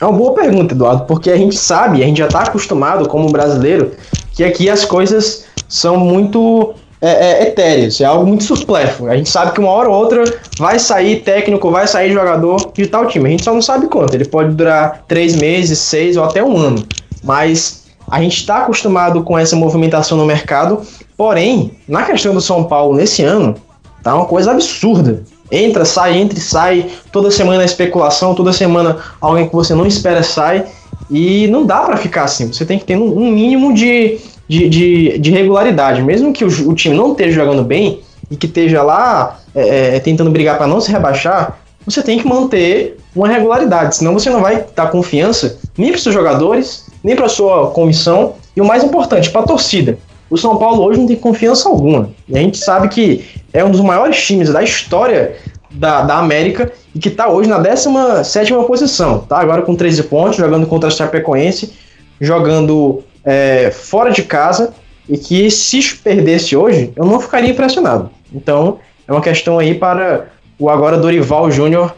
É 0.00 0.04
uma 0.04 0.16
boa 0.16 0.34
pergunta, 0.34 0.74
Eduardo, 0.74 1.04
porque 1.04 1.30
a 1.30 1.36
gente 1.36 1.56
sabe, 1.56 2.02
a 2.02 2.06
gente 2.06 2.18
já 2.18 2.26
está 2.26 2.42
acostumado 2.42 3.08
como 3.08 3.30
brasileiro, 3.30 3.92
que 4.32 4.42
aqui 4.42 4.68
as 4.68 4.84
coisas 4.84 5.44
são 5.68 5.96
muito 5.96 6.74
é, 7.00 7.08
é 7.10 7.42
etéreos, 7.48 8.00
é 8.00 8.04
algo 8.04 8.26
muito 8.26 8.42
supléfluo. 8.44 9.10
A 9.10 9.16
gente 9.16 9.28
sabe 9.28 9.52
que 9.52 9.60
uma 9.60 9.70
hora 9.70 9.88
ou 9.88 9.94
outra 9.94 10.24
vai 10.58 10.78
sair 10.78 11.20
técnico, 11.20 11.70
vai 11.70 11.86
sair 11.86 12.12
jogador 12.12 12.72
de 12.72 12.86
tal 12.86 13.06
time. 13.06 13.26
A 13.26 13.30
gente 13.30 13.44
só 13.44 13.52
não 13.52 13.62
sabe 13.62 13.86
quanto. 13.88 14.14
Ele 14.14 14.24
pode 14.24 14.54
durar 14.54 15.04
três 15.06 15.36
meses, 15.36 15.78
seis 15.78 16.16
ou 16.16 16.24
até 16.24 16.42
um 16.42 16.56
ano. 16.56 16.84
Mas 17.22 17.81
a 18.10 18.20
gente 18.20 18.36
está 18.36 18.58
acostumado 18.58 19.22
com 19.22 19.38
essa 19.38 19.56
movimentação 19.56 20.18
no 20.18 20.26
mercado. 20.26 20.82
Porém, 21.16 21.72
na 21.88 22.02
questão 22.02 22.34
do 22.34 22.40
São 22.40 22.64
Paulo 22.64 22.96
nesse 22.96 23.22
ano, 23.22 23.54
tá 24.02 24.14
uma 24.14 24.26
coisa 24.26 24.50
absurda. 24.50 25.22
Entra, 25.50 25.84
sai, 25.84 26.18
entra 26.18 26.38
e 26.38 26.42
sai. 26.42 26.86
Toda 27.10 27.30
semana 27.30 27.62
é 27.62 27.66
especulação, 27.66 28.34
toda 28.34 28.52
semana 28.52 28.98
alguém 29.20 29.48
que 29.48 29.54
você 29.54 29.74
não 29.74 29.86
espera 29.86 30.22
sai. 30.22 30.64
E 31.10 31.46
não 31.48 31.64
dá 31.64 31.80
para 31.80 31.96
ficar 31.96 32.24
assim. 32.24 32.52
Você 32.52 32.64
tem 32.64 32.78
que 32.78 32.84
ter 32.84 32.96
um 32.96 33.30
mínimo 33.30 33.74
de, 33.74 34.18
de, 34.48 34.68
de, 34.68 35.18
de 35.18 35.30
regularidade. 35.30 36.02
Mesmo 36.02 36.32
que 36.32 36.44
o, 36.44 36.70
o, 36.70 36.74
time 36.74 36.96
não 36.96 37.12
esteja 37.12 37.44
jogando 37.44 37.62
bem 37.62 38.00
e 38.30 38.36
que 38.36 38.46
esteja 38.46 38.82
lá 38.82 39.40
é, 39.54 39.96
é, 39.96 40.00
tentando 40.00 40.30
brigar 40.30 40.56
para 40.56 40.66
não 40.66 40.80
se 40.80 40.90
rebaixar, 40.90 41.58
você 41.84 42.02
tem 42.02 42.18
que 42.18 42.26
manter 42.26 42.98
uma 43.14 43.28
regularidade, 43.28 43.96
senão 43.96 44.14
você 44.14 44.30
não 44.30 44.40
vai 44.40 44.64
dar 44.74 44.90
confiança 44.90 45.58
nem 45.76 45.90
para 45.90 45.98
os 45.98 46.04
jogadores, 46.04 46.81
nem 47.02 47.16
para 47.16 47.28
sua 47.28 47.70
comissão 47.70 48.34
e 48.56 48.60
o 48.60 48.64
mais 48.64 48.84
importante, 48.84 49.30
para 49.30 49.42
a 49.42 49.46
torcida. 49.46 49.98
O 50.30 50.38
São 50.38 50.56
Paulo 50.56 50.82
hoje 50.82 50.98
não 50.98 51.06
tem 51.06 51.16
confiança 51.16 51.68
alguma. 51.68 52.10
E 52.28 52.36
a 52.36 52.40
gente 52.40 52.56
sabe 52.58 52.88
que 52.88 53.24
é 53.52 53.64
um 53.64 53.70
dos 53.70 53.80
maiores 53.80 54.22
times 54.24 54.50
da 54.50 54.62
história 54.62 55.36
da, 55.70 56.02
da 56.02 56.18
América 56.18 56.72
e 56.94 56.98
que 56.98 57.08
está 57.08 57.28
hoje 57.28 57.48
na 57.48 57.58
17 57.58 58.52
posição. 58.66 59.20
Tá 59.20 59.38
agora 59.38 59.62
com 59.62 59.74
13 59.74 60.04
pontos, 60.04 60.36
jogando 60.36 60.66
contra 60.66 60.88
a 60.88 60.92
Chapecoense, 60.92 61.72
jogando 62.20 63.02
é, 63.24 63.70
fora 63.70 64.10
de 64.10 64.22
casa 64.22 64.72
e 65.08 65.18
que 65.18 65.50
se 65.50 65.96
perdesse 65.96 66.56
hoje, 66.56 66.92
eu 66.96 67.04
não 67.04 67.20
ficaria 67.20 67.50
impressionado. 67.50 68.10
Então, 68.32 68.78
é 69.06 69.12
uma 69.12 69.20
questão 69.20 69.58
aí 69.58 69.74
para 69.74 70.28
o 70.58 70.70
agora 70.70 70.96
Dorival 70.96 71.50
Júnior 71.50 71.94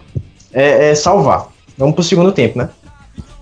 é, 0.52 0.90
é, 0.90 0.94
salvar. 0.94 1.48
Vamos 1.76 1.94
para 1.94 2.02
o 2.02 2.04
segundo 2.04 2.32
tempo, 2.32 2.58
né? 2.58 2.68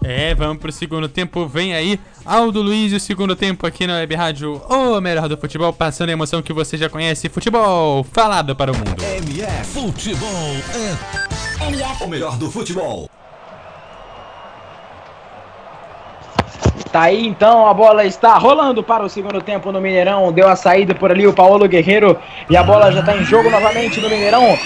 É, 0.04 0.34
vamos 0.34 0.58
pro 0.58 0.72
segundo 0.72 1.08
tempo. 1.08 1.46
Vem 1.46 1.74
aí 1.74 1.98
Aldo 2.24 2.60
Luiz 2.60 2.92
e 2.92 2.96
o 2.96 3.00
segundo 3.00 3.36
tempo 3.36 3.66
aqui 3.66 3.86
na 3.86 3.94
Web 3.94 4.14
Rádio, 4.14 4.60
o 4.68 5.00
melhor 5.00 5.28
do 5.28 5.36
futebol, 5.36 5.72
passando 5.72 6.08
a 6.08 6.12
emoção 6.12 6.42
que 6.42 6.52
você 6.52 6.76
já 6.76 6.88
conhece. 6.88 7.28
Futebol 7.28 8.04
falado 8.12 8.54
para 8.56 8.72
o 8.72 8.76
mundo. 8.76 8.96
MF 9.00 9.64
Futebol 9.64 10.28
é 10.74 11.66
MF. 11.68 12.04
o 12.04 12.08
melhor 12.08 12.36
do 12.36 12.50
futebol. 12.50 13.08
Tá 16.90 17.02
aí 17.02 17.26
então, 17.26 17.66
a 17.66 17.72
bola 17.72 18.04
está 18.04 18.36
rolando 18.36 18.82
para 18.82 19.02
o 19.02 19.08
segundo 19.08 19.40
tempo 19.40 19.72
no 19.72 19.80
Mineirão. 19.80 20.30
Deu 20.30 20.46
a 20.46 20.56
saída 20.56 20.94
por 20.94 21.10
ali 21.10 21.26
o 21.26 21.32
Paulo 21.32 21.66
Guerreiro 21.66 22.18
e 22.50 22.56
a 22.56 22.62
bola 22.62 22.92
já 22.92 23.00
está 23.00 23.16
em 23.16 23.24
jogo 23.24 23.48
novamente 23.48 23.98
no 24.00 24.10
Mineirão. 24.10 24.58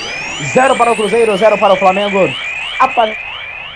Zero 0.52 0.74
para 0.74 0.92
o 0.92 0.96
Cruzeiro, 0.96 1.36
zero 1.36 1.56
para 1.56 1.74
o 1.74 1.76
Flamengo. 1.76 2.28
A 2.80 2.88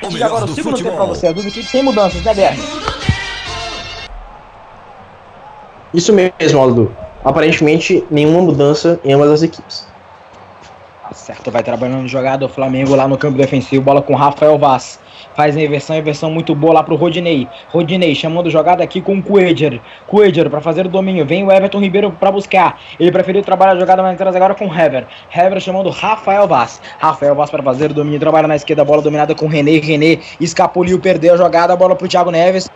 partir 0.00 0.16
de 0.16 0.22
agora 0.24 0.44
o 0.44 0.46
do 0.46 0.54
segundo 0.54 0.76
tempo 0.76 0.88
futebol. 0.88 1.06
para 1.06 1.14
você. 1.14 1.26
As 1.26 1.34
duas 1.34 1.46
equipes 1.46 1.70
sem 1.70 1.82
mudanças, 1.82 2.22
né, 2.22 2.34
Berg? 2.34 2.58
Isso 5.92 6.12
mesmo, 6.12 6.60
Aldo. 6.60 6.96
Aparentemente, 7.24 8.04
nenhuma 8.10 8.40
mudança 8.40 8.98
em 9.04 9.12
ambas 9.12 9.30
as 9.30 9.42
equipes. 9.42 9.86
Tá 11.02 11.12
certo, 11.12 11.50
vai 11.50 11.62
trabalhando 11.62 12.06
jogada 12.08 12.46
o 12.46 12.48
Flamengo 12.48 12.94
lá 12.94 13.06
no 13.06 13.18
campo 13.18 13.36
defensivo, 13.36 13.82
bola 13.82 14.00
com 14.00 14.14
Rafael 14.14 14.56
Vaz. 14.56 15.00
Faz 15.34 15.56
a 15.56 15.60
inversão, 15.60 15.96
inversão 15.96 16.30
muito 16.30 16.54
boa 16.54 16.74
lá 16.74 16.82
pro 16.82 16.96
Rodinei. 16.96 17.48
Rodinei 17.68 18.14
chamando 18.14 18.50
jogada 18.50 18.82
aqui 18.82 19.00
com 19.00 19.18
o 19.18 19.22
Cueger. 19.22 19.80
Cueger 20.06 20.50
para 20.50 20.60
fazer 20.60 20.86
o 20.86 20.88
domínio. 20.88 21.24
Vem 21.24 21.44
o 21.44 21.52
Everton 21.52 21.80
Ribeiro 21.80 22.10
para 22.10 22.30
buscar. 22.32 22.78
Ele 22.98 23.12
preferiu 23.12 23.42
trabalhar 23.42 23.72
a 23.72 23.80
jogada 23.80 24.02
mais 24.02 24.14
atrás 24.14 24.34
agora 24.34 24.54
com 24.54 24.66
o 24.66 24.74
Hever. 24.74 25.06
Hever 25.34 25.60
chamando 25.60 25.90
Rafael 25.90 26.46
Vaz. 26.46 26.80
Rafael 26.98 27.34
Vaz 27.34 27.50
para 27.50 27.62
fazer 27.62 27.90
o 27.90 27.94
domínio. 27.94 28.18
Trabalha 28.18 28.48
na 28.48 28.56
esquerda, 28.56 28.84
bola 28.84 29.02
dominada 29.02 29.34
com 29.34 29.46
René. 29.46 29.78
René 29.78 30.18
escapuliu, 30.40 30.98
perdeu 30.98 31.34
a 31.34 31.36
jogada, 31.36 31.76
bola 31.76 31.94
pro 31.94 32.08
Thiago 32.08 32.30
Neves. 32.30 32.68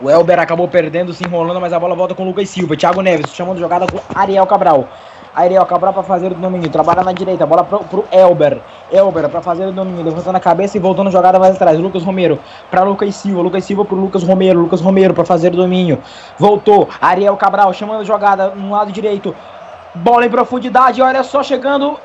O 0.00 0.10
Elber 0.10 0.38
acabou 0.38 0.68
perdendo, 0.68 1.14
se 1.14 1.24
enrolando, 1.24 1.60
mas 1.60 1.72
a 1.72 1.78
bola 1.78 1.94
volta 1.94 2.14
com 2.14 2.24
o 2.24 2.26
Lucas 2.26 2.50
Silva. 2.50 2.76
Thiago 2.76 3.00
Neves 3.00 3.32
chamando 3.32 3.58
jogada 3.58 3.86
com 3.86 4.00
Ariel 4.14 4.46
Cabral. 4.46 4.88
Ariel 5.34 5.66
Cabral 5.66 5.92
para 5.92 6.02
fazer 6.02 6.32
o 6.32 6.34
domínio. 6.34 6.70
Trabalha 6.70 7.02
na 7.02 7.12
direita. 7.12 7.44
Bola 7.44 7.64
pro, 7.64 7.80
pro 7.80 8.04
Elber. 8.12 8.60
Elber 8.92 9.28
para 9.28 9.40
fazer 9.40 9.66
o 9.66 9.72
domínio. 9.72 10.04
Levantando 10.04 10.36
a 10.36 10.40
cabeça 10.40 10.76
e 10.76 10.80
voltando 10.80 11.08
a 11.08 11.10
jogada 11.10 11.38
mais 11.38 11.56
atrás. 11.56 11.78
Lucas 11.78 12.02
Romero 12.02 12.38
para 12.70 12.82
Lucas 12.82 13.14
Silva. 13.16 13.42
Lucas 13.42 13.64
Silva 13.64 13.84
pro 13.84 13.96
Lucas 13.96 14.22
Romero. 14.22 14.60
Lucas 14.60 14.80
Romero 14.80 15.12
para 15.14 15.24
fazer 15.24 15.52
o 15.52 15.56
domínio. 15.56 16.00
Voltou. 16.38 16.88
Ariel 17.00 17.36
Cabral 17.36 17.72
chamando 17.72 18.04
jogada 18.04 18.50
no 18.50 18.70
lado 18.70 18.92
direito. 18.92 19.34
Bola 19.94 20.26
em 20.26 20.30
profundidade. 20.30 21.02
Olha 21.02 21.22
só 21.22 21.42
chegando. 21.42 21.98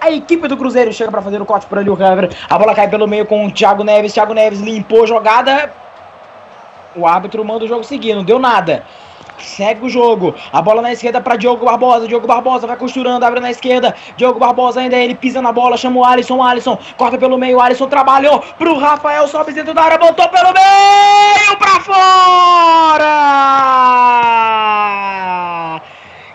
A 0.00 0.10
equipe 0.10 0.46
do 0.46 0.56
Cruzeiro 0.56 0.92
chega 0.92 1.10
para 1.10 1.22
fazer 1.22 1.40
o 1.40 1.46
corte 1.46 1.66
por 1.66 1.78
ali 1.78 1.90
o 1.90 1.94
Hever. 1.94 2.30
A 2.48 2.58
bola 2.58 2.74
cai 2.74 2.88
pelo 2.88 3.08
meio 3.08 3.26
com 3.26 3.46
o 3.46 3.50
Thiago 3.50 3.82
Neves. 3.82 4.12
Thiago 4.12 4.34
Neves 4.34 4.60
limpou 4.60 5.04
a 5.04 5.06
jogada. 5.06 5.72
O 6.94 7.06
árbitro 7.06 7.44
manda 7.44 7.64
o 7.64 7.68
jogo 7.68 7.84
seguir, 7.84 8.14
não 8.14 8.24
deu 8.24 8.38
nada. 8.38 8.84
Segue 9.38 9.86
o 9.86 9.88
jogo. 9.88 10.34
A 10.52 10.60
bola 10.62 10.82
na 10.82 10.92
esquerda 10.92 11.20
para 11.20 11.36
Diogo 11.36 11.64
Barbosa. 11.64 12.06
Diogo 12.06 12.26
Barbosa 12.26 12.66
vai 12.66 12.76
costurando, 12.76 13.24
abre 13.24 13.40
na 13.40 13.50
esquerda. 13.50 13.94
Diogo 14.16 14.38
Barbosa 14.38 14.80
ainda 14.80 14.96
ele 14.96 15.14
pisa 15.14 15.40
na 15.42 15.52
bola, 15.52 15.76
chama 15.76 16.00
o 16.00 16.04
Alisson. 16.04 16.42
Alisson 16.42 16.78
corta 16.96 17.18
pelo 17.18 17.38
meio. 17.38 17.60
Alisson 17.60 17.86
trabalhou 17.88 18.40
pro 18.58 18.78
Rafael, 18.78 19.26
sobe 19.28 19.52
dentro 19.52 19.74
da 19.74 19.82
área, 19.82 19.98
botou 19.98 20.28
pelo 20.28 20.52
meio 20.52 21.56
pra 21.58 21.80
fora. 21.80 23.06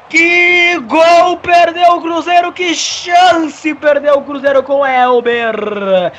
Que 0.10 0.78
gol 0.88 1.38
perdeu 1.38 1.94
o 1.94 2.02
Cruzeiro, 2.02 2.52
que 2.52 2.76
chance 2.76 3.74
perdeu 3.76 4.16
o 4.16 4.24
Cruzeiro 4.24 4.62
com 4.62 4.86
Elber. 4.86 6.12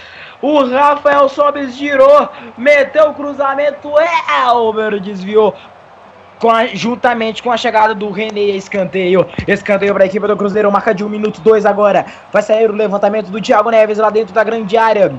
O 0.43 0.65
Rafael 0.65 1.29
Sobes 1.29 1.77
girou, 1.77 2.29
meteu 2.59 3.11
o 3.11 3.15
cruzamento, 3.15 3.93
Elber 4.45 4.99
desviou. 4.99 5.55
Com 6.43 6.51
a- 6.51 6.67
juntamente 6.67 7.41
com 7.41 7.53
a 7.53 7.57
chegada 7.57 7.95
do 7.95 8.11
René 8.11 8.41
escanteio. 8.41 9.25
Escanteio 9.47 9.95
para 9.95 10.03
a 10.03 10.07
equipe 10.09 10.27
do 10.27 10.37
Cruzeiro, 10.37 10.73
marca 10.73 10.93
de 10.93 11.05
1 11.05 11.09
minuto 11.09 11.41
2 11.41 11.65
agora. 11.65 12.05
Vai 12.33 12.43
sair 12.43 12.69
o 12.69 12.75
levantamento 12.75 13.31
do 13.31 13.41
Thiago 13.41 13.71
Neves 13.71 13.97
lá 13.99 14.11
dentro 14.11 14.35
da 14.35 14.43
grande 14.43 14.77
área. 14.77 15.15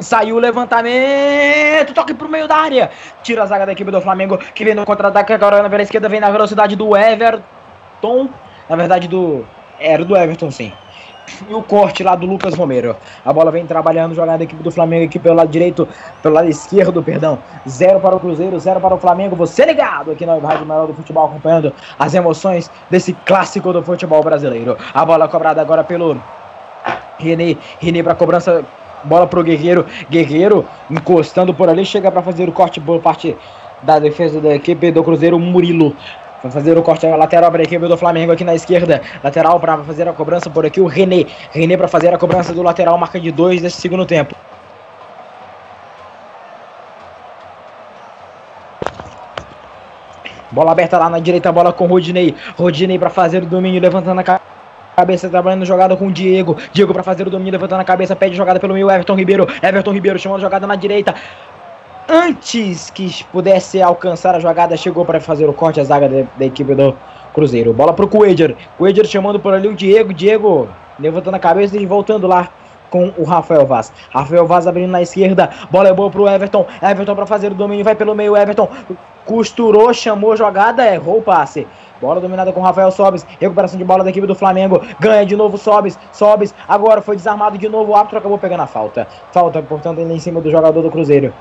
Saiu 0.00 0.36
o 0.36 0.38
levantamento, 0.38 1.92
toque 1.94 2.14
pro 2.14 2.26
meio 2.26 2.48
da 2.48 2.56
área. 2.56 2.88
Tira 3.22 3.42
a 3.42 3.46
zaga 3.46 3.66
da 3.66 3.72
equipe 3.72 3.90
do 3.90 4.00
Flamengo, 4.00 4.38
que 4.38 4.64
vem 4.64 4.74
no 4.74 4.86
contra-ataque 4.86 5.30
agora 5.30 5.68
pela 5.68 5.82
esquerda, 5.82 6.08
vem 6.08 6.20
na 6.20 6.30
velocidade 6.30 6.74
do 6.74 6.96
Everton. 6.96 8.30
Na 8.66 8.76
verdade, 8.76 9.08
do. 9.08 9.44
Era 9.78 10.02
do 10.06 10.16
Everton, 10.16 10.50
sim. 10.50 10.72
E 11.48 11.54
o 11.54 11.62
corte 11.62 12.02
lá 12.02 12.14
do 12.14 12.26
Lucas 12.26 12.54
Romero. 12.54 12.96
A 13.24 13.32
bola 13.32 13.50
vem 13.50 13.66
trabalhando, 13.66 14.14
jogada 14.14 14.38
da 14.38 14.44
equipe 14.44 14.62
do 14.62 14.70
Flamengo 14.70 15.04
aqui 15.04 15.18
pelo 15.18 15.36
lado 15.36 15.48
direito, 15.48 15.88
pelo 16.22 16.34
lado 16.34 16.48
esquerdo, 16.48 17.02
perdão. 17.02 17.38
Zero 17.68 18.00
para 18.00 18.16
o 18.16 18.20
Cruzeiro, 18.20 18.58
zero 18.58 18.80
para 18.80 18.94
o 18.94 18.98
Flamengo. 18.98 19.36
Você 19.36 19.64
ligado 19.64 20.10
aqui 20.10 20.26
na 20.26 20.36
Rádio 20.38 20.66
Maior 20.66 20.86
do 20.86 20.94
Futebol, 20.94 21.26
acompanhando 21.26 21.72
as 21.98 22.14
emoções 22.14 22.70
desse 22.90 23.12
clássico 23.12 23.72
do 23.72 23.82
futebol 23.82 24.22
brasileiro. 24.22 24.76
A 24.92 25.04
bola 25.04 25.28
cobrada 25.28 25.60
agora 25.60 25.84
pelo 25.84 26.16
René, 27.18 27.56
René 27.78 28.02
para 28.02 28.14
cobrança, 28.14 28.64
bola 29.04 29.26
pro 29.26 29.42
Guerreiro, 29.42 29.86
Guerreiro 30.10 30.66
encostando 30.90 31.54
por 31.54 31.68
ali, 31.68 31.84
chega 31.84 32.10
para 32.10 32.22
fazer 32.22 32.48
o 32.48 32.52
corte 32.52 32.80
por 32.80 33.00
parte 33.00 33.36
da 33.82 33.98
defesa 33.98 34.40
da 34.40 34.54
equipe 34.54 34.90
do 34.90 35.02
Cruzeiro, 35.02 35.38
Murilo. 35.38 35.94
Vai 36.42 36.50
fazer 36.50 36.78
o 36.78 36.82
corte 36.82 37.06
lateral 37.06 37.50
para 37.50 37.60
a 37.60 37.64
equipe 37.64 37.86
do 37.86 37.98
Flamengo 37.98 38.32
aqui 38.32 38.44
na 38.44 38.54
esquerda. 38.54 39.02
Lateral 39.22 39.60
para 39.60 39.78
fazer 39.84 40.08
a 40.08 40.12
cobrança 40.12 40.48
por 40.48 40.64
aqui 40.64 40.80
o 40.80 40.86
René. 40.86 41.26
René 41.52 41.76
para 41.76 41.86
fazer 41.86 42.14
a 42.14 42.18
cobrança 42.18 42.54
do 42.54 42.62
lateral, 42.62 42.96
marca 42.96 43.20
de 43.20 43.30
dois 43.30 43.60
desse 43.60 43.80
segundo 43.80 44.06
tempo. 44.06 44.34
Bola 50.50 50.72
aberta 50.72 50.98
lá 50.98 51.08
na 51.08 51.18
direita, 51.18 51.52
bola 51.52 51.72
com 51.72 51.86
Rodinei. 51.86 52.34
Rodinei 52.56 52.98
para 52.98 53.10
fazer 53.10 53.42
o 53.42 53.46
domínio, 53.46 53.80
levantando 53.80 54.20
a 54.20 54.24
ca- 54.24 54.40
cabeça, 54.96 55.28
trabalhando 55.28 55.64
jogada 55.64 55.96
com 55.96 56.08
o 56.08 56.12
Diego. 56.12 56.56
Diego 56.72 56.92
para 56.92 57.02
fazer 57.02 57.26
o 57.26 57.30
domínio, 57.30 57.52
levantando 57.52 57.80
a 57.80 57.84
cabeça, 57.84 58.16
pede 58.16 58.34
jogada 58.34 58.58
pelo 58.58 58.74
meio, 58.74 58.90
Everton 58.90 59.14
Ribeiro. 59.14 59.46
Everton 59.62 59.92
Ribeiro 59.92 60.18
chamando 60.18 60.40
jogada 60.40 60.66
na 60.66 60.74
direita. 60.74 61.14
Antes 62.12 62.90
que 62.90 63.24
pudesse 63.30 63.80
alcançar 63.80 64.34
a 64.34 64.40
jogada, 64.40 64.76
chegou 64.76 65.04
para 65.04 65.20
fazer 65.20 65.48
o 65.48 65.52
corte 65.52 65.80
a 65.80 65.84
zaga 65.84 66.08
da, 66.08 66.26
da 66.36 66.44
equipe 66.44 66.74
do 66.74 66.92
Cruzeiro. 67.32 67.72
Bola 67.72 67.92
pro 67.92 68.08
Coedger. 68.08 68.56
Coedger 68.76 69.06
chamando 69.06 69.38
por 69.38 69.54
ali 69.54 69.68
o 69.68 69.76
Diego. 69.76 70.12
Diego 70.12 70.68
levantando 70.98 71.36
a 71.36 71.38
cabeça 71.38 71.76
e 71.76 71.86
voltando 71.86 72.26
lá 72.26 72.48
com 72.90 73.12
o 73.16 73.22
Rafael 73.22 73.64
Vaz. 73.64 73.92
Rafael 74.10 74.44
Vaz 74.44 74.66
abrindo 74.66 74.90
na 74.90 75.00
esquerda. 75.00 75.50
Bola 75.70 75.90
é 75.90 75.92
boa 75.92 76.10
pro 76.10 76.28
Everton. 76.28 76.66
Everton 76.82 77.14
para 77.14 77.28
fazer 77.28 77.52
o 77.52 77.54
domínio. 77.54 77.84
Vai 77.84 77.94
pelo 77.94 78.12
meio. 78.12 78.36
Everton 78.36 78.68
costurou, 79.24 79.94
chamou 79.94 80.36
jogada, 80.36 80.84
errou 80.92 81.18
o 81.18 81.22
passe. 81.22 81.64
Bola 82.00 82.20
dominada 82.20 82.52
com 82.52 82.58
o 82.58 82.64
Rafael 82.64 82.90
Sobes. 82.90 83.24
Recuperação 83.38 83.78
de 83.78 83.84
bola 83.84 84.02
da 84.02 84.10
equipe 84.10 84.26
do 84.26 84.34
Flamengo. 84.34 84.82
Ganha 84.98 85.24
de 85.24 85.36
novo 85.36 85.56
Sobes. 85.56 85.96
Sobes. 86.10 86.52
Agora 86.66 87.00
foi 87.00 87.14
desarmado 87.14 87.56
de 87.56 87.68
novo. 87.68 87.92
O 87.92 87.94
árbitro 87.94 88.18
acabou 88.18 88.36
pegando 88.36 88.64
a 88.64 88.66
falta. 88.66 89.06
Falta, 89.30 89.62
portanto, 89.62 90.00
ele 90.00 90.12
em 90.12 90.18
cima 90.18 90.40
do 90.40 90.50
jogador 90.50 90.82
do 90.82 90.90
Cruzeiro. 90.90 91.32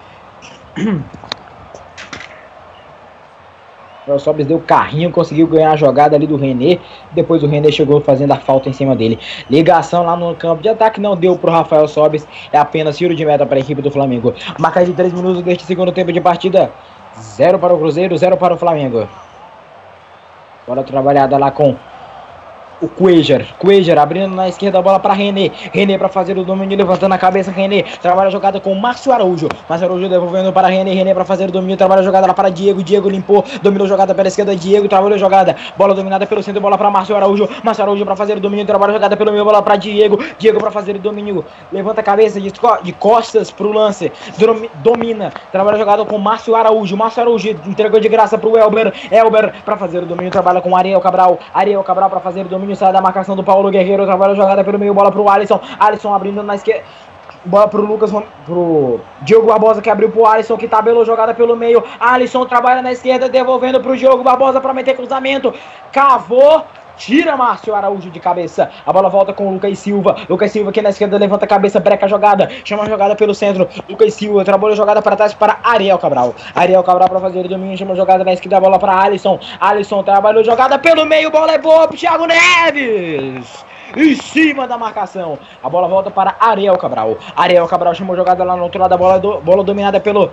O 4.07 4.17
Sobis 4.17 4.47
deu 4.47 4.59
carrinho, 4.59 5.11
conseguiu 5.11 5.45
ganhar 5.45 5.71
a 5.71 5.75
jogada 5.75 6.15
ali 6.15 6.25
do 6.25 6.35
René. 6.35 6.79
Depois 7.11 7.43
o 7.43 7.47
René 7.47 7.71
chegou 7.71 8.01
fazendo 8.01 8.31
a 8.31 8.37
falta 8.37 8.67
em 8.67 8.73
cima 8.73 8.95
dele. 8.95 9.19
Ligação 9.49 10.03
lá 10.03 10.15
no 10.15 10.35
campo 10.35 10.63
de 10.63 10.69
ataque 10.69 10.99
não 10.99 11.15
deu 11.15 11.37
pro 11.37 11.51
Rafael 11.51 11.87
Sobis. 11.87 12.27
É 12.51 12.57
apenas 12.57 12.97
tiro 12.97 13.13
de 13.13 13.23
meta 13.23 13.45
para 13.45 13.57
a 13.57 13.59
equipe 13.59 13.81
do 13.81 13.91
Flamengo. 13.91 14.33
Marca 14.57 14.83
de 14.83 14.93
3 14.93 15.13
minutos 15.13 15.43
deste 15.43 15.63
segundo 15.63 15.91
tempo 15.91 16.11
de 16.11 16.19
partida. 16.19 16.71
Zero 17.19 17.59
para 17.59 17.73
o 17.73 17.77
Cruzeiro, 17.77 18.17
zero 18.17 18.35
para 18.35 18.53
o 18.53 18.57
Flamengo. 18.57 19.07
Bola 20.65 20.83
trabalhada 20.83 21.37
lá 21.37 21.51
com 21.51 21.75
o 22.81 22.87
Cuejar. 22.87 23.45
Cuejar 23.57 23.97
abrindo 23.99 24.35
na 24.35 24.47
esquerda 24.47 24.79
a 24.79 24.81
bola 24.81 24.99
para 24.99 25.13
René. 25.13 25.51
René 25.73 25.97
para 25.97 26.09
fazer 26.09 26.37
o 26.37 26.43
domínio, 26.43 26.77
levantando 26.77 27.13
a 27.13 27.17
cabeça. 27.17 27.51
René 27.51 27.83
trabalha 28.01 28.27
a 28.27 28.31
jogada 28.31 28.59
com 28.59 28.73
Márcio 28.75 29.11
Araújo. 29.11 29.47
Márcio 29.67 29.85
Araújo 29.87 30.07
devolvendo 30.09 30.51
para 30.53 30.67
René. 30.67 30.93
René 30.93 31.13
para 31.13 31.25
fazer 31.25 31.49
o 31.49 31.51
domínio, 31.51 31.77
trabalha 31.77 32.01
a 32.01 32.03
jogada 32.03 32.27
lá 32.27 32.33
para 32.33 32.49
Diego. 32.49 32.81
Diego 32.83 33.09
limpou, 33.09 33.43
dominou 33.61 33.85
a 33.85 33.89
jogada 33.89 34.15
pela 34.15 34.27
esquerda. 34.27 34.55
Diego 34.55 34.87
trabalhou 34.87 35.15
a 35.15 35.19
jogada. 35.19 35.55
Bola 35.77 35.93
dominada 35.93 36.25
pelo 36.25 36.41
centro, 36.41 36.61
bola 36.61 36.77
para 36.77 36.89
Márcio 36.89 37.15
Araújo. 37.15 37.49
Márcio 37.63 37.83
Araújo 37.83 38.05
para 38.05 38.15
fazer 38.15 38.37
o 38.37 38.39
domínio, 38.39 38.65
trabalha 38.65 38.91
a 38.91 38.93
jogada 38.93 39.17
pelo 39.17 39.31
meio, 39.31 39.43
bola 39.43 39.61
para 39.61 39.75
Diego. 39.75 40.19
Diego 40.37 40.59
para 40.59 40.71
fazer 40.71 40.95
o 40.95 40.99
domínio, 40.99 41.43
levanta 41.71 42.01
a 42.01 42.03
cabeça 42.03 42.39
de, 42.39 42.51
de 42.83 42.93
costas 42.93 43.51
pro 43.51 43.71
lance. 43.71 44.11
Domi- 44.37 44.69
Domina, 44.75 45.31
trabalha 45.51 45.75
a 45.75 45.79
jogada 45.79 46.05
com 46.05 46.17
Márcio 46.17 46.55
Araújo. 46.55 46.95
Márcio 46.95 47.21
Araújo 47.21 47.49
entregou 47.49 47.99
de 47.99 48.07
graça 48.07 48.37
pro 48.37 48.57
Elber. 48.57 48.93
Elber 49.11 49.53
para 49.65 49.75
fazer 49.77 50.03
o 50.03 50.05
domínio, 50.05 50.31
trabalha 50.31 50.61
com 50.61 50.75
Ariel 50.75 51.01
Cabral. 51.01 51.39
Ariel 51.53 51.83
Cabral 51.83 52.09
para 52.09 52.19
fazer 52.19 52.45
o 52.45 52.49
domínio, 52.49 52.68
sai 52.75 52.91
da 52.93 53.01
marcação 53.01 53.35
do 53.35 53.43
Paulo 53.43 53.69
Guerreiro, 53.69 54.05
trabalha 54.05 54.33
a 54.33 54.35
jogada 54.35 54.63
pelo 54.63 54.79
meio, 54.79 54.93
bola 54.93 55.11
pro 55.11 55.27
Alisson. 55.29 55.59
Alisson 55.79 56.13
abrindo 56.13 56.43
na 56.43 56.55
esquerda. 56.55 56.83
Bola 57.45 57.69
pro 57.69 57.81
Lucas, 57.81 58.11
pro 58.45 58.99
Diogo 59.21 59.47
Barbosa 59.47 59.81
que 59.81 59.89
abriu 59.89 60.09
pro 60.09 60.25
Alisson, 60.25 60.57
que 60.57 60.67
tabelou 60.67 61.05
jogada 61.05 61.33
pelo 61.33 61.55
meio. 61.55 61.83
Alisson 61.99 62.45
trabalha 62.45 62.81
na 62.81 62.91
esquerda, 62.91 63.29
devolvendo 63.29 63.79
pro 63.79 63.95
Diogo 63.95 64.23
Barbosa 64.23 64.59
para 64.59 64.73
meter 64.73 64.95
cruzamento. 64.95 65.53
Cavou. 65.91 66.63
Tira 66.99 67.37
Márcio 67.37 67.73
Araújo 67.73 68.11
de 68.11 68.19
cabeça. 68.19 68.69
A 68.85 68.91
bola 68.91 69.09
volta 69.09 69.33
com 69.33 69.47
o 69.47 69.53
Lucas 69.53 69.79
Silva. 69.79 70.17
Lucas 70.29 70.51
Silva 70.51 70.69
aqui 70.69 70.81
na 70.81 70.89
esquerda 70.89 71.17
levanta 71.17 71.45
a 71.45 71.47
cabeça, 71.47 71.79
breca 71.79 72.05
a 72.05 72.09
jogada. 72.09 72.49
Chama 72.65 72.83
a 72.83 72.89
jogada 72.89 73.15
pelo 73.15 73.33
centro. 73.33 73.67
Lucas 73.89 74.13
Silva 74.13 74.43
trabalha 74.43 74.73
a 74.73 74.75
jogada 74.75 75.01
para 75.01 75.15
trás 75.15 75.33
para 75.33 75.59
Ariel 75.63 75.97
Cabral. 75.97 76.35
Ariel 76.53 76.83
Cabral 76.83 77.07
para 77.07 77.21
fazer 77.21 77.45
o 77.45 77.47
domínio. 77.47 77.77
Chama 77.77 77.93
a 77.93 77.95
jogada 77.95 78.25
na 78.25 78.33
esquerda, 78.33 78.57
a 78.57 78.59
bola 78.59 78.77
para 78.77 79.01
Alisson. 79.01 79.39
Alisson 79.61 80.03
trabalhou 80.03 80.43
jogada 80.43 80.77
pelo 80.77 81.05
meio. 81.05 81.31
Bola 81.31 81.53
é 81.53 81.57
boa 81.57 81.87
pro 81.87 81.97
Thiago 81.97 82.27
Neves. 82.27 83.65
em 83.95 84.15
cima 84.15 84.67
da 84.67 84.77
marcação. 84.77 85.39
A 85.63 85.69
bola 85.69 85.87
volta 85.87 86.11
para 86.11 86.35
Ariel 86.37 86.77
Cabral. 86.77 87.17
Ariel 87.33 87.67
Cabral 87.67 87.95
chamou 87.95 88.15
jogada 88.15 88.43
lá 88.43 88.57
no 88.57 88.63
outro 88.63 88.79
lado 88.79 88.89
da 88.89 88.97
bola, 88.97 89.19
do, 89.19 89.39
bola 89.39 89.63
dominada 89.63 89.99
pelo 90.01 90.31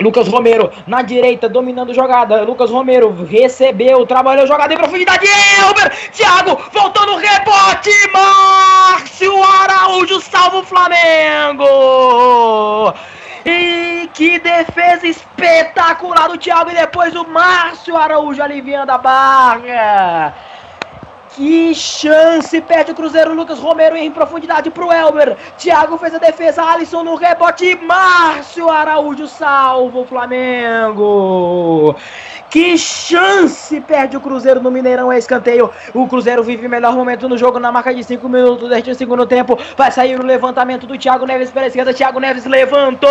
Lucas 0.00 0.28
Romero 0.28 0.70
na 0.86 1.02
direita, 1.02 1.48
dominando 1.48 1.94
jogada. 1.94 2.42
Lucas 2.42 2.70
Romero 2.70 3.12
recebeu, 3.24 4.06
trabalhou 4.06 4.46
jogada 4.46 4.74
em 4.74 4.76
profundidade. 4.76 5.26
Elber, 5.60 5.90
Thiago, 6.10 6.60
voltou 6.72 7.06
no 7.06 7.16
rebote. 7.16 7.90
Márcio 8.12 9.42
Araújo 9.42 10.20
salva 10.20 10.58
o 10.58 10.64
Flamengo. 10.64 11.64
E 13.46 14.08
que 14.14 14.38
defesa 14.38 15.06
espetacular 15.06 16.28
do 16.28 16.38
Thiago. 16.38 16.70
E 16.70 16.74
depois 16.74 17.14
o 17.14 17.24
Márcio 17.28 17.96
Araújo 17.96 18.42
aliviando 18.42 18.90
a 18.90 18.98
barra. 18.98 20.34
Que 21.36 21.74
chance! 21.74 22.60
Perde 22.60 22.92
o 22.92 22.94
Cruzeiro. 22.94 23.34
Lucas 23.34 23.58
Romero 23.58 23.96
em 23.96 24.08
profundidade 24.08 24.70
pro 24.70 24.92
Elber. 24.92 25.36
Thiago 25.58 25.98
fez 25.98 26.14
a 26.14 26.18
defesa. 26.18 26.62
Alisson 26.62 27.02
no 27.02 27.16
rebote. 27.16 27.74
Márcio 27.82 28.70
Araújo 28.70 29.26
salva 29.26 29.98
o 29.98 30.06
Flamengo. 30.06 31.96
Que 32.48 32.78
chance! 32.78 33.80
Perde 33.80 34.16
o 34.16 34.20
Cruzeiro 34.20 34.60
no 34.60 34.70
Mineirão. 34.70 35.10
É 35.10 35.18
escanteio. 35.18 35.72
O 35.92 36.06
Cruzeiro 36.06 36.44
vive 36.44 36.68
o 36.68 36.70
melhor 36.70 36.94
momento 36.94 37.28
no 37.28 37.36
jogo 37.36 37.58
na 37.58 37.72
marca 37.72 37.92
de 37.92 38.04
5 38.04 38.28
minutos 38.28 38.68
deste 38.68 38.94
segundo 38.94 39.26
tempo. 39.26 39.58
Vai 39.76 39.90
sair 39.90 40.20
o 40.20 40.24
levantamento 40.24 40.86
do 40.86 40.96
Thiago 40.96 41.26
Neves 41.26 41.50
pela 41.50 41.66
esquerda. 41.66 41.92
Thiago 41.92 42.20
Neves 42.20 42.44
levantou. 42.44 43.10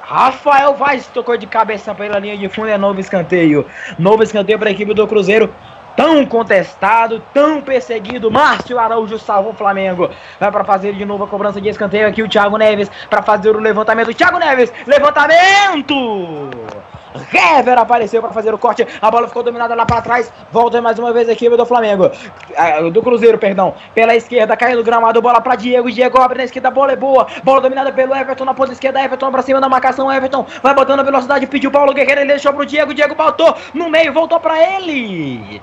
Rafael 0.00 0.74
Vaz 0.74 1.06
tocou 1.08 1.36
de 1.36 1.46
cabeça 1.46 1.94
pela 1.94 2.18
linha 2.18 2.38
de 2.38 2.48
fundo. 2.48 2.68
É 2.68 2.78
novo 2.78 2.98
escanteio. 2.98 3.66
Novo 3.98 4.22
escanteio 4.22 4.58
para 4.58 4.70
a 4.70 4.72
equipe 4.72 4.94
do 4.94 5.06
Cruzeiro 5.06 5.52
tão 5.96 6.24
contestado, 6.26 7.22
tão 7.32 7.60
perseguido. 7.60 8.30
Márcio 8.30 8.78
Araújo 8.78 9.18
salva 9.18 9.50
o 9.50 9.54
Flamengo. 9.54 10.10
Vai 10.38 10.50
para 10.50 10.64
fazer 10.64 10.94
de 10.94 11.04
novo 11.04 11.24
a 11.24 11.28
cobrança 11.28 11.60
de 11.60 11.68
escanteio 11.68 12.08
aqui 12.08 12.22
o 12.22 12.28
Thiago 12.28 12.56
Neves 12.56 12.90
para 13.08 13.22
fazer 13.22 13.54
o 13.54 13.60
levantamento. 13.60 14.14
Thiago 14.14 14.38
Neves, 14.38 14.72
levantamento! 14.86 16.50
Hever 17.14 17.78
apareceu 17.78 18.20
para 18.20 18.32
fazer 18.32 18.54
o 18.54 18.58
corte. 18.58 18.86
A 19.00 19.10
bola 19.10 19.26
ficou 19.28 19.42
dominada 19.42 19.74
lá 19.74 19.84
para 19.84 20.02
trás. 20.02 20.32
Volta 20.52 20.80
mais 20.80 20.98
uma 20.98 21.12
vez 21.12 21.28
a 21.28 21.32
equipe 21.32 21.56
do 21.56 21.66
Flamengo. 21.66 22.10
Ah, 22.56 22.80
Do 22.82 23.02
Cruzeiro, 23.02 23.38
perdão. 23.38 23.74
Pela 23.94 24.14
esquerda, 24.14 24.56
caindo 24.56 24.78
no 24.78 24.84
gramado. 24.84 25.20
Bola 25.20 25.40
para 25.40 25.56
Diego. 25.56 25.90
Diego 25.90 26.20
abre 26.20 26.38
na 26.38 26.44
esquerda. 26.44 26.70
Bola 26.70 26.92
é 26.92 26.96
boa. 26.96 27.26
Bola 27.42 27.60
dominada 27.60 27.92
pelo 27.92 28.14
Everton 28.14 28.44
na 28.44 28.54
ponta 28.54 28.72
esquerda. 28.72 29.02
Everton 29.02 29.30
para 29.30 29.42
cima 29.42 29.60
da 29.60 29.68
marcação. 29.68 30.12
Everton 30.12 30.46
vai 30.62 30.74
botando 30.74 31.00
a 31.00 31.04
velocidade. 31.04 31.46
Pediu 31.46 31.70
Paulo 31.70 31.92
Guerreiro. 31.92 32.20
Ele 32.20 32.30
deixou 32.30 32.52
pro 32.52 32.66
Diego. 32.66 32.94
Diego 32.94 33.14
voltou 33.14 33.56
no 33.74 33.88
meio. 33.88 34.12
Voltou 34.12 34.38
para 34.38 34.58
ele. 34.76 35.60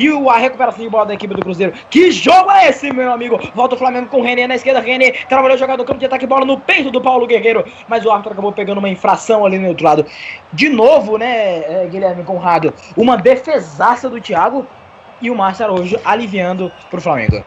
E 0.00 0.08
a 0.08 0.36
recuperação 0.38 0.82
de 0.82 0.88
bola 0.88 1.04
da 1.04 1.12
equipe 1.12 1.34
do 1.34 1.42
Cruzeiro. 1.42 1.74
Que 1.90 2.10
jogo 2.10 2.50
é 2.50 2.70
esse, 2.70 2.90
meu 2.90 3.12
amigo? 3.12 3.38
Volta 3.54 3.74
o 3.74 3.78
Flamengo 3.78 4.08
com 4.08 4.20
o 4.20 4.22
René 4.22 4.46
na 4.46 4.54
esquerda. 4.54 4.80
René 4.80 5.12
trabalhou 5.28 5.58
jogado 5.58 5.80
no 5.80 5.84
campo 5.84 5.98
de 5.98 6.06
ataque. 6.06 6.26
Bola 6.26 6.46
no 6.46 6.58
peito 6.58 6.90
do 6.90 7.02
Paulo 7.02 7.26
Guerreiro. 7.26 7.66
Mas 7.86 8.06
o 8.06 8.10
árbitro 8.10 8.32
acabou 8.32 8.50
pegando 8.50 8.78
uma 8.78 8.88
infração 8.88 9.44
ali 9.44 9.58
no 9.58 9.68
outro 9.68 9.84
lado. 9.84 10.06
De 10.54 10.70
novo, 10.70 11.18
né, 11.18 11.58
é, 11.58 11.88
Guilherme 11.90 12.24
Conrado? 12.24 12.72
Uma 12.96 13.18
defesaça 13.18 14.08
do 14.08 14.18
Thiago. 14.18 14.66
E 15.20 15.30
o 15.30 15.36
Márcio 15.36 15.66
Araújo 15.66 16.00
aliviando 16.02 16.72
pro 16.88 16.98
Flamengo. 16.98 17.44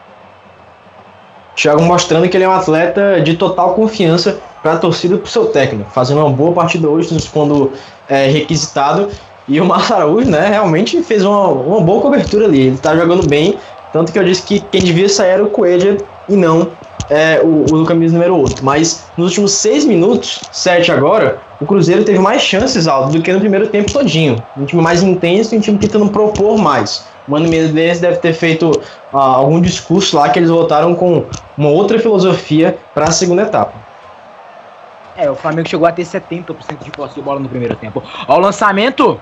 Thiago 1.56 1.82
mostrando 1.82 2.28
que 2.28 2.36
ele 2.36 2.44
é 2.44 2.48
um 2.48 2.52
atleta 2.52 3.20
de 3.20 3.36
total 3.36 3.74
confiança 3.74 4.40
para 4.62 4.74
a 4.74 4.78
torcida 4.78 5.16
e 5.16 5.18
para 5.18 5.26
o 5.26 5.30
seu 5.30 5.46
técnico, 5.46 5.90
fazendo 5.90 6.20
uma 6.20 6.30
boa 6.30 6.52
partida 6.52 6.88
hoje, 6.88 7.16
quando 7.32 7.72
é, 8.08 8.26
requisitado. 8.26 9.10
E 9.46 9.60
o 9.60 9.64
Márcio 9.64 9.94
Araújo, 9.94 10.30
né, 10.30 10.48
realmente 10.48 11.02
fez 11.02 11.24
uma, 11.24 11.48
uma 11.48 11.80
boa 11.80 12.00
cobertura 12.00 12.46
ali. 12.46 12.68
Ele 12.68 12.78
tá 12.78 12.96
jogando 12.96 13.26
bem, 13.28 13.58
tanto 13.92 14.12
que 14.12 14.18
eu 14.18 14.24
disse 14.24 14.42
que 14.42 14.60
quem 14.60 14.82
devia 14.82 15.08
sair 15.08 15.30
era 15.30 15.44
o 15.44 15.50
Coelho 15.50 15.98
e 16.28 16.36
não 16.36 16.70
é, 17.10 17.40
o, 17.42 17.64
o 17.82 17.84
camisa 17.84 18.14
número 18.14 18.36
8. 18.40 18.64
Mas 18.64 19.06
nos 19.16 19.28
últimos 19.28 19.52
seis 19.52 19.84
minutos, 19.84 20.40
sete 20.52 20.90
agora, 20.90 21.38
o 21.60 21.66
Cruzeiro 21.66 22.04
teve 22.04 22.18
mais 22.18 22.42
chances, 22.42 22.86
Aldo, 22.86 23.12
do 23.12 23.22
que 23.22 23.32
no 23.32 23.40
primeiro 23.40 23.68
tempo 23.68 23.92
todinho. 23.92 24.42
Um 24.56 24.64
time 24.64 24.82
mais 24.82 25.02
intenso 25.02 25.54
e 25.54 25.58
um 25.58 25.60
time 25.60 25.78
tentando 25.78 26.08
propor 26.08 26.58
mais. 26.58 27.06
O 27.26 27.30
Mano 27.30 27.48
Menezes 27.48 28.00
deve 28.00 28.16
ter 28.18 28.34
feito 28.34 28.70
ah, 29.12 29.18
algum 29.18 29.60
discurso 29.60 30.16
lá 30.16 30.28
que 30.28 30.38
eles 30.38 30.50
voltaram 30.50 30.94
com 30.94 31.24
uma 31.56 31.70
outra 31.70 31.98
filosofia 31.98 32.76
para 32.94 33.06
a 33.06 33.10
segunda 33.10 33.42
etapa. 33.42 33.72
É, 35.16 35.30
o 35.30 35.34
Flamengo 35.34 35.68
chegou 35.68 35.86
a 35.86 35.92
ter 35.92 36.02
70% 36.02 36.82
de 36.82 36.90
posse 36.90 37.14
de 37.14 37.22
bola 37.22 37.38
no 37.38 37.48
primeiro 37.48 37.76
tempo. 37.76 38.02
Ao 38.26 38.40
lançamento, 38.40 39.18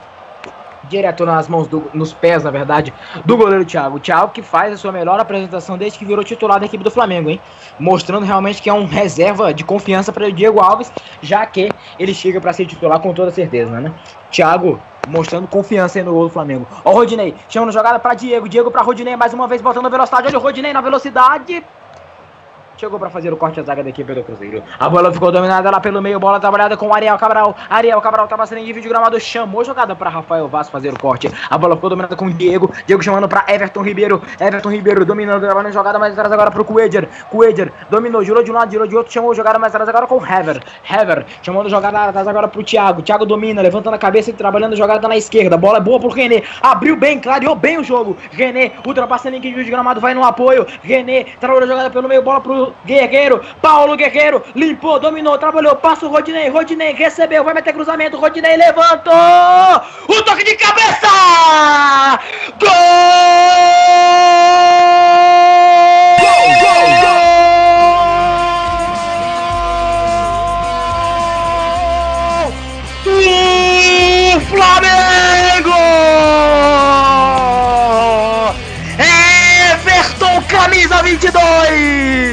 direto 0.92 1.26
nas 1.26 1.48
mãos, 1.48 1.66
do, 1.66 1.90
nos 1.92 2.12
pés, 2.12 2.44
na 2.44 2.50
verdade, 2.50 2.92
do 3.24 3.36
goleiro 3.36 3.64
Thiago. 3.64 3.96
O 3.96 4.00
Thiago 4.00 4.32
que 4.32 4.42
faz 4.42 4.72
a 4.72 4.76
sua 4.76 4.92
melhor 4.92 5.18
apresentação 5.18 5.76
desde 5.76 5.98
que 5.98 6.04
virou 6.04 6.22
titular 6.22 6.60
da 6.60 6.66
equipe 6.66 6.84
do 6.84 6.90
Flamengo, 6.90 7.30
hein? 7.30 7.40
Mostrando 7.78 8.24
realmente 8.24 8.62
que 8.62 8.70
é 8.70 8.72
um 8.72 8.84
reserva 8.84 9.52
de 9.52 9.64
confiança 9.64 10.12
para 10.12 10.26
o 10.26 10.32
Diego 10.32 10.60
Alves, 10.60 10.92
já 11.20 11.44
que 11.46 11.70
ele 11.98 12.14
chega 12.14 12.40
para 12.40 12.52
ser 12.52 12.66
titular 12.66 13.00
com 13.00 13.12
toda 13.12 13.30
certeza, 13.30 13.80
né? 13.80 13.92
Thiago 14.30 14.80
mostrando 15.08 15.48
confiança 15.48 15.98
aí 15.98 16.04
no 16.04 16.12
gol 16.12 16.24
do 16.24 16.30
Flamengo. 16.30 16.66
Ó 16.84 16.90
o 16.92 16.94
Rodinei, 16.94 17.34
chamando 17.48 17.72
jogada 17.72 17.98
para 17.98 18.14
Diego, 18.14 18.48
Diego 18.48 18.70
para 18.70 18.82
Rodinei, 18.82 19.16
mais 19.16 19.32
uma 19.32 19.48
vez 19.48 19.60
botando 19.60 19.90
velocidade. 19.90 20.28
Olha 20.28 20.38
o 20.38 20.40
Rodinei 20.40 20.72
na 20.72 20.80
velocidade. 20.80 21.64
Chegou 22.82 22.98
para 22.98 23.10
fazer 23.10 23.32
o 23.32 23.36
corte 23.36 23.60
da 23.60 23.62
zaga 23.62 23.84
da 23.84 23.90
equipe 23.90 24.12
do 24.12 24.24
Cruzeiro. 24.24 24.60
A 24.76 24.88
bola 24.88 25.12
ficou 25.12 25.30
dominada 25.30 25.70
lá 25.70 25.78
pelo 25.78 26.02
meio, 26.02 26.18
bola 26.18 26.40
trabalhada 26.40 26.76
com 26.76 26.92
Ariel 26.92 27.16
Cabral. 27.16 27.54
Ariel 27.70 28.00
Cabral 28.00 28.26
tava 28.26 28.44
sendo 28.44 28.58
em 28.58 28.72
vídeo 28.72 28.90
gramado, 28.90 29.20
chamou 29.20 29.62
jogada 29.64 29.94
para 29.94 30.10
Rafael 30.10 30.48
Vaz 30.48 30.68
fazer 30.68 30.92
o 30.92 30.98
corte. 30.98 31.30
A 31.48 31.56
bola 31.56 31.76
ficou 31.76 31.88
dominada 31.88 32.16
com 32.16 32.28
Diego. 32.28 32.72
Diego 32.84 33.00
chamando 33.00 33.28
para 33.28 33.44
Everton 33.46 33.82
Ribeiro. 33.82 34.20
Everton 34.40 34.68
Ribeiro 34.68 35.04
dominando, 35.04 35.40
trabalhando 35.40 35.72
jogada 35.72 35.96
mais 35.96 36.14
atrás 36.14 36.32
agora 36.32 36.50
pro 36.50 36.64
Coedger. 36.64 37.08
Coedger 37.30 37.72
dominou, 37.88 38.24
girou 38.24 38.42
de 38.42 38.50
um 38.50 38.54
lado, 38.54 38.72
girou 38.72 38.88
de 38.88 38.96
outro, 38.96 39.12
chamou 39.12 39.32
jogada 39.32 39.60
mais 39.60 39.72
atrás 39.72 39.88
agora 39.88 40.08
com 40.08 40.16
Hever. 40.16 40.60
Hever 40.90 41.24
chamando 41.40 41.70
jogada 41.70 42.08
atrás 42.08 42.26
agora 42.26 42.48
pro 42.48 42.64
Thiago. 42.64 43.00
Thiago 43.00 43.24
domina, 43.24 43.62
levantando 43.62 43.94
a 43.94 43.98
cabeça 43.98 44.30
e 44.30 44.32
trabalhando 44.32 44.74
jogada 44.74 45.06
na 45.06 45.16
esquerda. 45.16 45.56
Bola 45.56 45.78
é 45.78 45.80
boa 45.80 46.00
pro 46.00 46.08
René. 46.08 46.42
Abriu 46.60 46.96
bem, 46.96 47.20
clareou 47.20 47.54
bem 47.54 47.78
o 47.78 47.84
jogo. 47.84 48.16
René 48.32 48.72
ultrapassando 48.84 49.36
em 49.36 49.40
vídeo 49.40 49.62
de 49.62 49.70
gramado, 49.70 50.00
vai 50.00 50.14
no 50.14 50.24
apoio. 50.24 50.66
René 50.82 51.26
trabalhou 51.38 51.68
jogada 51.68 51.88
pelo 51.88 52.08
meio, 52.08 52.22
bola 52.22 52.40
pro 52.40 52.71
Guerreiro. 52.84 53.40
Paulo 53.60 53.96
Guerreiro 53.96 54.42
limpou, 54.54 54.98
dominou, 54.98 55.38
trabalhou, 55.38 55.76
passa 55.76 56.06
o 56.06 56.08
Rodinei, 56.08 56.48
Rodinei 56.48 56.92
recebeu, 56.92 57.44
vai 57.44 57.54
meter 57.54 57.72
cruzamento, 57.72 58.18
Rodinei 58.18 58.56
levantou! 58.56 59.12
O 60.08 60.22
toque 60.22 60.44
de 60.44 60.56
cabeça! 60.56 62.20
Gol! 62.58 63.82
do 74.32 74.40
Flamengo! 74.40 75.74
Everton, 78.98 80.42
camisa 80.48 81.02
22! 81.02 82.31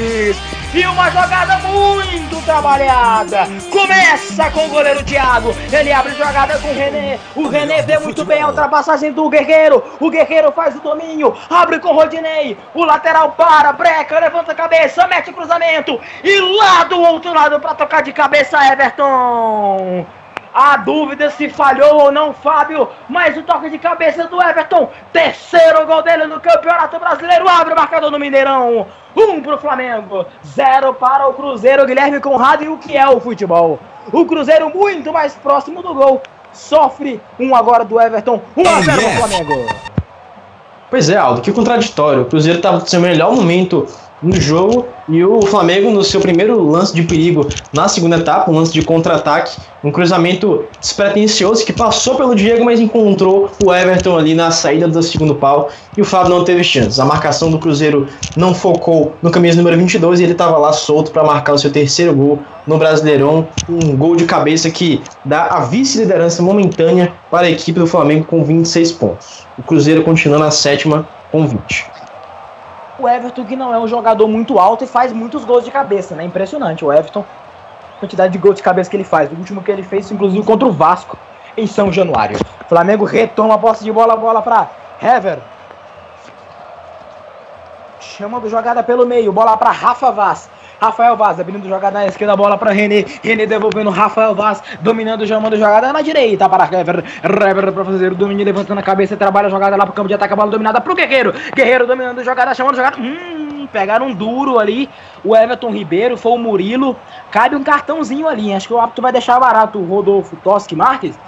E 0.71 0.85
uma 0.85 1.09
jogada 1.09 1.57
muito 1.67 2.45
trabalhada. 2.45 3.47
Começa 3.71 4.51
com 4.51 4.67
o 4.67 4.69
goleiro 4.69 5.03
Thiago. 5.03 5.55
Ele 5.71 5.91
abre 5.91 6.13
jogada 6.13 6.59
com 6.59 6.67
o 6.67 6.73
René. 6.75 7.19
O 7.35 7.47
René 7.47 7.81
vê 7.81 7.97
muito 7.97 8.23
bem 8.23 8.43
a 8.43 8.49
ultrapassagem 8.49 9.11
do 9.11 9.27
Guerreiro. 9.29 9.83
O 9.99 10.11
Guerreiro 10.11 10.51
faz 10.51 10.75
o 10.75 10.79
domínio. 10.79 11.35
Abre 11.49 11.79
com 11.79 11.89
o 11.89 11.95
Rodinei. 11.95 12.55
O 12.75 12.85
lateral 12.85 13.31
para, 13.31 13.73
breca, 13.73 14.19
levanta 14.19 14.51
a 14.51 14.55
cabeça, 14.55 15.07
mete 15.07 15.31
o 15.31 15.33
cruzamento. 15.33 15.99
E 16.23 16.39
lá 16.39 16.83
do 16.83 17.01
outro 17.01 17.33
lado 17.33 17.59
para 17.59 17.73
tocar 17.73 18.03
de 18.03 18.13
cabeça, 18.13 18.63
Everton. 18.71 20.05
A 20.53 20.77
dúvida 20.77 21.29
se 21.29 21.49
falhou 21.49 22.01
ou 22.01 22.11
não, 22.11 22.33
Fábio. 22.33 22.89
Mas 23.07 23.37
o 23.37 23.43
toque 23.43 23.69
de 23.69 23.77
cabeça 23.77 24.25
do 24.27 24.41
Everton. 24.41 24.89
Terceiro 25.13 25.85
gol 25.85 26.01
dele 26.01 26.25
no 26.25 26.39
Campeonato 26.39 26.99
Brasileiro. 26.99 27.47
Abre 27.47 27.73
o 27.73 27.77
marcador 27.77 28.09
no 28.09 28.19
Mineirão. 28.19 28.87
Um 29.15 29.41
pro 29.41 29.57
Flamengo. 29.57 30.25
Zero 30.45 30.93
para 30.93 31.27
o 31.27 31.33
Cruzeiro. 31.33 31.85
Guilherme 31.85 32.19
Conrado. 32.19 32.63
E 32.63 32.67
o 32.67 32.77
que 32.77 32.97
é 32.97 33.07
o 33.07 33.19
futebol? 33.19 33.79
O 34.11 34.25
Cruzeiro 34.25 34.69
muito 34.73 35.13
mais 35.13 35.35
próximo 35.35 35.81
do 35.81 35.93
gol. 35.93 36.21
Sofre 36.51 37.21
um 37.39 37.55
agora 37.55 37.85
do 37.85 38.01
Everton. 38.01 38.41
1 38.57 38.61
a 38.67 38.81
0 38.81 39.01
pro 39.01 39.09
Flamengo. 39.11 39.89
Pois 40.89 41.09
é, 41.09 41.17
Aldo, 41.17 41.41
que 41.41 41.51
contraditório. 41.51 42.23
O 42.23 42.25
Cruzeiro 42.25 42.57
estava 42.57 42.79
no 42.79 42.87
seu 42.87 42.99
melhor 42.99 43.31
momento 43.35 43.87
no 44.21 44.39
jogo 44.39 44.85
e 45.07 45.23
o 45.23 45.41
Flamengo 45.41 45.89
no 45.89 46.03
seu 46.03 46.19
primeiro 46.19 46.61
lance 46.61 46.93
de 46.93 47.03
perigo 47.03 47.47
na 47.73 47.87
segunda 47.87 48.17
etapa, 48.17 48.51
um 48.51 48.55
lance 48.55 48.71
de 48.71 48.81
contra-ataque, 48.81 49.57
um 49.83 49.91
cruzamento 49.91 50.65
despretensioso 50.79 51.65
que 51.65 51.73
passou 51.73 52.15
pelo 52.15 52.35
Diego, 52.35 52.65
mas 52.65 52.79
encontrou 52.79 53.49
o 53.63 53.73
Everton 53.73 54.17
ali 54.17 54.35
na 54.35 54.51
saída 54.51 54.87
do 54.87 55.01
segundo 55.01 55.35
pau 55.35 55.69
e 55.97 56.01
o 56.01 56.05
Flávio 56.05 56.29
não 56.29 56.43
teve 56.43 56.63
chances. 56.63 56.99
A 56.99 57.05
marcação 57.05 57.49
do 57.49 57.59
Cruzeiro 57.59 58.07
não 58.35 58.53
focou 58.53 59.13
no 59.21 59.31
camisa 59.31 59.57
número 59.57 59.77
22 59.77 60.19
e 60.19 60.23
ele 60.23 60.33
estava 60.33 60.57
lá 60.57 60.73
solto 60.73 61.11
para 61.11 61.23
marcar 61.23 61.53
o 61.53 61.57
seu 61.57 61.71
terceiro 61.71 62.13
gol 62.13 62.39
no 62.67 62.77
Brasileirão, 62.77 63.47
um 63.67 63.95
gol 63.95 64.15
de 64.15 64.25
cabeça 64.25 64.69
que 64.69 65.01
dá 65.25 65.47
a 65.47 65.61
vice-liderança 65.61 66.43
momentânea 66.43 67.13
para 67.31 67.47
a 67.47 67.49
equipe 67.51 67.79
do 67.79 67.87
Flamengo 67.87 68.25
com 68.25 68.43
26 68.43 68.91
pontos. 68.93 69.47
O 69.57 69.63
Cruzeiro 69.63 70.03
continua 70.03 70.37
na 70.37 70.51
sétima 70.51 71.07
com 71.31 71.47
20. 71.47 71.98
O 72.99 73.07
Everton 73.07 73.45
que 73.45 73.55
não 73.55 73.73
é 73.73 73.79
um 73.79 73.87
jogador 73.87 74.27
muito 74.27 74.59
alto 74.59 74.83
e 74.83 74.87
faz 74.87 75.13
muitos 75.13 75.45
gols 75.45 75.63
de 75.63 75.71
cabeça, 75.71 76.15
né? 76.15 76.23
Impressionante 76.25 76.83
o 76.83 76.91
Everton. 76.91 77.23
A 77.95 77.99
quantidade 77.99 78.33
de 78.33 78.37
gols 78.37 78.55
de 78.55 78.63
cabeça 78.63 78.89
que 78.89 78.97
ele 78.97 79.05
faz. 79.05 79.31
O 79.31 79.35
último 79.35 79.63
que 79.63 79.71
ele 79.71 79.83
fez, 79.83 80.11
inclusive, 80.11 80.45
contra 80.45 80.67
o 80.67 80.71
Vasco 80.71 81.17
em 81.55 81.65
São 81.65 81.93
Januário. 81.93 82.37
Flamengo 82.67 83.05
retoma 83.05 83.55
a 83.55 83.57
posse 83.57 83.85
de 83.85 83.91
bola, 83.91 84.17
bola 84.17 84.41
para 84.41 84.69
Hever. 85.01 85.39
Chamando 88.01 88.49
jogada 88.49 88.83
pelo 88.83 89.05
meio, 89.05 89.31
bola 89.31 89.55
para 89.55 89.71
Rafa 89.71 90.11
Vaz. 90.11 90.49
Rafael 90.79 91.17
Vaz 91.17 91.39
abrindo 91.39 91.67
jogada 91.67 91.99
na 91.99 92.05
esquerda, 92.05 92.37
bola 92.37 92.57
para 92.57 92.71
René. 92.71 93.03
René 93.21 93.45
devolvendo 93.45 93.89
Rafael 93.89 94.33
Vaz, 94.33 94.63
dominando, 94.79 95.27
chamando 95.27 95.57
jogada 95.57 95.91
na 95.91 96.01
direita 96.01 96.47
para 96.47 96.63
Hever. 96.63 97.03
Hever 97.21 97.71
para 97.73 97.85
fazer 97.85 98.13
o 98.13 98.15
domínio, 98.15 98.45
levantando 98.45 98.79
a 98.79 98.83
cabeça, 98.83 99.17
trabalha 99.17 99.47
a 99.47 99.49
jogada 99.49 99.75
lá 99.75 99.85
pro 99.85 99.93
campo 99.93 100.07
de 100.07 100.13
ataque, 100.13 100.31
a 100.31 100.37
bola 100.37 100.49
dominada 100.49 100.79
pro 100.79 100.95
Guerreiro. 100.95 101.33
Guerreiro 101.53 101.85
dominando 101.85 102.23
jogada, 102.23 102.53
chamando 102.53 102.77
jogada. 102.77 102.95
Hum, 102.97 103.67
pegaram 103.73 104.07
um 104.07 104.13
duro 104.13 104.57
ali. 104.57 104.89
O 105.21 105.35
Everton 105.35 105.69
Ribeiro, 105.69 106.15
foi 106.15 106.31
o 106.31 106.37
Murilo. 106.37 106.95
Cabe 107.29 107.57
um 107.57 107.63
cartãozinho 107.63 108.27
ali. 108.27 108.53
Acho 108.53 108.69
que 108.69 108.73
o 108.73 108.79
árbitro 108.79 109.01
vai 109.01 109.11
deixar 109.11 109.37
barato 109.37 109.79
o 109.79 109.85
Rodolfo 109.85 110.37
Toschi 110.37 110.77
Marques. 110.77 111.19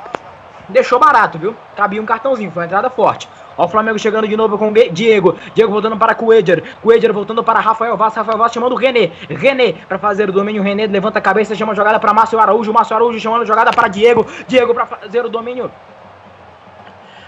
Deixou 0.69 0.97
barato, 0.97 1.37
viu? 1.37 1.53
Cabia 1.75 2.01
um 2.01 2.05
cartãozinho, 2.05 2.49
foi 2.51 2.61
uma 2.61 2.67
entrada 2.67 2.89
forte. 2.89 3.27
Ó 3.57 3.65
o 3.65 3.67
Flamengo 3.67 3.99
chegando 3.99 4.27
de 4.27 4.37
novo 4.37 4.57
com 4.57 4.71
Diego. 4.91 5.35
Diego 5.53 5.71
voltando 5.71 5.97
para 5.97 6.15
Coedger. 6.15 6.63
Coedger 6.81 7.13
voltando 7.13 7.43
para 7.43 7.59
Rafael 7.59 7.97
Vaz. 7.97 8.15
Rafael 8.15 8.37
Vaz 8.37 8.51
chamando 8.51 8.75
René. 8.75 9.11
René 9.29 9.73
para 9.87 9.99
fazer 9.99 10.29
o 10.29 10.31
domínio. 10.31 10.63
René 10.63 10.87
levanta 10.87 11.19
a 11.19 11.21
cabeça, 11.21 11.55
chama 11.55 11.73
a 11.73 11.75
jogada 11.75 11.99
para 11.99 12.13
Márcio 12.13 12.39
Araújo. 12.39 12.71
Márcio 12.73 12.95
Araújo 12.95 13.19
chamando 13.19 13.43
a 13.43 13.45
jogada 13.45 13.71
para 13.71 13.87
Diego. 13.87 14.25
Diego 14.47 14.73
para 14.73 14.85
fazer 14.85 15.25
o 15.25 15.29
domínio. 15.29 15.69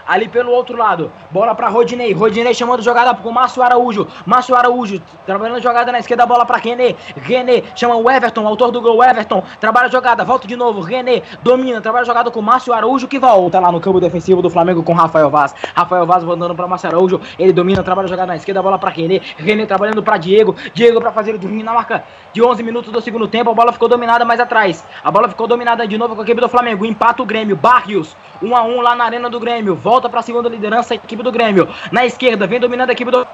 Ali 0.06 0.28
pelo 0.28 0.52
outro 0.52 0.76
lado, 0.76 1.10
bola 1.30 1.54
para 1.54 1.68
Rodinei. 1.68 2.12
Rodinei 2.12 2.52
chamando 2.52 2.82
jogada 2.82 3.14
com 3.14 3.32
Márcio 3.32 3.62
Araújo. 3.62 4.06
Márcio 4.26 4.54
Araújo 4.54 5.00
trabalhando 5.24 5.62
jogada 5.62 5.90
na 5.90 5.98
esquerda, 5.98 6.26
bola 6.26 6.44
para 6.44 6.58
René. 6.58 6.94
René 7.16 7.62
chama 7.74 7.96
o 7.96 8.10
Everton, 8.10 8.46
autor 8.46 8.70
do 8.70 8.82
gol. 8.82 9.02
Everton 9.02 9.42
trabalha 9.58 9.88
jogada, 9.88 10.22
volta 10.22 10.46
de 10.46 10.56
novo. 10.56 10.82
René 10.82 11.22
domina, 11.42 11.80
trabalha 11.80 12.04
jogada 12.04 12.30
com 12.30 12.42
Márcio 12.42 12.74
Araújo 12.74 13.08
que 13.08 13.18
volta 13.18 13.58
lá 13.58 13.72
no 13.72 13.80
campo 13.80 13.98
defensivo 13.98 14.42
do 14.42 14.50
Flamengo 14.50 14.82
com 14.82 14.92
Rafael 14.92 15.30
Vaz. 15.30 15.54
Rafael 15.74 16.04
Vaz 16.04 16.22
voltando 16.22 16.54
para 16.54 16.66
Márcio 16.66 16.90
Araújo. 16.90 17.20
Ele 17.38 17.52
domina, 17.52 17.82
trabalha 17.82 18.08
jogada 18.08 18.26
na 18.26 18.36
esquerda, 18.36 18.62
bola 18.62 18.78
para 18.78 18.90
René. 18.90 19.22
René 19.38 19.64
trabalhando 19.64 20.02
para 20.02 20.18
Diego. 20.18 20.54
Diego 20.74 21.00
para 21.00 21.12
fazer 21.12 21.34
o 21.34 21.38
domínio 21.38 21.64
na 21.64 21.72
marca 21.72 22.04
de 22.32 22.42
11 22.42 22.62
minutos 22.62 22.92
do 22.92 23.00
segundo 23.00 23.26
tempo. 23.26 23.50
A 23.50 23.54
bola 23.54 23.72
ficou 23.72 23.88
dominada 23.88 24.24
mais 24.24 24.38
atrás. 24.38 24.84
A 25.02 25.10
bola 25.10 25.28
ficou 25.28 25.46
dominada 25.46 25.86
de 25.86 25.96
novo 25.96 26.14
com 26.14 26.20
a 26.20 26.24
equipe 26.24 26.40
do 26.40 26.48
Flamengo. 26.48 26.84
Empata 26.84 27.22
o 27.22 27.26
Grêmio. 27.26 27.56
Barrios 27.56 28.14
1 28.42 28.54
a 28.54 28.62
1 28.62 28.80
lá 28.80 28.94
na 28.94 29.04
arena 29.04 29.30
do 29.30 29.40
Grêmio. 29.40 29.74
Volta 29.74 29.93
para 30.02 30.20
a 30.20 30.22
segunda 30.22 30.48
liderança 30.48 30.94
a 30.94 30.96
equipe 30.96 31.22
do 31.22 31.32
Grêmio. 31.32 31.68
Na 31.90 32.04
esquerda 32.04 32.46
vem 32.46 32.60
dominando 32.60 32.90
a 32.90 32.92
equipe 32.92 33.10
do 33.10 33.26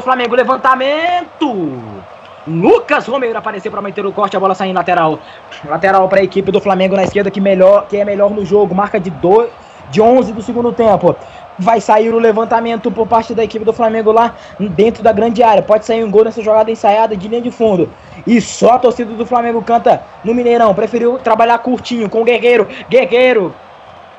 Flamengo. 0.00 0.34
Levantamento. 0.34 2.08
Lucas 2.46 3.06
Romero 3.06 3.36
apareceu 3.36 3.70
para 3.70 3.82
meter 3.82 4.04
o 4.06 4.12
corte, 4.12 4.36
a 4.36 4.40
bola 4.40 4.54
saindo 4.54 4.76
lateral. 4.76 5.18
Lateral 5.64 6.08
para 6.08 6.20
a 6.20 6.24
equipe 6.24 6.50
do 6.50 6.60
Flamengo 6.60 6.96
na 6.96 7.04
esquerda 7.04 7.30
que 7.30 7.40
melhor, 7.40 7.86
que 7.86 7.96
é 7.96 8.04
melhor 8.04 8.30
no 8.30 8.44
jogo, 8.44 8.74
marca 8.74 8.98
de 8.98 9.10
2 9.10 9.50
de 9.90 10.00
11 10.00 10.32
do 10.32 10.42
segundo 10.42 10.72
tempo. 10.72 11.14
Vai 11.58 11.80
sair 11.80 12.14
o 12.14 12.18
levantamento 12.18 12.90
por 12.90 13.06
parte 13.06 13.34
da 13.34 13.42
equipe 13.42 13.64
do 13.64 13.72
Flamengo 13.72 14.12
lá 14.12 14.34
dentro 14.58 15.02
da 15.02 15.12
grande 15.12 15.42
área. 15.42 15.62
Pode 15.62 15.84
sair 15.84 16.04
um 16.04 16.10
gol 16.10 16.24
nessa 16.24 16.40
jogada 16.40 16.70
ensaiada 16.70 17.16
de 17.16 17.26
linha 17.26 17.42
de 17.42 17.50
fundo. 17.50 17.90
E 18.26 18.40
só 18.40 18.74
a 18.74 18.78
torcida 18.78 19.12
do 19.12 19.26
Flamengo 19.26 19.60
canta 19.60 20.02
no 20.24 20.32
Mineirão. 20.32 20.72
Preferiu 20.72 21.18
trabalhar 21.18 21.58
curtinho 21.58 22.08
com 22.08 22.22
o 22.22 22.24
Guerreiro. 22.24 22.68
Guerreiro 22.88 23.52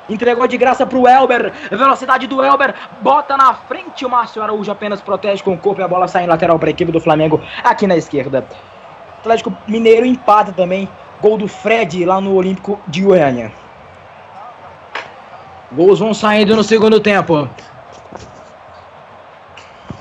Entregou 0.10 0.48
de 0.48 0.58
graça 0.58 0.86
pro 0.86 1.08
Elber. 1.08 1.54
Velocidade 1.70 2.28
do 2.28 2.44
Elber. 2.44 2.74
Bota 3.02 3.38
na 3.38 3.54
frente 3.54 4.06
o 4.06 4.10
Márcio 4.10 4.42
Araújo. 4.42 4.72
Apenas 4.72 5.02
protege 5.02 5.44
com 5.44 5.54
o 5.54 5.58
corpo 5.58 5.82
e 5.82 5.84
a 5.84 5.88
bola 5.88 6.08
sai 6.08 6.24
em 6.24 6.28
lateral 6.28 6.58
para 6.58 6.70
a 6.70 6.72
equipe 6.72 6.92
do 6.92 7.00
Flamengo 7.00 7.42
aqui 7.64 7.86
na 7.86 7.96
esquerda. 7.96 8.46
Atlético 9.20 9.54
Mineiro 9.68 10.06
empata 10.06 10.52
também. 10.52 10.90
Gol 11.22 11.38
do 11.38 11.48
Fred 11.48 12.06
lá 12.06 12.20
no 12.22 12.34
Olímpico 12.34 12.80
de 12.88 13.02
Goiânia. 13.02 13.52
Gols 15.72 16.00
vão 16.00 16.14
saindo 16.14 16.56
no 16.56 16.64
segundo 16.64 17.00
tempo. 17.00 17.48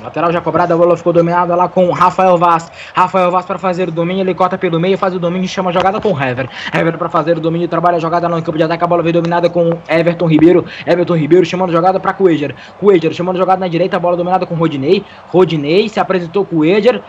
Lateral 0.02 0.30
já 0.30 0.40
cobrada, 0.40 0.74
a 0.74 0.76
bola 0.76 0.96
ficou 0.96 1.12
dominada 1.12 1.56
lá 1.56 1.68
com 1.68 1.90
Rafael 1.90 2.38
Vaz. 2.38 2.70
Rafael 2.94 3.30
Vaz 3.32 3.44
para 3.44 3.58
fazer 3.58 3.88
o 3.88 3.92
domínio, 3.92 4.22
ele 4.22 4.32
corta 4.32 4.56
pelo 4.56 4.78
meio, 4.78 4.96
faz 4.96 5.12
o 5.14 5.18
domínio, 5.18 5.48
chama 5.48 5.70
a 5.70 5.72
jogada 5.72 6.00
com 6.00 6.10
Hever. 6.10 6.48
Hever 6.72 6.96
para 6.96 7.08
fazer 7.08 7.36
o 7.36 7.40
domínio, 7.40 7.66
trabalha 7.66 7.96
a 7.96 8.00
jogada 8.00 8.28
no 8.28 8.40
campo 8.40 8.56
de 8.56 8.62
ataque, 8.62 8.84
a 8.84 8.86
bola 8.86 9.02
veio 9.02 9.14
dominada 9.14 9.50
com 9.50 9.76
Everton 9.88 10.26
Ribeiro. 10.26 10.64
Everton 10.86 11.16
Ribeiro 11.16 11.44
chamando 11.44 11.70
a 11.70 11.72
jogada 11.72 11.98
para 11.98 12.12
Coeger. 12.12 12.54
Coeger 12.78 13.12
chamando 13.12 13.36
a 13.36 13.38
jogada 13.40 13.58
na 13.58 13.66
direita, 13.66 13.96
a 13.96 14.00
bola 14.00 14.16
dominada 14.16 14.46
com 14.46 14.54
Rodinei. 14.54 15.04
Rodinei 15.28 15.88
se 15.88 15.98
apresentou 15.98 16.44
com 16.44 16.58
Coeger, 16.58 17.02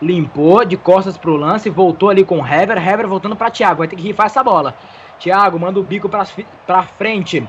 limpou 0.00 0.64
de 0.64 0.76
costas 0.76 1.16
pro 1.16 1.36
lance, 1.36 1.70
voltou 1.70 2.10
ali 2.10 2.24
com 2.24 2.44
Hever. 2.44 2.76
Hever 2.76 3.06
voltando 3.06 3.36
para 3.36 3.50
Thiago, 3.50 3.78
vai 3.78 3.88
ter 3.88 3.94
que 3.94 4.02
rifar 4.02 4.26
essa 4.26 4.42
bola. 4.42 4.74
Thiago 5.20 5.60
manda 5.60 5.78
o 5.78 5.82
bico 5.84 6.08
para 6.08 6.82
frente. 6.82 7.46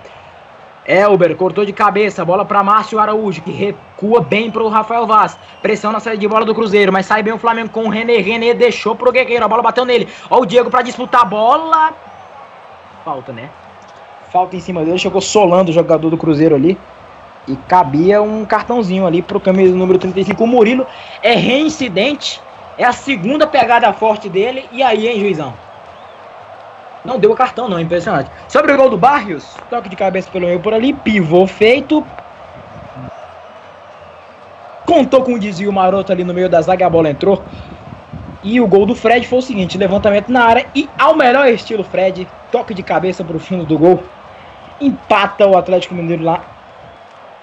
Elber 0.86 1.36
cortou 1.36 1.66
de 1.66 1.72
cabeça, 1.72 2.26
bola 2.26 2.44
para 2.44 2.64
Márcio 2.64 3.00
Araújo, 3.00 3.42
que 3.42 3.52
recua 3.52 4.20
bem 4.20 4.52
pro 4.52 4.68
Rafael 4.68 5.08
Vaz. 5.08 5.38
Pressão 5.62 5.92
na 5.92 6.00
saída 6.00 6.20
de 6.20 6.28
bola 6.28 6.46
do 6.46 6.54
Cruzeiro, 6.54 6.92
mas 6.92 7.06
sai 7.06 7.24
bem 7.24 7.34
o 7.34 7.38
Flamengo 7.38 7.70
com 7.70 7.86
o 7.86 7.90
René. 7.90 8.18
René 8.18 8.54
deixou 8.54 8.96
pro 8.96 9.12
Guerreiro, 9.12 9.46
a 9.46 9.48
bola 9.48 9.62
bateu 9.62 9.86
nele. 9.86 10.10
Ó 10.30 10.42
o 10.42 10.46
Diego 10.46 10.70
para 10.70 10.82
disputar 10.82 11.22
a 11.22 11.26
bola. 11.26 11.94
Falta, 13.06 13.32
né? 13.32 13.50
Falta 14.30 14.56
em 14.56 14.60
cima 14.60 14.84
dele, 14.84 14.98
chegou 14.98 15.22
solando 15.22 15.70
o 15.70 15.74
jogador 15.74 16.10
do 16.10 16.18
Cruzeiro 16.18 16.56
ali. 16.56 16.78
E 17.48 17.56
cabia 17.56 18.22
um 18.22 18.46
cartãozinho 18.46 19.06
ali 19.06 19.22
pro 19.22 19.40
camisa 19.40 19.76
número 19.76 20.00
35. 20.00 20.44
O 20.44 20.48
Murilo 20.48 20.86
é 21.22 21.34
reincidente. 21.34 22.42
É 22.78 22.84
a 22.84 22.94
segunda 22.94 23.46
pegada 23.46 23.92
forte 23.94 24.28
dele. 24.28 24.66
E 24.72 24.82
aí, 24.82 25.08
hein, 25.08 25.20
juizão? 25.20 25.54
Não 27.04 27.20
deu 27.20 27.32
o 27.32 27.36
cartão, 27.36 27.68
não, 27.68 27.80
impressionante. 27.80 28.30
Sobre 28.48 28.72
o 28.72 28.78
gol 28.78 28.90
do 28.90 28.98
Barrios, 28.98 29.58
toque 29.70 29.90
de 29.90 29.96
cabeça 29.96 30.30
pelo 30.32 30.48
meio 30.48 30.60
por 30.60 30.74
ali, 30.74 30.94
pivô 30.94 31.46
feito. 31.46 32.06
Contou 34.86 35.24
com 35.24 35.34
um 35.34 35.40
desvio 35.40 35.72
maroto 35.72 36.12
ali 36.12 36.24
no 36.24 36.34
meio 36.34 36.48
da 36.48 36.62
zaga, 36.62 36.86
a 36.86 36.90
bola 36.90 37.10
entrou. 37.10 37.44
E 38.44 38.60
o 38.60 38.68
gol 38.68 38.86
do 38.86 38.96
Fred 38.96 39.28
foi 39.28 39.40
o 39.40 39.42
seguinte: 39.42 39.78
levantamento 39.78 40.30
na 40.30 40.44
área 40.44 40.66
e, 40.76 40.90
ao 40.98 41.16
melhor 41.16 41.48
estilo 41.48 41.84
Fred, 41.84 42.28
toque 42.52 42.74
de 42.74 42.84
cabeça 42.84 43.24
pro 43.24 43.40
fundo 43.40 43.66
do 43.66 43.78
gol. 43.78 44.04
Empata 44.80 45.48
o 45.48 45.58
Atlético 45.58 45.96
Mineiro 45.96 46.24
lá 46.24 46.42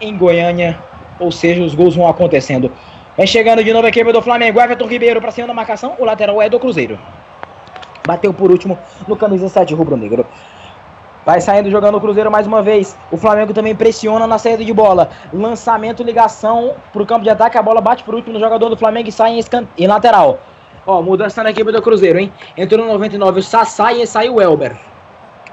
em 0.01 0.17
Goiânia. 0.17 0.79
Ou 1.19 1.31
seja, 1.31 1.63
os 1.63 1.75
gols 1.75 1.95
vão 1.95 2.09
acontecendo. 2.09 2.73
Vem 3.17 3.27
chegando 3.27 3.63
de 3.63 3.73
novo 3.73 3.87
a 3.87 3.89
equipe 3.91 4.11
do 4.13 4.23
Flamengo. 4.23 4.61
Everton 4.61 4.87
Ribeiro 4.87 5.21
para 5.21 5.31
cima 5.31 5.47
da 5.47 5.55
marcação. 5.55 5.95
O 5.99 6.05
lateral 6.05 6.41
é 6.41 6.49
do 6.49 6.59
Cruzeiro. 6.59 6.99
Bateu 8.07 8.33
por 8.33 8.51
último 8.51 8.79
no 9.07 9.17
camisa 9.17 9.49
7 9.49 9.75
rubro-negro. 9.75 10.27
Vai 11.25 11.41
saindo 11.41 11.71
jogando 11.71 11.97
o 11.97 12.01
Cruzeiro 12.01 12.31
mais 12.31 12.47
uma 12.47 12.63
vez. 12.63 12.97
O 13.11 13.17
Flamengo 13.17 13.53
também 13.53 13.75
pressiona 13.75 14.27
na 14.27 14.39
saída 14.39 14.65
de 14.65 14.73
bola. 14.73 15.11
Lançamento, 15.33 16.03
ligação 16.03 16.75
pro 16.93 17.05
campo 17.05 17.23
de 17.23 17.31
ataque. 17.31 17.59
A 17.59 17.63
bola 17.63 17.81
bate 17.81 18.03
por 18.03 18.15
último 18.15 18.33
no 18.33 18.41
jogador 18.41 18.71
do 18.71 18.77
Flamengo 18.77 19.09
e 19.09 19.13
sai 19.13 19.39
em, 19.39 19.43
em 19.77 19.87
lateral. 19.87 20.39
Ó, 20.87 21.03
mudança 21.03 21.43
na 21.43 21.51
equipe 21.51 21.71
do 21.71 21.83
Cruzeiro, 21.83 22.19
hein? 22.19 22.33
Entrou 22.57 22.85
no 22.85 22.93
99 22.93 23.41
o 23.41 23.43
Sassá 23.43 23.93
e 23.93 24.07
saiu 24.07 24.37
o 24.37 24.41
Elber. 24.41 24.77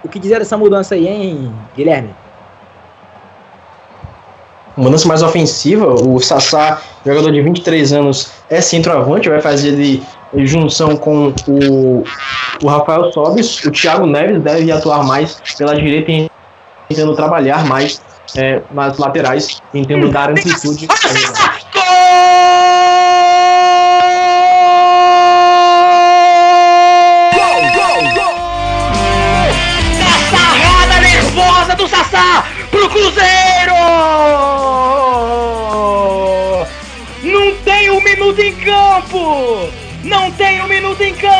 O 0.03 0.07
que 0.07 0.19
dizer 0.19 0.39
dessa 0.39 0.57
mudança 0.57 0.95
aí, 0.95 1.05
hein, 1.05 1.53
Guilherme? 1.75 2.15
Mudança 4.77 5.07
mais 5.07 5.21
ofensiva. 5.21 5.85
O 5.87 6.19
Sassá, 6.19 6.79
jogador 7.05 7.31
de 7.31 7.41
23 7.41 7.93
anos, 7.93 8.31
é 8.49 8.61
centroavante. 8.61 9.27
Vai 9.27 9.41
fazer 9.41 10.01
ele 10.33 10.45
junção 10.45 10.95
com 10.97 11.33
o, 11.47 12.03
o 12.61 12.67
Rafael 12.67 13.11
Sobis, 13.11 13.63
o 13.63 13.71
Thiago 13.71 14.05
Neves 14.05 14.41
deve 14.41 14.71
atuar 14.71 15.03
mais 15.03 15.41
pela 15.57 15.75
direita, 15.75 16.31
tentando 16.89 17.15
trabalhar 17.15 17.65
mais 17.65 18.01
é, 18.35 18.61
nas 18.71 18.97
laterais, 18.97 19.61
tentando 19.71 20.09
dar 20.09 20.31
amplitude. 20.31 20.87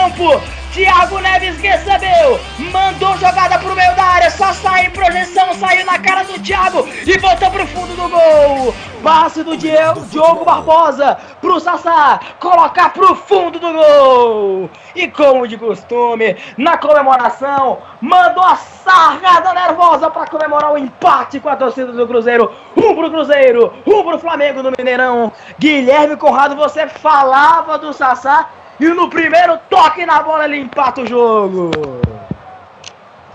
Campo. 0.07 0.41
Thiago 0.73 1.19
Neves 1.19 1.57
recebeu, 1.59 2.39
mandou 2.71 3.17
jogada 3.17 3.57
pro 3.57 3.73
meio 3.73 3.95
da 3.95 4.03
área, 4.03 4.29
só 4.29 4.53
sai 4.53 4.89
projeção, 4.91 5.51
saiu 5.55 5.83
na 5.85 5.97
cara 5.97 6.23
do 6.23 6.39
Thiago 6.39 6.87
e 7.03 7.17
voltou 7.17 7.49
pro 7.49 7.65
fundo 7.65 7.95
do 7.95 8.07
gol. 8.07 8.75
Passe 9.01 9.43
do 9.43 9.57
Diego, 9.57 10.01
Diogo 10.01 10.45
Barbosa 10.45 11.17
pro 11.41 11.59
Sassá, 11.59 12.19
colocar 12.39 12.89
pro 12.89 13.15
fundo 13.15 13.57
do 13.57 13.73
gol. 13.73 14.69
E 14.95 15.07
como 15.07 15.47
de 15.47 15.57
costume, 15.57 16.35
na 16.57 16.77
comemoração, 16.77 17.79
mandou 17.99 18.43
a 18.43 18.55
sargada 18.55 19.53
nervosa 19.55 20.11
para 20.11 20.27
comemorar 20.27 20.73
o 20.73 20.77
empate 20.77 21.39
com 21.39 21.49
a 21.49 21.55
torcida 21.55 21.91
do 21.91 22.07
Cruzeiro. 22.07 22.53
Um 22.75 22.95
pro 22.95 23.09
Cruzeiro, 23.09 23.73
um 23.85 24.03
pro 24.03 24.19
Flamengo 24.19 24.61
no 24.61 24.71
Mineirão. 24.77 25.31
Guilherme 25.57 26.17
Conrado, 26.17 26.55
você 26.55 26.87
falava 26.87 27.79
do 27.79 27.93
Sassá 27.93 28.47
e 28.79 28.87
no 28.89 29.09
primeiro 29.09 29.57
toque 29.69 30.05
na 30.05 30.21
bola 30.21 30.45
ele 30.45 30.57
empata 30.57 31.01
o 31.01 31.07
jogo. 31.07 31.71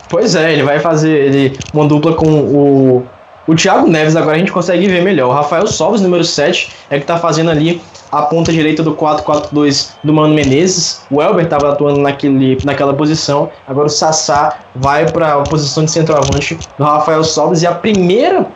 Pois 0.08 0.34
é, 0.34 0.52
ele 0.52 0.62
vai 0.62 0.78
fazer 0.78 1.10
ele, 1.10 1.58
uma 1.72 1.86
dupla 1.86 2.14
com 2.14 2.28
o, 2.28 3.06
o 3.46 3.54
Thiago 3.54 3.88
Neves, 3.88 4.14
agora 4.14 4.36
a 4.36 4.38
gente 4.38 4.52
consegue 4.52 4.86
ver 4.86 5.02
melhor. 5.02 5.30
O 5.30 5.32
Rafael 5.32 5.66
Sobres, 5.66 6.02
número 6.02 6.22
7, 6.22 6.70
é 6.90 7.00
que 7.00 7.06
tá 7.06 7.16
fazendo 7.16 7.50
ali 7.50 7.80
a 8.12 8.20
ponta 8.20 8.52
direita 8.52 8.82
do 8.82 8.94
4-4-2 8.94 9.92
do 10.04 10.12
Mano 10.12 10.34
Menezes. 10.34 11.00
O 11.10 11.22
Elber 11.22 11.44
estava 11.44 11.72
atuando 11.72 11.98
naquele, 11.98 12.58
naquela 12.62 12.92
posição. 12.92 13.50
Agora 13.66 13.86
o 13.86 13.90
Sassá 13.90 14.58
vai 14.76 15.10
para 15.10 15.34
a 15.34 15.42
posição 15.44 15.82
de 15.82 15.90
centroavante 15.90 16.58
do 16.76 16.84
Rafael 16.84 17.24
Sobres. 17.24 17.62
E 17.62 17.66
a 17.66 17.72
primeira 17.72 18.46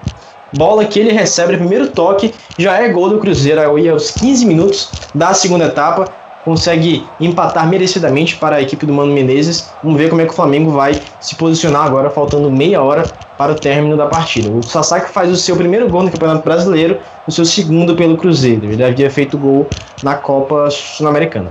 bola 0.52 0.84
que 0.84 1.00
ele 1.00 1.10
recebe, 1.10 1.54
o 1.54 1.58
primeiro 1.58 1.88
toque, 1.88 2.34
já 2.58 2.76
é 2.76 2.88
gol 2.90 3.08
do 3.08 3.18
Cruzeiro. 3.18 3.74
Aí 3.74 3.88
aos 3.88 4.10
15 4.10 4.44
minutos 4.44 4.90
da 5.14 5.32
segunda 5.32 5.64
etapa 5.64 6.25
consegue 6.46 7.04
empatar 7.20 7.68
merecidamente 7.68 8.36
para 8.36 8.56
a 8.56 8.62
equipe 8.62 8.86
do 8.86 8.92
Mano 8.92 9.12
Menezes. 9.12 9.74
Vamos 9.82 9.98
ver 9.98 10.08
como 10.08 10.22
é 10.22 10.24
que 10.24 10.30
o 10.30 10.34
Flamengo 10.34 10.70
vai 10.70 10.92
se 11.20 11.34
posicionar 11.34 11.84
agora, 11.84 12.08
faltando 12.08 12.48
meia 12.48 12.80
hora 12.80 13.02
para 13.36 13.50
o 13.50 13.56
término 13.56 13.96
da 13.96 14.06
partida. 14.06 14.48
O 14.48 14.62
Sasaki 14.62 15.10
faz 15.10 15.28
o 15.28 15.34
seu 15.34 15.56
primeiro 15.56 15.88
gol 15.88 16.04
no 16.04 16.10
Campeonato 16.12 16.44
Brasileiro, 16.44 17.00
o 17.26 17.32
seu 17.32 17.44
segundo 17.44 17.96
pelo 17.96 18.16
Cruzeiro. 18.16 18.64
Ele 18.70 18.84
havia 18.84 19.10
feito 19.10 19.36
gol 19.36 19.68
na 20.04 20.14
Copa 20.14 20.70
Sul-Americana. 20.70 21.50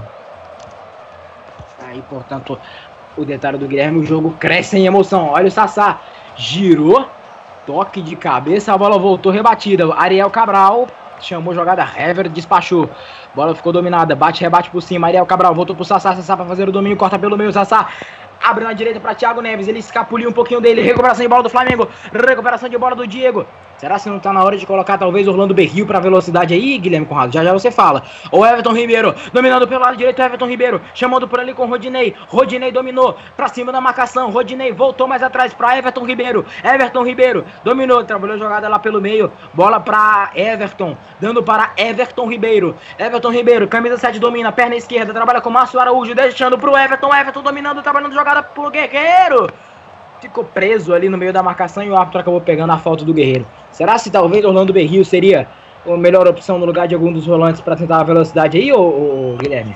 Aí, 1.85 2.01
portanto, 2.09 2.57
o 3.17 3.25
detalhe 3.25 3.57
do 3.57 3.67
Guilherme, 3.67 3.99
o 3.99 4.05
jogo 4.05 4.33
cresce 4.39 4.77
em 4.77 4.85
emoção. 4.85 5.27
Olha 5.27 5.49
o 5.49 5.51
Sassá, 5.51 5.99
girou, 6.37 7.05
toque 7.67 8.01
de 8.01 8.15
cabeça, 8.15 8.73
a 8.73 8.77
bola 8.77 8.97
voltou 8.97 9.29
rebatida. 9.29 9.93
Ariel 9.93 10.29
Cabral 10.29 10.87
chamou 11.19 11.53
jogada, 11.53 11.87
Hever 11.97 12.29
despachou. 12.29 12.89
Bola 13.33 13.55
ficou 13.55 13.71
dominada, 13.71 14.15
bate, 14.15 14.41
rebate 14.41 14.69
por 14.69 14.81
cima. 14.81 15.07
Ariel 15.07 15.25
Cabral 15.25 15.53
voltou 15.53 15.75
pro 15.75 15.85
Sassá, 15.85 16.15
Sassá 16.15 16.35
pra 16.35 16.45
fazer 16.45 16.67
o 16.69 16.71
domínio, 16.71 16.97
corta 16.97 17.17
pelo 17.19 17.37
meio, 17.37 17.51
Sassá. 17.51 17.87
Abre 18.43 18.63
na 18.63 18.73
direita 18.73 18.99
para 18.99 19.15
Thiago 19.15 19.41
Neves, 19.41 19.67
ele 19.67 19.79
escapuliu 19.79 20.29
um 20.29 20.33
pouquinho 20.33 20.61
dele. 20.61 20.81
Recuperação 20.81 21.23
de 21.23 21.27
bola 21.27 21.43
do 21.43 21.49
Flamengo, 21.49 21.89
recuperação 22.13 22.69
de 22.69 22.77
bola 22.77 22.95
do 22.95 23.07
Diego. 23.07 23.45
Será 23.77 23.99
que 23.99 24.09
não 24.09 24.19
tá 24.19 24.31
na 24.31 24.43
hora 24.43 24.57
de 24.57 24.65
colocar 24.65 24.97
talvez 24.97 25.27
Orlando 25.27 25.53
Berril 25.53 25.85
pra 25.85 25.99
velocidade 25.99 26.53
aí, 26.53 26.77
Guilherme 26.77 27.05
Conrado? 27.05 27.33
Já 27.33 27.43
já 27.43 27.51
você 27.51 27.69
fala. 27.69 28.03
O 28.31 28.45
Everton 28.45 28.71
Ribeiro, 28.71 29.13
dominando 29.33 29.67
pelo 29.67 29.81
lado 29.81 29.97
direito, 29.97 30.21
Everton 30.21 30.47
Ribeiro, 30.47 30.81
chamando 30.93 31.27
por 31.27 31.39
ali 31.39 31.53
com 31.53 31.65
Rodinei. 31.65 32.15
Rodinei 32.27 32.71
dominou, 32.71 33.17
pra 33.35 33.49
cima 33.49 33.71
da 33.71 33.81
marcação. 33.81 34.31
Rodinei 34.31 34.71
voltou 34.71 35.07
mais 35.07 35.21
atrás 35.21 35.53
pra 35.53 35.77
Everton 35.77 36.05
Ribeiro. 36.05 36.45
Everton 36.63 37.03
Ribeiro, 37.03 37.45
dominou, 37.63 38.03
trabalhou 38.03 38.37
jogada 38.37 38.69
lá 38.69 38.79
pelo 38.79 39.01
meio. 39.01 39.31
Bola 39.53 39.79
pra 39.79 40.31
Everton, 40.33 40.95
dando 41.19 41.43
para 41.43 41.71
Everton 41.75 42.29
Ribeiro. 42.29 42.75
Everton 42.97 43.31
Ribeiro, 43.31 43.67
camisa 43.67 43.97
7 43.97 44.19
domina, 44.19 44.51
perna 44.51 44.75
esquerda, 44.75 45.13
trabalha 45.13 45.41
com 45.41 45.49
Márcio 45.49 45.79
Araújo, 45.79 46.15
deixando 46.15 46.57
pro 46.57 46.77
Everton. 46.77 47.13
Everton 47.13 47.41
dominando, 47.41 47.81
trabalhando 47.81 48.13
jogada 48.13 48.41
pro 48.41 48.69
Guerreiro 48.69 49.47
ficou 50.21 50.43
preso 50.43 50.93
ali 50.93 51.09
no 51.09 51.17
meio 51.17 51.33
da 51.33 51.43
marcação 51.43 51.83
e 51.83 51.89
o 51.89 51.95
árbitro 51.95 52.19
acabou 52.19 52.41
pegando 52.41 52.71
a 52.71 52.77
falta 52.77 53.03
do 53.03 53.13
Guerreiro. 53.13 53.45
Será 53.71 53.97
se 53.97 54.09
talvez 54.09 54.43
Orlando 54.43 54.73
Berrio 54.73 55.03
seria 55.05 55.47
a 55.85 55.97
melhor 55.97 56.27
opção 56.27 56.57
no 56.57 56.65
lugar 56.65 56.87
de 56.87 56.95
algum 56.95 57.11
dos 57.11 57.25
volantes 57.25 57.61
para 57.61 57.75
tentar 57.75 57.99
a 57.99 58.03
velocidade 58.03 58.57
aí, 58.57 58.71
ô, 58.71 58.79
ô, 58.79 59.35
Guilherme? 59.37 59.75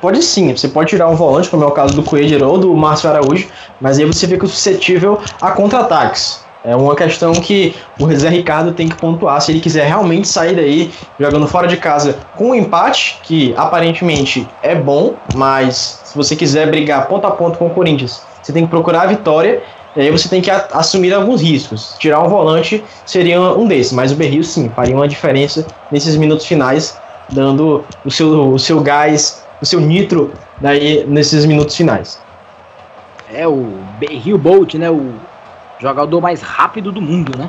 Pode 0.00 0.22
sim, 0.22 0.54
você 0.54 0.68
pode 0.68 0.90
tirar 0.90 1.08
um 1.08 1.14
volante, 1.14 1.48
como 1.48 1.62
é 1.62 1.66
o 1.66 1.70
caso 1.70 1.94
do 1.94 2.02
Coelho 2.02 2.48
ou 2.48 2.58
do 2.58 2.74
Márcio 2.74 3.08
Araújo, 3.08 3.48
mas 3.80 3.98
aí 3.98 4.04
você 4.04 4.26
fica 4.26 4.46
suscetível 4.46 5.20
a 5.40 5.52
contra-ataques. 5.52 6.44
É 6.64 6.76
uma 6.76 6.94
questão 6.94 7.32
que 7.32 7.74
o 7.98 8.08
Zé 8.14 8.28
Ricardo 8.28 8.72
tem 8.72 8.88
que 8.88 8.96
pontuar 8.96 9.40
se 9.40 9.50
ele 9.50 9.60
quiser 9.60 9.86
realmente 9.86 10.28
sair 10.28 10.54
daí 10.54 10.92
jogando 11.18 11.46
fora 11.48 11.66
de 11.66 11.76
casa 11.76 12.18
com 12.36 12.50
um 12.50 12.54
empate, 12.54 13.18
que 13.24 13.52
aparentemente 13.56 14.46
é 14.62 14.74
bom, 14.74 15.14
mas 15.34 16.00
se 16.04 16.16
você 16.16 16.36
quiser 16.36 16.68
brigar 16.68 17.08
ponto 17.08 17.26
a 17.26 17.32
ponto 17.32 17.58
com 17.58 17.66
o 17.66 17.70
Corinthians 17.70 18.31
você 18.42 18.52
tem 18.52 18.64
que 18.64 18.70
procurar 18.70 19.02
a 19.02 19.06
vitória, 19.06 19.62
e 19.94 20.00
aí 20.00 20.10
você 20.10 20.28
tem 20.28 20.40
que 20.40 20.50
assumir 20.50 21.12
alguns 21.12 21.42
riscos. 21.42 21.94
Tirar 21.98 22.22
um 22.22 22.28
volante 22.28 22.82
seria 23.04 23.40
um 23.40 23.66
desses, 23.66 23.92
mas 23.92 24.10
o 24.10 24.16
Berrio 24.16 24.42
sim 24.42 24.68
faria 24.70 24.96
uma 24.96 25.06
diferença 25.06 25.66
nesses 25.90 26.16
minutos 26.16 26.46
finais, 26.46 26.98
dando 27.30 27.84
o 28.04 28.10
seu, 28.10 28.52
o 28.52 28.58
seu 28.58 28.80
gás, 28.80 29.44
o 29.60 29.66
seu 29.66 29.80
nitro 29.80 30.32
daí 30.60 31.04
nesses 31.06 31.44
minutos 31.44 31.76
finais. 31.76 32.20
É 33.32 33.46
o 33.46 33.66
Berrio 33.98 34.38
Bolt, 34.38 34.74
né? 34.74 34.90
O 34.90 35.12
jogador 35.78 36.20
mais 36.20 36.40
rápido 36.42 36.90
do 36.90 37.00
mundo, 37.00 37.36
né? 37.38 37.48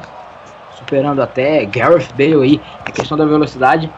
Superando 0.77 1.21
até 1.21 1.65
Gareth 1.65 2.07
Bale 2.17 2.43
aí, 2.43 2.61
a 2.85 2.91
questão 2.91 3.17
da 3.17 3.25
velocidade. 3.25 3.89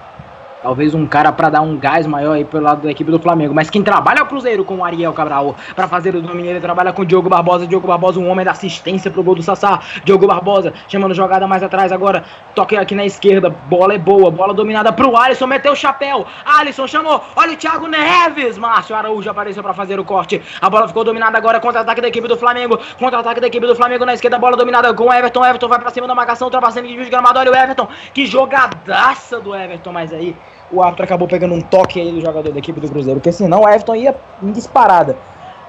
Talvez 0.61 0.95
um 0.95 1.06
cara 1.06 1.32
para 1.32 1.49
dar 1.49 1.61
um 1.61 1.77
gás 1.77 2.07
maior 2.07 2.34
aí 2.34 2.44
pelo 2.44 2.64
lado 2.64 2.82
da 2.82 2.90
equipe 2.90 3.11
do 3.11 3.19
Flamengo. 3.19 3.53
Mas 3.53 3.69
quem 3.69 3.84
trabalha 3.84 4.19
é 4.19 4.23
o 4.23 4.26
Cruzeiro 4.26 4.65
com 4.65 4.77
o 4.77 4.84
Ariel 4.84 5.14
Cabral. 5.14 5.56
Para 5.76 5.88
fazer 5.88 6.15
o 6.15 6.22
domínio, 6.22 6.49
ele 6.49 6.60
trabalha 6.60 6.91
com 6.91 7.03
o 7.03 7.06
Diogo 7.06 7.30
Barbosa. 7.30 7.68
Diogo 7.68 7.88
Barbosa, 7.88 8.19
um 8.19 8.27
homem 8.27 8.44
da 8.44 8.52
assistência 8.52 9.11
pro 9.11 9.22
gol 9.22 9.36
do 9.36 9.44
Sassá. 9.44 9.80
Diogo 10.03 10.26
Barbosa 10.26 10.73
chamando 10.88 11.14
jogada 11.14 11.45
mais 11.45 11.61
atrás 11.61 11.91
agora. 11.91 12.23
Toque 12.56 12.76
aqui 12.76 12.95
na 12.95 13.06
esquerda. 13.06 13.49
Bola 13.49 13.94
é 13.94 13.98
boa. 13.99 14.32
Bola 14.32 14.56
dominada 14.56 14.91
pro 14.91 15.15
Alisson. 15.15 15.45
Meteu 15.45 15.73
o 15.73 15.76
chapéu. 15.76 16.26
Alisson 16.44 16.88
chamou. 16.88 17.23
Olha 17.36 17.53
o 17.53 17.57
Thiago 17.57 17.88
Neves. 17.88 18.57
Márcio 18.57 18.95
Araújo 18.95 19.30
apareceu 19.30 19.61
para 19.61 19.73
fazer 19.73 19.99
o 19.99 20.03
corte. 20.03 20.41
A 20.60 20.68
bola 20.68 20.88
ficou 20.88 21.03
dominada 21.03 21.38
agora. 21.38 21.60
Contra-ataque 21.60 22.02
da 22.02 22.07
equipe 22.07 22.27
do 22.27 22.38
Flamengo. 22.38 22.80
Contra-ataque 22.98 23.40
da 23.40 23.48
equipe 23.48 23.68
do 23.68 23.76
Flamengo 23.76 24.03
na 24.03 24.15
esquerda. 24.15 24.40
Bola 24.40 24.57
dominada 24.57 24.91
com 24.95 25.03
o 25.03 25.14
Everton. 25.14 25.45
Everton 25.45 25.68
vai 25.68 25.80
para 25.80 25.91
cima 25.91 26.07
da 26.07 26.15
marcação. 26.15 26.48
Ultrapassando 26.48 26.88
de 26.88 27.06
gramado. 27.06 27.38
Olha 27.38 27.52
o 27.52 27.56
Everton. 27.56 27.88
Que 28.14 28.26
jogadaça 28.26 29.40
do 29.40 29.53
Everton. 29.53 29.91
Mas 29.91 30.11
aí 30.11 30.36
o 30.72 30.82
árbitro 30.82 31.06
acabou 31.06 31.27
pegando 31.27 31.53
um 31.53 31.61
toque 31.61 31.99
aí 32.02 32.11
do 32.11 32.22
jogador 32.22 32.52
da 32.52 32.60
equipe 32.60 32.80
do 32.80 32.90
Cruzeiro, 32.90 33.19
porque 33.19 33.32
senão 33.32 33.61
o 33.61 33.69
Everton 33.69 33.95
ia 33.95 34.15
em 34.41 34.52
disparada. 34.52 35.15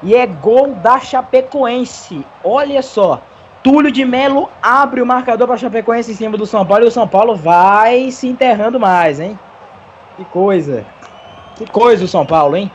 E 0.02 0.14
é 0.14 0.26
gol 0.26 0.74
da 0.74 1.00
Chapecoense. 1.00 2.24
Olha 2.44 2.82
só. 2.82 3.20
Túlio 3.62 3.90
de 3.90 4.04
Melo 4.04 4.48
abre 4.62 5.02
o 5.02 5.06
marcador 5.06 5.46
para 5.48 5.56
Chapecoense 5.56 6.12
em 6.12 6.14
cima 6.14 6.36
do 6.36 6.46
São 6.46 6.64
Paulo 6.64 6.84
e 6.84 6.88
o 6.88 6.90
São 6.90 7.08
Paulo 7.08 7.34
vai 7.34 8.10
se 8.10 8.28
enterrando 8.28 8.78
mais, 8.78 9.18
hein? 9.18 9.38
Que 10.16 10.24
coisa. 10.26 10.84
Que 11.56 11.68
coisa 11.70 12.04
o 12.04 12.08
São 12.08 12.24
Paulo, 12.24 12.56
hein? 12.56 12.70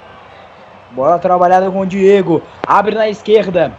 Bola 0.91 1.17
trabalhada 1.17 1.71
com 1.71 1.79
o 1.79 1.85
Diego. 1.85 2.41
Abre 2.67 2.95
na 2.95 3.07
esquerda. 3.07 3.71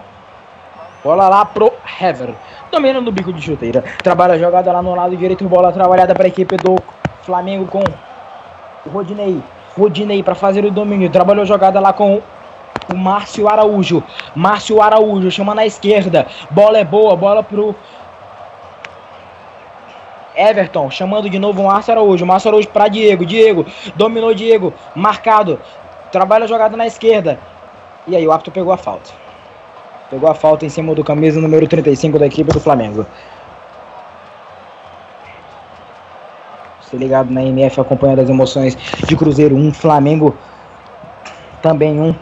Bola 1.04 1.28
lá 1.28 1.44
pro 1.44 1.72
Hever. 2.00 2.34
Domina 2.70 3.00
no 3.00 3.12
bico 3.12 3.32
de 3.32 3.42
chuteira. 3.42 3.84
Trabalha 4.02 4.34
a 4.34 4.38
jogada 4.38 4.72
lá 4.72 4.80
no 4.80 4.94
lado 4.94 5.14
direito. 5.16 5.46
Bola 5.46 5.72
trabalhada 5.72 6.14
para 6.14 6.24
a 6.24 6.28
equipe 6.28 6.56
do 6.56 6.76
Flamengo 7.22 7.66
com 7.66 7.82
Rodinei. 8.90 9.42
Rodinei 9.76 10.22
para 10.22 10.34
fazer 10.34 10.64
o 10.64 10.70
domínio. 10.70 11.10
Trabalhou 11.10 11.44
jogada 11.44 11.80
lá 11.80 11.92
com 11.92 12.20
o 12.92 12.96
Márcio 12.96 13.48
Araújo. 13.48 14.02
Márcio 14.34 14.82
Araújo 14.82 15.30
chama 15.30 15.54
na 15.54 15.66
esquerda. 15.66 16.26
Bola 16.50 16.78
é 16.78 16.84
boa, 16.84 17.16
bola 17.16 17.42
pro 17.42 17.74
Everton, 20.34 20.90
chamando 20.90 21.28
de 21.28 21.38
novo 21.38 21.62
o 21.62 21.66
Márcio 21.66 21.92
Araújo. 21.92 22.26
Márcio 22.26 22.48
Araújo 22.48 22.68
para 22.68 22.88
Diego. 22.88 23.24
Diego, 23.24 23.66
dominou 23.94 24.34
Diego. 24.34 24.72
Marcado. 24.94 25.60
Trabalha 26.10 26.44
a 26.44 26.48
jogada 26.48 26.76
na 26.76 26.86
esquerda. 26.86 27.38
E 28.06 28.16
aí 28.16 28.26
o 28.26 28.32
árbitro 28.32 28.52
pegou 28.52 28.72
a 28.72 28.76
falta. 28.76 29.10
Pegou 30.10 30.28
a 30.28 30.34
falta 30.34 30.66
em 30.66 30.68
cima 30.68 30.94
do 30.94 31.02
camisa 31.02 31.40
número 31.40 31.66
35 31.66 32.18
da 32.18 32.26
equipe 32.26 32.52
do 32.52 32.60
Flamengo. 32.60 33.06
Você 36.92 36.98
ligado 36.98 37.32
na 37.32 37.42
MF 37.42 37.80
acompanhando 37.80 38.20
as 38.20 38.28
emoções 38.28 38.76
de 38.76 39.16
Cruzeiro 39.16 39.56
1, 39.56 39.72
Flamengo 39.72 40.36
também 41.62 41.98
1. 41.98 42.14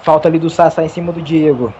Falta 0.00 0.28
ali 0.28 0.38
do 0.38 0.48
Sassá 0.48 0.84
em 0.84 0.88
cima 0.88 1.10
do 1.10 1.20
Diego. 1.20 1.74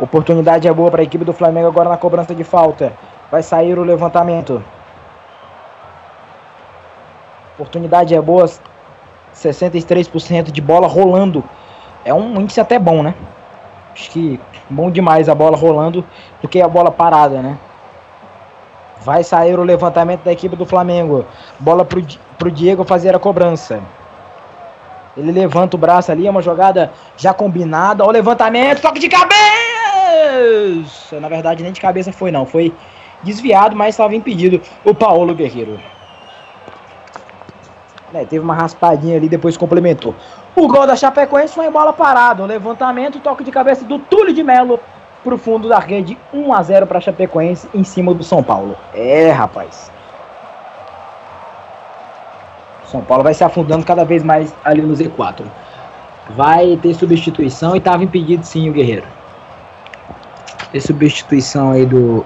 Oportunidade 0.00 0.66
é 0.66 0.72
boa 0.72 0.90
para 0.90 1.02
a 1.02 1.04
equipe 1.04 1.24
do 1.24 1.32
Flamengo 1.32 1.68
agora 1.68 1.88
na 1.88 1.96
cobrança 1.96 2.34
de 2.34 2.42
falta. 2.42 2.92
Vai 3.30 3.44
sair 3.44 3.78
o 3.78 3.84
levantamento. 3.84 4.60
Oportunidade 7.54 8.12
é 8.12 8.20
boa. 8.20 8.50
63% 9.36 10.50
de 10.50 10.60
bola 10.60 10.88
rolando. 10.88 11.44
É 12.04 12.12
um 12.12 12.40
índice 12.40 12.60
até 12.60 12.76
bom, 12.76 13.04
né? 13.04 13.14
Acho 13.92 14.10
que 14.10 14.40
bom 14.68 14.90
demais 14.90 15.28
a 15.28 15.34
bola 15.34 15.56
rolando 15.56 16.04
do 16.40 16.48
que 16.48 16.60
a 16.60 16.68
bola 16.68 16.90
parada, 16.90 17.42
né? 17.42 17.58
Vai 19.02 19.24
sair 19.24 19.58
o 19.58 19.64
levantamento 19.64 20.22
da 20.22 20.32
equipe 20.32 20.54
do 20.56 20.66
Flamengo. 20.66 21.24
Bola 21.58 21.84
pro, 21.84 22.04
pro 22.38 22.50
Diego 22.50 22.84
fazer 22.84 23.14
a 23.14 23.18
cobrança. 23.18 23.80
Ele 25.16 25.32
levanta 25.32 25.76
o 25.76 25.78
braço 25.78 26.12
ali, 26.12 26.26
é 26.26 26.30
uma 26.30 26.42
jogada 26.42 26.92
já 27.16 27.34
combinada. 27.34 28.04
Olha 28.04 28.10
o 28.10 28.12
levantamento, 28.12 28.80
toque 28.80 29.00
de 29.00 29.08
cabeça! 29.08 29.40
Na 31.20 31.28
verdade, 31.28 31.62
nem 31.62 31.72
de 31.72 31.80
cabeça 31.80 32.12
foi, 32.12 32.30
não. 32.30 32.46
Foi 32.46 32.72
desviado, 33.22 33.74
mas 33.74 33.94
estava 33.94 34.14
impedido 34.14 34.60
o 34.84 34.94
Paulo 34.94 35.34
Guerreiro. 35.34 35.80
É, 38.12 38.24
teve 38.24 38.44
uma 38.44 38.54
raspadinha 38.54 39.16
ali, 39.16 39.28
depois 39.28 39.56
complementou. 39.56 40.14
O 40.56 40.68
gol 40.68 40.86
da 40.86 40.96
Chapecoense 40.96 41.54
foi 41.54 41.66
em 41.66 41.70
bola 41.70 41.92
parada. 41.92 42.42
O 42.42 42.46
levantamento, 42.46 43.20
toque 43.20 43.44
de 43.44 43.50
cabeça 43.50 43.84
do 43.84 43.98
Túlio 43.98 44.34
de 44.34 44.42
Melo 44.42 44.80
pro 45.22 45.38
fundo 45.38 45.68
da 45.68 45.78
rede. 45.78 46.18
1 46.32 46.52
a 46.52 46.62
0 46.62 46.86
para 46.86 47.00
Chapecoense 47.00 47.68
em 47.74 47.84
cima 47.84 48.12
do 48.12 48.24
São 48.24 48.42
Paulo. 48.42 48.76
É, 48.92 49.30
rapaz. 49.30 49.90
São 52.84 53.00
Paulo 53.02 53.22
vai 53.22 53.34
se 53.34 53.44
afundando 53.44 53.84
cada 53.84 54.04
vez 54.04 54.22
mais 54.22 54.54
ali 54.64 54.82
no 54.82 54.94
Z4. 54.94 55.44
Vai 56.30 56.76
ter 56.82 56.94
substituição 56.94 57.74
e 57.74 57.78
estava 57.78 58.02
impedido 58.02 58.44
sim 58.44 58.68
o 58.68 58.72
Guerreiro. 58.72 59.06
Ter 60.72 60.80
substituição 60.80 61.70
aí 61.70 61.86
do 61.86 62.24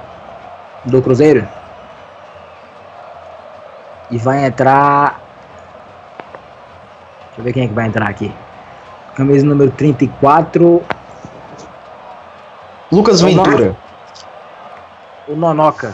do 0.84 1.00
Cruzeiro. 1.00 1.46
E 4.10 4.18
vai 4.18 4.44
entrar 4.44 5.20
Deixa 7.36 7.40
eu 7.40 7.44
ver 7.44 7.52
quem 7.52 7.64
é 7.64 7.68
que 7.68 7.74
vai 7.74 7.86
entrar 7.86 8.08
aqui. 8.08 8.32
Camisa 9.16 9.44
número 9.44 9.70
34. 9.72 10.82
Lucas 12.92 13.20
Ventura. 13.20 13.76
O 15.26 15.34
Nonoca. 15.34 15.92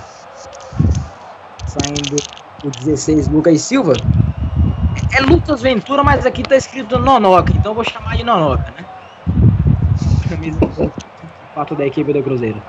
Saindo 1.67 2.17
o 2.63 2.71
16, 2.71 3.29
Lucas 3.29 3.63
Silva. 3.63 3.95
É 5.13 5.21
Lucas 5.23 5.63
Ventura, 5.63 6.03
mas 6.03 6.27
aqui 6.27 6.43
tá 6.43 6.57
escrito 6.57 6.99
Nonoca, 6.99 7.53
então 7.53 7.71
eu 7.73 7.75
vou 7.75 7.85
chamar 7.85 8.17
de 8.17 8.25
Nonoca, 8.25 8.73
né? 8.77 8.85
Camisa 10.29 10.59
4 11.55 11.77
da 11.77 11.87
equipe 11.87 12.13
do 12.13 12.23
Cruzeiro. 12.23 12.61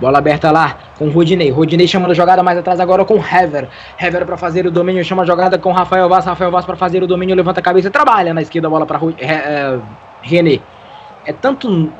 Bola 0.00 0.18
aberta 0.18 0.50
lá 0.50 0.76
com 0.98 1.08
Rodinei. 1.08 1.50
Rodinei 1.50 1.86
chamando 1.86 2.10
a 2.10 2.14
jogada 2.14 2.42
mais 2.42 2.58
atrás 2.58 2.80
agora 2.80 3.04
com 3.04 3.14
Hever. 3.16 3.68
Hever 4.00 4.26
para 4.26 4.36
fazer 4.36 4.66
o 4.66 4.70
domínio, 4.70 5.04
chama 5.04 5.22
a 5.22 5.26
jogada 5.26 5.58
com 5.58 5.72
Rafael 5.72 6.08
Vaz. 6.08 6.24
Rafael 6.24 6.50
Vaz 6.50 6.64
para 6.64 6.76
fazer 6.76 7.02
o 7.02 7.06
domínio, 7.06 7.36
levanta 7.36 7.60
a 7.60 7.62
cabeça, 7.62 7.90
trabalha 7.90 8.34
na 8.34 8.42
esquerda, 8.42 8.68
bola 8.68 8.86
para 8.86 8.98
é, 9.18 9.78
René. 10.20 10.60
É 11.24 11.32
tanto 11.32 11.92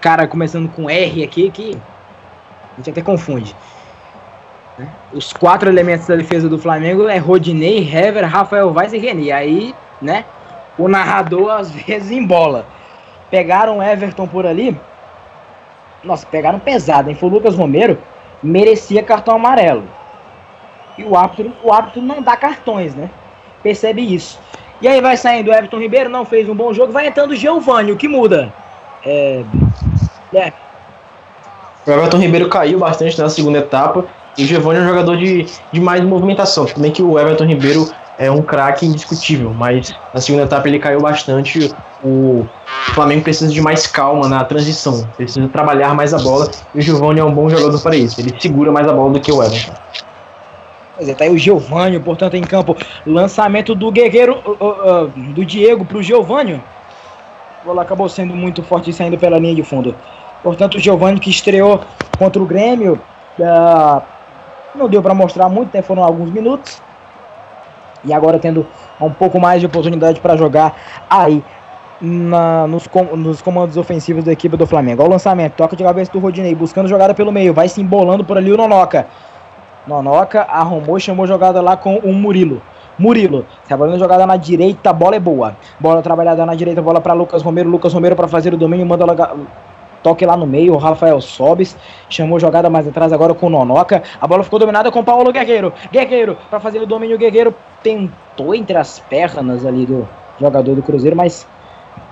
cara 0.00 0.26
começando 0.26 0.68
com 0.68 0.90
R 0.90 1.22
aqui 1.22 1.50
que 1.50 1.78
a 2.72 2.76
gente 2.78 2.90
até 2.90 3.02
confunde. 3.02 3.54
Né? 4.78 4.88
Os 5.12 5.32
quatro 5.32 5.68
elementos 5.68 6.06
da 6.06 6.16
defesa 6.16 6.48
do 6.48 6.58
Flamengo 6.58 7.06
é 7.06 7.18
Rodinei, 7.18 7.78
Hever, 7.78 8.26
Rafael 8.26 8.72
Vaz 8.72 8.92
e 8.92 8.98
René. 8.98 9.30
Aí, 9.30 9.74
né, 10.00 10.24
o 10.78 10.88
narrador 10.88 11.50
às 11.50 11.70
vezes 11.84 12.10
embola. 12.10 12.66
Pegaram 13.30 13.82
Everton 13.82 14.26
por 14.26 14.44
ali, 14.44 14.78
nossa, 16.04 16.26
pegaram 16.26 16.58
pesado, 16.58 17.08
hein? 17.08 17.16
Foi 17.16 17.28
o 17.28 17.32
Lucas 17.32 17.54
Romero, 17.54 17.98
merecia 18.42 19.02
cartão 19.02 19.34
amarelo. 19.34 19.84
E 20.98 21.04
o 21.04 21.16
árbitro, 21.16 21.52
o 21.62 21.72
árbitro 21.72 22.02
não 22.02 22.20
dá 22.20 22.36
cartões, 22.36 22.94
né? 22.94 23.08
Percebe 23.62 24.02
isso. 24.02 24.38
E 24.80 24.88
aí 24.88 25.00
vai 25.00 25.16
saindo 25.16 25.50
o 25.50 25.54
Everton 25.54 25.78
Ribeiro, 25.78 26.10
não 26.10 26.24
fez 26.24 26.48
um 26.48 26.54
bom 26.54 26.72
jogo, 26.72 26.92
vai 26.92 27.06
entrando 27.06 27.30
o 27.30 27.36
Giovanni, 27.36 27.92
o 27.92 27.96
que 27.96 28.08
muda? 28.08 28.52
É. 29.04 29.44
é. 30.34 30.52
O 31.86 31.90
Everton 31.90 32.18
Ribeiro 32.18 32.48
caiu 32.48 32.78
bastante 32.78 33.18
na 33.20 33.28
segunda 33.28 33.58
etapa. 33.58 34.04
E 34.36 34.44
o 34.44 34.46
Giovanni 34.46 34.80
é 34.80 34.82
um 34.82 34.88
jogador 34.88 35.16
de, 35.16 35.46
de 35.70 35.80
mais 35.80 36.02
movimentação. 36.02 36.64
Também 36.64 36.90
que 36.90 37.02
o 37.02 37.18
Everton 37.18 37.44
Ribeiro 37.44 37.92
é 38.18 38.30
um 38.30 38.42
craque 38.42 38.86
indiscutível, 38.86 39.52
mas 39.54 39.94
na 40.12 40.20
segunda 40.20 40.44
etapa 40.44 40.68
ele 40.68 40.78
caiu 40.78 41.00
bastante. 41.00 41.72
O 42.04 42.46
Flamengo 42.94 43.22
precisa 43.22 43.50
de 43.52 43.60
mais 43.60 43.86
calma 43.86 44.28
na 44.28 44.44
transição, 44.44 45.06
precisa 45.16 45.48
trabalhar 45.48 45.94
mais 45.94 46.12
a 46.12 46.18
bola 46.18 46.50
e 46.74 46.78
o 46.78 46.82
Giovanni 46.82 47.20
é 47.20 47.24
um 47.24 47.32
bom 47.32 47.48
jogador 47.48 47.80
para 47.80 47.96
isso. 47.96 48.20
Ele 48.20 48.34
segura 48.38 48.70
mais 48.70 48.86
a 48.86 48.92
bola 48.92 49.12
do 49.14 49.20
que 49.20 49.32
o 49.32 49.42
Everton. 49.42 49.72
Pois 50.96 51.08
é, 51.08 51.14
tá 51.14 51.24
aí 51.24 51.30
o 51.30 51.38
Giovanni, 51.38 51.98
portanto, 51.98 52.34
em 52.34 52.42
campo. 52.42 52.76
Lançamento 53.06 53.74
do 53.74 53.90
Guerreiro, 53.90 54.38
uh, 54.44 55.04
uh, 55.04 55.08
do 55.32 55.44
Diego 55.44 55.84
pro 55.84 56.02
Giovanni. 56.02 56.62
A 57.62 57.64
bola 57.64 57.82
acabou 57.82 58.08
sendo 58.08 58.34
muito 58.34 58.62
forte 58.62 58.92
saindo 58.92 59.16
pela 59.16 59.38
linha 59.38 59.54
de 59.54 59.62
fundo. 59.62 59.94
Portanto, 60.42 60.76
o 60.76 60.80
Giovanni 60.80 61.18
que 61.18 61.30
estreou 61.30 61.80
contra 62.18 62.42
o 62.42 62.46
Grêmio. 62.46 63.00
Uh, 63.38 64.02
não 64.74 64.88
deu 64.88 65.02
para 65.02 65.14
mostrar 65.14 65.48
muito, 65.48 65.74
né? 65.74 65.82
foram 65.82 66.02
alguns 66.02 66.30
minutos 66.30 66.80
e 68.04 68.12
agora 68.12 68.38
tendo 68.38 68.66
um 69.00 69.10
pouco 69.10 69.40
mais 69.40 69.60
de 69.60 69.66
oportunidade 69.66 70.20
para 70.20 70.36
jogar 70.36 70.74
aí 71.08 71.42
na, 72.00 72.66
nos, 72.66 72.86
com, 72.86 73.16
nos, 73.16 73.40
comandos 73.40 73.76
ofensivos 73.76 74.24
da 74.24 74.32
equipe 74.32 74.56
do 74.56 74.66
Flamengo. 74.66 75.02
Olha 75.02 75.10
o 75.10 75.12
lançamento, 75.12 75.54
toca 75.54 75.76
de 75.76 75.84
cabeça 75.84 76.10
do 76.12 76.18
Rodinei, 76.18 76.54
buscando 76.54 76.88
jogada 76.88 77.14
pelo 77.14 77.30
meio, 77.30 77.54
vai 77.54 77.68
se 77.68 77.80
embolando 77.80 78.24
por 78.24 78.36
ali 78.36 78.52
o 78.52 78.56
Nonoca. 78.56 79.06
Nonoca 79.86 80.42
arrumou, 80.42 80.98
chamou 80.98 81.26
jogada 81.26 81.60
lá 81.60 81.76
com 81.76 81.96
o 81.98 82.12
Murilo. 82.12 82.60
Murilo, 82.98 83.46
trabalhando 83.66 83.98
jogada 83.98 84.26
na 84.26 84.36
direita, 84.36 84.92
bola 84.92 85.16
é 85.16 85.20
boa. 85.20 85.56
Bola 85.80 86.02
trabalhada 86.02 86.44
na 86.44 86.54
direita, 86.54 86.82
bola 86.82 87.00
para 87.00 87.14
Lucas 87.14 87.42
Romero. 87.42 87.68
Lucas 87.68 87.92
Romero 87.92 88.14
para 88.14 88.28
fazer 88.28 88.52
o 88.52 88.56
domínio, 88.56 88.86
manda 88.86 89.06
toque 90.02 90.26
lá 90.26 90.36
no 90.36 90.46
meio, 90.46 90.74
o 90.74 90.76
Rafael 90.76 91.20
Sobis 91.20 91.76
chamou 92.08 92.38
jogada 92.38 92.68
mais 92.68 92.86
atrás 92.86 93.12
agora 93.12 93.34
com 93.34 93.46
o 93.46 93.50
Nonoca. 93.50 94.02
A 94.20 94.26
bola 94.26 94.42
ficou 94.42 94.58
dominada 94.58 94.90
com 94.90 95.00
o 95.00 95.04
Paulo 95.04 95.32
Guerreiro. 95.32 95.72
Guerreiro 95.90 96.36
para 96.50 96.60
fazer 96.60 96.80
o 96.80 96.86
domínio, 96.86 97.18
Guerreiro 97.18 97.54
tentou 97.82 98.54
entre 98.54 98.76
as 98.76 98.98
pernas 98.98 99.64
ali 99.64 99.86
do 99.86 100.08
jogador 100.40 100.74
do 100.74 100.82
Cruzeiro, 100.82 101.16
mas 101.16 101.46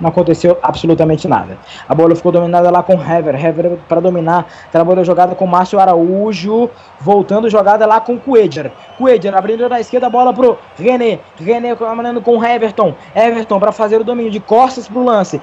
não 0.00 0.08
aconteceu 0.08 0.58
absolutamente 0.62 1.28
nada. 1.28 1.58
A 1.88 1.94
bola 1.94 2.16
ficou 2.16 2.32
dominada 2.32 2.70
lá 2.70 2.82
com 2.82 2.94
Hever. 2.94 3.34
Hever 3.34 3.78
para 3.88 4.00
dominar. 4.00 4.46
Trabalhou 4.72 5.02
a 5.02 5.04
jogada 5.04 5.34
com 5.34 5.46
Márcio 5.46 5.78
Araújo. 5.78 6.70
Voltando 7.00 7.50
jogada 7.50 7.86
lá 7.86 8.00
com 8.00 8.18
Coedger. 8.18 8.72
Coedger 8.96 9.34
abrindo 9.34 9.68
na 9.68 9.80
esquerda 9.80 10.06
a 10.06 10.10
bola 10.10 10.32
pro 10.32 10.58
René. 10.78 11.20
René 11.38 11.74
comandando 11.74 12.22
com 12.22 12.42
Everton. 12.42 12.94
Everton 13.14 13.60
para 13.60 13.72
fazer 13.72 14.00
o 14.00 14.04
domínio 14.04 14.30
de 14.30 14.40
costas 14.40 14.88
pro 14.88 15.04
lance. 15.04 15.40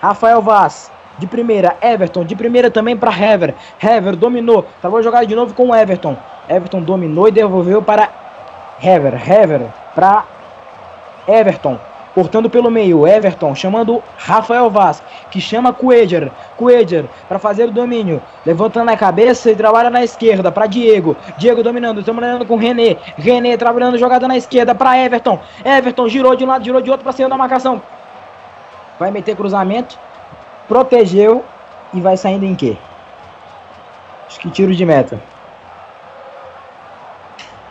Rafael 0.00 0.42
Vaz 0.42 0.90
de 1.18 1.26
primeira, 1.26 1.76
Everton. 1.82 2.24
De 2.24 2.34
primeira 2.34 2.70
também 2.70 2.96
para 2.96 3.12
Hever. 3.12 3.54
Hever 3.82 4.16
dominou. 4.16 4.66
Travou 4.80 5.02
jogada 5.02 5.26
de 5.26 5.34
novo 5.34 5.54
com 5.54 5.74
Everton. 5.74 6.16
Everton 6.48 6.80
dominou 6.80 7.28
e 7.28 7.30
devolveu 7.30 7.82
para 7.82 8.08
Hever. 8.82 9.14
Hever 9.14 9.62
para 9.94 10.24
Everton. 11.28 11.78
Cortando 12.14 12.50
pelo 12.50 12.72
meio, 12.72 13.06
Everton 13.06 13.54
chamando 13.54 14.02
Rafael 14.18 14.68
Vaz, 14.68 15.00
que 15.30 15.40
chama 15.40 15.72
Coedger. 15.72 16.30
Coedger 16.56 17.04
para 17.28 17.38
fazer 17.38 17.68
o 17.68 17.70
domínio, 17.70 18.20
levantando 18.44 18.90
a 18.90 18.96
cabeça 18.96 19.48
e 19.50 19.54
trabalha 19.54 19.90
na 19.90 20.02
esquerda 20.02 20.50
para 20.50 20.66
Diego. 20.66 21.16
Diego 21.38 21.62
dominando, 21.62 22.02
dominando 22.02 22.44
com 22.44 22.56
René. 22.56 22.96
René 23.16 23.56
trabalhando 23.56 23.96
jogada 23.96 24.26
na 24.26 24.36
esquerda 24.36 24.74
para 24.74 24.98
Everton. 24.98 25.38
Everton 25.64 26.08
girou 26.08 26.34
de 26.34 26.44
um 26.44 26.48
lado, 26.48 26.64
girou 26.64 26.80
de 26.80 26.90
outro 26.90 27.04
para 27.04 27.12
cima 27.12 27.28
da 27.28 27.36
marcação. 27.36 27.80
Vai 28.98 29.12
meter 29.12 29.36
cruzamento 29.36 29.96
protegeu 30.70 31.48
e 31.92 32.00
vai 32.00 32.16
saindo 32.16 32.44
em 32.44 32.54
quê? 32.54 32.78
Acho 34.28 34.38
que 34.38 34.52
tiro 34.52 34.72
de 34.72 34.86
meta. 34.86 35.20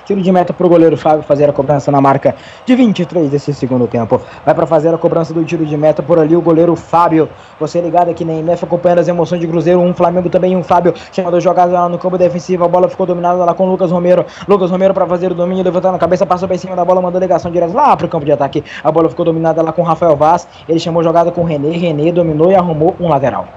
Tiro 0.10 0.24
de 0.24 0.32
meta 0.32 0.52
para 0.52 0.66
o 0.66 0.70
goleiro 0.70 0.98
Fábio 0.98 1.22
fazer 1.22 1.48
a 1.48 1.54
cobrança 1.54 1.92
na 1.92 2.02
marca 2.02 2.34
de 2.66 2.76
23 2.76 3.30
desse 3.30 3.54
segundo 3.54 3.86
tempo. 3.86 4.20
Vai 4.44 4.56
para 4.56 4.66
fazer 4.66 4.92
a 4.92 4.98
cobrança 4.98 5.36
do 5.36 5.46
tiro 5.46 5.64
de 5.64 5.78
meta 5.78 6.02
por 6.02 6.18
ali 6.18 6.36
o 6.36 6.42
goleiro 6.42 6.76
Fábio. 6.76 7.30
Você 7.60 7.80
ligado 7.80 8.10
aqui 8.10 8.26
na 8.26 8.34
MF 8.34 8.66
acompanhando 8.66 8.98
as 8.98 9.08
emoções 9.08 9.40
de 9.40 9.48
Cruzeiro. 9.48 9.80
Um 9.80 9.94
Flamengo 9.94 10.28
também, 10.28 10.58
um 10.58 10.64
Fábio. 10.64 10.96
Chamando 11.12 11.40
jogada 11.40 11.74
lá 11.74 11.88
no 11.88 12.00
campo 12.00 12.18
defensivo. 12.18 12.64
A 12.64 12.68
bola 12.68 12.90
ficou 12.90 13.06
dominada 13.06 13.46
lá 13.46 13.54
com 13.54 13.68
o 13.68 13.70
Lucas 13.70 13.92
Romero. 13.92 14.26
Lucas 14.48 14.72
Romero 14.72 14.96
para 14.96 15.06
fazer 15.06 15.32
o 15.32 15.36
domínio, 15.36 15.64
levantando 15.64 15.94
a 15.94 16.00
cabeça, 16.00 16.26
passou 16.26 16.50
bem 16.50 16.58
cima 16.58 16.76
da 16.76 16.84
bola, 16.84 17.00
mandou 17.00 17.22
ligação 17.22 17.52
direto 17.52 17.76
lá 17.76 17.96
para 17.96 18.08
o 18.08 18.10
campo 18.10 18.26
de 18.26 18.32
ataque. 18.32 18.64
A 18.84 18.92
bola 18.92 19.10
ficou 19.10 19.24
dominada 19.24 19.62
lá 19.62 19.72
com 19.72 19.84
o 19.84 19.86
Rafael 19.86 20.16
Vaz. 20.16 20.48
Ele 20.68 20.80
chamou 20.80 21.04
jogada 21.04 21.32
com 21.32 21.42
o 21.42 21.44
René. 21.44 21.70
René 21.78 22.12
dominou 22.12 22.52
e 22.52 22.56
arrumou 22.56 22.96
um 23.00 23.10
lateral. 23.10 23.48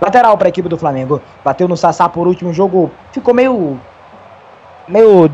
Lateral 0.00 0.36
para 0.36 0.48
a 0.48 0.50
equipe 0.50 0.68
do 0.68 0.76
Flamengo. 0.76 1.22
Bateu 1.44 1.68
no 1.68 1.76
Sassá 1.76 2.08
por 2.08 2.26
último 2.26 2.52
jogo. 2.52 2.90
Ficou 3.12 3.32
meio. 3.32 3.78
meio 4.88 5.30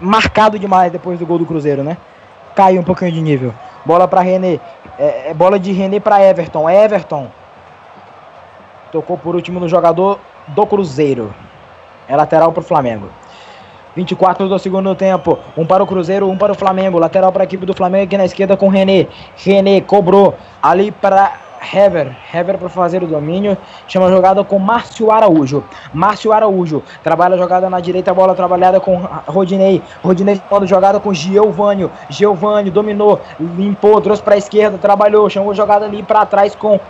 marcado 0.00 0.58
demais 0.58 0.90
depois 0.90 1.18
do 1.18 1.26
gol 1.26 1.38
do 1.38 1.46
Cruzeiro, 1.46 1.82
né? 1.82 1.96
Caiu 2.54 2.80
um 2.80 2.84
pouquinho 2.84 3.12
de 3.12 3.20
nível. 3.20 3.54
Bola 3.84 4.06
para 4.06 4.20
René. 4.20 4.60
É, 4.98 5.30
é, 5.30 5.34
bola 5.34 5.58
de 5.58 5.72
René 5.72 6.00
para 6.00 6.22
Everton. 6.22 6.68
Everton. 6.68 7.28
Tocou 8.90 9.16
por 9.16 9.34
último 9.34 9.58
no 9.58 9.68
jogador 9.68 10.18
do 10.48 10.66
Cruzeiro. 10.66 11.34
É 12.08 12.16
lateral 12.16 12.52
para 12.52 12.60
o 12.60 12.64
Flamengo. 12.64 13.08
24 13.96 14.48
do 14.48 14.58
segundo 14.58 14.94
tempo. 14.94 15.38
Um 15.56 15.66
para 15.66 15.82
o 15.82 15.86
Cruzeiro, 15.86 16.28
um 16.28 16.36
para 16.36 16.52
o 16.52 16.54
Flamengo. 16.54 16.98
Lateral 16.98 17.32
para 17.32 17.42
a 17.42 17.44
equipe 17.44 17.66
do 17.66 17.74
Flamengo 17.74 18.04
aqui 18.04 18.16
na 18.16 18.24
esquerda 18.24 18.56
com 18.56 18.68
René. 18.68 19.06
René 19.36 19.80
cobrou 19.80 20.34
ali 20.62 20.90
para 20.90 21.41
Hever. 21.62 22.16
Hever 22.32 22.58
para 22.58 22.68
fazer 22.68 23.02
o 23.02 23.06
domínio. 23.06 23.56
Chama 23.86 24.06
a 24.06 24.10
jogada 24.10 24.42
com 24.42 24.58
Márcio 24.58 25.10
Araújo. 25.10 25.62
Márcio 25.92 26.32
Araújo. 26.32 26.82
Trabalha 27.02 27.34
a 27.34 27.38
jogada 27.38 27.70
na 27.70 27.80
direita, 27.80 28.12
bola 28.12 28.34
trabalhada 28.34 28.80
com 28.80 28.96
Rodinei. 29.26 29.82
Rodinei 30.02 30.40
a 30.50 30.66
jogada 30.66 30.98
com 30.98 31.14
Giovânio. 31.14 31.90
Giovânio 32.08 32.72
dominou, 32.72 33.20
limpou, 33.38 34.00
trouxe 34.00 34.22
para 34.22 34.34
a 34.34 34.38
esquerda, 34.38 34.78
trabalhou, 34.78 35.30
chamou 35.30 35.52
a 35.52 35.54
jogada 35.54 35.84
ali 35.84 36.02
para 36.02 36.26
trás 36.26 36.54
com 36.54 36.80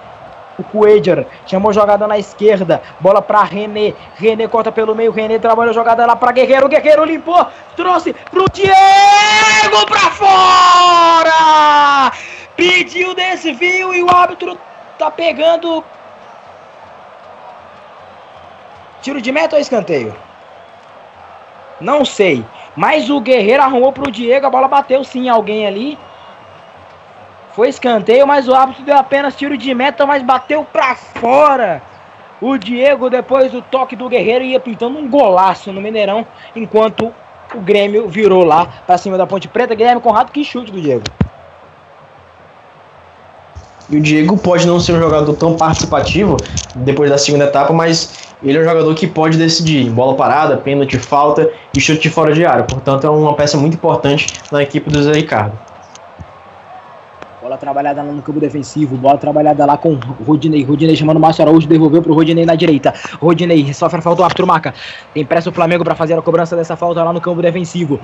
O 0.59 0.63
Coedger 0.65 1.27
chamou 1.47 1.73
jogada 1.73 2.07
na 2.07 2.19
esquerda. 2.19 2.83
Bola 3.01 3.23
pra 3.23 3.43
René. 3.43 3.95
René 4.17 4.47
corta 4.47 4.71
pelo 4.71 4.95
meio. 4.95 5.11
René 5.11 5.39
trabalhou 5.39 5.73
jogada 5.73 6.05
lá 6.07 6.15
pra 6.15 6.33
Guerreiro. 6.33 6.69
Guerreiro 6.69 7.05
limpou. 7.05 7.47
Trouxe 7.75 8.15
pro 8.31 8.45
Diego 8.53 9.87
pra 9.87 10.11
fora! 10.11 11.33
Pediu 12.63 13.13
desvio 13.13 13.93
e 13.93 14.05
o 14.05 14.09
árbitro 14.09 14.57
tá 14.97 15.11
pegando. 15.11 15.83
Tiro 19.01 19.21
de 19.21 19.33
meta 19.33 19.57
ou 19.57 19.61
escanteio? 19.61 20.15
Não 21.81 22.05
sei. 22.05 22.45
Mas 22.77 23.11
o 23.11 23.21
Guerreiro 23.21 23.65
arrumou 23.65 23.93
pro 23.93 24.13
Diego. 24.13 24.47
A 24.47 24.51
bola 24.51 24.69
bateu 24.69 25.03
sim 25.03 25.29
alguém 25.29 25.67
ali. 25.67 25.99
Foi 27.51 27.69
escanteio, 27.69 28.29
mas 28.29 28.47
o 28.47 28.55
árbitro 28.55 28.85
deu 28.85 28.97
apenas 28.97 29.35
tiro 29.35 29.59
de 29.59 29.75
meta, 29.75 30.07
mas 30.07 30.23
bateu 30.23 30.65
pra 30.65 30.95
fora. 30.95 31.83
O 32.41 32.57
Diego, 32.57 33.11
depois 33.11 33.51
do 33.51 33.61
toque 33.61 33.97
do 33.97 34.09
Guerreiro, 34.09 34.45
ia 34.45 34.61
pintando 34.61 35.01
um 35.01 35.11
golaço 35.11 35.73
no 35.73 35.81
Mineirão, 35.81 36.25
enquanto 36.55 37.13
o 37.53 37.61
Grêmio 37.61 38.07
virou 38.09 38.45
lá 38.45 38.69
pra 38.87 38.97
cima 38.97 39.19
da 39.19 39.27
Ponte 39.27 39.49
Preta. 39.49 39.75
Guilherme 39.75 40.01
Conrado, 40.01 40.31
que 40.31 40.45
chute 40.45 40.71
do 40.71 40.81
Diego. 40.81 41.03
E 43.91 43.97
o 43.97 44.01
Diego 44.01 44.37
pode 44.37 44.67
não 44.67 44.81
ser 44.81 44.93
um 44.93 45.01
jogador 45.01 45.35
tão 45.35 45.57
participativo 45.57 46.37
depois 46.77 47.11
da 47.11 47.19
segunda 47.19 47.45
etapa, 47.45 47.73
mas 47.73 48.33
ele 48.43 48.59
é 48.59 48.61
um 48.61 48.65
jogador 48.65 48.95
que 48.95 49.07
pode 49.07 49.37
decidir 49.37 49.91
bola 49.91 50.17
parada, 50.17 50.57
pênalti, 50.57 50.99
falta 50.99 51.51
e 51.77 51.81
chute 51.81 52.09
fora 52.11 52.33
de 52.33 52.45
área. 52.45 52.65
Portanto, 52.65 53.07
é 53.07 53.11
uma 53.11 53.35
peça 53.35 53.57
muito 53.57 53.75
importante 53.75 54.27
na 54.51 54.63
equipe 54.63 54.91
do 54.91 55.03
Zé 55.03 55.13
Ricardo. 55.13 55.53
Bola 57.41 57.59
trabalhada 57.59 58.03
lá 58.03 58.13
no 58.13 58.23
campo 58.23 58.39
defensivo. 58.39 58.97
Bola 58.97 59.19
trabalhada 59.19 59.67
lá 59.67 59.77
com 59.77 59.99
Rodinei. 60.25 60.63
Rodinei 60.63 60.97
chamando 60.97 61.17
o 61.17 61.21
Márcio 61.21 61.43
Araújo. 61.43 61.67
Devolveu 61.67 62.01
pro 62.01 62.15
Rodinei 62.15 62.47
na 62.47 62.55
direita. 62.55 62.95
Rodinei 63.21 63.75
sofre 63.75 63.99
a 63.99 64.03
falta. 64.03 64.23
O 64.23 64.25
árbitro 64.25 64.47
marca. 64.47 64.73
Tem 65.13 65.25
pressa 65.25 65.51
o 65.51 65.53
Flamengo 65.53 65.83
para 65.85 65.97
fazer 65.97 66.15
a 66.15 66.23
cobrança 66.23 66.55
dessa 66.55 66.77
falta 66.77 67.03
lá 67.03 67.13
no 67.13 67.21
campo 67.21 67.43
defensivo. 67.43 68.01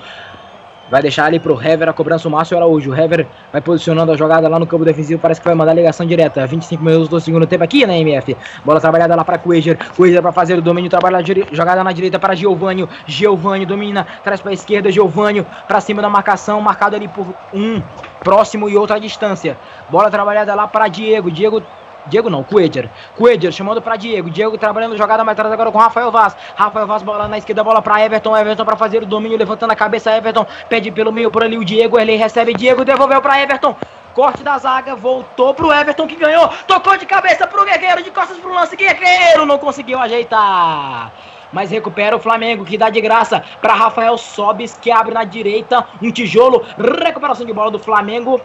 Vai 0.90 1.02
deixar 1.02 1.27
ali 1.27 1.39
pro 1.39 1.60
Hever 1.60 1.89
a 1.89 1.93
cobrança 1.93 2.27
o 2.27 2.31
Márcio 2.31 2.56
Araújo. 2.56 2.90
O 2.90 2.94
Hever 2.94 3.27
vai 3.52 3.60
posicionando 3.60 4.12
a 4.12 4.16
jogada 4.16 4.48
lá 4.48 4.59
no 4.59 4.66
campo 4.66 4.85
defensivo. 4.85 5.20
Parece 5.20 5.40
que 5.40 5.47
vai 5.47 5.55
mandar 5.55 5.73
a 5.73 5.74
ligação 5.74 6.06
direta. 6.06 6.47
25 6.47 6.82
minutos 6.82 7.09
do 7.09 7.20
segundo 7.20 7.47
tempo 7.47 7.62
aqui 7.62 7.85
na 7.85 7.97
MF. 7.97 8.36
Bola 8.65 8.81
trabalhada 8.81 9.15
lá 9.15 9.24
para 9.24 9.36
Cueger. 9.39 9.78
Cueger 9.97 10.23
para 10.23 10.32
fazer 10.32 10.59
o 10.59 10.62
domínio. 10.62 10.89
Trabalha 10.89 11.19
jogada 11.52 11.85
na 11.85 11.93
direita 11.93 12.19
para 12.19 12.35
Giovanni. 12.35 12.89
Giovanni 13.06 13.66
domina. 13.66 14.06
Traz 14.24 14.40
para 14.40 14.52
esquerda. 14.52 14.90
Giovanni 14.90 15.44
para 15.66 15.81
cima 15.81 16.01
da 16.01 16.09
marcação. 16.09 16.60
Marcado 16.60 16.97
ali 16.97 17.09
por 17.09 17.27
um 17.52 17.82
próximo 18.20 18.69
e 18.69 18.77
outra 18.77 18.98
distância. 18.98 19.59
Bola 19.90 20.10
trabalhada 20.10 20.55
lá 20.55 20.66
para 20.66 20.89
Diego. 20.89 21.31
Diego 21.31 21.62
Diego 22.09 22.28
não, 22.30 22.43
Cueger. 22.43 22.90
Cueger 23.16 23.52
chamando 23.52 23.80
para 23.80 23.97
Diego. 23.97 24.30
Diego 24.30 24.59
trabalhando 24.59 24.97
jogada 24.97 25.24
mais 25.24 25.39
atrás 25.39 25.52
agora 25.52 25.70
com 25.70 25.78
Rafael 25.78 26.10
Vaz. 26.10 26.36
Rafael 26.56 26.86
Vaz 26.86 27.02
bola 27.02 27.28
na 27.28 27.39
esquerda, 27.39 27.62
bola 27.62 27.80
para 27.80 28.05
Everton. 28.05 28.36
Everton 28.36 28.64
para 28.64 28.76
fazer 28.76 29.02
o 29.02 29.06
domínio, 29.06 29.39
levantando 29.39 29.72
a 29.72 29.76
cabeça. 29.76 30.16
Everton 30.16 30.47
pede 30.68 30.90
pelo 30.90 31.12
meio 31.12 31.30
por 31.30 31.43
ali 31.43 31.56
o 31.56 31.64
Diego. 31.64 31.98
Ele 31.98 32.16
recebe 32.16 32.55
Diego, 32.55 32.85
devolveu 32.85 33.20
para 33.20 33.40
Everton. 33.40 33.76
Corte 34.14 34.43
da 34.43 34.59
zaga, 34.59 34.97
voltou 34.97 35.55
pro 35.55 35.72
Everton 35.72 36.06
que 36.06 36.16
ganhou. 36.16 36.48
Tocou 36.66 36.97
de 36.97 37.06
cabeça 37.06 37.47
pro 37.47 37.64
Guerreiro, 37.64 38.02
de 38.02 38.10
costas 38.10 38.36
pro 38.39 38.52
lance. 38.52 38.74
Guerreiro 38.74 39.47
não 39.47 39.59
conseguiu 39.59 39.98
ajeitar 40.01 41.12
mas 41.52 41.70
recupera 41.70 42.16
o 42.16 42.20
Flamengo, 42.20 42.64
que 42.64 42.76
dá 42.76 42.90
de 42.90 43.01
graça 43.01 43.43
para 43.60 43.74
Rafael 43.74 44.16
Sobis, 44.18 44.76
que 44.76 44.90
abre 44.90 45.14
na 45.14 45.24
direita, 45.24 45.86
um 46.02 46.10
tijolo, 46.10 46.64
recuperação 46.76 47.47
de 47.47 47.52
bola 47.52 47.70
do 47.70 47.78
Flamengo. 47.78 48.40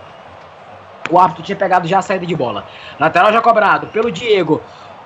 O 1.09 1.19
árbitro 1.19 1.43
tinha 1.43 1.55
pegado 1.55 1.87
já 1.87 1.99
a 1.99 2.01
saída 2.01 2.25
de 2.25 2.35
bola. 2.35 2.65
Lateral 2.99 3.31
já 3.31 3.41
cobrado 3.41 3.87
pelo 3.87 4.11
Diego. 4.11 4.61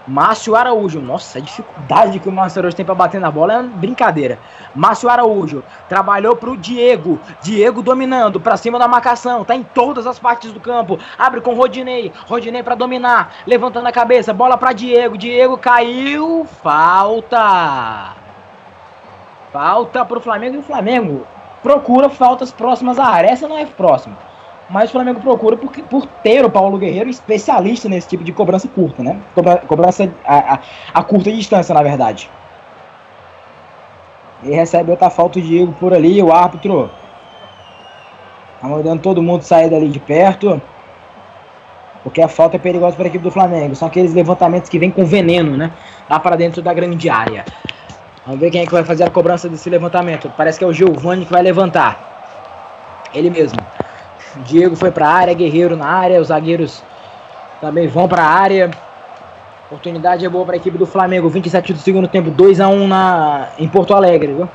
Márcio 0.08 0.56
Araújo. 0.56 1.02
Nossa, 1.02 1.38
a 1.38 1.42
dificuldade 1.42 2.20
que 2.20 2.30
o 2.30 2.32
Márcio 2.32 2.60
Araújo 2.60 2.78
tem 2.78 2.86
para 2.86 2.96
bater 2.96 3.20
na 3.20 3.30
bola 3.30 3.56
é 3.56 3.64
brincadeira. 3.64 4.40
Márcio 4.74 5.10
Araújo 5.10 5.64
trabalhou 5.90 6.36
pro 6.36 6.56
Diego. 6.56 7.20
Diego 7.42 7.82
dominando 7.82 8.40
para 8.40 8.56
cima 8.56 8.80
da 8.80 8.88
marcação. 8.88 9.44
Tá 9.44 9.56
em 9.56 9.64
todas 9.64 10.08
as 10.08 10.18
partes 10.18 10.54
do 10.54 10.60
campo. 10.60 10.98
Abre 11.18 11.42
com 11.42 11.54
Rodinei. 11.54 12.14
Rodinei 12.26 12.64
para 12.64 12.76
dominar. 12.76 13.34
Levantando 13.46 13.88
a 13.88 13.92
cabeça. 13.92 14.34
Bola 14.34 14.58
para 14.58 14.72
Diego. 14.72 15.18
Diego 15.18 15.58
caiu. 15.58 16.46
Falta. 16.64 18.14
Falta 19.52 20.06
pro 20.06 20.22
Flamengo 20.22 20.56
e 20.56 20.60
o 20.60 20.64
Flamengo 20.64 21.28
procura 21.62 22.10
faltas 22.10 22.52
próximas 22.52 22.98
à 22.98 23.06
área. 23.06 23.30
Essa 23.30 23.48
não 23.48 23.58
é 23.58 23.66
próxima 23.66 24.16
mas 24.70 24.90
o 24.90 24.94
Flamengo 24.94 25.22
procura 25.22 25.56
por, 25.56 25.72
por 25.72 26.06
ter 26.24 26.44
o 26.44 26.50
Paulo 26.50 26.78
Guerreiro 26.78 27.10
especialista 27.10 27.88
nesse 27.88 28.08
tipo 28.10 28.24
de 28.24 28.34
cobrança 28.34 28.68
curta, 28.68 29.02
né? 29.02 29.18
Cobra, 29.34 29.58
cobrança 29.58 30.12
a, 30.26 30.56
a, 30.56 30.60
a, 30.94 31.04
curta 31.04 31.32
distância, 31.32 31.74
na 31.74 31.82
verdade. 31.82 32.30
E 34.44 34.52
recebe 34.52 34.92
outra 34.92 35.10
falta 35.10 35.40
de 35.40 35.48
Diego 35.48 35.74
por 35.80 35.94
ali, 35.94 36.22
o 36.22 36.34
árbitro 36.34 36.90
tá 38.60 38.68
mandando 38.68 39.02
todo 39.02 39.24
mundo 39.24 39.44
sair 39.44 39.70
dali 39.70 39.90
de 39.90 40.00
perto. 40.00 40.62
Porque 42.04 42.22
a 42.22 42.28
falta 42.28 42.56
é 42.56 42.60
perigosa 42.60 42.96
para 42.96 43.06
a 43.06 43.08
equipe 43.10 43.24
do 43.24 43.32
Flamengo. 43.32 43.76
São 43.76 43.88
aqueles 43.88 44.14
levantamentos 44.14 44.70
que 44.70 44.80
vêm 44.80 44.90
com 44.90 45.06
veneno, 45.06 45.58
né? 45.58 45.72
Lá 46.10 46.20
para 46.20 46.36
dentro 46.36 46.62
da 46.62 46.74
grande 46.74 47.10
área. 47.10 47.44
Vamos 48.26 48.40
ver 48.40 48.50
quem 48.50 48.62
é 48.62 48.66
que 48.66 48.72
vai 48.72 48.84
fazer 48.84 49.04
a 49.04 49.10
cobrança 49.10 49.50
desse 49.50 49.70
levantamento. 49.70 50.32
Parece 50.38 50.58
que 50.58 50.64
é 50.64 50.68
o 50.68 50.74
Giovani 50.74 51.26
que 51.26 51.32
vai 51.32 51.42
levantar. 51.42 53.10
Ele 53.14 53.30
mesmo. 53.30 53.60
Diego 54.46 54.76
foi 54.76 54.92
para 54.92 55.08
a 55.08 55.12
área, 55.12 55.34
Guerreiro 55.34 55.76
na 55.76 55.88
área, 55.88 56.22
os 56.22 56.28
zagueiros 56.28 56.84
também 57.62 57.88
vão 57.88 58.08
para 58.08 58.24
a 58.24 58.30
área. 58.30 58.72
Oportunidade 59.68 60.26
é 60.26 60.30
boa 60.30 60.46
para 60.46 60.56
a 60.56 60.58
equipe 60.58 60.78
do 60.78 60.86
Flamengo. 60.86 61.30
27 61.30 61.74
do 61.74 61.80
segundo 61.80 62.08
tempo, 62.08 62.30
2 62.30 62.62
a 62.62 62.68
1 62.68 62.88
na 62.88 63.50
em 63.60 63.68
Porto 63.68 63.94
Alegre, 63.94 64.34
viu? 64.34 64.50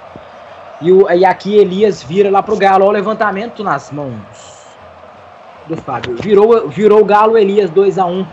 E, 0.81 0.91
o, 0.91 1.11
e 1.11 1.25
aqui 1.25 1.57
Elias 1.57 2.03
vira 2.03 2.31
lá 2.31 2.43
pro 2.43 2.57
Galo. 2.57 2.85
Olha 2.85 2.91
o 2.91 2.93
levantamento 2.93 3.63
nas 3.63 3.91
mãos 3.91 4.13
do 5.67 5.77
Fábio. 5.77 6.17
Virou, 6.17 6.69
virou 6.69 7.01
o 7.01 7.05
Galo 7.05 7.37
Elias 7.37 7.71
2 7.71 7.99
a 7.99 8.07
1 8.07 8.27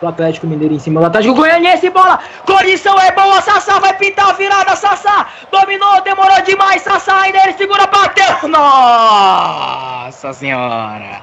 o 0.00 0.06
Atlético 0.06 0.46
Mineiro 0.46 0.74
em 0.74 0.78
cima 0.78 1.00
do 1.00 1.06
Atlético 1.06 1.34
Goianiense, 1.34 1.90
bola, 1.90 2.20
condição 2.46 3.00
é 3.00 3.10
boa, 3.10 3.40
Sassá 3.40 3.80
vai 3.80 3.96
pintar 3.96 4.30
a 4.30 4.32
virada, 4.32 4.76
Sassá, 4.76 5.26
dominou, 5.50 6.00
demorou 6.02 6.40
demais, 6.42 6.82
Sassá, 6.82 7.22
ainda 7.22 7.38
ele 7.42 7.54
segura, 7.54 7.86
bateu, 7.86 8.48
nossa 8.48 10.32
senhora, 10.32 11.20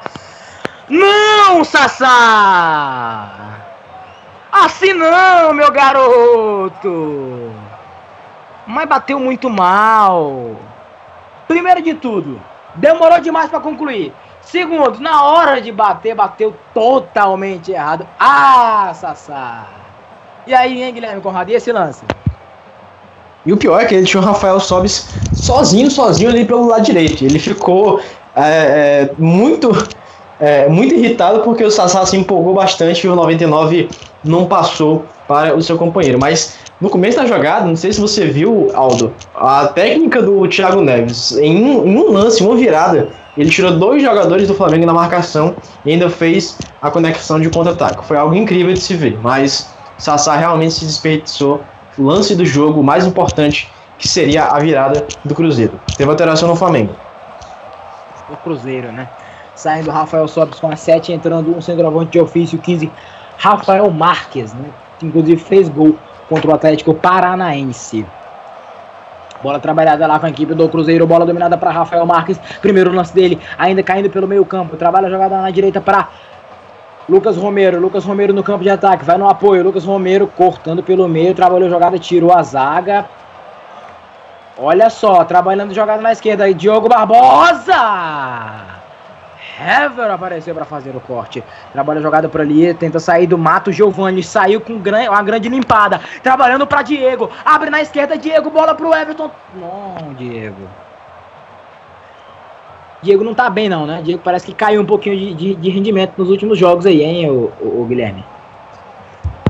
não, 0.90 1.64
Sassá, 1.64 3.30
assim 4.52 4.92
não, 4.92 5.54
meu 5.54 5.72
garoto, 5.72 7.54
mas 8.68 8.90
bateu 8.90 9.18
muito 9.20 9.50
mal, 9.50 10.58
primeiro 11.48 11.82
de 11.82 11.94
tudo, 11.94 12.42
demorou 12.76 13.22
demais 13.22 13.50
para 13.50 13.62
concluir, 13.62 14.14
Segundo, 14.46 15.00
na 15.00 15.24
hora 15.24 15.60
de 15.60 15.72
bater, 15.72 16.16
bateu 16.16 16.56
totalmente 16.74 17.72
errado. 17.72 18.08
Ah, 18.20 18.94
Sassá! 18.94 19.68
E 20.48 20.54
aí, 20.54 20.84
hein, 20.84 20.94
Guilherme 20.94 21.22
Conrado? 21.22 21.50
E 21.50 21.56
esse 21.56 21.72
lance? 21.72 22.04
E 23.46 23.52
o 23.52 23.58
pior 23.58 23.82
é 23.82 23.86
que 23.86 23.96
ele 23.96 24.06
tinha 24.06 24.22
o 24.22 24.26
Rafael 24.26 24.60
Sobis 24.60 25.10
sozinho, 25.34 25.90
sozinho 25.90 26.30
ali 26.30 26.46
pelo 26.46 26.68
lado 26.68 26.84
direito. 26.84 27.24
Ele 27.24 27.40
ficou 27.40 28.00
é, 28.36 28.42
é, 28.42 29.12
muito, 29.18 29.72
é, 30.40 30.68
muito 30.70 30.94
irritado 30.94 31.42
porque 31.42 31.64
o 31.64 31.72
Sassá 31.72 32.06
se 32.06 32.16
empolgou 32.16 32.54
bastante 32.54 33.06
e 33.06 33.10
o 33.10 33.16
99 33.16 33.90
não 34.24 34.46
passou 34.46 35.06
para 35.28 35.56
o 35.56 35.62
seu 35.62 35.78
companheiro. 35.78 36.20
Mas 36.20 36.58
no 36.80 36.90
começo 36.90 37.18
da 37.18 37.26
jogada, 37.26 37.66
não 37.66 37.76
sei 37.76 37.94
se 37.94 38.02
você 38.02 38.26
viu, 38.26 38.68
Aldo, 38.74 39.14
a 39.34 39.68
técnica 39.68 40.22
do 40.22 40.46
Thiago 40.48 40.82
Neves, 40.82 41.32
em 41.38 41.64
um, 41.64 41.88
em 41.88 41.98
um 41.98 42.12
lance, 42.12 42.44
uma 42.44 42.56
virada, 42.56 43.10
ele 43.38 43.50
tirou 43.50 43.72
dois 43.78 44.02
jogadores 44.04 44.48
do 44.48 44.54
Flamengo 44.54 44.86
na 44.86 44.94
marcação 44.94 45.56
e 45.86 45.92
ainda 45.92 46.10
fez 46.10 46.58
a 46.82 46.92
conexão 46.92 47.40
de 47.40 47.50
contra-ataque. 47.50 48.06
Foi 48.06 48.18
algo 48.18 48.36
incrível 48.36 48.74
de 48.74 48.82
se 48.82 48.94
ver, 48.94 49.18
mas 49.22 49.70
Sassá 49.98 50.36
realmente 50.36 50.74
se 50.74 50.86
desperdiçou 50.86 51.62
lance 51.98 52.36
do 52.36 52.46
jogo 52.46 52.84
mais 52.84 53.06
importante, 53.06 53.72
que 53.98 54.08
seria 54.08 54.46
a 54.46 54.60
virada 54.60 55.08
do 55.24 55.34
Cruzeiro. 55.34 55.80
Teve 55.96 56.10
alteração 56.10 56.50
no 56.50 56.56
Flamengo. 56.56 56.94
O 58.30 58.36
Cruzeiro, 58.38 58.92
né? 58.92 59.08
Saindo 59.56 59.90
Rafael 59.92 60.28
Sobis 60.28 60.60
com 60.60 60.70
a 60.70 60.76
7, 60.76 61.14
entrando 61.14 61.56
um 61.56 61.62
centroavante 61.62 62.12
de 62.12 62.20
ofício, 62.20 62.60
15, 62.60 62.92
Rafael 63.38 63.90
Marques, 63.90 64.54
né? 64.54 64.70
Que 65.00 65.06
inclusive 65.06 65.42
fez 65.42 65.70
gol 65.70 65.98
contra 66.30 66.52
o 66.52 66.54
Atlético 66.54 66.94
Paranaense. 66.94 68.06
Bola 69.42 69.60
trabalhada 69.60 70.08
lá 70.08 70.18
com 70.18 70.26
a 70.26 70.30
equipe 70.30 70.54
do 70.54 70.68
Cruzeiro. 70.70 71.06
Bola 71.06 71.26
dominada 71.26 71.58
para 71.58 71.72
Rafael 71.72 72.06
Marques. 72.06 72.40
Primeiro 72.62 72.92
lance 72.92 73.14
dele, 73.14 73.40
ainda 73.58 73.84
caindo 73.84 74.10
pelo 74.10 74.28
meio 74.28 74.46
campo. 74.46 74.76
Trabalha 74.76 75.08
a 75.08 75.10
jogada 75.12 75.40
na 75.42 75.52
direita 75.52 75.80
para 75.80 76.08
Lucas 77.08 77.38
Romero. 77.38 77.80
Lucas 77.80 78.04
Romero 78.04 78.34
no 78.34 78.44
campo 78.44 78.64
de 78.64 78.70
ataque. 78.70 79.06
Vai 79.06 79.18
no 79.18 79.30
apoio. 79.30 79.64
Lucas 79.64 79.86
Romero 79.86 80.28
cortando 80.28 80.82
pelo 80.82 81.08
meio. 81.08 81.36
Trabalhou 81.36 81.68
a 81.68 81.70
jogada, 81.70 82.00
tirou 82.00 82.34
a 82.34 82.42
zaga. 82.42 83.06
Olha 84.58 84.90
só, 84.90 85.24
trabalhando 85.26 85.74
jogada 85.74 86.02
na 86.02 86.12
esquerda 86.12 86.46
aí. 86.46 86.54
Diogo 86.54 86.88
Barbosa. 86.88 88.75
Hever 89.60 90.12
apareceu 90.12 90.54
para 90.54 90.66
fazer 90.66 90.96
o 90.96 91.00
corte. 91.00 91.44
Trabalha 91.72 92.02
jogada 92.02 92.28
por 92.28 92.42
ali, 92.42 92.74
tenta 92.74 93.00
sair 93.00 93.26
do 93.28 93.38
mato. 93.38 93.72
Giovanni 93.72 94.22
saiu 94.24 94.60
com 94.60 94.74
uma 94.74 95.22
grande 95.24 95.48
limpada. 95.50 96.02
Trabalhando 96.22 96.68
para 96.68 96.82
Diego. 96.82 97.30
Abre 97.46 97.70
na 97.70 97.82
esquerda, 97.82 98.18
Diego. 98.18 98.50
Bola 98.50 98.76
pro 98.76 98.94
Everton. 98.94 99.32
Não, 99.56 100.14
Diego. 100.16 100.68
Diego 103.02 103.24
não 103.24 103.34
tá 103.34 103.50
bem, 103.50 103.70
não, 103.70 103.86
né? 103.86 104.02
Diego 104.04 104.22
parece 104.24 104.46
que 104.48 104.54
caiu 104.54 104.82
um 104.82 104.86
pouquinho 104.86 105.16
de, 105.18 105.34
de- 105.34 105.56
de 105.56 105.70
rendimento 105.70 106.14
nos 106.18 106.30
últimos 106.30 106.58
jogos 106.58 106.86
aí, 106.86 107.02
hein, 107.04 107.30
o, 107.30 107.52
o- 107.62 107.82
o 107.82 107.86
Guilherme? 107.86 108.24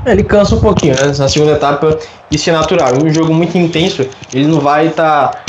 Ele 0.04 0.22
cansa 0.22 0.54
um 0.54 0.60
pouquinho, 0.60 0.94
né? 0.94 1.06
Na 1.18 1.28
segunda 1.28 1.52
etapa, 1.52 1.98
isso 2.30 2.48
é 2.48 2.52
natural. 2.52 2.94
Em 2.94 3.04
um 3.06 3.12
jogo 3.12 3.34
muito 3.34 3.56
intenso, 3.58 4.08
ele 4.32 4.46
não 4.46 4.60
vai 4.60 4.88
estar 4.88 5.42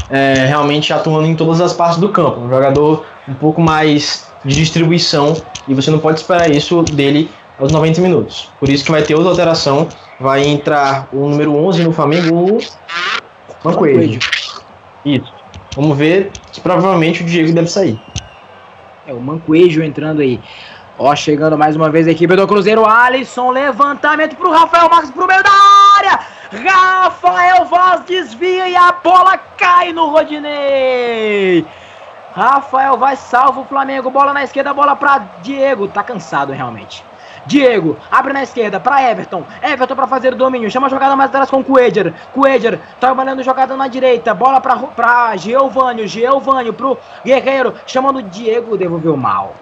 realmente 0.48 0.92
atuando 0.92 1.28
em 1.28 1.36
todas 1.36 1.62
as 1.62 1.74
partes 1.74 2.00
do 2.00 2.10
campo. 2.10 2.40
Um 2.40 2.50
jogador 2.50 3.06
um 3.28 3.34
pouco 3.36 3.62
mais 3.62 4.27
de 4.44 4.56
distribuição 4.56 5.36
e 5.68 5.74
você 5.74 5.92
não 5.92 6.00
pode 6.00 6.20
esperar 6.20 6.50
isso 6.50 6.84
dele 6.84 7.30
aos 7.60 7.72
90 7.72 8.02
minutos. 8.02 8.50
Por 8.60 8.70
isso 8.70 8.86
que 8.86 8.92
vai 8.92 9.02
ter 9.02 9.16
outra 9.16 9.32
alteração. 9.32 9.88
Vai 10.20 10.46
entrar 10.46 11.08
o 11.12 11.30
número 11.30 11.56
11 11.56 11.84
no 11.84 11.92
Flamengo, 11.92 12.58
o 12.58 12.58
Mancoelho. 13.64 14.20
Isso. 15.06 15.34
Vamos 15.76 15.98
ver 15.98 16.32
que 16.52 16.60
provavelmente 16.60 17.22
o 17.22 17.26
Diego 17.26 17.54
deve 17.54 17.68
sair. 17.68 18.00
É 19.06 19.14
o 19.14 19.20
Mancoejo 19.22 19.84
entrando 19.84 20.22
aí. 20.22 20.40
Ó, 21.00 21.16
chegando 21.16 21.58
mais 21.58 21.76
uma 21.76 21.90
vez 21.90 22.08
a 22.08 22.12
equipe 22.12 22.36
do 22.36 22.48
Cruzeiro. 22.48 22.84
Alisson, 22.84 23.52
levantamento 23.52 24.36
pro 24.36 24.52
Rafael 24.52 24.90
Marques 24.90 25.12
pro 25.12 25.28
meio 25.28 25.44
da 25.44 25.52
área. 25.98 26.20
Rafael 26.52 27.66
Vaz 27.66 28.02
desvia 28.06 28.68
e 28.68 28.76
a 28.76 28.92
bola 29.04 29.38
cai 29.38 29.94
no 29.94 30.10
Rodinei. 30.10 31.66
Rafael 32.38 32.96
Vaz 32.98 33.18
salva 33.18 33.62
o 33.62 33.66
Flamengo. 33.66 34.12
Bola 34.12 34.32
na 34.32 34.44
esquerda, 34.44 34.72
bola 34.72 34.96
pra 34.96 35.18
Diego. 35.42 35.88
Tá 35.88 36.04
cansado 36.04 36.54
realmente. 36.54 37.04
Diego, 37.48 37.98
abre 38.12 38.32
na 38.32 38.44
esquerda 38.44 38.80
para 38.80 39.02
Everton. 39.02 39.44
Everton 39.60 39.96
para 39.96 40.06
fazer 40.06 40.34
o 40.34 40.36
domínio. 40.36 40.70
Chama 40.70 40.86
a 40.86 40.90
jogada 40.92 41.16
mais 41.16 41.32
atrás 41.32 41.50
com 41.50 41.64
Coedger. 41.64 42.14
Coedger 42.36 42.80
trabalhando 43.00 43.42
jogada 43.42 43.76
na 43.76 43.88
direita. 43.88 44.36
Bola 44.36 44.62
para 44.62 45.36
Geovânio. 45.36 46.08
Geovânio 46.08 46.74
pro 46.74 47.00
Guerreiro. 47.26 47.74
Chamando 47.88 48.22
Diego. 48.22 48.78
Devolveu 48.78 49.18
mal. 49.18 49.56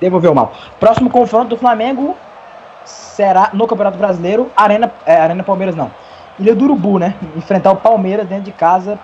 Devolveu 0.00 0.34
mal. 0.34 0.52
Próximo 0.80 1.08
confronto 1.08 1.50
do 1.50 1.56
Flamengo 1.56 2.16
será 2.84 3.50
no 3.52 3.68
Campeonato 3.68 3.96
Brasileiro. 3.96 4.50
Arena, 4.56 4.92
é, 5.06 5.20
Arena 5.20 5.44
Palmeiras 5.44 5.76
não. 5.76 5.92
Ilha 6.36 6.56
do 6.56 6.64
Urubu, 6.64 6.98
né? 6.98 7.14
Enfrentar 7.36 7.70
o 7.70 7.76
Palmeiras 7.76 8.26
dentro 8.26 8.46
de 8.46 8.52
casa. 8.52 8.98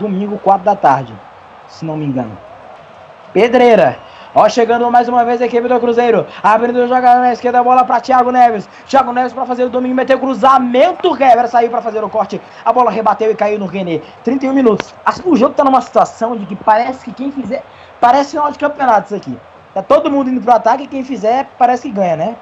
Domingo, 0.00 0.36
4 0.38 0.64
da 0.64 0.74
tarde. 0.74 1.14
Se 1.74 1.84
não 1.84 1.96
me 1.96 2.04
engano. 2.04 2.38
Pedreira. 3.32 3.98
Ó, 4.32 4.48
chegando 4.48 4.88
mais 4.90 5.08
uma 5.08 5.24
vez 5.24 5.42
a 5.42 5.46
equipe 5.46 5.66
do 5.66 5.80
Cruzeiro. 5.80 6.24
Abrindo 6.40 6.86
jogada 6.86 7.20
na 7.20 7.32
esquerda, 7.32 7.62
bola 7.62 7.84
para 7.84 8.00
Thiago 8.00 8.30
Neves. 8.30 8.68
Thiago 8.86 9.12
Neves 9.12 9.32
para 9.32 9.44
fazer 9.44 9.64
o 9.64 9.68
domínio, 9.68 9.96
meteu 9.96 10.18
cruzamento. 10.18 11.14
Hever 11.14 11.48
saiu 11.48 11.70
para 11.70 11.82
fazer 11.82 12.02
o 12.02 12.08
corte. 12.08 12.40
A 12.64 12.72
bola 12.72 12.92
rebateu 12.92 13.30
e 13.30 13.34
caiu 13.34 13.58
no 13.58 13.66
René. 13.66 14.00
31 14.22 14.52
minutos. 14.52 14.94
O 15.24 15.36
jogo 15.36 15.54
tá 15.54 15.64
numa 15.64 15.80
situação 15.80 16.36
de 16.36 16.46
que 16.46 16.54
parece 16.54 17.04
que 17.04 17.12
quem 17.12 17.32
fizer. 17.32 17.64
Parece 18.00 18.30
final 18.30 18.52
de 18.52 18.58
campeonato 18.58 19.06
isso 19.06 19.16
aqui. 19.16 19.36
Tá 19.72 19.82
todo 19.82 20.10
mundo 20.10 20.30
indo 20.30 20.40
pro 20.40 20.52
ataque 20.52 20.84
e 20.84 20.86
quem 20.86 21.02
fizer 21.02 21.48
parece 21.58 21.88
que 21.88 21.94
ganha, 21.94 22.16
né? 22.16 22.36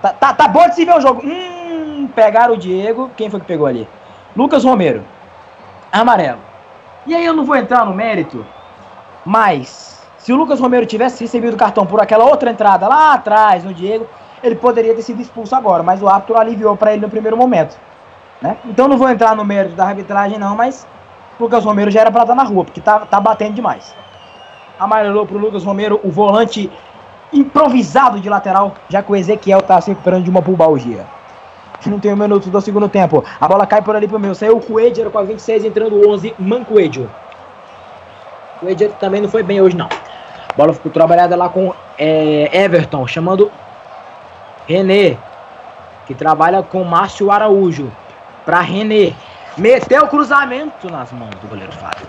Tá, 0.00 0.12
tá, 0.12 0.32
tá 0.32 0.48
bom 0.48 0.68
de 0.68 0.74
se 0.74 0.84
ver 0.84 0.96
o 0.96 1.00
jogo. 1.00 1.22
Hum, 1.24 2.08
pegaram 2.14 2.54
o 2.54 2.56
Diego. 2.56 3.10
Quem 3.16 3.30
foi 3.30 3.38
que 3.38 3.46
pegou 3.46 3.66
ali? 3.68 3.88
Lucas 4.36 4.64
Romero. 4.64 5.04
Amarelo. 5.92 6.40
E 7.06 7.14
aí 7.14 7.24
eu 7.24 7.34
não 7.34 7.44
vou 7.44 7.56
entrar 7.56 7.84
no 7.84 7.92
mérito, 7.92 8.46
mas 9.24 10.00
se 10.18 10.32
o 10.32 10.36
Lucas 10.36 10.60
Romero 10.60 10.86
tivesse 10.86 11.24
recebido 11.24 11.54
o 11.54 11.56
cartão 11.56 11.84
por 11.84 12.00
aquela 12.00 12.24
outra 12.24 12.50
entrada 12.50 12.86
lá 12.86 13.14
atrás 13.14 13.64
no 13.64 13.74
Diego, 13.74 14.06
ele 14.42 14.56
poderia 14.56 14.94
ter 14.94 15.02
sido 15.02 15.20
expulso 15.20 15.54
agora, 15.54 15.82
mas 15.82 16.02
o 16.02 16.08
árbitro 16.08 16.38
aliviou 16.38 16.76
para 16.76 16.92
ele 16.92 17.02
no 17.02 17.08
primeiro 17.08 17.36
momento. 17.36 17.76
Né? 18.40 18.56
Então 18.64 18.88
não 18.88 18.98
vou 18.98 19.08
entrar 19.08 19.36
no 19.36 19.44
mérito 19.44 19.74
da 19.74 19.86
arbitragem 19.86 20.38
não, 20.38 20.56
mas 20.56 20.86
o 21.38 21.42
Lucas 21.42 21.64
Romero 21.64 21.90
já 21.90 22.00
era 22.00 22.10
para 22.10 22.22
estar 22.22 22.34
na 22.34 22.44
rua, 22.44 22.64
porque 22.64 22.80
tá, 22.80 23.00
tá 23.00 23.20
batendo 23.20 23.54
demais. 23.54 23.94
Amarelou 24.78 25.26
pro 25.26 25.38
Lucas 25.38 25.64
Romero, 25.64 26.00
o 26.02 26.10
volante 26.10 26.70
improvisado 27.32 28.20
de 28.20 28.28
lateral, 28.28 28.74
já 28.88 29.02
que 29.02 29.10
o 29.10 29.16
Ezequiel 29.16 29.62
tá 29.62 29.80
se 29.80 29.90
recuperando 29.90 30.24
de 30.24 30.30
uma 30.30 30.42
pubalgia. 30.42 31.06
Não 31.86 31.98
tem 31.98 32.12
um 32.12 32.16
minuto 32.16 32.48
do 32.48 32.60
segundo 32.60 32.88
tempo. 32.88 33.24
A 33.40 33.48
bola 33.48 33.66
cai 33.66 33.82
por 33.82 33.96
ali 33.96 34.06
pro 34.06 34.18
meu. 34.18 34.34
Saiu 34.34 34.56
o 34.56 34.60
Coedger 34.60 35.10
com 35.10 35.18
a 35.18 35.22
26, 35.22 35.64
entrando 35.64 35.96
o 35.96 36.10
11, 36.10 36.34
Mancoedio. 36.38 37.10
O 38.62 38.66
Coedger 38.66 38.92
também 38.92 39.20
não 39.20 39.28
foi 39.28 39.42
bem 39.42 39.60
hoje, 39.60 39.76
não. 39.76 39.88
A 39.88 40.56
bola 40.56 40.72
ficou 40.72 40.92
trabalhada 40.92 41.34
lá 41.34 41.48
com 41.48 41.74
é, 41.98 42.48
Everton, 42.64 43.04
chamando 43.08 43.50
René, 44.68 45.18
que 46.06 46.14
trabalha 46.14 46.62
com 46.62 46.84
Márcio 46.84 47.32
Araújo. 47.32 47.90
Pra 48.44 48.60
René. 48.60 49.14
Meteu 49.58 50.04
o 50.04 50.08
cruzamento 50.08 50.90
nas 50.90 51.10
mãos 51.12 51.34
do 51.40 51.48
goleiro 51.48 51.72
Fábio. 51.72 52.06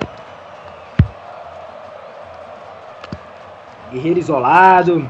Guerreiro 3.92 4.20
isolado. 4.20 5.10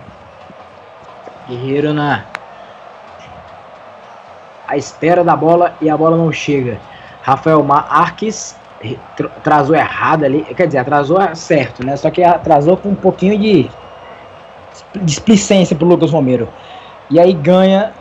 Guerreiro 1.48 1.94
na 1.94 2.24
à 4.66 4.78
espera 4.78 5.24
da 5.24 5.36
bola 5.36 5.76
e 5.82 5.90
a 5.90 5.98
bola 5.98 6.16
não 6.16 6.32
chega. 6.32 6.80
Rafael 7.22 7.62
Marques 7.64 8.58
atrasou 9.38 9.76
errado 9.76 10.24
ali, 10.26 10.44
quer 10.56 10.68
dizer, 10.68 10.80
atrasou 10.80 11.18
certo, 11.36 11.86
né? 11.86 11.96
Só 11.96 12.10
que 12.10 12.24
atrasou 12.24 12.78
com 12.78 12.90
um 12.90 12.96
pouquinho 12.96 13.38
de 13.38 13.70
displicência 15.02 15.76
pro 15.76 15.88
Lucas 15.88 16.12
Romero. 16.12 16.48
E 17.10 17.20
aí 17.20 17.34
ganha 17.34 17.94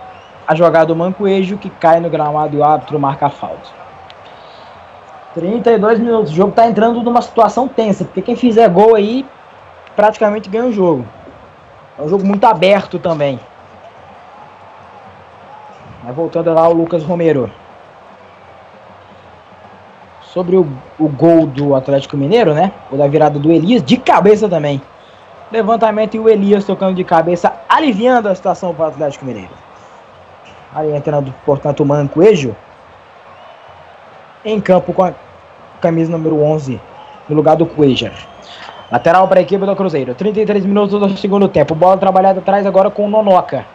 a 0.46 0.54
jogada 0.54 0.86
do 0.86 0.96
Mancoejo 0.96 1.56
que 1.56 1.70
cai 1.70 2.00
no 2.00 2.10
gramado 2.10 2.56
e 2.56 2.58
o 2.58 2.64
árbitro 2.64 2.98
marca 2.98 3.26
a 3.26 3.30
falta. 3.30 3.82
32 5.34 5.98
minutos. 5.98 6.32
O 6.32 6.34
jogo 6.34 6.52
tá 6.52 6.66
entrando 6.66 7.02
numa 7.02 7.22
situação 7.22 7.68
tensa, 7.68 8.04
porque 8.04 8.22
quem 8.22 8.36
fizer 8.36 8.68
gol 8.68 8.94
aí 8.94 9.26
praticamente 9.96 10.48
ganha 10.48 10.66
o 10.66 10.72
jogo. 10.72 11.06
É 11.98 12.02
um 12.02 12.08
jogo 12.08 12.26
muito 12.26 12.44
aberto 12.44 12.98
também. 12.98 13.38
Mas 16.02 16.14
voltando 16.14 16.52
lá 16.52 16.68
o 16.68 16.72
Lucas 16.72 17.02
Romero. 17.02 17.50
Sobre 20.32 20.56
o, 20.56 20.66
o 20.98 21.08
gol 21.08 21.46
do 21.46 21.74
Atlético 21.74 22.16
Mineiro, 22.16 22.54
né? 22.54 22.72
O 22.90 22.96
da 22.96 23.06
virada 23.06 23.38
do 23.38 23.52
Elias, 23.52 23.82
de 23.82 23.98
cabeça 23.98 24.48
também. 24.48 24.80
Levantamento 25.50 26.14
e 26.14 26.18
o 26.18 26.28
Elias 26.28 26.64
tocando 26.64 26.94
de 26.94 27.04
cabeça, 27.04 27.52
aliviando 27.68 28.28
a 28.28 28.34
situação 28.34 28.74
para 28.74 28.86
o 28.86 28.88
Atlético 28.88 29.26
Mineiro. 29.26 29.50
Aí 30.74 30.94
entrando, 30.94 31.34
portanto, 31.44 31.80
o 31.80 31.86
Mancoejo. 31.86 32.56
Em 34.42 34.58
campo 34.58 34.94
com 34.94 35.04
a 35.04 35.12
camisa 35.80 36.10
número 36.10 36.42
11, 36.42 36.80
no 37.28 37.36
lugar 37.36 37.54
do 37.54 37.66
Cuejar. 37.66 38.14
Lateral 38.90 39.28
para 39.28 39.40
a 39.40 39.42
equipe 39.42 39.64
do 39.64 39.76
Cruzeiro. 39.76 40.14
33 40.14 40.64
minutos 40.64 40.98
do 40.98 41.16
segundo 41.18 41.46
tempo. 41.46 41.74
Bola 41.74 41.98
trabalhada 41.98 42.40
atrás 42.40 42.66
agora 42.66 42.90
com 42.90 43.04
o 43.04 43.08
Nonoca. 43.08 43.66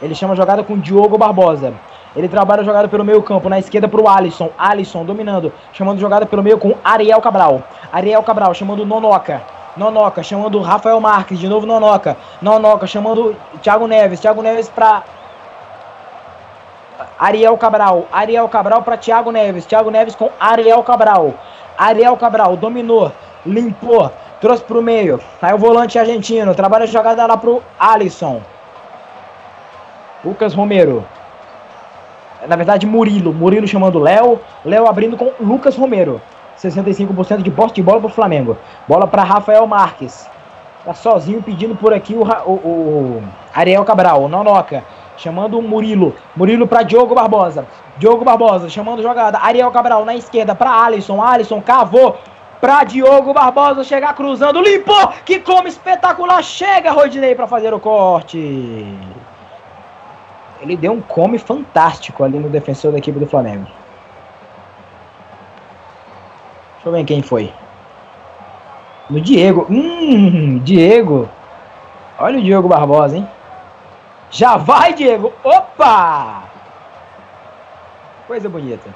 Ele 0.00 0.14
chama 0.14 0.32
a 0.32 0.36
jogada 0.36 0.62
com 0.62 0.74
o 0.74 0.78
Diogo 0.78 1.18
Barbosa. 1.18 1.74
Ele 2.14 2.28
trabalha 2.28 2.62
a 2.62 2.64
jogada 2.64 2.88
pelo 2.88 3.04
meio 3.04 3.22
campo, 3.22 3.48
na 3.48 3.58
esquerda 3.58 3.88
para 3.88 4.00
o 4.00 4.08
Alisson. 4.08 4.50
Alisson 4.58 5.04
dominando, 5.04 5.52
chamando 5.72 6.00
jogada 6.00 6.26
pelo 6.26 6.42
meio 6.42 6.58
com 6.58 6.74
Ariel 6.84 7.20
Cabral. 7.20 7.62
Ariel 7.92 8.22
Cabral 8.22 8.52
chamando 8.54 8.82
o 8.82 8.86
Nonoca. 8.86 9.42
Nonoca 9.76 10.22
chamando 10.22 10.58
o 10.58 10.62
Rafael 10.62 11.00
Marques, 11.00 11.38
de 11.38 11.48
novo 11.48 11.66
Nonoca. 11.66 12.16
Nonoca 12.42 12.86
chamando 12.86 13.36
o 13.54 13.58
Thiago 13.58 13.86
Neves. 13.86 14.18
Thiago 14.18 14.42
Neves 14.42 14.68
para 14.68 15.04
Ariel 17.18 17.56
Cabral. 17.56 18.06
Ariel 18.12 18.48
Cabral 18.48 18.82
para 18.82 18.96
Thiago 18.96 19.30
Neves. 19.30 19.64
Thiago 19.64 19.90
Neves 19.90 20.16
com 20.16 20.30
Ariel 20.40 20.82
Cabral. 20.82 21.34
Ariel 21.78 22.16
Cabral 22.16 22.56
dominou, 22.56 23.10
limpou, 23.46 24.10
trouxe 24.40 24.64
para 24.64 24.78
o 24.78 24.82
meio. 24.82 25.20
Aí 25.40 25.54
o 25.54 25.58
volante 25.58 25.98
argentino 25.98 26.54
trabalha 26.54 26.84
a 26.84 26.86
jogada 26.86 27.24
lá 27.24 27.36
pro 27.36 27.62
Alisson. 27.78 28.42
Lucas 30.24 30.52
Romero. 30.52 31.06
Na 32.48 32.56
verdade, 32.56 32.86
Murilo. 32.86 33.32
Murilo 33.32 33.66
chamando 33.66 33.98
Léo. 33.98 34.40
Léo 34.64 34.86
abrindo 34.88 35.16
com 35.16 35.30
Lucas 35.40 35.76
Romero. 35.76 36.20
65% 36.58 37.42
de 37.42 37.50
posse 37.50 37.74
de 37.74 37.82
bola 37.82 38.00
pro 38.00 38.08
Flamengo. 38.08 38.56
Bola 38.86 39.06
para 39.06 39.22
Rafael 39.22 39.66
Marques. 39.66 40.28
Tá 40.84 40.94
sozinho 40.94 41.42
pedindo 41.42 41.74
por 41.76 41.92
aqui 41.92 42.14
o, 42.14 42.22
o- 42.22 42.52
o 42.52 43.22
Ariel 43.54 43.84
Cabral. 43.84 44.28
Nonoca. 44.28 44.82
Chamando 45.16 45.58
o 45.58 45.62
Murilo. 45.62 46.14
Murilo 46.34 46.66
para 46.66 46.82
Diogo 46.82 47.14
Barbosa. 47.14 47.66
Diogo 47.98 48.24
Barbosa 48.24 48.68
chamando 48.68 49.02
jogada. 49.02 49.38
Ariel 49.42 49.70
Cabral 49.70 50.04
na 50.04 50.14
esquerda 50.14 50.54
para 50.54 50.70
Alisson. 50.84 51.22
Alisson 51.22 51.60
cavou 51.60 52.16
para 52.60 52.84
Diogo 52.84 53.32
Barbosa 53.34 53.84
chegar 53.84 54.14
cruzando. 54.14 54.60
Limpou! 54.62 55.08
Que 55.24 55.40
como 55.40 55.68
espetacular! 55.68 56.42
Chega 56.42 56.90
Rodinei 56.92 57.34
para 57.34 57.46
fazer 57.46 57.72
o 57.74 57.80
corte. 57.80 58.38
Ele 60.60 60.76
deu 60.76 60.92
um 60.92 61.00
come 61.00 61.38
fantástico 61.38 62.22
ali 62.22 62.38
no 62.38 62.50
defensor 62.50 62.92
da 62.92 62.98
equipe 62.98 63.18
do 63.18 63.26
Flamengo. 63.26 63.66
Deixa 66.74 66.88
eu 66.88 66.92
ver 66.92 67.04
quem 67.04 67.22
foi. 67.22 67.52
No 69.08 69.20
Diego. 69.20 69.66
Hum, 69.70 70.58
Diego. 70.58 71.28
Olha 72.18 72.38
o 72.38 72.42
Diego 72.42 72.68
Barbosa, 72.68 73.16
hein? 73.16 73.28
Já 74.30 74.56
vai, 74.56 74.92
Diego. 74.92 75.32
Opa! 75.42 76.44
Coisa 78.26 78.48
bonita. 78.48 78.94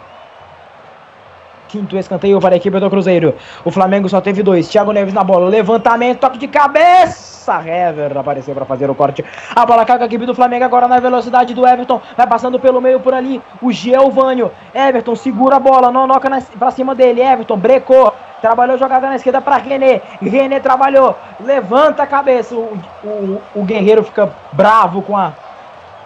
Quinto 1.74 1.98
escanteio 1.98 2.38
para 2.38 2.54
a 2.54 2.56
equipe 2.56 2.78
do 2.78 2.88
Cruzeiro. 2.88 3.34
O 3.64 3.70
Flamengo 3.72 4.08
só 4.08 4.20
teve 4.20 4.44
dois. 4.44 4.68
Thiago 4.68 4.92
Neves 4.92 5.12
na 5.12 5.24
bola. 5.24 5.48
Levantamento, 5.48 6.20
toque 6.20 6.38
de 6.38 6.46
cabeça. 6.46 7.60
Hever 7.66 8.16
apareceu 8.16 8.54
para 8.54 8.64
fazer 8.64 8.88
o 8.88 8.94
corte. 8.94 9.24
A 9.56 9.66
bola 9.66 9.84
com 9.84 9.92
a 9.92 10.04
equipe 10.04 10.24
do 10.24 10.36
Flamengo 10.36 10.64
agora 10.64 10.86
na 10.86 11.00
velocidade 11.00 11.52
do 11.52 11.66
Everton. 11.66 12.00
Vai 12.16 12.28
passando 12.28 12.60
pelo 12.60 12.80
meio 12.80 13.00
por 13.00 13.12
ali. 13.12 13.42
O 13.60 13.72
Giovanni. 13.72 14.48
Everton 14.72 15.16
segura 15.16 15.56
a 15.56 15.58
bola. 15.58 15.90
Não 15.90 16.06
noca 16.06 16.30
para 16.56 16.70
cima 16.70 16.94
dele. 16.94 17.20
Everton 17.20 17.56
brecou. 17.56 18.14
Trabalhou 18.40 18.78
jogada 18.78 19.08
na 19.08 19.16
esquerda 19.16 19.40
para 19.40 19.56
René. 19.56 20.00
René 20.22 20.60
trabalhou. 20.60 21.16
Levanta 21.40 22.04
a 22.04 22.06
cabeça. 22.06 22.54
O, 22.54 22.78
o, 23.02 23.42
o 23.52 23.64
Guerreiro 23.64 24.04
fica 24.04 24.32
bravo 24.52 25.02
com 25.02 25.16
a 25.16 25.32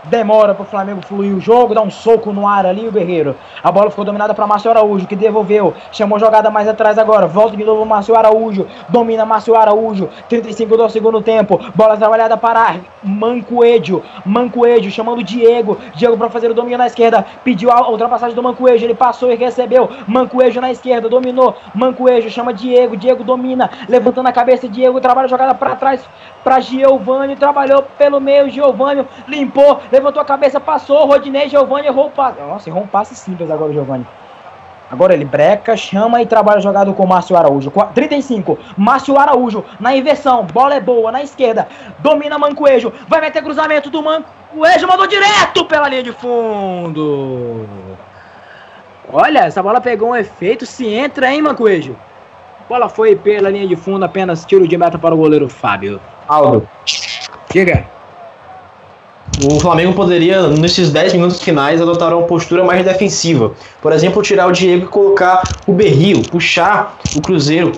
demora 0.05 0.55
pro 0.55 0.65
Flamengo 0.65 1.03
fluir 1.05 1.35
o 1.35 1.41
jogo, 1.41 1.75
dá 1.75 1.83
um 1.83 1.91
soco 1.91 2.33
no 2.33 2.47
ar 2.47 2.67
ali 2.67 2.87
o 2.87 2.93
Guerreiro. 2.93 3.37
A 3.63 3.71
bola 3.71 3.91
ficou 3.91 4.05
dominada 4.05 4.35
para 4.35 4.47
Márcio 4.47 4.71
Araújo, 4.71 5.07
que 5.07 5.17
devolveu, 5.17 5.75
chamou 5.93 6.19
jogada 6.19 6.51
mais 6.51 6.69
atrás 6.69 6.99
agora, 6.99 7.27
volta 7.27 7.57
de 7.57 7.65
novo 7.65 7.85
Márcio 7.85 8.17
Araújo, 8.17 8.67
domina 8.89 9.25
Márcio 9.25 9.57
Araújo, 9.57 10.09
35 10.29 10.77
do 10.77 10.89
segundo 10.89 11.21
tempo, 11.21 11.61
bola 11.75 11.97
trabalhada 11.97 12.37
para 12.37 12.77
Mancoedio, 13.03 14.03
Mancoedio 14.25 14.91
chamando 14.91 15.23
Diego, 15.23 15.79
Diego 15.95 16.17
para 16.17 16.31
fazer 16.31 16.51
o 16.51 16.55
domínio 16.55 16.79
na 16.79 16.87
esquerda, 16.87 17.25
pediu 17.45 17.71
a 17.71 17.89
ultrapassagem 17.91 18.35
do 18.35 18.43
Mancoedio, 18.43 18.87
ele 18.87 18.95
passou 18.95 19.31
e 19.31 19.37
recebeu, 19.37 19.89
Mancoedio 20.07 20.61
na 20.61 20.71
esquerda, 20.71 21.09
dominou, 21.09 21.57
Mancoedio 21.75 22.31
chama 22.31 22.53
Diego, 22.53 22.97
Diego 22.97 23.25
domina, 23.25 23.71
levantando 23.89 24.29
a 24.29 24.33
cabeça, 24.33 24.69
Diego 24.69 25.01
trabalha 25.01 25.29
jogada 25.29 25.55
para 25.55 25.77
trás, 25.77 26.01
para 26.45 26.61
Giovanni, 26.61 27.37
trabalhou 27.37 27.83
pelo 27.99 28.21
meio, 28.21 28.49
Giovanni 28.49 29.05
limpou, 29.27 29.81
levantou 29.91 30.21
a 30.21 30.25
cabeça, 30.25 30.61
passou, 30.61 31.07
Rodinei, 31.07 31.49
Giovanni 31.49 31.87
errou 31.87 32.07
o 32.07 32.11
passe. 32.11 32.41
Nossa, 32.41 32.69
errou 32.69 32.83
um 32.83 32.87
passe 32.87 33.15
simples 33.15 33.51
agora 33.51 33.71
o 33.71 33.75
Giovanni. 33.75 34.07
Agora 34.91 35.13
ele 35.13 35.25
breca, 35.25 35.77
chama 35.77 36.23
e 36.23 36.27
trabalha 36.27 36.61
jogado 36.61 36.95
com 36.95 37.07
Márcio 37.07 37.37
Araújo. 37.37 37.71
35, 37.95 38.59
Márcio 38.77 39.19
Araújo 39.19 39.65
na 39.79 39.95
inversão, 39.95 40.45
bola 40.45 40.75
é 40.75 40.81
boa 40.81 41.13
na 41.13 41.23
esquerda, 41.23 41.69
domina 41.99 42.39
Mancoejo, 42.39 42.93
vai 43.07 43.21
meter 43.21 43.43
cruzamento 43.43 43.91
do 43.91 44.03
Mancoejo, 44.03 44.87
mandou 44.87 45.07
direto 45.07 45.67
pela 45.67 45.89
linha 45.89 46.03
de 46.03 46.13
fundo. 46.13 47.67
Olha, 49.13 49.41
essa 49.41 49.63
bola 49.63 49.81
pegou 49.81 50.11
um 50.11 50.17
efeito, 50.17 50.65
se 50.65 50.87
entra, 50.87 51.33
hein, 51.33 51.43
Mancoejo? 51.43 51.95
Bola 52.67 52.89
foi 52.89 53.15
pela 53.17 53.51
linha 53.51 53.67
de 53.67 53.77
fundo, 53.77 54.05
apenas 54.05 54.45
tiro 54.45 54.67
de 54.67 54.77
meta 54.77 54.99
para 54.99 55.15
o 55.15 55.19
goleiro 55.19 55.49
Fábio. 55.49 56.01
Aldo. 56.27 56.69
Diga. 57.51 57.98
O 59.45 59.61
Flamengo 59.61 59.93
poderia, 59.93 60.49
nesses 60.49 60.91
10 60.91 61.13
minutos 61.13 61.41
finais, 61.41 61.81
adotar 61.81 62.13
uma 62.13 62.27
postura 62.27 62.65
mais 62.65 62.85
defensiva. 62.85 63.53
Por 63.81 63.93
exemplo, 63.93 64.21
tirar 64.21 64.49
o 64.49 64.53
Diego 64.53 64.87
e 64.87 64.89
colocar 64.89 65.43
o 65.67 65.73
Berrio, 65.73 66.23
puxar 66.29 66.97
o 67.17 67.21
Cruzeiro 67.21 67.71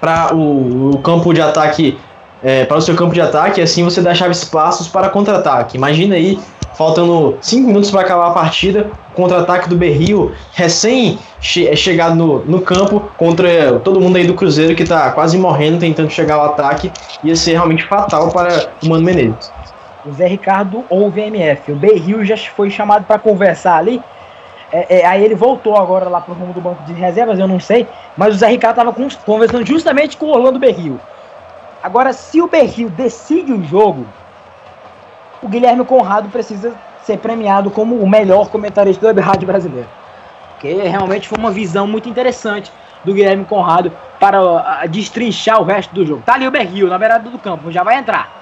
para 0.00 0.34
o, 0.34 0.94
o, 0.94 0.98
campo 0.98 1.32
de 1.32 1.40
ataque, 1.40 1.96
é, 2.42 2.64
para 2.64 2.78
o 2.78 2.80
seu 2.80 2.96
campo 2.96 3.14
de 3.14 3.20
ataque, 3.20 3.60
e 3.60 3.62
assim 3.62 3.84
você 3.84 4.00
deixava 4.00 4.32
espaços 4.32 4.88
para 4.88 5.08
contra-ataque. 5.08 5.76
Imagina 5.76 6.16
aí, 6.16 6.36
faltando 6.74 7.36
5 7.40 7.66
minutos 7.66 7.92
para 7.92 8.00
acabar 8.00 8.28
a 8.28 8.30
partida, 8.32 8.90
contra-ataque 9.14 9.68
do 9.68 9.76
Berrio, 9.76 10.32
recém 10.52 11.18
che 11.40 11.74
chegado 11.76 12.16
no, 12.16 12.44
no 12.44 12.60
campo, 12.60 13.02
contra 13.16 13.78
todo 13.84 14.00
mundo 14.00 14.16
aí 14.16 14.26
do 14.26 14.34
Cruzeiro 14.34 14.74
que 14.74 14.82
está 14.82 15.10
quase 15.12 15.38
morrendo 15.38 15.78
tentando 15.78 16.10
chegar 16.10 16.34
ao 16.34 16.46
ataque, 16.46 16.90
ia 17.22 17.36
ser 17.36 17.52
realmente 17.52 17.84
fatal 17.84 18.30
para 18.30 18.70
o 18.82 18.88
Mano 18.88 19.04
Menezes. 19.04 19.57
O 20.08 20.12
Zé 20.14 20.26
Ricardo 20.26 20.84
ou 20.88 21.06
o 21.06 21.10
VMF. 21.10 21.72
O 21.72 21.76
Berril 21.76 22.24
já 22.24 22.36
foi 22.36 22.70
chamado 22.70 23.04
para 23.04 23.18
conversar 23.18 23.76
ali. 23.76 24.02
É, 24.72 25.00
é, 25.00 25.06
aí 25.06 25.24
ele 25.24 25.34
voltou 25.34 25.76
agora 25.76 26.08
lá 26.08 26.20
pro 26.20 26.34
rumo 26.34 26.52
do 26.52 26.60
banco 26.60 26.82
de 26.84 26.92
reservas, 26.92 27.38
eu 27.38 27.48
não 27.48 27.60
sei. 27.60 27.86
Mas 28.16 28.34
o 28.34 28.38
Zé 28.38 28.48
Ricardo 28.48 28.80
estava 28.80 29.10
conversando 29.24 29.66
justamente 29.66 30.16
com 30.16 30.26
o 30.26 30.30
Orlando 30.30 30.58
Berril. 30.58 30.98
Agora, 31.82 32.12
se 32.12 32.40
o 32.40 32.48
Berril 32.48 32.90
decide 32.90 33.52
o 33.52 33.62
jogo, 33.64 34.06
o 35.42 35.48
Guilherme 35.48 35.84
Conrado 35.84 36.28
precisa 36.28 36.74
ser 37.02 37.18
premiado 37.18 37.70
como 37.70 37.96
o 37.96 38.08
melhor 38.08 38.48
comentarista 38.50 39.00
do 39.00 39.06
Web 39.06 39.20
Rádio 39.20 39.46
brasileiro. 39.46 39.88
Porque 40.50 40.74
realmente 40.74 41.28
foi 41.28 41.38
uma 41.38 41.50
visão 41.50 41.86
muito 41.86 42.08
interessante 42.08 42.72
do 43.04 43.14
Guilherme 43.14 43.44
Conrado 43.44 43.92
para 44.18 44.42
uh, 44.42 44.88
destrinchar 44.88 45.60
o 45.60 45.64
resto 45.64 45.94
do 45.94 46.04
jogo. 46.04 46.22
Tá 46.26 46.34
ali 46.34 46.46
o 46.46 46.50
Berril 46.50 46.88
na 46.88 46.98
beirada 46.98 47.30
do 47.30 47.38
campo, 47.38 47.70
já 47.70 47.82
vai 47.82 47.96
entrar. 47.96 48.37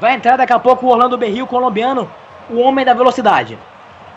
Vai 0.00 0.14
entrar 0.14 0.36
daqui 0.36 0.52
a 0.52 0.58
pouco 0.58 0.86
o 0.86 0.88
Orlando 0.88 1.18
Berril, 1.18 1.46
colombiano, 1.46 2.10
o 2.48 2.58
homem 2.58 2.84
da 2.84 2.94
velocidade. 2.94 3.58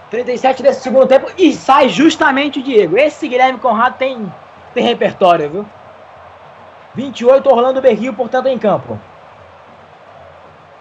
37 0.09 0.63
desse 0.63 0.81
segundo 0.81 1.07
tempo 1.07 1.31
e 1.37 1.53
sai 1.53 1.89
justamente 1.89 2.59
o 2.59 2.63
Diego. 2.63 2.97
Esse 2.97 3.27
Guilherme 3.27 3.59
Conrado 3.59 3.97
tem, 3.97 4.31
tem 4.73 4.85
repertório, 4.85 5.49
viu? 5.49 5.65
28, 6.95 7.49
Orlando 7.49 7.81
Berril, 7.81 8.13
portanto, 8.13 8.47
em 8.47 8.57
campo. 8.57 8.99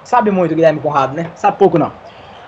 Sabe 0.05 0.31
muito 0.31 0.55
Guilherme 0.55 0.81
Conrado, 0.81 1.15
né? 1.15 1.31
Sabe 1.35 1.57
pouco 1.57 1.79
não. 1.79 1.91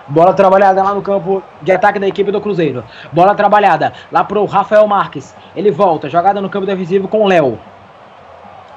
Bola 0.06 0.34
trabalhada 0.34 0.82
lá 0.82 0.94
no 0.94 1.00
campo 1.00 1.42
de 1.62 1.72
ataque 1.72 1.98
da 1.98 2.06
equipe 2.06 2.30
do 2.30 2.40
Cruzeiro. 2.40 2.84
Bola 3.10 3.34
trabalhada 3.34 3.94
lá 4.12 4.22
pro 4.22 4.44
Rafael 4.44 4.86
Marques. 4.86 5.34
Ele 5.56 5.70
volta, 5.70 6.10
jogada 6.10 6.42
no 6.42 6.50
campo 6.50 6.66
defensivo 6.66 7.08
com 7.08 7.22
o 7.22 7.26
Léo. 7.26 7.58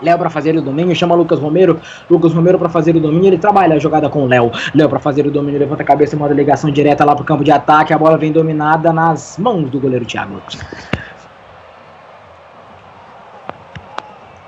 Léo 0.01 0.17
para 0.17 0.29
fazer 0.29 0.55
o 0.55 0.61
domínio, 0.61 0.95
chama 0.95 1.15
Lucas 1.15 1.39
Romero. 1.39 1.79
Lucas 2.09 2.33
Romero 2.33 2.59
para 2.59 2.69
fazer 2.69 2.95
o 2.95 2.99
domínio, 2.99 3.29
ele 3.29 3.37
trabalha 3.37 3.75
a 3.75 3.79
jogada 3.79 4.09
com 4.09 4.25
Léo. 4.25 4.51
Léo 4.73 4.89
para 4.89 4.99
fazer 4.99 5.25
o 5.25 5.31
domínio, 5.31 5.59
levanta 5.59 5.83
a 5.83 5.85
cabeça 5.85 6.15
e 6.15 6.19
manda 6.19 6.33
ligação 6.33 6.69
direta 6.69 7.03
lá 7.03 7.15
pro 7.15 7.25
campo 7.25 7.43
de 7.43 7.51
ataque. 7.51 7.93
A 7.93 7.97
bola 7.97 8.17
vem 8.17 8.31
dominada 8.31 8.93
nas 8.93 9.37
mãos 9.37 9.69
do 9.69 9.79
goleiro 9.79 10.05
Thiago. 10.05 10.41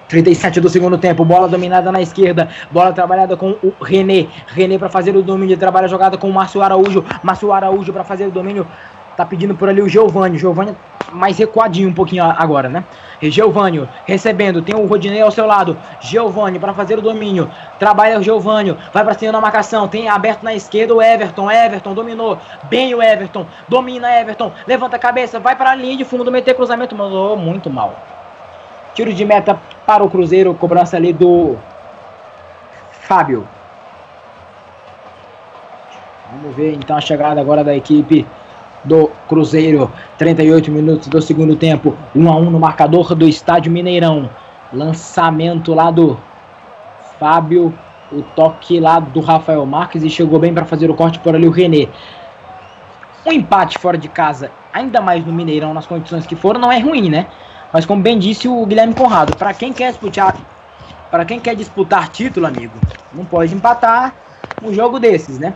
37 0.10 0.60
do 0.60 0.70
segundo 0.70 0.98
tempo, 0.98 1.24
bola 1.24 1.48
dominada 1.48 1.92
na 1.92 2.02
esquerda, 2.02 2.50
bola 2.72 2.92
trabalhada 2.92 3.38
com 3.38 3.52
o 3.64 3.72
René. 3.80 4.28
René 4.48 4.78
para 4.78 4.90
fazer 4.90 5.16
o 5.16 5.22
domínio, 5.22 5.56
trabalha 5.56 5.86
a 5.86 5.88
jogada 5.88 6.18
com 6.18 6.28
o 6.28 6.34
Márcio 6.34 6.64
Araújo. 6.64 7.06
Márcio 7.22 7.54
Araújo 7.54 7.94
para 7.94 8.04
fazer 8.04 8.26
o 8.26 8.32
domínio, 8.32 8.66
tá 9.20 9.26
pedindo 9.26 9.54
por 9.54 9.68
ali 9.68 9.82
o 9.82 9.90
Giovanni. 9.90 10.38
Giovanni 10.38 10.74
mais 11.12 11.38
recuadinho 11.38 11.90
um 11.90 11.94
pouquinho 11.94 12.24
agora, 12.24 12.70
né? 12.70 12.86
Giovanni 13.22 13.86
recebendo, 14.06 14.62
tem 14.62 14.74
o 14.74 14.86
Rodinei 14.86 15.22
ao 15.22 15.30
seu 15.30 15.46
lado. 15.46 15.78
Giovanni 16.00 16.58
para 16.58 16.74
fazer 16.74 16.98
o 16.98 17.02
domínio. 17.02 17.52
Trabalha 17.78 18.18
o 18.18 18.24
Giovanni, 18.24 18.78
vai 18.94 19.04
para 19.04 19.14
cima 19.16 19.34
na 19.34 19.42
marcação. 19.42 19.90
Tem 19.90 20.08
aberto 20.08 20.44
na 20.44 20.54
esquerda 20.54 20.96
o 20.96 21.02
Everton. 21.02 21.52
Everton 21.52 21.94
dominou 21.94 22.38
bem 22.70 22.96
o 22.96 23.04
Everton. 23.04 23.46
Domina 23.68 24.10
Everton, 24.22 24.54
levanta 24.66 24.96
a 24.96 25.00
cabeça, 25.00 25.38
vai 25.38 25.54
para 25.54 25.72
a 25.72 25.76
linha 25.76 25.98
de 25.98 26.06
fundo, 26.06 26.32
meter 26.32 26.56
cruzamento, 26.56 26.96
mandou 26.96 27.36
muito 27.36 27.70
mal. 27.70 27.96
Tiro 28.94 29.14
de 29.14 29.26
meta 29.26 29.60
para 29.86 30.02
o 30.02 30.10
Cruzeiro, 30.10 30.54
cobrança 30.54 30.96
ali 30.96 31.12
do 31.12 31.58
Fábio. 33.02 33.46
Vamos 36.32 36.56
ver 36.56 36.76
então 36.76 36.96
a 36.96 37.02
chegada 37.02 37.42
agora 37.42 37.66
da 37.66 37.76
equipe 37.76 38.26
do 38.84 39.12
Cruzeiro. 39.28 39.92
38 40.18 40.72
minutos 40.72 41.08
do 41.08 41.22
segundo 41.22 41.56
tempo. 41.56 41.96
1 42.16 42.30
a 42.30 42.36
1 42.36 42.50
no 42.50 42.60
marcador 42.60 43.16
do 43.16 43.28
Estádio 43.28 43.72
Mineirão. 43.72 44.30
Lançamento 44.72 45.74
lá 45.74 45.92
do 45.92 46.18
Fábio. 47.20 47.74
O 48.12 48.24
toque 48.36 48.80
lá 48.80 49.00
do 49.00 49.20
Rafael 49.20 49.66
Marques 49.66 50.04
e 50.04 50.10
chegou 50.10 50.40
bem 50.40 50.54
para 50.54 50.66
fazer 50.66 50.90
o 50.90 50.96
corte 50.96 51.20
por 51.20 51.36
ali 51.36 51.48
o 51.48 51.52
René. 51.52 51.88
Um 53.26 53.32
empate 53.32 53.78
fora 53.78 53.98
de 53.98 54.08
casa, 54.08 54.50
ainda 54.74 55.00
mais 55.00 55.24
no 55.24 55.32
Mineirão, 55.32 55.74
nas 55.74 55.86
condições 55.86 56.26
que 56.26 56.36
foram, 56.36 56.60
não 56.60 56.72
é 56.72 56.80
ruim, 56.80 57.10
né? 57.10 57.28
Mas 57.72 57.86
como 57.86 58.02
bem 58.02 58.18
disse 58.18 58.48
o 58.48 58.66
Guilherme 58.66 58.96
Conrado, 58.96 59.36
para 59.36 59.54
quem 59.54 59.72
quer 59.72 59.92
disputar, 59.92 60.36
para 61.12 61.24
quem 61.26 61.40
quer 61.40 61.56
disputar 61.56 62.10
título, 62.10 62.48
amigo, 62.48 62.74
não 63.14 63.26
pode 63.26 63.54
empatar 63.54 64.16
um 64.64 64.74
jogo 64.74 65.00
desses, 65.00 65.38
né? 65.38 65.54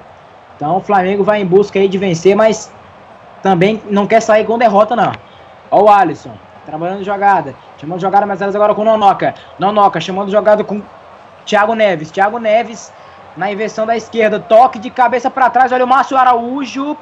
Então 0.56 0.78
o 0.78 0.82
Flamengo 0.82 1.24
vai 1.24 1.42
em 1.42 1.46
busca 1.46 1.80
aí 1.80 1.88
de 1.88 1.98
vencer, 1.98 2.36
mas 2.36 2.72
também 3.44 3.82
não 3.90 4.08
quer 4.08 4.22
sair 4.22 4.46
com 4.46 4.58
derrota, 4.58 4.96
não. 4.96 5.12
Ó 5.70 5.84
o 5.84 5.90
Alisson, 5.90 6.32
trabalhando 6.66 7.04
jogada. 7.04 7.54
Chamando 7.78 8.00
jogada 8.00 8.26
mais 8.26 8.42
agora 8.42 8.74
com 8.74 8.82
o 8.82 8.86
Nonoca. 8.86 9.36
Nonoca 9.60 10.00
chamando 10.00 10.32
jogada 10.32 10.64
com 10.64 10.82
Thiago 11.46 11.76
Neves. 11.76 12.10
Thiago 12.10 12.40
Neves 12.40 12.92
na 13.36 13.52
inversão 13.52 13.86
da 13.86 13.98
esquerda. 13.98 14.40
Toque 14.40 14.80
de 14.80 14.90
cabeça 14.90 15.30
para 15.30 15.50
trás. 15.50 15.74
Olha 15.74 15.84
o 15.84 15.88
Márcio 15.88 16.16
Araújo. 16.16 16.96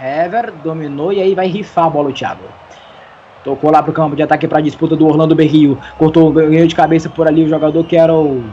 Hever 0.00 0.52
dominou 0.62 1.12
e 1.12 1.20
aí 1.20 1.34
vai 1.34 1.48
rifar 1.48 1.86
a 1.86 1.90
bola 1.90 2.10
o 2.10 2.12
Thiago. 2.12 2.44
Tocou 3.42 3.72
lá 3.72 3.82
pro 3.82 3.92
campo 3.92 4.14
de 4.14 4.22
ataque 4.22 4.46
para 4.46 4.60
disputa 4.60 4.94
do 4.94 5.06
Orlando 5.06 5.34
Berrio. 5.34 5.76
Cortou 5.98 6.30
ganhou 6.30 6.66
de 6.66 6.74
cabeça 6.76 7.10
por 7.10 7.26
ali 7.26 7.42
o 7.42 7.48
jogador 7.48 7.84
que 7.84 7.96
era 7.96 8.14
o 8.14 8.44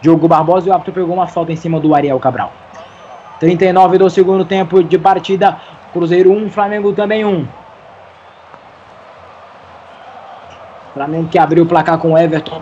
Diogo 0.00 0.28
Barbosa 0.28 0.68
e 0.68 0.70
o 0.70 0.72
árbitro 0.72 0.94
pegou 0.94 1.14
uma 1.14 1.26
falta 1.26 1.52
em 1.52 1.56
cima 1.56 1.80
do 1.80 1.92
Ariel 1.92 2.20
Cabral. 2.20 2.52
39 3.40 3.98
do 3.98 4.10
segundo 4.10 4.44
tempo 4.44 4.82
de 4.82 4.98
partida. 4.98 5.56
Cruzeiro 5.92 6.32
1, 6.32 6.50
Flamengo 6.50 6.92
também 6.92 7.24
1. 7.24 7.46
Flamengo 10.94 11.28
que 11.28 11.38
abriu 11.38 11.64
o 11.64 11.66
placar 11.66 11.98
com 11.98 12.18
Everton 12.18 12.60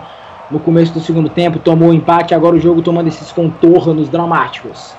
no 0.50 0.60
começo 0.60 0.92
do 0.92 1.00
segundo 1.00 1.28
tempo, 1.28 1.58
tomou 1.58 1.90
o 1.90 1.94
empate, 1.94 2.34
agora 2.34 2.54
o 2.56 2.60
jogo 2.60 2.82
tomando 2.82 3.08
esses 3.08 3.32
contornos 3.32 4.08
dramáticos. 4.08 4.94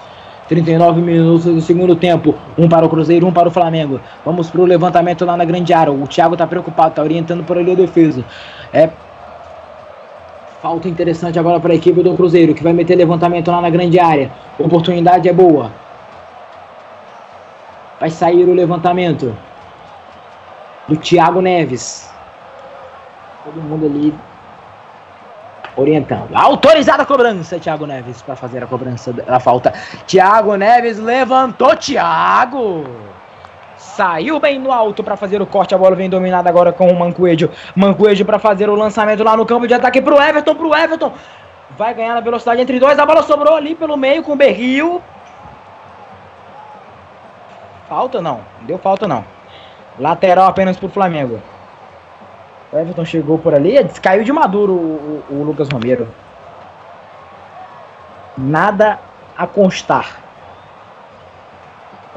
39 0.48 1.02
minutos 1.02 1.44
do 1.44 1.62
segundo 1.62 1.96
tempo, 1.96 2.34
um 2.58 2.70
para 2.70 2.86
o 2.86 2.90
Cruzeiro, 2.90 3.28
um 3.28 3.34
para 3.34 3.50
o 3.50 3.52
Flamengo. 3.52 4.00
Vamos 4.26 4.50
para 4.50 4.62
o 4.62 4.66
levantamento 4.66 5.26
lá 5.26 5.36
na 5.36 5.44
grande 5.44 5.74
área. 5.74 5.92
O 5.92 6.08
Thiago 6.08 6.36
está 6.36 6.48
preocupado, 6.48 6.90
está 6.90 7.02
orientando 7.02 7.44
por 7.44 7.58
ali 7.58 7.72
a 7.72 7.76
defesa. 7.76 8.24
É 8.72 8.90
falta 10.62 10.88
interessante 10.88 11.38
agora 11.38 11.60
para 11.60 11.74
a 11.74 11.76
equipe 11.76 12.02
do 12.02 12.16
Cruzeiro, 12.16 12.54
que 12.54 12.64
vai 12.64 12.74
meter 12.74 12.96
levantamento 12.96 13.52
lá 13.52 13.62
na 13.62 13.70
grande 13.70 14.00
área. 14.00 14.32
Oportunidade 14.58 15.28
é 15.28 15.34
boa. 15.34 15.72
Vai 18.00 18.10
sair 18.10 18.48
o 18.48 18.54
levantamento 18.54 19.36
do 20.88 20.96
Thiago 20.96 21.42
Neves. 21.42 22.12
Todo 23.44 23.62
mundo 23.62 23.86
ali 23.86 24.14
orientando. 25.76 26.30
Autorizada 26.34 27.04
a 27.04 27.06
cobrança, 27.06 27.60
Thiago 27.60 27.86
Neves, 27.86 28.22
para 28.22 28.36
fazer 28.36 28.64
a 28.64 28.68
cobrança 28.68 29.14
da 29.14 29.40
falta. 29.40 29.74
Thiago 30.06 30.56
Neves 30.56 30.98
levantou, 30.98 31.76
Thiago. 31.76 32.84
Saiu 33.98 34.40
bem 34.40 34.60
no 34.60 34.72
alto 34.72 35.04
para 35.04 35.18
fazer 35.18 35.42
o 35.42 35.48
corte. 35.48 35.74
A 35.74 35.78
bola 35.78 35.96
vem 35.96 36.08
dominada 36.08 36.48
agora 36.48 36.72
com 36.72 36.88
o 36.88 36.96
Mancoejo. 36.96 37.50
Mancoejo 37.76 38.24
para 38.26 38.38
fazer 38.38 38.70
o 38.70 38.76
lançamento 38.76 39.24
lá 39.24 39.36
no 39.36 39.44
campo 39.44 39.68
de 39.68 39.74
ataque 39.74 40.00
pro 40.00 40.22
Everton, 40.22 40.54
pro 40.54 40.76
Everton. 40.76 41.12
Vai 41.76 41.96
ganhar 41.96 42.14
na 42.14 42.20
velocidade 42.20 42.62
entre 42.62 42.80
dois. 42.80 43.00
A 43.00 43.08
bola 43.08 43.24
sobrou 43.24 43.56
ali 43.56 43.74
pelo 43.74 43.98
meio 43.98 44.22
com 44.22 44.34
o 44.34 44.36
Berril. 44.36 45.02
Falta 47.90 48.22
não, 48.22 48.42
deu 48.62 48.78
falta 48.78 49.08
não. 49.08 49.26
Lateral 49.98 50.48
apenas 50.48 50.78
pro 50.78 50.90
Flamengo. 50.90 51.42
O 52.72 52.78
Everton 52.78 53.04
chegou 53.04 53.40
por 53.40 53.56
ali, 53.56 53.84
caiu 54.00 54.24
de 54.24 54.32
maduro 54.32 54.74
o, 54.74 55.24
o, 55.28 55.40
o 55.40 55.44
Lucas 55.44 55.70
Romero. 55.70 56.08
Nada 58.38 59.00
a 59.36 59.48
constar. 59.48 60.27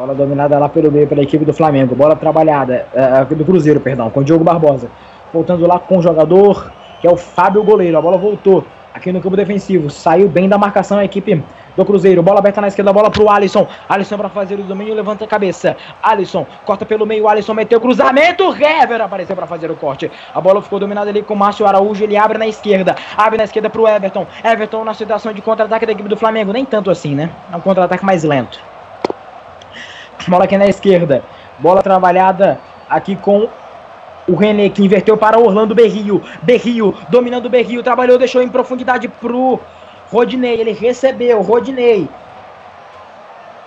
Bola 0.01 0.14
dominada 0.14 0.59
lá 0.59 0.66
pelo 0.66 0.90
meio 0.90 1.06
pela 1.06 1.20
equipe 1.20 1.44
do 1.44 1.52
Flamengo. 1.52 1.94
Bola 1.94 2.16
trabalhada, 2.16 2.86
uh, 2.94 3.35
do 3.35 3.44
Cruzeiro, 3.44 3.81
perdão, 3.81 4.09
com 4.09 4.20
o 4.20 4.24
Diogo 4.24 4.43
Barbosa. 4.43 4.89
Voltando 5.31 5.68
lá 5.68 5.78
com 5.78 5.98
o 5.98 6.02
jogador, 6.02 6.72
que 7.02 7.06
é 7.06 7.10
o 7.10 7.18
Fábio 7.18 7.62
Goleiro. 7.62 7.98
A 7.98 8.01
bola 8.01 8.16
voltou 8.16 8.64
aqui 8.94 9.12
no 9.12 9.20
campo 9.20 9.36
defensivo. 9.36 9.90
Saiu 9.90 10.27
bem 10.27 10.48
da 10.48 10.56
marcação 10.56 10.97
a 10.97 11.05
equipe 11.05 11.44
do 11.77 11.85
Cruzeiro. 11.85 12.22
Bola 12.22 12.39
aberta 12.39 12.62
na 12.62 12.68
esquerda, 12.68 12.94
bola 12.94 13.10
pro 13.10 13.28
Alisson. 13.28 13.68
Alisson 13.86 14.16
para 14.16 14.31
fazer 14.31 14.59
o 14.59 14.62
domínio, 14.62 14.94
levanta 14.94 15.27
a 15.27 15.28
cabeça. 15.28 15.77
Alisson 16.02 16.47
corta 16.64 16.86
pelo 16.86 17.05
meio, 17.05 17.28
Alisson 17.28 17.52
meteu 17.52 17.78
cruzamento. 17.78 18.44
Hever 18.55 19.02
apareceu 19.02 19.36
para 19.36 19.47
fazer 19.47 19.70
o 19.70 19.77
corte. 19.77 20.10
A 20.35 20.40
bola 20.40 20.62
ficou 20.62 20.78
dominada 20.78 21.10
ali 21.10 21.20
com 21.20 21.35
o 21.35 21.36
Márcio 21.36 21.66
Araújo. 21.66 22.05
Ele 22.05 22.16
abre 22.16 22.39
na 22.39 22.47
esquerda, 22.47 22.97
abre 23.18 23.36
na 23.36 23.44
esquerda 23.44 23.68
pro 23.68 23.86
Everton. 23.86 24.27
Everton 24.43 24.82
na 24.82 24.94
situação 24.94 25.31
de 25.31 25.43
contra-ataque 25.43 25.85
da 25.85 25.93
equipe 25.93 26.09
do 26.09 26.16
Flamengo. 26.16 26.55
Nem 26.55 26.64
tanto 26.64 26.90
assim, 26.90 27.14
né? 27.14 27.28
É 27.52 27.56
um 27.59 27.60
contra-ataque 27.60 28.02
mais 28.02 28.24
lento. 28.24 28.59
Bola 30.29 30.45
aqui 30.45 30.57
na 30.57 30.67
esquerda. 30.67 31.23
Bola 31.59 31.83
trabalhada 31.83 32.61
aqui 32.89 33.17
com 33.17 33.49
o 34.29 34.35
René 34.35 34.69
que 34.69 34.85
inverteu 34.85 35.17
para 35.17 35.39
Orlando 35.39 35.75
Berrio. 35.75 36.23
Berrio 36.43 36.95
dominando 37.09 37.47
o 37.47 37.51
Berrio, 37.51 37.83
trabalhou, 37.83 38.19
deixou 38.19 38.43
em 38.43 38.49
profundidade 38.49 39.09
pro 39.09 39.61
Rodinei. 40.11 40.61
Ele 40.61 40.73
recebeu, 40.73 41.41
Rodinei. 41.43 42.09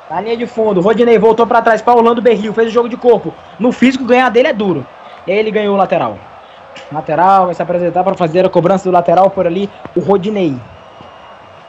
Na 0.09 0.21
linha 0.21 0.37
de 0.37 0.45
fundo, 0.45 0.81
Rodinei 0.81 1.17
voltou 1.17 1.47
para 1.47 1.61
trás 1.61 1.81
para 1.81 1.95
Orlando 1.95 2.21
Berrio, 2.21 2.53
fez 2.53 2.67
o 2.67 2.71
jogo 2.71 2.89
de 2.89 2.97
corpo. 2.97 3.33
No 3.59 3.71
físico, 3.71 4.05
ganhar 4.05 4.29
dele 4.29 4.49
é 4.49 4.53
duro. 4.53 4.85
E 5.25 5.31
aí 5.31 5.37
ele 5.37 5.49
ganhou 5.49 5.73
o 5.73 5.77
lateral. 5.77 6.17
Lateral, 6.91 7.45
vai 7.45 7.55
se 7.55 7.61
apresentar 7.61 8.03
para 8.03 8.13
fazer 8.13 8.45
a 8.45 8.49
cobrança 8.49 8.83
do 8.83 8.91
lateral 8.91 9.29
por 9.29 9.47
ali, 9.47 9.69
o 9.95 9.99
Rodinei. 9.99 10.55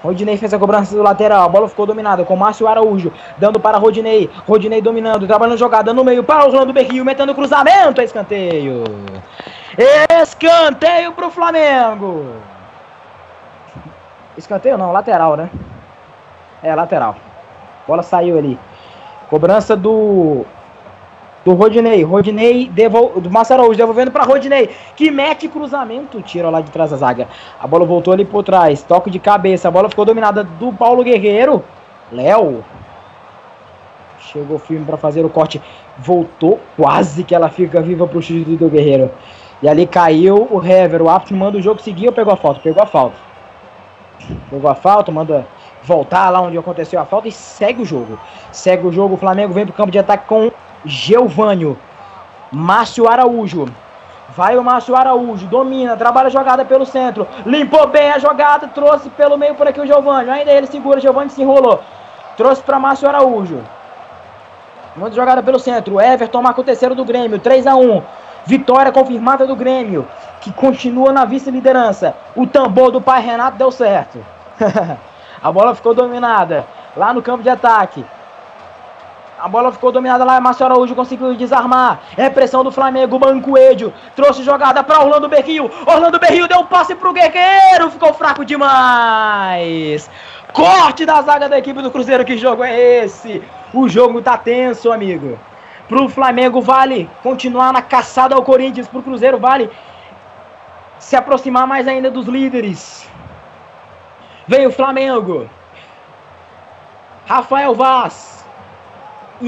Rodinei 0.04 0.36
fez 0.36 0.52
a 0.52 0.58
cobrança 0.58 0.94
do 0.94 1.02
lateral. 1.02 1.44
A 1.44 1.48
bola 1.48 1.66
ficou 1.66 1.86
dominada 1.86 2.26
com 2.26 2.36
Márcio 2.36 2.68
Araújo. 2.68 3.10
Dando 3.38 3.58
para 3.58 3.78
Rodinei. 3.78 4.28
Rodinei 4.46 4.82
dominando. 4.82 5.26
Trabalhando 5.26 5.56
jogada 5.56 5.94
no 5.94 6.04
meio 6.04 6.22
para 6.22 6.44
Orlando 6.44 6.74
Berrio. 6.74 7.02
Metendo 7.06 7.34
cruzamento. 7.34 8.02
Escanteio. 8.02 8.84
Escanteio 10.22 11.12
para 11.12 11.26
o 11.26 11.30
Flamengo. 11.30 12.34
Escanteio 14.36 14.76
não, 14.76 14.92
lateral, 14.92 15.38
né? 15.38 15.48
É, 16.62 16.74
lateral. 16.74 17.16
Bola 17.88 18.02
saiu 18.02 18.36
ali. 18.36 18.58
Cobrança 19.30 19.74
do 19.74 20.44
do 21.44 21.54
Rodinei. 21.54 22.02
Rodinei 22.02 22.68
devol... 22.68 23.20
do 23.20 23.30
Márcio 23.30 23.54
Araújo 23.54 23.76
devolvendo 23.76 24.10
para 24.10 24.24
Rodinei, 24.24 24.70
que 24.96 25.10
mete 25.10 25.48
cruzamento, 25.48 26.22
tira 26.22 26.50
lá 26.50 26.60
de 26.60 26.70
trás 26.70 26.90
da 26.90 26.96
zaga. 26.96 27.28
A 27.60 27.66
bola 27.66 27.84
voltou 27.84 28.12
ali 28.12 28.24
por 28.24 28.42
trás, 28.42 28.82
toque 28.82 29.10
de 29.10 29.18
cabeça, 29.18 29.68
a 29.68 29.70
bola 29.70 29.88
ficou 29.88 30.04
dominada 30.04 30.42
do 30.42 30.72
Paulo 30.72 31.04
Guerreiro. 31.04 31.62
Léo 32.10 32.64
chegou 34.18 34.58
firme 34.58 34.84
para 34.84 34.96
fazer 34.96 35.24
o 35.24 35.28
corte, 35.28 35.62
voltou 35.98 36.58
quase 36.76 37.22
que 37.22 37.34
ela 37.34 37.48
fica 37.48 37.80
viva 37.80 38.06
pro 38.06 38.22
chute 38.22 38.56
do 38.56 38.68
Guerreiro. 38.68 39.10
E 39.62 39.68
ali 39.68 39.86
caiu 39.86 40.48
o 40.50 40.62
Hever, 40.62 41.02
o 41.02 41.08
árbitro 41.08 41.36
manda 41.36 41.56
o 41.58 41.62
jogo 41.62 41.80
seguir 41.80 42.08
ou 42.08 42.12
pegou 42.12 42.32
a 42.32 42.36
falta? 42.36 42.60
Pegou 42.60 42.82
a 42.82 42.86
falta. 42.86 43.16
Pegou 44.50 44.70
a 44.70 44.74
falta, 44.74 45.12
manda 45.12 45.46
voltar 45.82 46.30
lá 46.30 46.40
onde 46.40 46.58
aconteceu 46.58 47.00
a 47.00 47.04
falta 47.04 47.28
e 47.28 47.32
segue 47.32 47.82
o 47.82 47.84
jogo. 47.84 48.18
Segue 48.50 48.86
o 48.86 48.92
jogo, 48.92 49.14
o 49.14 49.18
Flamengo 49.18 49.52
vem 49.52 49.64
pro 49.64 49.74
campo 49.74 49.90
de 49.90 49.98
ataque 49.98 50.26
com 50.26 50.50
Geovânio. 50.84 51.78
Márcio 52.52 53.08
Araújo. 53.08 53.66
Vai 54.36 54.56
o 54.56 54.64
Márcio 54.64 54.96
Araújo, 54.96 55.46
domina, 55.46 55.96
trabalha 55.96 56.26
a 56.26 56.30
jogada 56.30 56.64
pelo 56.64 56.84
centro, 56.84 57.28
limpou 57.46 57.86
bem 57.86 58.10
a 58.10 58.18
jogada, 58.18 58.66
trouxe 58.66 59.08
pelo 59.10 59.36
meio 59.36 59.54
por 59.54 59.68
aqui 59.68 59.80
o 59.80 59.86
Giovanni. 59.86 60.30
Ainda 60.30 60.50
ele 60.50 60.66
segura, 60.66 61.00
Giovanni 61.00 61.30
se 61.30 61.42
enrolou. 61.42 61.80
Trouxe 62.36 62.62
para 62.62 62.80
Márcio 62.80 63.08
Araújo. 63.08 63.60
Manda 64.96 65.14
jogada 65.14 65.42
pelo 65.42 65.58
centro. 65.58 66.00
Everton 66.00 66.42
marca 66.42 66.60
o 66.60 66.64
terceiro 66.64 66.94
do 66.94 67.04
Grêmio, 67.04 67.38
3 67.38 67.66
a 67.66 67.76
1 67.76 68.02
Vitória 68.46 68.92
confirmada 68.92 69.46
do 69.46 69.56
Grêmio, 69.56 70.06
que 70.40 70.52
continua 70.52 71.12
na 71.12 71.24
vice-liderança. 71.24 72.14
O 72.36 72.46
tambor 72.46 72.90
do 72.90 73.00
pai 73.00 73.22
Renato 73.22 73.56
deu 73.56 73.70
certo. 73.70 74.18
a 75.42 75.52
bola 75.52 75.74
ficou 75.74 75.94
dominada 75.94 76.66
lá 76.96 77.14
no 77.14 77.22
campo 77.22 77.42
de 77.42 77.48
ataque. 77.48 78.04
A 79.44 79.48
bola 79.48 79.70
ficou 79.70 79.92
dominada 79.92 80.24
lá, 80.24 80.40
Márcio 80.40 80.64
Araújo 80.64 80.94
conseguiu 80.94 81.34
desarmar. 81.34 82.00
É 82.16 82.30
pressão 82.30 82.64
do 82.64 82.72
Flamengo, 82.72 83.20
Mancoedio. 83.20 83.92
Trouxe 84.16 84.42
jogada 84.42 84.82
para 84.82 85.04
Orlando 85.04 85.28
Berrio. 85.28 85.70
Orlando 85.84 86.18
Berrio 86.18 86.48
deu 86.48 86.60
um 86.60 86.64
passe 86.64 86.94
pro 86.94 87.12
Guerreiro. 87.12 87.90
Ficou 87.90 88.14
fraco 88.14 88.42
demais. 88.42 90.08
Corte 90.50 91.04
da 91.04 91.20
zaga 91.20 91.46
da 91.46 91.58
equipe 91.58 91.82
do 91.82 91.90
Cruzeiro. 91.90 92.24
Que 92.24 92.38
jogo 92.38 92.64
é 92.64 93.04
esse? 93.04 93.42
O 93.74 93.86
jogo 93.86 94.22
tá 94.22 94.38
tenso, 94.38 94.90
amigo. 94.90 95.38
Pro 95.88 96.08
Flamengo 96.08 96.62
vale 96.62 97.10
continuar 97.22 97.70
na 97.70 97.82
caçada 97.82 98.34
ao 98.34 98.42
Corinthians. 98.42 98.88
Pro 98.88 99.02
Cruzeiro 99.02 99.36
vale 99.36 99.70
se 100.98 101.16
aproximar 101.16 101.66
mais 101.66 101.86
ainda 101.86 102.10
dos 102.10 102.26
líderes. 102.26 103.06
Vem 104.48 104.66
o 104.66 104.72
Flamengo. 104.72 105.50
Rafael 107.26 107.74
Vaz. 107.74 108.34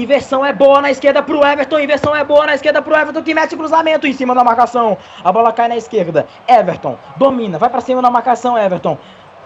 Inversão 0.01 0.45
é 0.45 0.53
boa 0.53 0.79
na 0.79 0.91
esquerda 0.91 1.23
pro 1.23 1.43
Everton. 1.43 1.79
Inversão 1.79 2.15
é 2.15 2.23
boa 2.23 2.45
na 2.45 2.53
esquerda 2.53 2.83
pro 2.83 2.95
Everton 2.95 3.23
que 3.23 3.33
mete 3.33 3.57
cruzamento 3.57 4.05
em 4.05 4.13
cima 4.13 4.35
da 4.35 4.43
marcação. 4.43 4.95
A 5.23 5.31
bola 5.31 5.51
cai 5.51 5.67
na 5.67 5.75
esquerda. 5.75 6.27
Everton 6.47 6.97
domina, 7.15 7.57
vai 7.57 7.67
para 7.67 7.81
cima 7.81 7.99
da 7.99 8.11
marcação, 8.11 8.55
Everton. 8.55 8.95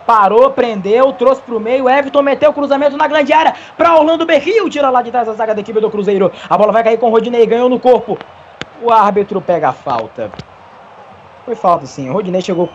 Parou, 0.06 0.52
prendeu, 0.52 1.14
trouxe 1.14 1.42
pro 1.42 1.58
meio. 1.58 1.88
Everton 1.88 2.22
meteu 2.22 2.50
o 2.50 2.54
cruzamento 2.54 2.98
na 2.98 3.08
grande 3.08 3.32
área 3.32 3.54
para 3.78 3.96
Orlando 3.96 4.26
Berrio. 4.26 4.70
Tira 4.70 4.90
lá 4.90 5.02
de 5.02 5.10
trás 5.10 5.30
a 5.30 5.34
zaga 5.34 5.56
da 5.56 5.62
equipe 5.62 5.80
do 5.80 5.90
Cruzeiro. 5.90 6.30
A 6.50 6.58
bola 6.58 6.74
vai 6.74 6.84
cair 6.84 6.98
com 6.98 7.08
o 7.08 7.12
Rodinei, 7.12 7.46
ganhou 7.46 7.70
no 7.70 7.80
corpo. 7.80 8.18
O 8.82 8.92
árbitro 8.92 9.40
pega 9.40 9.70
a 9.70 9.74
falta. 9.74 10.30
Foi 11.46 11.56
falta 11.56 11.86
sim. 11.86 12.10
O 12.10 12.14
Rodinei 12.14 12.42
chegou 12.42 12.70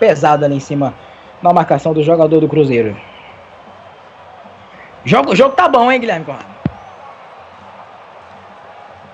pesado 0.00 0.44
ali 0.44 0.56
em 0.56 0.60
cima 0.60 0.92
na 1.40 1.52
marcação 1.52 1.92
do 1.92 2.02
jogador 2.02 2.40
do 2.40 2.48
Cruzeiro. 2.48 2.96
Jogo, 5.04 5.32
o 5.32 5.36
jogo 5.36 5.54
tá 5.54 5.68
bom, 5.68 5.92
hein, 5.92 6.00
Guilherme 6.00 6.24
Conrado? 6.24 6.55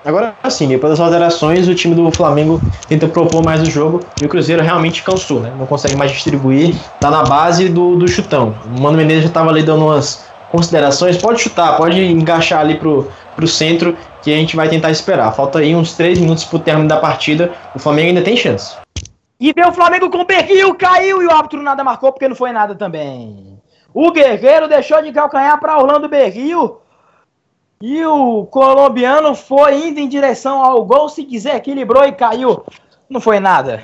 Agora 0.05 0.35
sim, 0.49 0.67
depois 0.67 0.91
das 0.91 0.99
alterações, 0.99 1.67
o 1.67 1.75
time 1.75 1.95
do 1.95 2.11
Flamengo 2.11 2.59
tenta 2.87 3.07
propor 3.07 3.43
mais 3.43 3.61
o 3.61 3.65
jogo 3.65 4.01
e 4.21 4.25
o 4.25 4.29
Cruzeiro 4.29 4.61
realmente 4.61 5.01
cansou, 5.01 5.39
né? 5.39 5.53
Não 5.57 5.65
consegue 5.65 5.95
mais 5.95 6.11
distribuir, 6.11 6.75
tá 6.99 7.09
na 7.09 7.23
base 7.23 7.69
do, 7.69 7.95
do 7.95 8.07
chutão. 8.07 8.53
O 8.65 8.81
Mano 8.81 8.97
Menezes 8.97 9.23
já 9.23 9.29
tava 9.29 9.49
ali 9.49 9.63
dando 9.63 9.85
umas 9.85 10.25
considerações. 10.51 11.17
Pode 11.17 11.41
chutar, 11.41 11.77
pode 11.77 12.03
encaixar 12.03 12.59
ali 12.59 12.75
pro, 12.75 13.07
pro 13.35 13.47
centro 13.47 13.97
que 14.21 14.31
a 14.31 14.35
gente 14.35 14.55
vai 14.55 14.69
tentar 14.69 14.91
esperar. 14.91 15.31
Falta 15.31 15.59
aí 15.59 15.75
uns 15.75 15.93
3 15.93 16.19
minutos 16.19 16.43
pro 16.43 16.59
término 16.59 16.87
da 16.87 16.97
partida. 16.97 17.51
O 17.73 17.79
Flamengo 17.79 18.09
ainda 18.09 18.21
tem 18.21 18.35
chance. 18.35 18.75
E 19.39 19.51
vem 19.51 19.65
o 19.65 19.73
Flamengo 19.73 20.09
com 20.09 20.19
o 20.19 20.25
Berril, 20.25 20.75
caiu 20.75 21.21
e 21.21 21.25
o 21.25 21.31
árbitro 21.31 21.61
nada 21.61 21.83
marcou 21.83 22.11
porque 22.11 22.27
não 22.27 22.35
foi 22.35 22.51
nada 22.51 22.75
também. 22.75 23.59
O 23.93 24.11
Guerreiro 24.11 24.67
deixou 24.67 25.01
de 25.01 25.11
calcanhar 25.11 25.59
para 25.59 25.77
Orlando 25.77 26.07
Berril. 26.07 26.77
E 27.85 28.05
o 28.05 28.45
colombiano 28.45 29.35
foi 29.35 29.89
indo 29.89 29.99
em 29.99 30.07
direção 30.07 30.63
ao 30.63 30.85
gol, 30.85 31.09
se 31.09 31.25
quiser, 31.25 31.57
equilibrou 31.57 32.05
e 32.05 32.13
caiu. 32.13 32.65
Não 33.09 33.19
foi 33.19 33.41
nada. 33.41 33.83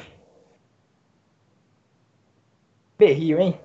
Berril, 2.98 3.42
hein? 3.42 3.60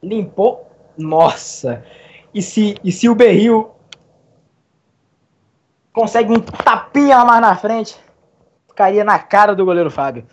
Limpou. 0.00 0.70
Nossa! 0.96 1.84
E 2.32 2.40
se, 2.40 2.76
e 2.84 2.92
se 2.92 3.08
o 3.08 3.16
Berril 3.16 3.72
consegue 5.92 6.30
um 6.30 6.40
tapinha 6.40 7.24
mais 7.24 7.40
na 7.40 7.56
frente, 7.56 7.98
ficaria 8.68 9.02
na 9.02 9.18
cara 9.18 9.56
do 9.56 9.64
goleiro 9.64 9.90
Fábio. 9.90 10.24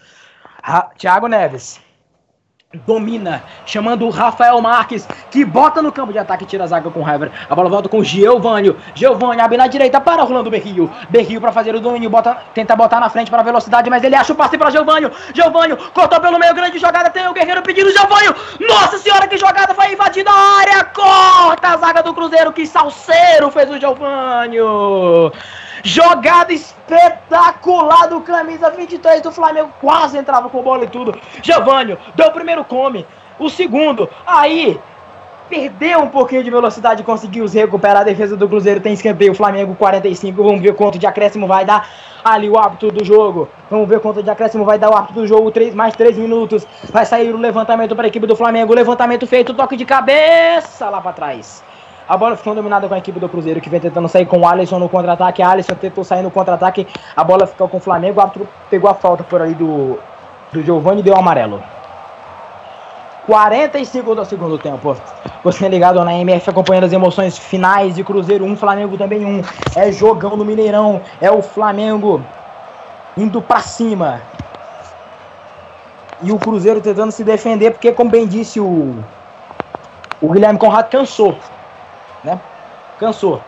Thiago 0.99 1.27
Neves 1.27 1.81
domina, 2.85 3.43
chamando 3.65 4.05
o 4.05 4.09
Rafael 4.09 4.59
Marques, 4.59 5.07
que 5.31 5.45
bota 5.45 5.81
no 5.81 5.89
campo 5.89 6.11
de 6.11 6.19
ataque 6.19 6.43
e 6.43 6.47
tira 6.47 6.65
a 6.65 6.67
zaga 6.67 6.89
com 6.89 7.07
Hever. 7.07 7.31
A 7.49 7.55
bola 7.55 7.69
volta 7.69 7.87
com 7.87 7.99
o 7.99 8.03
Giovânio. 8.03 8.75
Giovânio 8.93 9.41
abre 9.41 9.55
na 9.55 9.67
direita 9.67 10.01
para 10.01 10.23
Rolando 10.23 10.49
Berrio. 10.49 10.91
Berrio 11.09 11.39
para 11.39 11.53
fazer 11.53 11.73
o 11.75 11.79
domínio, 11.79 12.09
bota, 12.09 12.35
tenta 12.53 12.75
botar 12.75 12.99
na 12.99 13.09
frente 13.09 13.31
para 13.31 13.41
velocidade, 13.41 13.89
mas 13.89 14.03
ele 14.03 14.15
acha 14.15 14.33
o 14.33 14.35
passe 14.35 14.57
para 14.57 14.69
Giovânio. 14.69 15.09
Giovânio 15.33 15.77
cortou 15.93 16.19
pelo 16.19 16.37
meio, 16.37 16.53
grande 16.53 16.77
jogada, 16.77 17.09
tem 17.09 17.25
o 17.29 17.33
Guerreiro 17.33 17.61
pedindo 17.61 17.89
Giovânio. 17.89 18.35
Nossa 18.59 18.97
senhora, 18.97 19.29
que 19.29 19.37
jogada, 19.37 19.73
foi 19.73 19.93
invadida 19.93 20.29
a 20.29 20.59
área, 20.59 20.83
corta 20.83 21.69
a 21.69 21.77
zaga 21.77 22.03
do 22.03 22.13
Cruzeiro, 22.13 22.51
que 22.51 22.67
salseiro 22.67 23.49
fez 23.49 23.69
o 23.69 23.79
Giovânio. 23.79 25.31
Jogada 25.83 26.53
espetacular 26.53 28.07
do 28.07 28.21
camisa 28.21 28.69
23 28.69 29.21
do 29.21 29.31
Flamengo. 29.31 29.71
Quase 29.79 30.17
entrava 30.17 30.49
com 30.49 30.61
bola 30.61 30.85
e 30.85 30.87
tudo. 30.87 31.17
Giovânio 31.41 31.97
deu 32.15 32.27
o 32.27 32.31
primeiro 32.31 32.63
come. 32.63 33.05
O 33.39 33.49
segundo, 33.49 34.09
aí 34.25 34.79
perdeu 35.49 35.99
um 35.99 36.09
pouquinho 36.09 36.43
de 36.43 36.49
velocidade, 36.49 37.03
conseguiu 37.03 37.47
se 37.47 37.57
recuperar. 37.57 38.01
A 38.01 38.03
defesa 38.03 38.35
do 38.35 38.47
Cruzeiro 38.47 38.81
tem 38.81 38.93
escanteio. 38.93 39.33
Flamengo 39.33 39.75
45. 39.75 40.43
Vamos 40.43 40.61
ver 40.61 40.75
quanto 40.75 40.99
de 40.99 41.05
acréscimo 41.05 41.47
vai 41.47 41.65
dar 41.65 41.87
ali 42.23 42.49
o 42.49 42.57
árbitro 42.57 42.91
do 42.91 43.05
jogo. 43.05 43.47
Vamos 43.69 43.87
ver 43.87 43.99
quanto 43.99 44.21
de 44.21 44.29
acréscimo 44.29 44.65
vai 44.65 44.77
dar 44.77 44.89
o 44.89 44.95
árbitro 44.95 45.21
do 45.21 45.27
jogo. 45.27 45.51
Três, 45.51 45.73
mais 45.73 45.95
3 45.95 46.17
minutos. 46.17 46.67
Vai 46.91 47.05
sair 47.05 47.33
o 47.33 47.37
levantamento 47.37 47.95
para 47.95 48.05
a 48.05 48.07
equipe 48.07 48.27
do 48.27 48.35
Flamengo. 48.35 48.73
Levantamento 48.73 49.25
feito, 49.25 49.53
toque 49.53 49.77
de 49.77 49.85
cabeça 49.85 50.89
lá 50.89 50.99
para 50.99 51.13
trás. 51.13 51.63
A 52.07 52.15
bola 52.15 52.37
ficou 52.37 52.55
dominada 52.55 52.87
com 52.87 52.93
a 52.93 52.97
equipe 52.97 53.19
do 53.19 53.27
Cruzeiro, 53.27 53.59
que 53.59 53.69
vem 53.69 53.81
tentando 53.81 54.07
sair 54.07 54.25
com 54.25 54.39
o 54.39 54.47
Alisson 54.47 54.79
no 54.79 54.87
contra-ataque. 54.87 55.41
Alisson 55.41 55.75
tentou 55.75 56.05
sair 56.05 56.21
no 56.21 56.31
contra-ataque. 56.31 56.87
A 57.13 57.23
bola 57.23 57.45
ficou 57.45 57.67
com 57.67 57.77
o 57.77 57.81
Flamengo. 57.81 58.19
O 58.19 58.21
árbitro 58.21 58.47
pegou 58.69 58.89
a 58.89 58.93
falta 58.93 59.25
por 59.25 59.41
ali 59.41 59.53
do, 59.53 59.99
do 60.53 60.63
Giovanni 60.63 61.01
e 61.01 61.03
deu 61.03 61.17
amarelo. 61.17 61.61
45 63.25 64.15
do 64.15 64.23
segundo 64.23 64.57
tempo. 64.57 64.95
Você 65.43 65.67
ligado 65.67 66.01
na 66.05 66.13
MF 66.13 66.49
acompanhando 66.49 66.85
as 66.85 66.93
emoções 66.93 67.37
finais 67.37 67.95
de 67.95 68.05
Cruzeiro 68.05 68.45
1, 68.45 68.55
Flamengo 68.55 68.97
também 68.97 69.25
1. 69.25 69.41
É 69.75 69.91
jogão 69.91 70.37
no 70.37 70.45
Mineirão. 70.45 71.01
É 71.19 71.29
o 71.29 71.41
Flamengo 71.41 72.23
indo 73.17 73.41
pra 73.41 73.59
cima. 73.59 74.21
E 76.23 76.31
o 76.31 76.39
Cruzeiro 76.39 76.79
tentando 76.79 77.11
se 77.11 77.25
defender, 77.25 77.71
porque, 77.71 77.91
como 77.91 78.09
bem 78.09 78.25
disse 78.25 78.61
o, 78.61 78.95
o 80.21 80.31
Guilherme 80.31 80.57
Conrado, 80.57 80.89
cansou 80.89 81.35
né? 82.23 82.39
Cansou. 82.99 83.41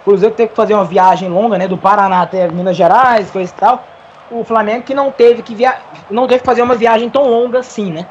O 0.00 0.04
Cruzeiro 0.04 0.34
teve 0.34 0.50
que 0.50 0.56
fazer 0.56 0.74
uma 0.74 0.84
viagem 0.84 1.28
longa, 1.28 1.56
né? 1.56 1.66
Do 1.66 1.78
Paraná 1.78 2.22
até 2.22 2.46
Minas 2.48 2.76
Gerais, 2.76 3.30
coisa 3.30 3.50
e 3.50 3.60
tal. 3.60 3.84
O 4.30 4.44
Flamengo 4.44 4.82
que 4.82 4.94
não 4.94 5.10
teve 5.10 5.42
que 5.42 5.54
via... 5.54 5.76
não 6.10 6.26
teve 6.26 6.40
que 6.40 6.46
fazer 6.46 6.62
uma 6.62 6.74
viagem 6.74 7.08
tão 7.08 7.28
longa 7.28 7.60
assim, 7.60 7.90
né? 7.90 8.06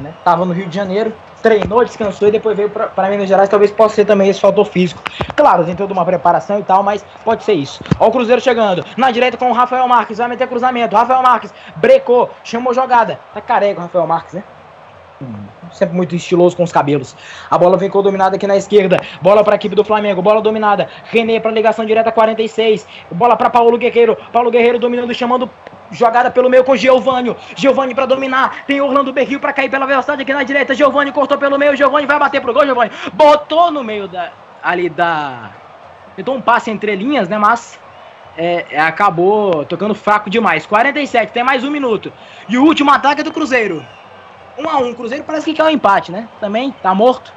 né? 0.00 0.12
Tava 0.24 0.44
no 0.44 0.52
Rio 0.52 0.68
de 0.68 0.74
Janeiro, 0.74 1.12
treinou, 1.42 1.84
descansou 1.84 2.28
e 2.28 2.30
depois 2.30 2.56
veio 2.56 2.70
para 2.70 3.08
Minas 3.08 3.28
Gerais. 3.28 3.48
Talvez 3.48 3.70
possa 3.70 3.96
ser 3.96 4.04
também 4.04 4.28
esse 4.28 4.40
fator 4.40 4.64
físico. 4.64 5.02
Claro, 5.34 5.64
tem 5.64 5.74
toda 5.74 5.92
uma 5.92 6.04
preparação 6.04 6.58
e 6.58 6.62
tal, 6.62 6.82
mas 6.82 7.04
pode 7.24 7.42
ser 7.42 7.54
isso. 7.54 7.82
Ó 7.98 8.06
o 8.08 8.10
Cruzeiro 8.10 8.40
chegando. 8.40 8.84
Na 8.96 9.10
direita 9.10 9.36
com 9.36 9.50
o 9.50 9.54
Rafael 9.54 9.86
Marques. 9.88 10.18
Vai 10.18 10.28
meter 10.28 10.46
cruzamento. 10.46 10.96
Rafael 10.96 11.22
Marques 11.22 11.52
brecou, 11.76 12.30
chamou 12.44 12.72
jogada. 12.74 13.18
Tá 13.34 13.40
careca 13.40 13.80
o 13.80 13.82
Rafael 13.82 14.06
Marques, 14.06 14.34
né? 14.34 14.44
Sempre 15.72 15.96
muito 15.96 16.14
estiloso 16.14 16.56
com 16.56 16.62
os 16.62 16.72
cabelos. 16.72 17.16
A 17.50 17.58
bola 17.58 17.78
com 17.88 18.02
dominada 18.02 18.36
aqui 18.36 18.46
na 18.46 18.56
esquerda. 18.56 19.00
Bola 19.20 19.44
para 19.44 19.54
a 19.54 19.56
equipe 19.56 19.74
do 19.74 19.84
Flamengo. 19.84 20.22
Bola 20.22 20.40
dominada. 20.40 20.88
René 21.04 21.40
para 21.40 21.50
ligação 21.50 21.84
direta 21.84 22.10
46. 22.10 22.86
Bola 23.10 23.36
para 23.36 23.50
Paulo 23.50 23.76
Guerreiro. 23.78 24.16
Paulo 24.32 24.50
Guerreiro 24.50 24.78
dominando, 24.78 25.14
chamando 25.14 25.50
jogada 25.90 26.30
pelo 26.30 26.48
meio 26.48 26.64
com 26.64 26.76
Giovânio. 26.76 27.36
Giovânio 27.56 27.94
para 27.94 28.06
dominar. 28.06 28.64
Tem 28.66 28.80
Orlando 28.80 29.12
Berril 29.12 29.40
para 29.40 29.52
cair 29.52 29.70
pela 29.70 29.86
velocidade 29.86 30.22
aqui 30.22 30.32
na 30.32 30.42
direita. 30.42 30.74
Giovânio 30.74 31.12
cortou 31.12 31.38
pelo 31.38 31.58
meio. 31.58 31.76
Giovânio 31.76 32.06
vai 32.06 32.18
bater 32.18 32.40
pro 32.40 32.52
gol. 32.52 32.64
Giovânio 32.64 32.92
botou 33.12 33.70
no 33.70 33.84
meio 33.84 34.08
da 34.08 34.32
ali 34.62 34.88
da 34.90 35.52
tentou 36.16 36.34
um 36.34 36.40
passe 36.40 36.70
entre 36.70 36.94
linhas, 36.94 37.28
né, 37.28 37.38
mas 37.38 37.78
é, 38.36 38.66
é 38.70 38.80
acabou 38.80 39.64
tocando 39.64 39.94
fraco 39.94 40.28
demais. 40.28 40.66
47, 40.66 41.32
tem 41.32 41.42
mais 41.42 41.64
um 41.64 41.70
minuto. 41.70 42.12
E 42.48 42.58
o 42.58 42.64
último 42.64 42.90
ataque 42.90 43.22
é 43.22 43.24
do 43.24 43.32
Cruzeiro. 43.32 43.84
1 44.60 44.68
a 44.68 44.78
1 44.78 44.94
Cruzeiro 44.94 45.24
parece 45.24 45.46
que 45.46 45.54
quer 45.54 45.64
um 45.64 45.70
empate, 45.70 46.12
né? 46.12 46.28
Também 46.40 46.72
tá 46.82 46.94
morto. 46.94 47.32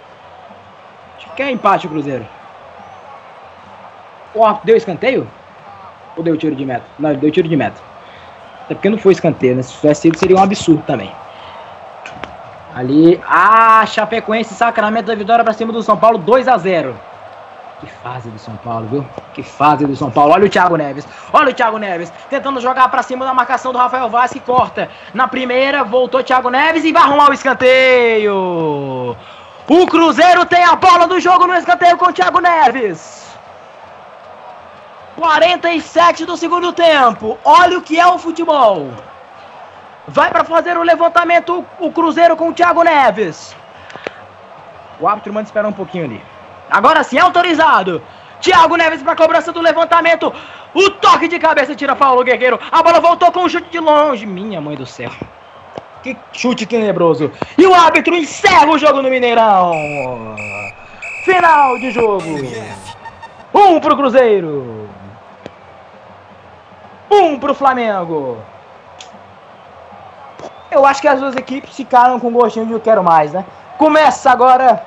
Acho 1.18 1.30
que 1.30 1.36
quer 1.36 1.48
um 1.48 1.52
empate 1.52 1.88
o 1.88 1.90
Cruzeiro. 1.90 2.26
O 4.36 4.44
árbitro 4.44 4.68
deu 4.68 4.78
escanteio? 4.78 5.28
Ou 6.18 6.24
deu 6.24 6.38
tiro 6.38 6.56
de 6.56 6.66
meta? 6.66 6.86
Não, 7.00 7.14
deu 7.16 7.32
tiro 7.32 7.48
de 7.48 7.56
meta. 7.56 7.82
Até 8.66 8.76
porque 8.76 8.90
não 8.90 8.98
foi 8.98 9.14
escanteio, 9.14 9.56
né? 9.56 9.62
Se 9.62 9.74
tivesse 9.74 10.02
sido, 10.02 10.18
seria 10.18 10.36
um 10.36 10.42
absurdo 10.42 10.84
também. 10.86 11.12
Ali. 12.76 13.22
Ah, 13.26 13.86
Chapecoense, 13.86 14.54
Sacramento 14.54 15.06
da 15.06 15.16
vitória 15.16 15.44
pra 15.44 15.54
cima 15.54 15.72
do 15.72 15.84
São 15.84 15.98
Paulo, 15.98 16.18
2 16.18 16.48
a 16.48 16.58
0 16.58 16.96
que 17.84 17.92
fase 17.92 18.30
do 18.30 18.40
São 18.40 18.56
Paulo, 18.58 18.88
viu? 18.88 19.06
Que 19.34 19.44
fase 19.44 19.86
do 19.86 19.96
São 19.96 20.10
Paulo. 20.10 20.34
Olha 20.34 20.46
o 20.46 20.50
Thiago 20.50 20.76
Neves. 20.76 21.08
Olha 21.32 21.52
o 21.52 21.54
Thiago 21.54 21.78
Neves. 21.78 22.12
Tentando 22.30 22.60
jogar 22.60 22.90
para 22.90 23.04
cima 23.04 23.26
da 23.26 23.34
marcação 23.34 23.72
do 23.72 23.78
Rafael 23.78 24.10
Vaz 24.10 24.32
que 24.32 24.40
corta. 24.40 24.90
Na 25.14 25.28
primeira, 25.28 25.84
voltou 25.84 26.24
Thiago 26.24 26.50
Neves 26.50 26.84
e 26.84 26.92
vai 26.92 27.04
arrumar 27.04 27.30
o 27.30 27.34
escanteio. 27.34 29.16
O 29.68 29.88
Cruzeiro 29.88 30.46
tem 30.46 30.64
a 30.64 30.76
bola 30.76 31.08
do 31.08 31.20
jogo 31.20 31.48
no 31.48 31.56
escanteio 31.56 31.98
com 31.98 32.08
o 32.08 32.14
Thiago 32.14 32.40
Neves. 32.40 33.24
47 35.16 36.26
do 36.26 36.36
segundo 36.36 36.74
tempo. 36.74 37.38
Olha 37.44 37.78
o 37.78 37.82
que 37.82 38.00
é 38.00 38.08
o 38.08 38.18
futebol. 38.18 38.90
Vai 40.08 40.30
para 40.30 40.44
fazer 40.44 40.78
o 40.78 40.84
levantamento 40.84 41.66
o 41.80 41.92
Cruzeiro 41.92 42.36
com 42.36 42.50
o 42.50 42.54
Thiago 42.54 42.84
Neves. 42.84 43.56
O 45.00 45.08
árbitro 45.08 45.34
manda 45.34 45.48
esperar 45.48 45.68
um 45.68 45.74
pouquinho 45.74 46.06
ali. 46.06 46.33
Agora 46.74 47.04
sim, 47.04 47.20
autorizado. 47.20 48.02
Thiago 48.42 48.76
Neves 48.76 49.04
para 49.04 49.16
cobrança 49.16 49.54
do 49.54 49.62
levantamento. 49.62 50.34
O 50.74 50.90
toque 50.90 51.28
de 51.28 51.38
cabeça 51.38 51.76
tira 51.76 51.96
Paulo 51.96 52.24
Guerreiro. 52.24 52.60
A 52.72 52.82
bola 52.82 53.00
voltou 53.00 53.32
com 53.32 53.42
um 53.42 53.50
chute 53.50 53.70
de 53.70 53.80
longe. 53.80 54.26
Minha 54.26 54.60
mãe 54.60 54.76
do 54.76 54.86
céu. 54.86 55.12
Que 56.02 56.18
chute 56.34 56.66
tenebroso. 56.66 57.32
E 57.56 57.68
o 57.68 57.76
árbitro 57.76 58.16
encerra 58.16 58.68
o 58.68 58.78
jogo 58.80 59.04
no 59.04 59.10
Mineirão. 59.10 59.72
Final 61.24 61.78
de 61.78 61.92
jogo. 61.92 62.26
Um 63.54 63.80
pro 63.80 63.96
Cruzeiro. 63.96 64.90
Um 67.10 67.38
pro 67.38 67.54
Flamengo. 67.54 68.40
Eu 70.72 70.84
acho 70.88 71.02
que 71.02 71.08
as 71.08 71.20
duas 71.20 71.36
equipes 71.36 71.76
ficaram 71.76 72.20
com 72.20 72.32
gostinho 72.32 72.66
de 72.66 72.74
eu 72.74 72.80
quero 72.80 73.04
mais, 73.04 73.32
né? 73.32 73.46
Começa 73.78 74.32
agora 74.32 74.84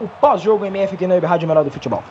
o 0.00 0.06
pós-jogo 0.06 0.64
MF 0.64 0.94
aqui 0.94 1.06
na 1.06 1.14
Web 1.14 1.26
Rádio 1.26 1.48
Melhor 1.48 1.64
do 1.64 1.70
Futebol. 1.70 2.02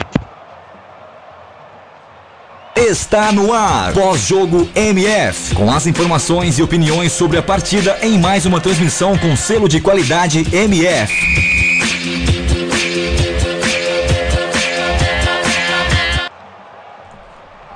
Está 2.75 3.31
no 3.31 3.51
ar, 3.53 3.91
pós-jogo 3.93 4.69
MF, 4.75 5.55
com 5.55 5.71
as 5.71 5.87
informações 5.87 6.59
e 6.59 6.63
opiniões 6.63 7.11
sobre 7.11 7.37
a 7.37 7.41
partida 7.41 7.97
em 8.03 8.19
mais 8.19 8.45
uma 8.45 8.61
transmissão 8.61 9.17
com 9.17 9.35
selo 9.35 9.67
de 9.67 9.81
qualidade 9.81 10.45
MF. 10.55 11.57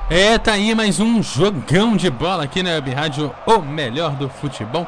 É, 0.10 0.38
tá 0.38 0.52
aí 0.52 0.76
mais 0.76 1.00
um 1.00 1.24
jogão 1.24 1.96
de 1.96 2.10
bola 2.10 2.44
aqui 2.44 2.62
na 2.62 2.72
Web 2.72 2.92
Rádio, 2.92 3.34
o 3.46 3.60
melhor 3.60 4.12
do 4.12 4.30
futebol. 4.30 4.86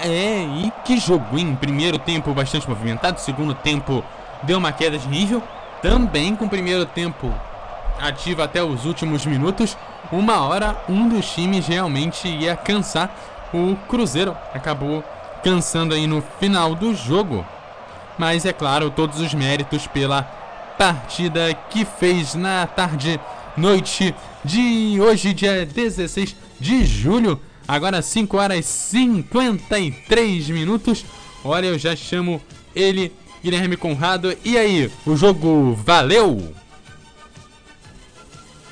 É, 0.00 0.42
e 0.42 0.72
que 0.84 0.98
jogo 0.98 1.38
em 1.38 1.54
primeiro 1.54 1.98
tempo 1.98 2.34
bastante 2.34 2.68
movimentado, 2.68 3.20
segundo 3.20 3.54
tempo 3.54 4.02
deu 4.46 4.58
uma 4.58 4.72
queda 4.72 4.98
de 4.98 5.08
nível, 5.08 5.42
também 5.82 6.34
com 6.36 6.46
o 6.46 6.50
primeiro 6.50 6.86
tempo 6.86 7.32
ativo 8.00 8.42
até 8.42 8.62
os 8.62 8.84
últimos 8.84 9.24
minutos. 9.26 9.76
Uma 10.12 10.40
hora 10.40 10.76
um 10.88 11.08
dos 11.08 11.26
times 11.26 11.66
realmente 11.66 12.28
ia 12.28 12.56
cansar. 12.56 13.14
O 13.52 13.76
Cruzeiro 13.88 14.36
acabou 14.52 15.02
cansando 15.42 15.94
aí 15.94 16.06
no 16.06 16.22
final 16.40 16.74
do 16.74 16.94
jogo. 16.94 17.44
Mas 18.18 18.44
é 18.44 18.52
claro, 18.52 18.90
todos 18.90 19.20
os 19.20 19.34
méritos 19.34 19.86
pela 19.86 20.22
partida 20.78 21.54
que 21.70 21.84
fez 21.84 22.34
na 22.34 22.66
tarde, 22.66 23.20
noite 23.56 24.14
de 24.44 24.98
hoje, 25.00 25.32
dia 25.32 25.66
16 25.66 26.36
de 26.60 26.84
julho. 26.84 27.40
Agora 27.66 28.02
5 28.02 28.36
horas 28.36 28.58
e 28.58 28.62
53 28.62 30.50
minutos. 30.50 31.04
Olha, 31.44 31.66
eu 31.66 31.78
já 31.78 31.96
chamo 31.96 32.40
ele 32.74 33.12
Guilherme 33.44 33.76
Conrado. 33.76 34.34
E 34.42 34.56
aí, 34.56 34.90
o 35.06 35.14
jogo 35.14 35.76
valeu? 35.84 36.40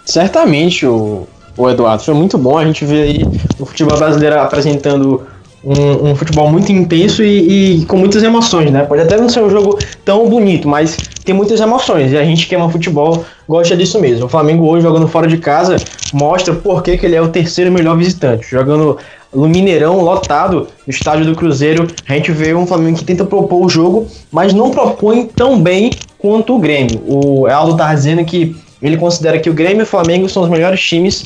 Certamente, 0.02 0.86
o, 0.86 1.28
o 1.58 1.68
Eduardo. 1.68 2.02
Foi 2.02 2.14
muito 2.14 2.38
bom 2.38 2.56
a 2.56 2.64
gente 2.64 2.82
ver 2.86 3.02
aí 3.02 3.22
o 3.58 3.66
futebol 3.66 3.98
brasileiro 3.98 4.40
apresentando 4.40 5.26
um, 5.62 6.10
um 6.10 6.16
futebol 6.16 6.50
muito 6.50 6.72
intenso 6.72 7.22
e, 7.22 7.82
e 7.82 7.84
com 7.84 7.98
muitas 7.98 8.22
emoções, 8.22 8.70
né? 8.70 8.82
Pode 8.84 9.02
até 9.02 9.18
não 9.18 9.28
ser 9.28 9.42
um 9.42 9.50
jogo 9.50 9.78
tão 10.06 10.26
bonito, 10.26 10.66
mas 10.66 10.96
tem 11.22 11.34
muitas 11.34 11.60
emoções. 11.60 12.10
E 12.10 12.16
a 12.16 12.24
gente 12.24 12.46
que 12.46 12.54
ama 12.54 12.70
futebol 12.70 13.26
gosta 13.48 13.76
disso 13.76 14.00
mesmo. 14.00 14.26
O 14.26 14.28
Flamengo 14.28 14.66
hoje 14.66 14.82
jogando 14.82 15.08
fora 15.08 15.26
de 15.26 15.38
casa 15.38 15.76
mostra 16.12 16.54
por 16.54 16.82
que, 16.82 16.96
que 16.96 17.06
ele 17.06 17.16
é 17.16 17.22
o 17.22 17.28
terceiro 17.28 17.70
melhor 17.70 17.96
visitante. 17.96 18.46
Jogando 18.50 18.98
no 19.34 19.48
Mineirão, 19.48 20.00
lotado, 20.00 20.68
no 20.86 20.90
estádio 20.90 21.24
do 21.24 21.34
Cruzeiro, 21.34 21.86
a 22.08 22.14
gente 22.14 22.30
vê 22.32 22.54
um 22.54 22.66
Flamengo 22.66 22.98
que 22.98 23.04
tenta 23.04 23.24
propor 23.24 23.64
o 23.64 23.68
jogo, 23.68 24.06
mas 24.30 24.52
não 24.52 24.70
propõe 24.70 25.26
tão 25.26 25.60
bem 25.60 25.90
quanto 26.18 26.54
o 26.54 26.58
Grêmio. 26.58 27.02
O 27.06 27.46
Aldo 27.46 27.76
tá 27.76 27.92
dizendo 27.94 28.24
que 28.24 28.54
ele 28.80 28.96
considera 28.96 29.38
que 29.38 29.48
o 29.48 29.54
Grêmio 29.54 29.80
e 29.80 29.82
o 29.84 29.86
Flamengo 29.86 30.28
são 30.28 30.42
os 30.42 30.48
melhores 30.48 30.80
times 30.82 31.24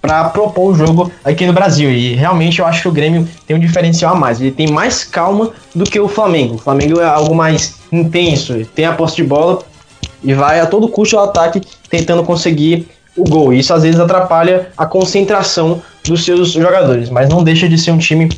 para 0.00 0.24
propor 0.30 0.72
o 0.72 0.74
jogo 0.74 1.12
aqui 1.24 1.46
no 1.46 1.52
Brasil. 1.52 1.90
E 1.90 2.14
realmente 2.14 2.60
eu 2.60 2.66
acho 2.66 2.82
que 2.82 2.88
o 2.88 2.92
Grêmio 2.92 3.28
tem 3.46 3.56
um 3.56 3.60
diferencial 3.60 4.14
a 4.14 4.18
mais. 4.18 4.40
Ele 4.40 4.50
tem 4.50 4.68
mais 4.68 5.04
calma 5.04 5.50
do 5.74 5.84
que 5.84 6.00
o 6.00 6.08
Flamengo. 6.08 6.54
O 6.54 6.58
Flamengo 6.58 7.00
é 7.00 7.04
algo 7.04 7.34
mais 7.34 7.76
intenso, 7.90 8.64
tem 8.74 8.84
a 8.84 8.92
posse 8.92 9.16
de 9.16 9.24
bola 9.24 9.62
e 10.22 10.34
vai 10.34 10.60
a 10.60 10.66
todo 10.66 10.88
custo 10.88 11.16
ao 11.16 11.24
ataque 11.24 11.60
tentando 11.88 12.22
conseguir 12.22 12.88
o 13.16 13.24
gol. 13.24 13.52
Isso 13.52 13.72
às 13.74 13.82
vezes 13.82 14.00
atrapalha 14.00 14.68
a 14.76 14.86
concentração 14.86 15.82
dos 16.04 16.24
seus 16.24 16.52
jogadores, 16.52 17.10
mas 17.10 17.28
não 17.28 17.42
deixa 17.42 17.68
de 17.68 17.78
ser 17.78 17.90
um 17.90 17.98
time 17.98 18.28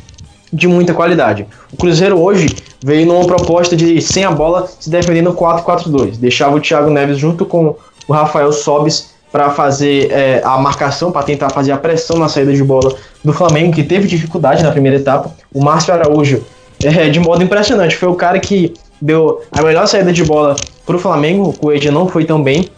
de 0.51 0.67
muita 0.67 0.93
qualidade. 0.93 1.45
O 1.71 1.77
Cruzeiro 1.77 2.19
hoje 2.19 2.47
veio 2.83 3.05
numa 3.05 3.25
proposta 3.25 3.75
de 3.75 4.01
sem 4.01 4.23
a 4.23 4.31
bola 4.31 4.67
se 4.79 4.89
defendendo 4.89 5.33
4-4-2. 5.33 6.17
Deixava 6.17 6.55
o 6.55 6.61
Thiago 6.61 6.89
Neves 6.89 7.17
junto 7.17 7.45
com 7.45 7.75
o 8.07 8.13
Rafael 8.13 8.51
Sobis 8.51 9.15
para 9.31 9.49
fazer 9.49 10.11
é, 10.11 10.41
a 10.45 10.57
marcação, 10.57 11.11
para 11.11 11.23
tentar 11.23 11.49
fazer 11.49 11.71
a 11.73 11.77
pressão 11.77 12.17
na 12.17 12.29
saída 12.29 12.53
de 12.53 12.63
bola 12.63 12.95
do 13.23 13.33
Flamengo, 13.33 13.73
que 13.73 13.83
teve 13.83 14.07
dificuldade 14.07 14.63
na 14.63 14.71
primeira 14.71 14.97
etapa. 14.97 15.29
O 15.53 15.61
Márcio 15.61 15.93
Araújo, 15.93 16.41
é, 16.81 17.09
de 17.09 17.19
modo 17.19 17.43
impressionante, 17.43 17.97
foi 17.97 18.07
o 18.07 18.15
cara 18.15 18.39
que 18.39 18.73
deu 19.01 19.41
a 19.51 19.61
melhor 19.61 19.87
saída 19.87 20.13
de 20.13 20.23
bola 20.23 20.55
para 20.85 20.95
o 20.95 20.99
Flamengo. 20.99 21.49
O 21.49 21.53
Coelho 21.53 21.91
não 21.91 22.07
foi 22.07 22.25
tão 22.25 22.41
bem. 22.41 22.69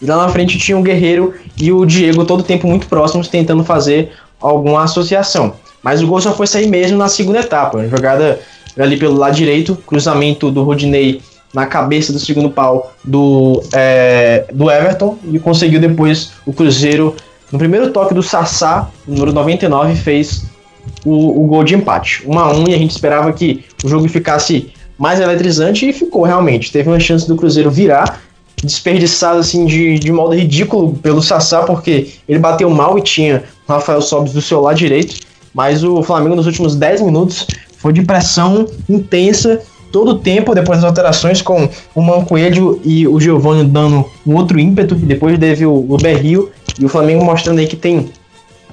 E 0.00 0.06
lá 0.06 0.16
na 0.16 0.28
frente 0.28 0.58
tinha 0.58 0.76
o 0.76 0.82
Guerreiro 0.82 1.34
e 1.56 1.72
o 1.72 1.84
Diego 1.84 2.24
todo 2.24 2.42
tempo 2.42 2.66
muito 2.66 2.86
próximos, 2.86 3.28
tentando 3.28 3.64
fazer 3.64 4.12
alguma 4.40 4.82
associação. 4.82 5.54
Mas 5.82 6.02
o 6.02 6.06
gol 6.06 6.20
só 6.20 6.32
foi 6.32 6.46
sair 6.46 6.66
mesmo 6.66 6.98
na 6.98 7.08
segunda 7.08 7.40
etapa. 7.40 7.86
Jogada 7.88 8.40
ali 8.78 8.96
pelo 8.96 9.16
lado 9.16 9.34
direito, 9.34 9.76
cruzamento 9.86 10.50
do 10.50 10.62
Rodinei 10.62 11.20
na 11.54 11.66
cabeça 11.66 12.12
do 12.12 12.18
segundo 12.18 12.50
pau 12.50 12.92
do, 13.04 13.62
é, 13.72 14.44
do 14.52 14.68
Everton 14.70 15.16
e 15.30 15.38
conseguiu 15.38 15.80
depois 15.80 16.32
o 16.44 16.52
Cruzeiro, 16.52 17.14
no 17.52 17.58
primeiro 17.58 17.90
toque 17.90 18.12
do 18.12 18.22
Sassá, 18.22 18.90
número 19.06 19.32
99, 19.32 19.94
fez 19.94 20.46
o, 21.04 21.44
o 21.44 21.46
gol 21.46 21.62
de 21.62 21.76
empate. 21.76 22.24
1 22.26 22.38
a 22.38 22.52
1 22.52 22.68
e 22.68 22.74
a 22.74 22.78
gente 22.78 22.90
esperava 22.90 23.32
que 23.32 23.64
o 23.84 23.88
jogo 23.88 24.08
ficasse 24.08 24.72
mais 24.98 25.20
eletrizante 25.20 25.88
e 25.88 25.92
ficou 25.92 26.22
realmente. 26.22 26.72
Teve 26.72 26.88
uma 26.88 27.00
chance 27.00 27.26
do 27.26 27.36
Cruzeiro 27.36 27.70
virar, 27.70 28.20
desperdiçado 28.62 29.38
assim 29.38 29.66
de, 29.66 29.98
de 29.98 30.12
modo 30.12 30.34
ridículo 30.34 30.94
pelo 30.94 31.22
Sassá, 31.22 31.62
porque 31.62 32.12
ele 32.28 32.38
bateu 32.38 32.70
mal 32.70 32.98
e 32.98 33.02
tinha 33.02 33.44
Rafael 33.68 34.00
Sobis 34.00 34.32
do 34.32 34.40
seu 34.40 34.60
lado 34.60 34.76
direito, 34.76 35.16
mas 35.52 35.84
o 35.84 36.02
Flamengo 36.02 36.36
nos 36.36 36.46
últimos 36.46 36.74
10 36.76 37.02
minutos 37.02 37.46
foi 37.78 37.92
de 37.92 38.02
pressão 38.02 38.66
intensa 38.88 39.60
todo 39.92 40.10
o 40.12 40.18
tempo 40.18 40.54
depois 40.56 40.80
das 40.80 40.88
alterações, 40.88 41.40
com 41.40 41.68
o 41.94 42.02
Mancoelho 42.02 42.80
e 42.82 43.06
o 43.06 43.20
Giovanni 43.20 43.64
dando 43.64 44.04
um 44.26 44.34
outro 44.34 44.58
ímpeto, 44.58 44.96
depois 44.96 45.38
teve 45.38 45.64
o, 45.64 45.72
o 45.72 45.96
Berrio 45.96 46.50
e 46.80 46.84
o 46.84 46.88
Flamengo 46.88 47.24
mostrando 47.24 47.60
aí 47.60 47.66
que 47.68 47.76
tem 47.76 48.10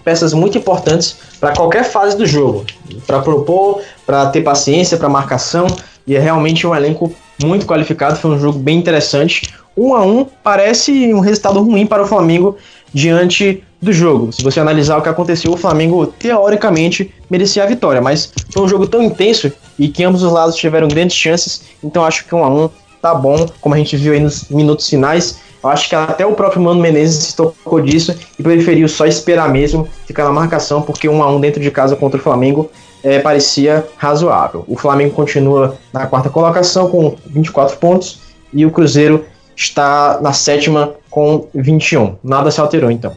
peças 0.03 0.33
muito 0.33 0.57
importantes 0.57 1.15
para 1.39 1.53
qualquer 1.53 1.83
fase 1.83 2.17
do 2.17 2.25
jogo, 2.25 2.65
para 3.05 3.19
propor, 3.19 3.81
para 4.03 4.25
ter 4.27 4.41
paciência, 4.41 4.97
para 4.97 5.07
marcação, 5.07 5.67
e 6.05 6.15
é 6.15 6.19
realmente 6.19 6.65
um 6.65 6.75
elenco 6.75 7.13
muito 7.41 7.65
qualificado, 7.65 8.15
foi 8.15 8.31
um 8.31 8.39
jogo 8.39 8.59
bem 8.59 8.77
interessante. 8.77 9.53
Um 9.75 9.95
a 9.95 10.03
um 10.03 10.25
parece 10.43 11.13
um 11.13 11.19
resultado 11.19 11.61
ruim 11.61 11.85
para 11.85 12.03
o 12.03 12.07
Flamengo 12.07 12.57
diante 12.93 13.63
do 13.81 13.91
jogo. 13.91 14.31
Se 14.31 14.43
você 14.43 14.59
analisar 14.59 14.97
o 14.97 15.01
que 15.01 15.09
aconteceu, 15.09 15.51
o 15.51 15.57
Flamengo 15.57 16.05
teoricamente 16.05 17.13
merecia 17.29 17.63
a 17.63 17.65
vitória, 17.65 18.01
mas 18.01 18.31
foi 18.51 18.63
um 18.63 18.67
jogo 18.67 18.85
tão 18.85 19.01
intenso 19.01 19.51
e 19.79 19.87
que 19.87 20.03
ambos 20.03 20.21
os 20.21 20.31
lados 20.31 20.55
tiveram 20.55 20.87
grandes 20.87 21.15
chances, 21.15 21.63
então 21.83 22.05
acho 22.05 22.25
que 22.25 22.35
um 22.35 22.43
a 22.43 22.49
um 22.49 22.69
tá 23.01 23.15
bom, 23.15 23.47
como 23.59 23.73
a 23.73 23.77
gente 23.77 23.97
viu 23.97 24.13
aí 24.13 24.19
nos 24.19 24.47
minutos 24.49 24.87
finais. 24.87 25.39
Eu 25.63 25.69
acho 25.69 25.89
que 25.89 25.95
até 25.95 26.25
o 26.25 26.33
próprio 26.33 26.61
Mano 26.61 26.81
Menezes 26.81 27.23
se 27.23 27.35
tocou 27.35 27.81
disso 27.81 28.15
e 28.37 28.43
preferiu 28.43 28.87
só 28.87 29.05
esperar 29.05 29.49
mesmo, 29.49 29.87
ficar 30.05 30.23
na 30.23 30.31
marcação, 30.31 30.81
porque 30.81 31.07
um 31.07 31.21
a 31.21 31.31
um 31.31 31.39
dentro 31.39 31.61
de 31.61 31.69
casa 31.69 31.95
contra 31.95 32.19
o 32.19 32.23
Flamengo 32.23 32.69
é, 33.03 33.19
parecia 33.19 33.87
razoável. 33.97 34.63
O 34.67 34.77
Flamengo 34.77 35.13
continua 35.13 35.77
na 35.91 36.05
quarta 36.05 36.29
colocação 36.29 36.89
com 36.89 37.15
24 37.25 37.77
pontos 37.77 38.19
e 38.53 38.65
o 38.65 38.71
Cruzeiro 38.71 39.25
está 39.55 40.19
na 40.21 40.33
sétima 40.33 40.93
com 41.09 41.47
21. 41.53 42.17
Nada 42.23 42.51
se 42.51 42.59
alterou 42.59 42.91
então. 42.91 43.15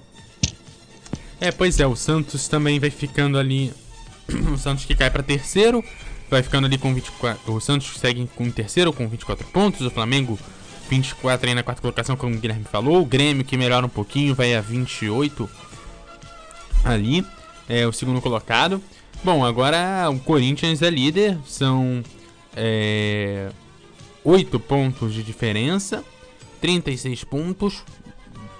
É, 1.40 1.50
pois 1.50 1.78
é, 1.78 1.86
o 1.86 1.96
Santos 1.96 2.48
também 2.48 2.78
vai 2.78 2.90
ficando 2.90 3.38
ali. 3.38 3.72
o 4.52 4.56
Santos 4.56 4.84
que 4.84 4.94
cai 4.94 5.10
para 5.10 5.22
terceiro, 5.22 5.84
vai 6.30 6.42
ficando 6.42 6.66
ali 6.66 6.78
com 6.78 6.94
24. 6.94 7.52
O 7.52 7.60
Santos 7.60 7.98
segue 7.98 8.28
com 8.34 8.50
terceiro 8.50 8.92
com 8.92 9.06
24 9.06 9.46
pontos, 9.48 9.82
o 9.82 9.90
Flamengo 9.90 10.38
24 10.88 11.48
aí 11.48 11.54
na 11.54 11.62
quarta 11.62 11.82
colocação, 11.82 12.16
como 12.16 12.34
o 12.34 12.38
Guilherme 12.38 12.64
falou. 12.64 13.02
O 13.02 13.04
Grêmio 13.04 13.44
que 13.44 13.56
melhora 13.56 13.84
um 13.84 13.90
pouquinho, 13.90 14.34
vai 14.34 14.54
a 14.54 14.60
28 14.60 15.48
ali, 16.84 17.24
é 17.68 17.86
o 17.86 17.92
segundo 17.92 18.20
colocado. 18.20 18.82
Bom, 19.24 19.42
agora 19.42 20.10
o 20.10 20.20
Corinthians 20.20 20.82
é 20.82 20.90
líder, 20.90 21.38
são 21.46 22.04
é, 22.54 23.48
8 24.22 24.60
pontos 24.60 25.14
de 25.14 25.22
diferença, 25.22 26.04
36 26.60 27.24
pontos, 27.24 27.82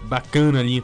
bacana 0.05 0.61
ali 0.61 0.83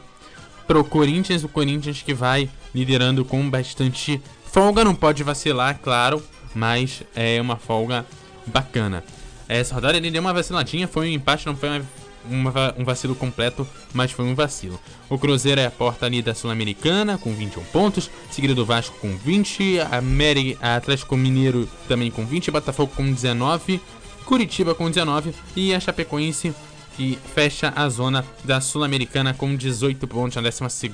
pro 0.67 0.83
Corinthians, 0.83 1.43
o 1.43 1.49
Corinthians 1.49 2.03
que 2.03 2.13
vai 2.13 2.47
liderando 2.75 3.25
com 3.25 3.49
bastante 3.49 4.21
folga, 4.45 4.83
não 4.83 4.93
pode 4.93 5.23
vacilar, 5.23 5.79
claro, 5.81 6.21
mas 6.53 7.01
é 7.15 7.41
uma 7.41 7.57
folga 7.57 8.05
bacana. 8.45 9.03
Essa 9.49 9.73
rodada 9.73 9.97
ele 9.97 10.11
deu 10.11 10.21
uma 10.21 10.31
vaciladinha, 10.31 10.87
foi 10.87 11.07
um 11.09 11.13
empate, 11.13 11.47
não 11.47 11.55
foi 11.55 11.69
uma, 11.69 11.81
uma, 12.29 12.73
um 12.77 12.83
vacilo 12.83 13.15
completo, 13.15 13.67
mas 13.93 14.11
foi 14.11 14.25
um 14.25 14.35
vacilo. 14.35 14.79
O 15.09 15.17
Cruzeiro 15.17 15.61
é 15.61 15.65
a 15.65 15.71
porta 15.71 16.05
ali 16.05 16.21
da 16.21 16.33
Sul-Americana 16.33 17.17
com 17.17 17.33
21 17.33 17.63
pontos, 17.65 18.09
seguido 18.29 18.55
do 18.55 18.65
Vasco 18.65 18.97
com 18.99 19.15
20, 19.15 19.79
a, 19.79 20.75
Atlético 20.75 21.17
Mineiro 21.17 21.67
também 21.87 22.11
com 22.11 22.25
20, 22.25 22.51
Botafogo 22.51 22.93
com 22.95 23.11
19, 23.11 23.81
Curitiba 24.25 24.73
com 24.75 24.89
19 24.89 25.33
e 25.55 25.73
a 25.73 25.79
Chapecoense 25.79 26.53
que 26.95 27.17
fecha 27.33 27.71
a 27.75 27.87
zona 27.89 28.25
da 28.43 28.59
Sul-Americana 28.59 29.33
com 29.33 29.55
18 29.55 30.07
pontos 30.07 30.35
na 30.35 30.41
12 30.41 30.89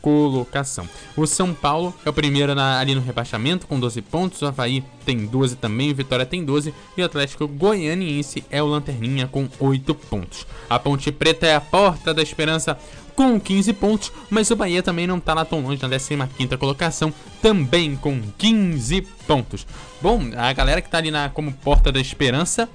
colocação. 0.00 0.88
O 1.16 1.26
São 1.26 1.52
Paulo 1.54 1.94
é 2.04 2.10
o 2.10 2.12
primeiro 2.12 2.54
na, 2.54 2.78
ali 2.78 2.94
no 2.94 3.00
rebaixamento 3.00 3.66
com 3.66 3.78
12 3.78 4.02
pontos, 4.02 4.42
o 4.42 4.46
Havaí 4.46 4.84
tem 5.04 5.26
12 5.26 5.56
também, 5.56 5.90
o 5.90 5.94
Vitória 5.94 6.26
tem 6.26 6.44
12 6.44 6.74
e 6.96 7.02
o 7.02 7.04
Atlético 7.04 7.46
Goianiense 7.46 8.44
é 8.50 8.62
o 8.62 8.66
Lanterninha 8.66 9.26
com 9.26 9.48
8 9.58 9.94
pontos. 9.94 10.46
A 10.68 10.78
Ponte 10.78 11.10
Preta 11.12 11.46
é 11.46 11.54
a 11.54 11.60
porta 11.60 12.14
da 12.14 12.22
esperança 12.22 12.78
com 13.14 13.38
15 13.38 13.72
pontos, 13.74 14.12
mas 14.30 14.50
o 14.50 14.56
Bahia 14.56 14.82
também 14.82 15.06
não 15.06 15.18
está 15.18 15.34
lá 15.34 15.44
tão 15.44 15.60
longe 15.60 15.82
na 15.82 15.88
15ª 15.88 16.56
colocação, 16.56 17.12
também 17.42 17.94
com 17.96 18.20
15 18.38 19.02
pontos. 19.26 19.66
Bom, 20.00 20.30
a 20.36 20.52
galera 20.52 20.80
que 20.80 20.88
está 20.88 20.98
ali 20.98 21.10
na 21.10 21.28
como 21.28 21.52
porta 21.52 21.92
da 21.92 22.00
esperança 22.00 22.68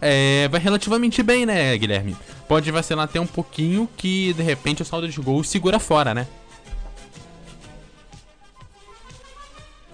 é, 0.00 0.48
vai 0.48 0.60
relativamente 0.60 1.22
bem, 1.22 1.46
né, 1.46 1.78
Guilherme? 1.78 2.16
Pode 2.48 2.68
vacilar 2.72 3.04
até 3.04 3.20
um 3.20 3.26
pouquinho 3.26 3.88
que 3.96 4.32
de 4.32 4.42
repente 4.42 4.82
o 4.82 4.84
saldo 4.84 5.08
de 5.08 5.20
gol 5.20 5.44
segura 5.44 5.78
fora, 5.78 6.12
né? 6.12 6.26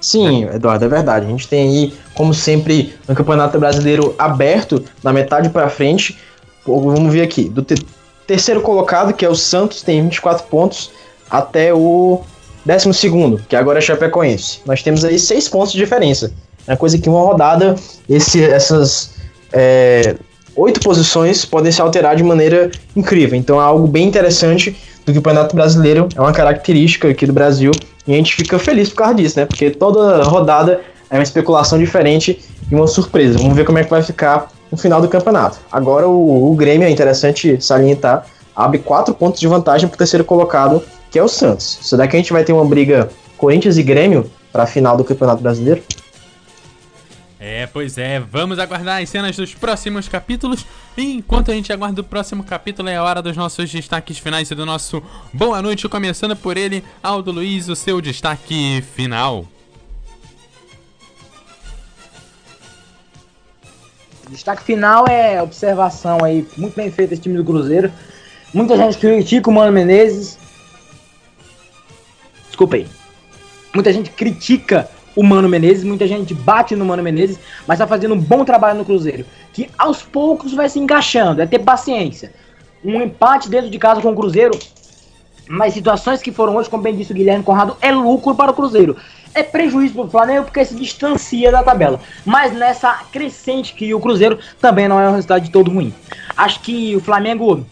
Sim, 0.00 0.44
Eduardo, 0.44 0.84
é 0.84 0.88
verdade. 0.88 1.26
A 1.26 1.28
gente 1.28 1.48
tem 1.48 1.68
aí, 1.68 1.94
como 2.14 2.32
sempre, 2.32 2.94
um 3.08 3.14
campeonato 3.14 3.58
brasileiro 3.58 4.14
aberto, 4.18 4.84
da 5.02 5.12
metade 5.12 5.48
para 5.48 5.68
frente. 5.68 6.16
Vamos 6.66 7.12
ver 7.12 7.22
aqui. 7.22 7.48
Do 7.48 7.62
te 7.62 7.74
terceiro 8.26 8.60
colocado, 8.60 9.14
que 9.14 9.24
é 9.24 9.28
o 9.28 9.34
Santos, 9.34 9.80
tem 9.80 10.02
24 10.02 10.46
pontos, 10.48 10.90
até 11.30 11.72
o 11.72 12.20
décimo 12.62 12.92
segundo, 12.92 13.42
que 13.48 13.56
agora 13.56 13.78
é 13.78 13.80
Chapecoense. 13.80 14.60
Nós 14.66 14.82
temos 14.82 15.02
aí 15.02 15.18
seis 15.18 15.48
pontos 15.48 15.72
de 15.72 15.78
diferença. 15.78 16.30
É 16.66 16.76
coisa 16.76 16.98
que 16.98 17.08
uma 17.08 17.22
rodada, 17.22 17.74
esse, 18.06 18.44
essas 18.44 19.14
é, 19.50 20.14
oito 20.54 20.78
posições 20.80 21.46
podem 21.46 21.72
se 21.72 21.80
alterar 21.80 22.16
de 22.16 22.22
maneira 22.22 22.70
incrível. 22.94 23.38
Então 23.38 23.58
é 23.58 23.64
algo 23.64 23.86
bem 23.86 24.06
interessante 24.06 24.76
do 25.06 25.14
Campeonato 25.14 25.56
Brasileiro, 25.56 26.06
é 26.14 26.20
uma 26.20 26.32
característica 26.32 27.08
aqui 27.08 27.24
do 27.24 27.32
Brasil 27.32 27.72
e 28.09 28.14
a 28.14 28.16
gente 28.16 28.35
fica 28.35 28.59
feliz 28.59 28.89
por 28.89 28.97
causa 28.97 29.14
disso, 29.14 29.39
né? 29.39 29.44
Porque 29.44 29.70
toda 29.70 30.22
rodada 30.22 30.80
é 31.10 31.16
uma 31.16 31.22
especulação 31.22 31.78
diferente 31.78 32.40
e 32.70 32.74
uma 32.74 32.86
surpresa. 32.86 33.39
Vamos 33.39 33.55
ver 33.55 33.66
como 33.66 33.78
é 33.78 33.85
que 33.85 33.90
vai 33.90 34.02
ficar 34.02 34.51
no 34.72 34.78
final 34.78 34.98
do 35.01 35.09
campeonato. 35.09 35.59
Agora 35.70 36.09
o, 36.09 36.51
o 36.51 36.55
Grêmio 36.56 36.89
é 36.89 36.90
interessante 36.90 37.62
salientar, 37.62 38.24
abre 38.56 38.78
quatro 38.78 39.12
pontos 39.12 39.39
de 39.39 39.47
vantagem 39.47 39.86
para 39.86 39.94
o 39.94 39.98
terceiro 39.98 40.24
colocado, 40.24 40.82
que 41.10 41.18
é 41.18 41.22
o 41.22 41.28
Santos. 41.28 41.78
Isso 41.82 41.98
daqui 41.98 42.16
a 42.16 42.18
gente 42.18 42.32
vai 42.32 42.43
ter 42.44 42.55
uma 42.55 42.64
briga 42.64 43.10
Corinthians 43.36 43.76
e 43.76 43.82
Grêmio 43.82 44.30
para 44.51 44.62
a 44.62 44.66
final 44.66 44.97
do 44.97 45.05
Campeonato 45.05 45.43
Brasileiro. 45.43 45.82
É, 47.40 47.69
pois 47.69 47.97
é, 47.98 48.19
vamos 48.19 48.59
aguardar 48.59 49.01
as 49.01 49.09
cenas 49.09 49.36
dos 49.36 49.55
próximos 49.55 50.09
capítulos. 50.09 50.66
E 50.97 51.12
enquanto 51.12 51.52
a 51.52 51.55
gente 51.55 51.73
aguarda 51.73 52.01
o 52.01 52.05
próximo 52.05 52.43
capítulo, 52.43 52.89
é 52.89 52.97
a 52.97 53.02
hora 53.02 53.23
dos 53.23 53.36
nossos 53.36 53.70
destaques 53.70 54.19
finais 54.19 54.51
e 54.51 54.55
do 54.56 54.66
nosso 54.66 55.01
Boa 55.32 55.62
Noite, 55.62 55.89
começando 55.89 56.35
por 56.35 56.56
ele, 56.56 56.82
Aldo 57.01 57.31
Luiz, 57.31 57.69
o 57.69 57.77
seu 57.77 58.01
destaque 58.01 58.82
final. 58.97 59.47
Destaque 64.31 64.65
final 64.65 65.06
é 65.06 65.40
observação 65.40 66.23
aí, 66.24 66.47
muito 66.56 66.74
bem 66.74 66.90
feito 66.90 67.12
esse 67.12 67.23
time 67.23 67.36
do 67.36 67.44
Cruzeiro. 67.44 67.93
Muita 68.52 68.77
gente 68.77 68.98
critica 68.98 69.48
o 69.48 69.52
Mano 69.52 69.73
Menezes. 69.73 70.39
Desculpa 72.48 72.77
aí. 72.77 72.86
Muita 73.73 73.93
gente 73.93 74.10
critica 74.10 74.90
o 75.18 75.22
Mano 75.24 75.48
Menezes, 75.48 75.82
muita 75.82 76.06
gente 76.06 76.32
bate 76.32 76.76
no 76.76 76.84
Mano 76.84 77.02
Menezes, 77.02 77.40
mas 77.66 77.80
tá 77.80 77.88
fazendo 77.88 78.14
um 78.14 78.20
bom 78.20 78.44
trabalho 78.44 78.78
no 78.78 78.84
Cruzeiro. 78.84 79.26
Que 79.52 79.68
aos 79.76 80.00
poucos 80.00 80.54
vai 80.54 80.68
se 80.68 80.78
encaixando, 80.78 81.42
é 81.42 81.46
ter 81.46 81.58
paciência. 81.58 82.32
Um 82.84 83.02
empate 83.02 83.50
dentro 83.50 83.68
de 83.68 83.76
casa 83.80 84.00
com 84.00 84.12
o 84.12 84.14
Cruzeiro, 84.14 84.56
mas 85.48 85.74
situações 85.74 86.22
que 86.22 86.30
foram 86.30 86.54
hoje, 86.54 86.70
como 86.70 86.84
bem 86.84 86.94
disse 86.94 87.10
o 87.10 87.16
Guilherme 87.16 87.42
Conrado, 87.42 87.76
é 87.80 87.90
lucro 87.90 88.32
para 88.36 88.52
o 88.52 88.54
Cruzeiro. 88.54 88.96
É 89.34 89.42
prejuízo 89.42 89.94
para 89.94 90.04
o 90.04 90.08
Flamengo 90.08 90.44
porque 90.44 90.64
se 90.64 90.76
distancia 90.76 91.50
da 91.50 91.64
tabela. 91.64 91.98
Mas 92.24 92.52
nessa 92.52 93.02
crescente 93.10 93.74
que 93.74 93.92
o 93.92 93.98
Cruzeiro 93.98 94.38
também 94.60 94.86
não 94.86 95.00
é 95.00 95.08
um 95.08 95.14
resultado 95.14 95.42
de 95.42 95.50
todo 95.50 95.68
ruim. 95.68 95.92
Acho 96.36 96.60
que 96.60 96.94
o 96.94 97.00
Flamengo 97.00 97.66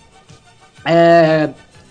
é, 0.85 1.51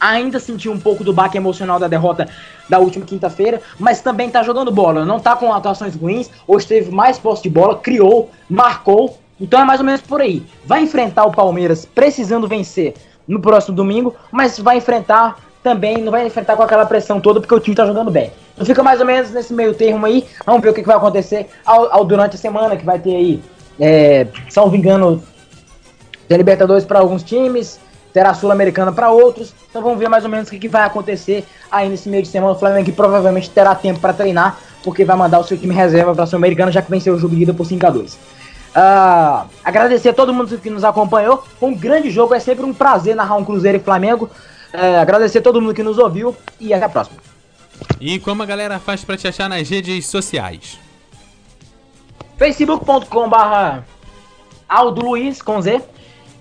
ainda 0.09 0.39
sentiu 0.39 0.71
um 0.71 0.79
pouco 0.79 1.03
do 1.03 1.11
baque 1.11 1.37
emocional 1.37 1.79
da 1.79 1.87
derrota 1.87 2.27
da 2.69 2.79
última 2.79 3.05
quinta-feira, 3.05 3.61
mas 3.79 4.01
também 4.01 4.29
tá 4.29 4.43
jogando 4.43 4.71
bola. 4.71 5.05
Não 5.05 5.19
tá 5.19 5.35
com 5.35 5.51
atuações 5.51 5.95
ruins, 5.95 6.29
hoje 6.47 6.67
teve 6.67 6.91
mais 6.91 7.17
posse 7.17 7.43
de 7.43 7.49
bola, 7.49 7.77
criou, 7.77 8.29
marcou. 8.49 9.17
Então 9.39 9.59
é 9.59 9.65
mais 9.65 9.79
ou 9.79 9.85
menos 9.85 10.01
por 10.01 10.21
aí. 10.21 10.43
Vai 10.65 10.83
enfrentar 10.83 11.25
o 11.25 11.31
Palmeiras 11.31 11.85
precisando 11.85 12.47
vencer 12.47 12.93
no 13.27 13.39
próximo 13.39 13.75
domingo, 13.75 14.15
mas 14.31 14.59
vai 14.59 14.77
enfrentar 14.77 15.37
também, 15.63 15.97
não 15.97 16.11
vai 16.11 16.25
enfrentar 16.25 16.55
com 16.55 16.61
aquela 16.61 16.85
pressão 16.85 17.19
toda 17.19 17.41
porque 17.41 17.55
o 17.55 17.59
time 17.59 17.75
tá 17.75 17.85
jogando 17.85 18.11
bem. 18.11 18.31
Então 18.53 18.65
fica 18.65 18.83
mais 18.83 18.99
ou 18.99 19.05
menos 19.05 19.31
nesse 19.31 19.51
meio 19.53 19.73
termo 19.73 20.05
aí. 20.05 20.25
Vamos 20.45 20.61
ver 20.61 20.69
o 20.69 20.73
que, 20.73 20.81
que 20.81 20.87
vai 20.87 20.95
acontecer 20.95 21.47
ao, 21.65 21.91
ao 21.91 22.05
durante 22.05 22.35
a 22.35 22.39
semana, 22.39 22.77
que 22.77 22.85
vai 22.85 22.99
ter 22.99 23.15
aí, 23.15 23.41
é, 23.79 24.27
salvo 24.49 24.75
engano, 24.75 25.21
tem 26.27 26.37
Libertadores 26.37 26.85
para 26.85 26.99
alguns 26.99 27.23
times, 27.23 27.79
terá 28.15 28.33
Sul-Americana 28.33 28.93
para 28.93 29.11
outros. 29.11 29.53
Então 29.69 29.81
vamos 29.81 29.99
ver 29.99 30.07
mais 30.07 30.23
ou 30.23 30.29
menos 30.29 30.47
o 30.47 30.51
que, 30.51 30.57
que 30.57 30.69
vai 30.69 30.83
acontecer 30.83 31.43
aí 31.69 31.89
nesse 31.89 32.07
meio 32.07 32.23
de 32.23 32.29
semana. 32.29 32.53
O 32.53 32.55
Flamengo 32.57 32.89
provavelmente 32.93 33.49
terá 33.49 33.75
tempo 33.75 33.99
para 33.99 34.13
treinar, 34.13 34.57
porque 34.85 35.03
vai 35.03 35.17
mandar 35.17 35.39
o 35.39 35.43
seu 35.43 35.57
time 35.57 35.75
reserva 35.75 36.15
para 36.15 36.23
a 36.23 36.25
Sul-Americana, 36.25 36.71
já 36.71 36.81
que 36.81 36.89
venceu 36.89 37.13
o 37.13 37.19
jogo 37.19 37.35
de 37.35 37.43
ida 37.43 37.53
por 37.53 37.65
5 37.65 37.85
a 37.85 37.89
2 37.89 38.17
Uh, 38.75 39.47
agradecer 39.63 40.09
a 40.09 40.13
todo 40.13 40.33
mundo 40.33 40.57
que 40.57 40.69
nos 40.69 40.83
acompanhou. 40.83 41.45
Foi 41.57 41.69
um 41.69 41.73
grande 41.73 42.09
jogo, 42.09 42.33
é 42.33 42.41
sempre 42.41 42.65
um 42.65 42.73
prazer 42.73 43.15
narrar 43.15 43.37
um 43.37 43.45
Cruzeiro 43.45 43.77
e 43.77 43.81
Flamengo. 43.81 44.29
Uh, 44.73 44.99
agradecer 44.99 45.37
a 45.37 45.41
todo 45.41 45.61
mundo 45.61 45.73
que 45.73 45.81
nos 45.81 45.97
ouviu 45.97 46.35
e 46.59 46.73
até 46.73 46.83
a 46.83 46.89
próxima. 46.89 47.19
E 48.01 48.19
como 48.19 48.43
a 48.43 48.45
galera 48.45 48.77
faz 48.77 49.01
pra 49.05 49.15
te 49.15 49.29
achar 49.29 49.47
nas 49.47 49.69
redes 49.69 50.07
sociais? 50.07 50.77
facebook.com.br 52.37 53.79
Aldo 54.67 55.05
Luiz 55.05 55.41
com 55.41 55.61
Z 55.61 55.81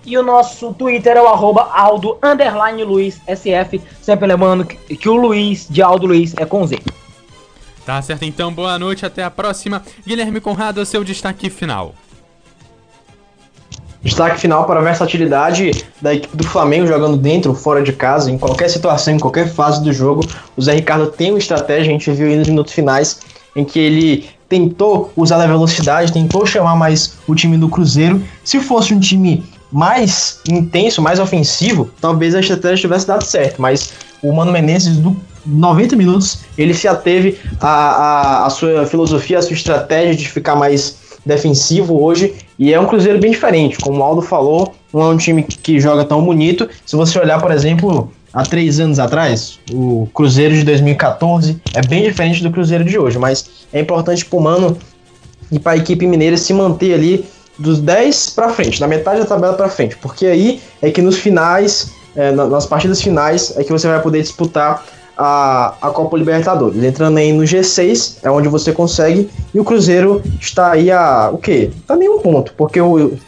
e 0.06 0.16
o 0.18 0.22
nosso 0.22 0.72
Twitter 0.74 1.16
é 1.16 1.22
o 1.22 1.28
arroba 1.28 1.70
Aldo 1.72 2.18
underline 2.22 2.84
Luiz 2.84 3.20
SF, 3.26 3.80
sempre 4.02 4.26
lembrando 4.26 4.64
que, 4.64 4.96
que 4.96 5.08
o 5.08 5.14
Luiz 5.14 5.66
de 5.68 5.82
Aldo 5.82 6.06
Luiz 6.06 6.34
é 6.36 6.44
com 6.44 6.66
Z. 6.66 6.80
Tá 7.84 8.00
certo, 8.00 8.24
então 8.24 8.52
boa 8.52 8.78
noite, 8.78 9.04
até 9.04 9.22
a 9.22 9.30
próxima. 9.30 9.82
Guilherme 10.06 10.40
Conrado, 10.40 10.84
seu 10.86 11.04
destaque 11.04 11.50
final. 11.50 11.94
Destaque 14.02 14.38
final 14.38 14.66
para 14.66 14.80
a 14.80 14.82
versatilidade 14.82 15.70
da 16.00 16.14
equipe 16.14 16.36
do 16.36 16.44
Flamengo 16.44 16.86
jogando 16.86 17.16
dentro 17.16 17.54
fora 17.54 17.82
de 17.82 17.92
casa, 17.92 18.30
em 18.30 18.36
qualquer 18.36 18.68
situação, 18.68 19.14
em 19.14 19.18
qualquer 19.18 19.48
fase 19.48 19.82
do 19.82 19.90
jogo. 19.92 20.22
O 20.54 20.60
Zé 20.60 20.74
Ricardo 20.74 21.06
tem 21.06 21.30
uma 21.30 21.38
estratégia, 21.38 21.90
a 21.90 21.92
gente 21.92 22.10
viu 22.10 22.26
aí 22.26 22.36
nos 22.36 22.48
minutos 22.48 22.74
finais, 22.74 23.20
em 23.56 23.64
que 23.64 23.78
ele 23.78 24.28
tentou 24.46 25.10
usar 25.16 25.42
a 25.42 25.46
velocidade, 25.46 26.12
tentou 26.12 26.44
chamar 26.44 26.76
mais 26.76 27.16
o 27.26 27.34
time 27.34 27.56
do 27.56 27.68
Cruzeiro. 27.68 28.22
Se 28.44 28.60
fosse 28.60 28.92
um 28.92 29.00
time 29.00 29.42
mais 29.74 30.38
intenso, 30.48 31.02
mais 31.02 31.18
ofensivo, 31.18 31.90
talvez 32.00 32.32
a 32.32 32.38
estratégia 32.38 32.76
tivesse 32.76 33.08
dado 33.08 33.24
certo, 33.24 33.60
mas 33.60 33.92
o 34.22 34.32
Mano 34.32 34.52
Menezes, 34.52 34.98
do 34.98 35.16
90 35.44 35.96
minutos, 35.96 36.38
ele 36.56 36.72
se 36.72 36.86
ateve 36.86 37.36
à, 37.60 37.68
à, 37.68 38.46
à 38.46 38.50
sua 38.50 38.86
filosofia, 38.86 39.40
à 39.40 39.42
sua 39.42 39.54
estratégia 39.54 40.14
de 40.14 40.28
ficar 40.28 40.54
mais 40.54 40.96
defensivo 41.26 42.00
hoje, 42.00 42.34
e 42.56 42.72
é 42.72 42.78
um 42.78 42.86
Cruzeiro 42.86 43.18
bem 43.18 43.32
diferente, 43.32 43.76
como 43.78 43.98
o 43.98 44.02
Aldo 44.04 44.22
falou, 44.22 44.72
não 44.92 45.02
é 45.02 45.08
um 45.08 45.16
time 45.16 45.42
que 45.42 45.80
joga 45.80 46.04
tão 46.04 46.24
bonito. 46.24 46.68
Se 46.86 46.94
você 46.94 47.18
olhar, 47.18 47.40
por 47.40 47.50
exemplo, 47.50 48.12
há 48.32 48.44
três 48.44 48.78
anos 48.78 49.00
atrás, 49.00 49.58
o 49.72 50.06
Cruzeiro 50.14 50.54
de 50.54 50.62
2014 50.62 51.60
é 51.74 51.84
bem 51.84 52.04
diferente 52.04 52.44
do 52.44 52.50
Cruzeiro 52.52 52.84
de 52.84 52.96
hoje, 52.96 53.18
mas 53.18 53.66
é 53.72 53.80
importante 53.80 54.24
para 54.24 54.38
o 54.38 54.40
Mano 54.40 54.78
e 55.50 55.58
para 55.58 55.72
a 55.72 55.76
equipe 55.76 56.06
mineira 56.06 56.36
se 56.36 56.54
manter 56.54 56.94
ali 56.94 57.24
dos 57.58 57.80
10 57.80 58.30
para 58.30 58.48
frente, 58.50 58.80
na 58.80 58.88
metade 58.88 59.20
da 59.20 59.26
tabela 59.26 59.54
para 59.54 59.68
frente, 59.68 59.96
porque 59.98 60.26
aí 60.26 60.60
é 60.82 60.90
que 60.90 61.00
nos 61.00 61.16
finais, 61.16 61.92
é, 62.16 62.32
nas 62.32 62.66
partidas 62.66 63.00
finais, 63.00 63.56
é 63.56 63.64
que 63.64 63.72
você 63.72 63.86
vai 63.86 64.00
poder 64.00 64.22
disputar 64.22 64.84
a, 65.16 65.74
a 65.80 65.90
Copa 65.90 66.16
Libertadores. 66.16 66.82
Entrando 66.82 67.18
aí 67.18 67.32
no 67.32 67.44
G6, 67.44 68.18
é 68.22 68.30
onde 68.30 68.48
você 68.48 68.72
consegue, 68.72 69.30
e 69.52 69.60
o 69.60 69.64
Cruzeiro 69.64 70.22
está 70.40 70.72
aí 70.72 70.90
a. 70.90 71.30
o 71.32 71.38
quê? 71.38 71.70
Tá 71.86 71.96
nem 71.96 72.08
um 72.08 72.18
ponto, 72.18 72.52
porque 72.56 72.80
o, 72.80 73.06
o 73.06 73.18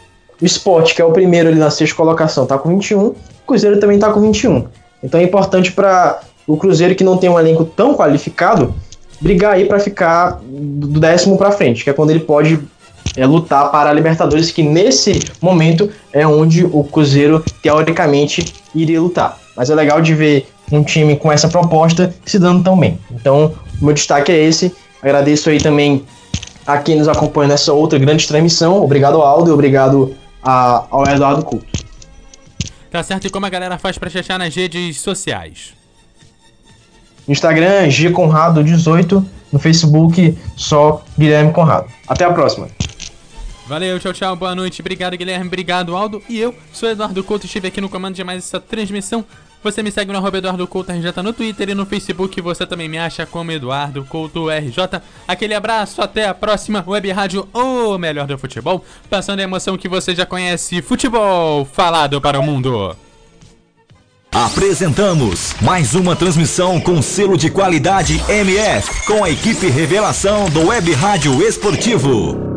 Sport, 0.41 0.93
que 0.93 1.01
é 1.01 1.05
o 1.05 1.11
primeiro 1.11 1.49
ali 1.49 1.57
na 1.57 1.69
sexta 1.69 1.95
colocação, 1.95 2.45
tá 2.45 2.57
com 2.57 2.69
21, 2.69 2.99
o 3.07 3.15
Cruzeiro 3.45 3.79
também 3.79 3.97
tá 3.97 4.11
com 4.11 4.19
21. 4.19 4.65
Então 5.01 5.19
é 5.19 5.23
importante 5.23 5.71
para 5.71 6.19
o 6.45 6.57
Cruzeiro 6.57 6.95
que 6.95 7.03
não 7.03 7.17
tem 7.17 7.29
um 7.29 7.39
elenco 7.39 7.63
tão 7.63 7.93
qualificado 7.93 8.73
brigar 9.19 9.53
aí 9.53 9.65
para 9.65 9.79
ficar 9.79 10.39
do 10.43 10.99
décimo 10.99 11.37
para 11.37 11.51
frente, 11.51 11.83
que 11.83 11.89
é 11.89 11.93
quando 11.93 12.11
ele 12.11 12.19
pode 12.19 12.59
é, 13.17 13.25
lutar 13.25 13.71
para 13.71 13.89
a 13.89 13.93
Libertadores, 13.93 14.51
que 14.51 14.61
nesse 14.61 15.19
momento 15.41 15.89
é 16.13 16.25
onde 16.25 16.63
o 16.63 16.83
Cruzeiro 16.83 17.43
teoricamente 17.61 18.53
iria 18.73 19.01
lutar. 19.01 19.39
Mas 19.55 19.71
é 19.71 19.75
legal 19.75 19.99
de 20.01 20.13
ver 20.13 20.47
um 20.71 20.83
time 20.83 21.15
com 21.15 21.31
essa 21.31 21.47
proposta 21.47 22.13
se 22.23 22.37
dando 22.37 22.63
tão 22.63 22.79
bem. 22.79 22.99
Então, 23.11 23.53
meu 23.81 23.93
destaque 23.93 24.31
é 24.31 24.37
esse. 24.37 24.73
Agradeço 25.01 25.49
aí 25.49 25.59
também 25.59 26.05
a 26.65 26.77
quem 26.77 26.97
nos 26.97 27.07
acompanha 27.07 27.49
nessa 27.49 27.73
outra 27.73 27.97
grande 27.97 28.27
transmissão. 28.27 28.83
Obrigado, 28.83 29.21
Aldo, 29.21 29.49
e 29.49 29.53
obrigado 29.53 30.15
a, 30.43 30.85
ao 30.91 31.07
Eduardo 31.07 31.43
Couto. 31.43 31.65
Tá 32.91 33.01
certo, 33.01 33.27
e 33.27 33.29
como 33.29 33.45
a 33.45 33.49
galera 33.49 33.77
faz 33.77 33.97
pra 33.97 34.09
te 34.09 34.19
achar 34.19 34.37
nas 34.37 34.55
redes 34.55 34.99
sociais? 34.99 35.73
Instagram, 37.27 37.89
G 37.89 38.09
Conrado 38.11 38.63
18, 38.63 39.25
no 39.51 39.59
Facebook, 39.59 40.37
só 40.55 41.03
Guilherme 41.17 41.51
Conrado. 41.51 41.87
Até 42.07 42.23
a 42.23 42.31
próxima. 42.31 42.67
Valeu, 43.67 43.99
tchau, 43.99 44.13
tchau, 44.13 44.35
boa 44.35 44.55
noite. 44.55 44.79
Obrigado, 44.81 45.17
Guilherme. 45.17 45.47
Obrigado, 45.47 45.95
Aldo. 45.95 46.23
E 46.29 46.39
eu 46.39 46.55
sou 46.71 46.89
Eduardo 46.89 47.21
Couto, 47.21 47.45
estive 47.45 47.67
aqui 47.67 47.81
no 47.81 47.89
comando 47.89 48.15
de 48.15 48.23
mais 48.23 48.45
essa 48.45 48.61
transmissão. 48.61 49.25
Você 49.61 49.83
me 49.83 49.91
segue 49.91 50.09
no 50.09 50.17
arroba 50.17 50.37
Eduardo 50.37 50.65
Couto 50.65 50.91
RJ 50.93 51.21
no 51.21 51.33
Twitter 51.33 51.69
e 51.69 51.75
no 51.75 51.85
Facebook. 51.85 52.39
Você 52.39 52.65
também 52.65 52.87
me 52.87 52.97
acha 52.97 53.25
como 53.25 53.51
Eduardo 53.51 54.05
Couto 54.05 54.49
RJ. 54.49 55.01
Aquele 55.27 55.53
abraço, 55.53 56.01
até 56.01 56.27
a 56.27 56.33
próxima 56.33 56.81
Web 56.87 57.11
Rádio, 57.11 57.49
o 57.53 57.97
melhor 57.97 58.25
do 58.25 58.37
futebol. 58.37 58.85
Passando 59.09 59.41
a 59.41 59.43
emoção 59.43 59.77
que 59.77 59.89
você 59.89 60.15
já 60.15 60.25
conhece, 60.25 60.81
futebol 60.81 61.65
falado 61.65 62.21
para 62.21 62.39
o 62.39 62.43
mundo. 62.43 62.95
Apresentamos 64.31 65.55
mais 65.61 65.93
uma 65.93 66.15
transmissão 66.15 66.79
com 66.79 67.01
selo 67.01 67.37
de 67.37 67.49
qualidade 67.49 68.21
MF, 68.29 69.05
com 69.05 69.25
a 69.25 69.29
equipe 69.29 69.67
revelação 69.67 70.49
do 70.49 70.67
Web 70.67 70.93
Rádio 70.93 71.41
Esportivo. 71.45 72.56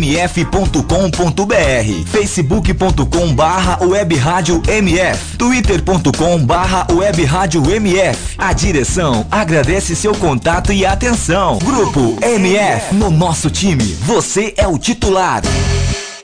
webradioMF.com.br, 0.01 2.07
facebook.com 2.07 3.33
barra 3.33 3.79
webradiomf, 3.85 5.37
twitter.com 5.37 6.45
barra 6.45 6.87
webradiomf. 6.91 8.35
A 8.37 8.53
direção 8.53 9.25
agradece 9.29 9.95
seu 9.95 10.13
contato 10.15 10.73
e 10.73 10.85
atenção. 10.85 11.59
Grupo 11.59 12.17
MF, 12.21 12.95
no 12.95 13.11
nosso 13.11 13.49
time, 13.49 13.83
você 14.01 14.53
é 14.57 14.67
o 14.67 14.77
titular. 14.77 15.41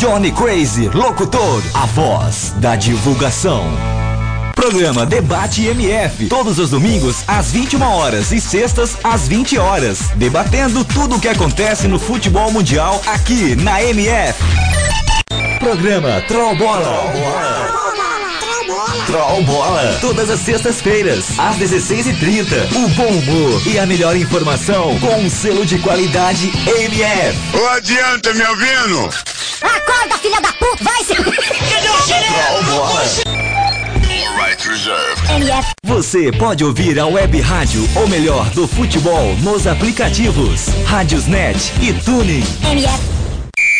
Johnny 0.00 0.32
Crazy 0.32 0.88
Locutor, 0.88 1.62
a 1.74 1.86
voz 1.86 2.52
da 2.56 2.74
divulgação. 2.74 3.64
Programa 4.52 5.06
Debate 5.06 5.64
MF, 5.64 6.26
todos 6.26 6.58
os 6.58 6.70
domingos 6.70 7.22
às 7.28 7.52
21 7.52 7.82
horas 7.82 8.32
e 8.32 8.40
sextas 8.40 8.98
às 9.04 9.28
20 9.28 9.58
horas, 9.58 10.10
debatendo 10.16 10.84
tudo 10.84 11.14
o 11.14 11.20
que 11.20 11.28
acontece 11.28 11.86
no 11.86 12.00
futebol 12.00 12.50
mundial 12.50 13.00
aqui 13.06 13.54
na 13.54 13.80
MF. 13.80 14.42
Programa 15.60 16.20
Troll 16.26 16.56
Bola. 16.56 18.11
Troll 19.06 19.42
Bola, 19.42 19.98
todas 20.00 20.30
as 20.30 20.40
sextas-feiras, 20.40 21.38
às 21.38 21.56
16h30. 21.56 22.76
O 22.76 22.88
bom 22.90 23.08
humor 23.08 23.62
e 23.66 23.78
a 23.78 23.84
melhor 23.84 24.16
informação 24.16 24.98
com 25.00 25.16
um 25.16 25.28
selo 25.28 25.66
de 25.66 25.78
qualidade 25.78 26.50
MF. 26.66 27.38
Ô, 27.56 27.66
adianta, 27.68 28.32
me 28.32 28.44
ouvindo? 28.44 29.10
Acorda, 29.60 30.18
filha 30.18 30.40
da 30.40 30.52
puta! 30.52 30.84
Vai 30.84 31.04
se... 31.04 31.14
Troll 31.14 32.62
Bola. 32.64 33.02
Você 35.84 36.30
pode 36.32 36.64
ouvir 36.64 36.98
a 36.98 37.06
web 37.06 37.40
rádio, 37.40 37.88
ou 37.96 38.06
melhor, 38.08 38.48
do 38.50 38.68
futebol, 38.68 39.36
nos 39.38 39.66
aplicativos 39.66 40.66
Rádiosnet 40.86 41.72
e 41.80 41.92
Tuning. 41.92 42.44
MF. 42.70 43.21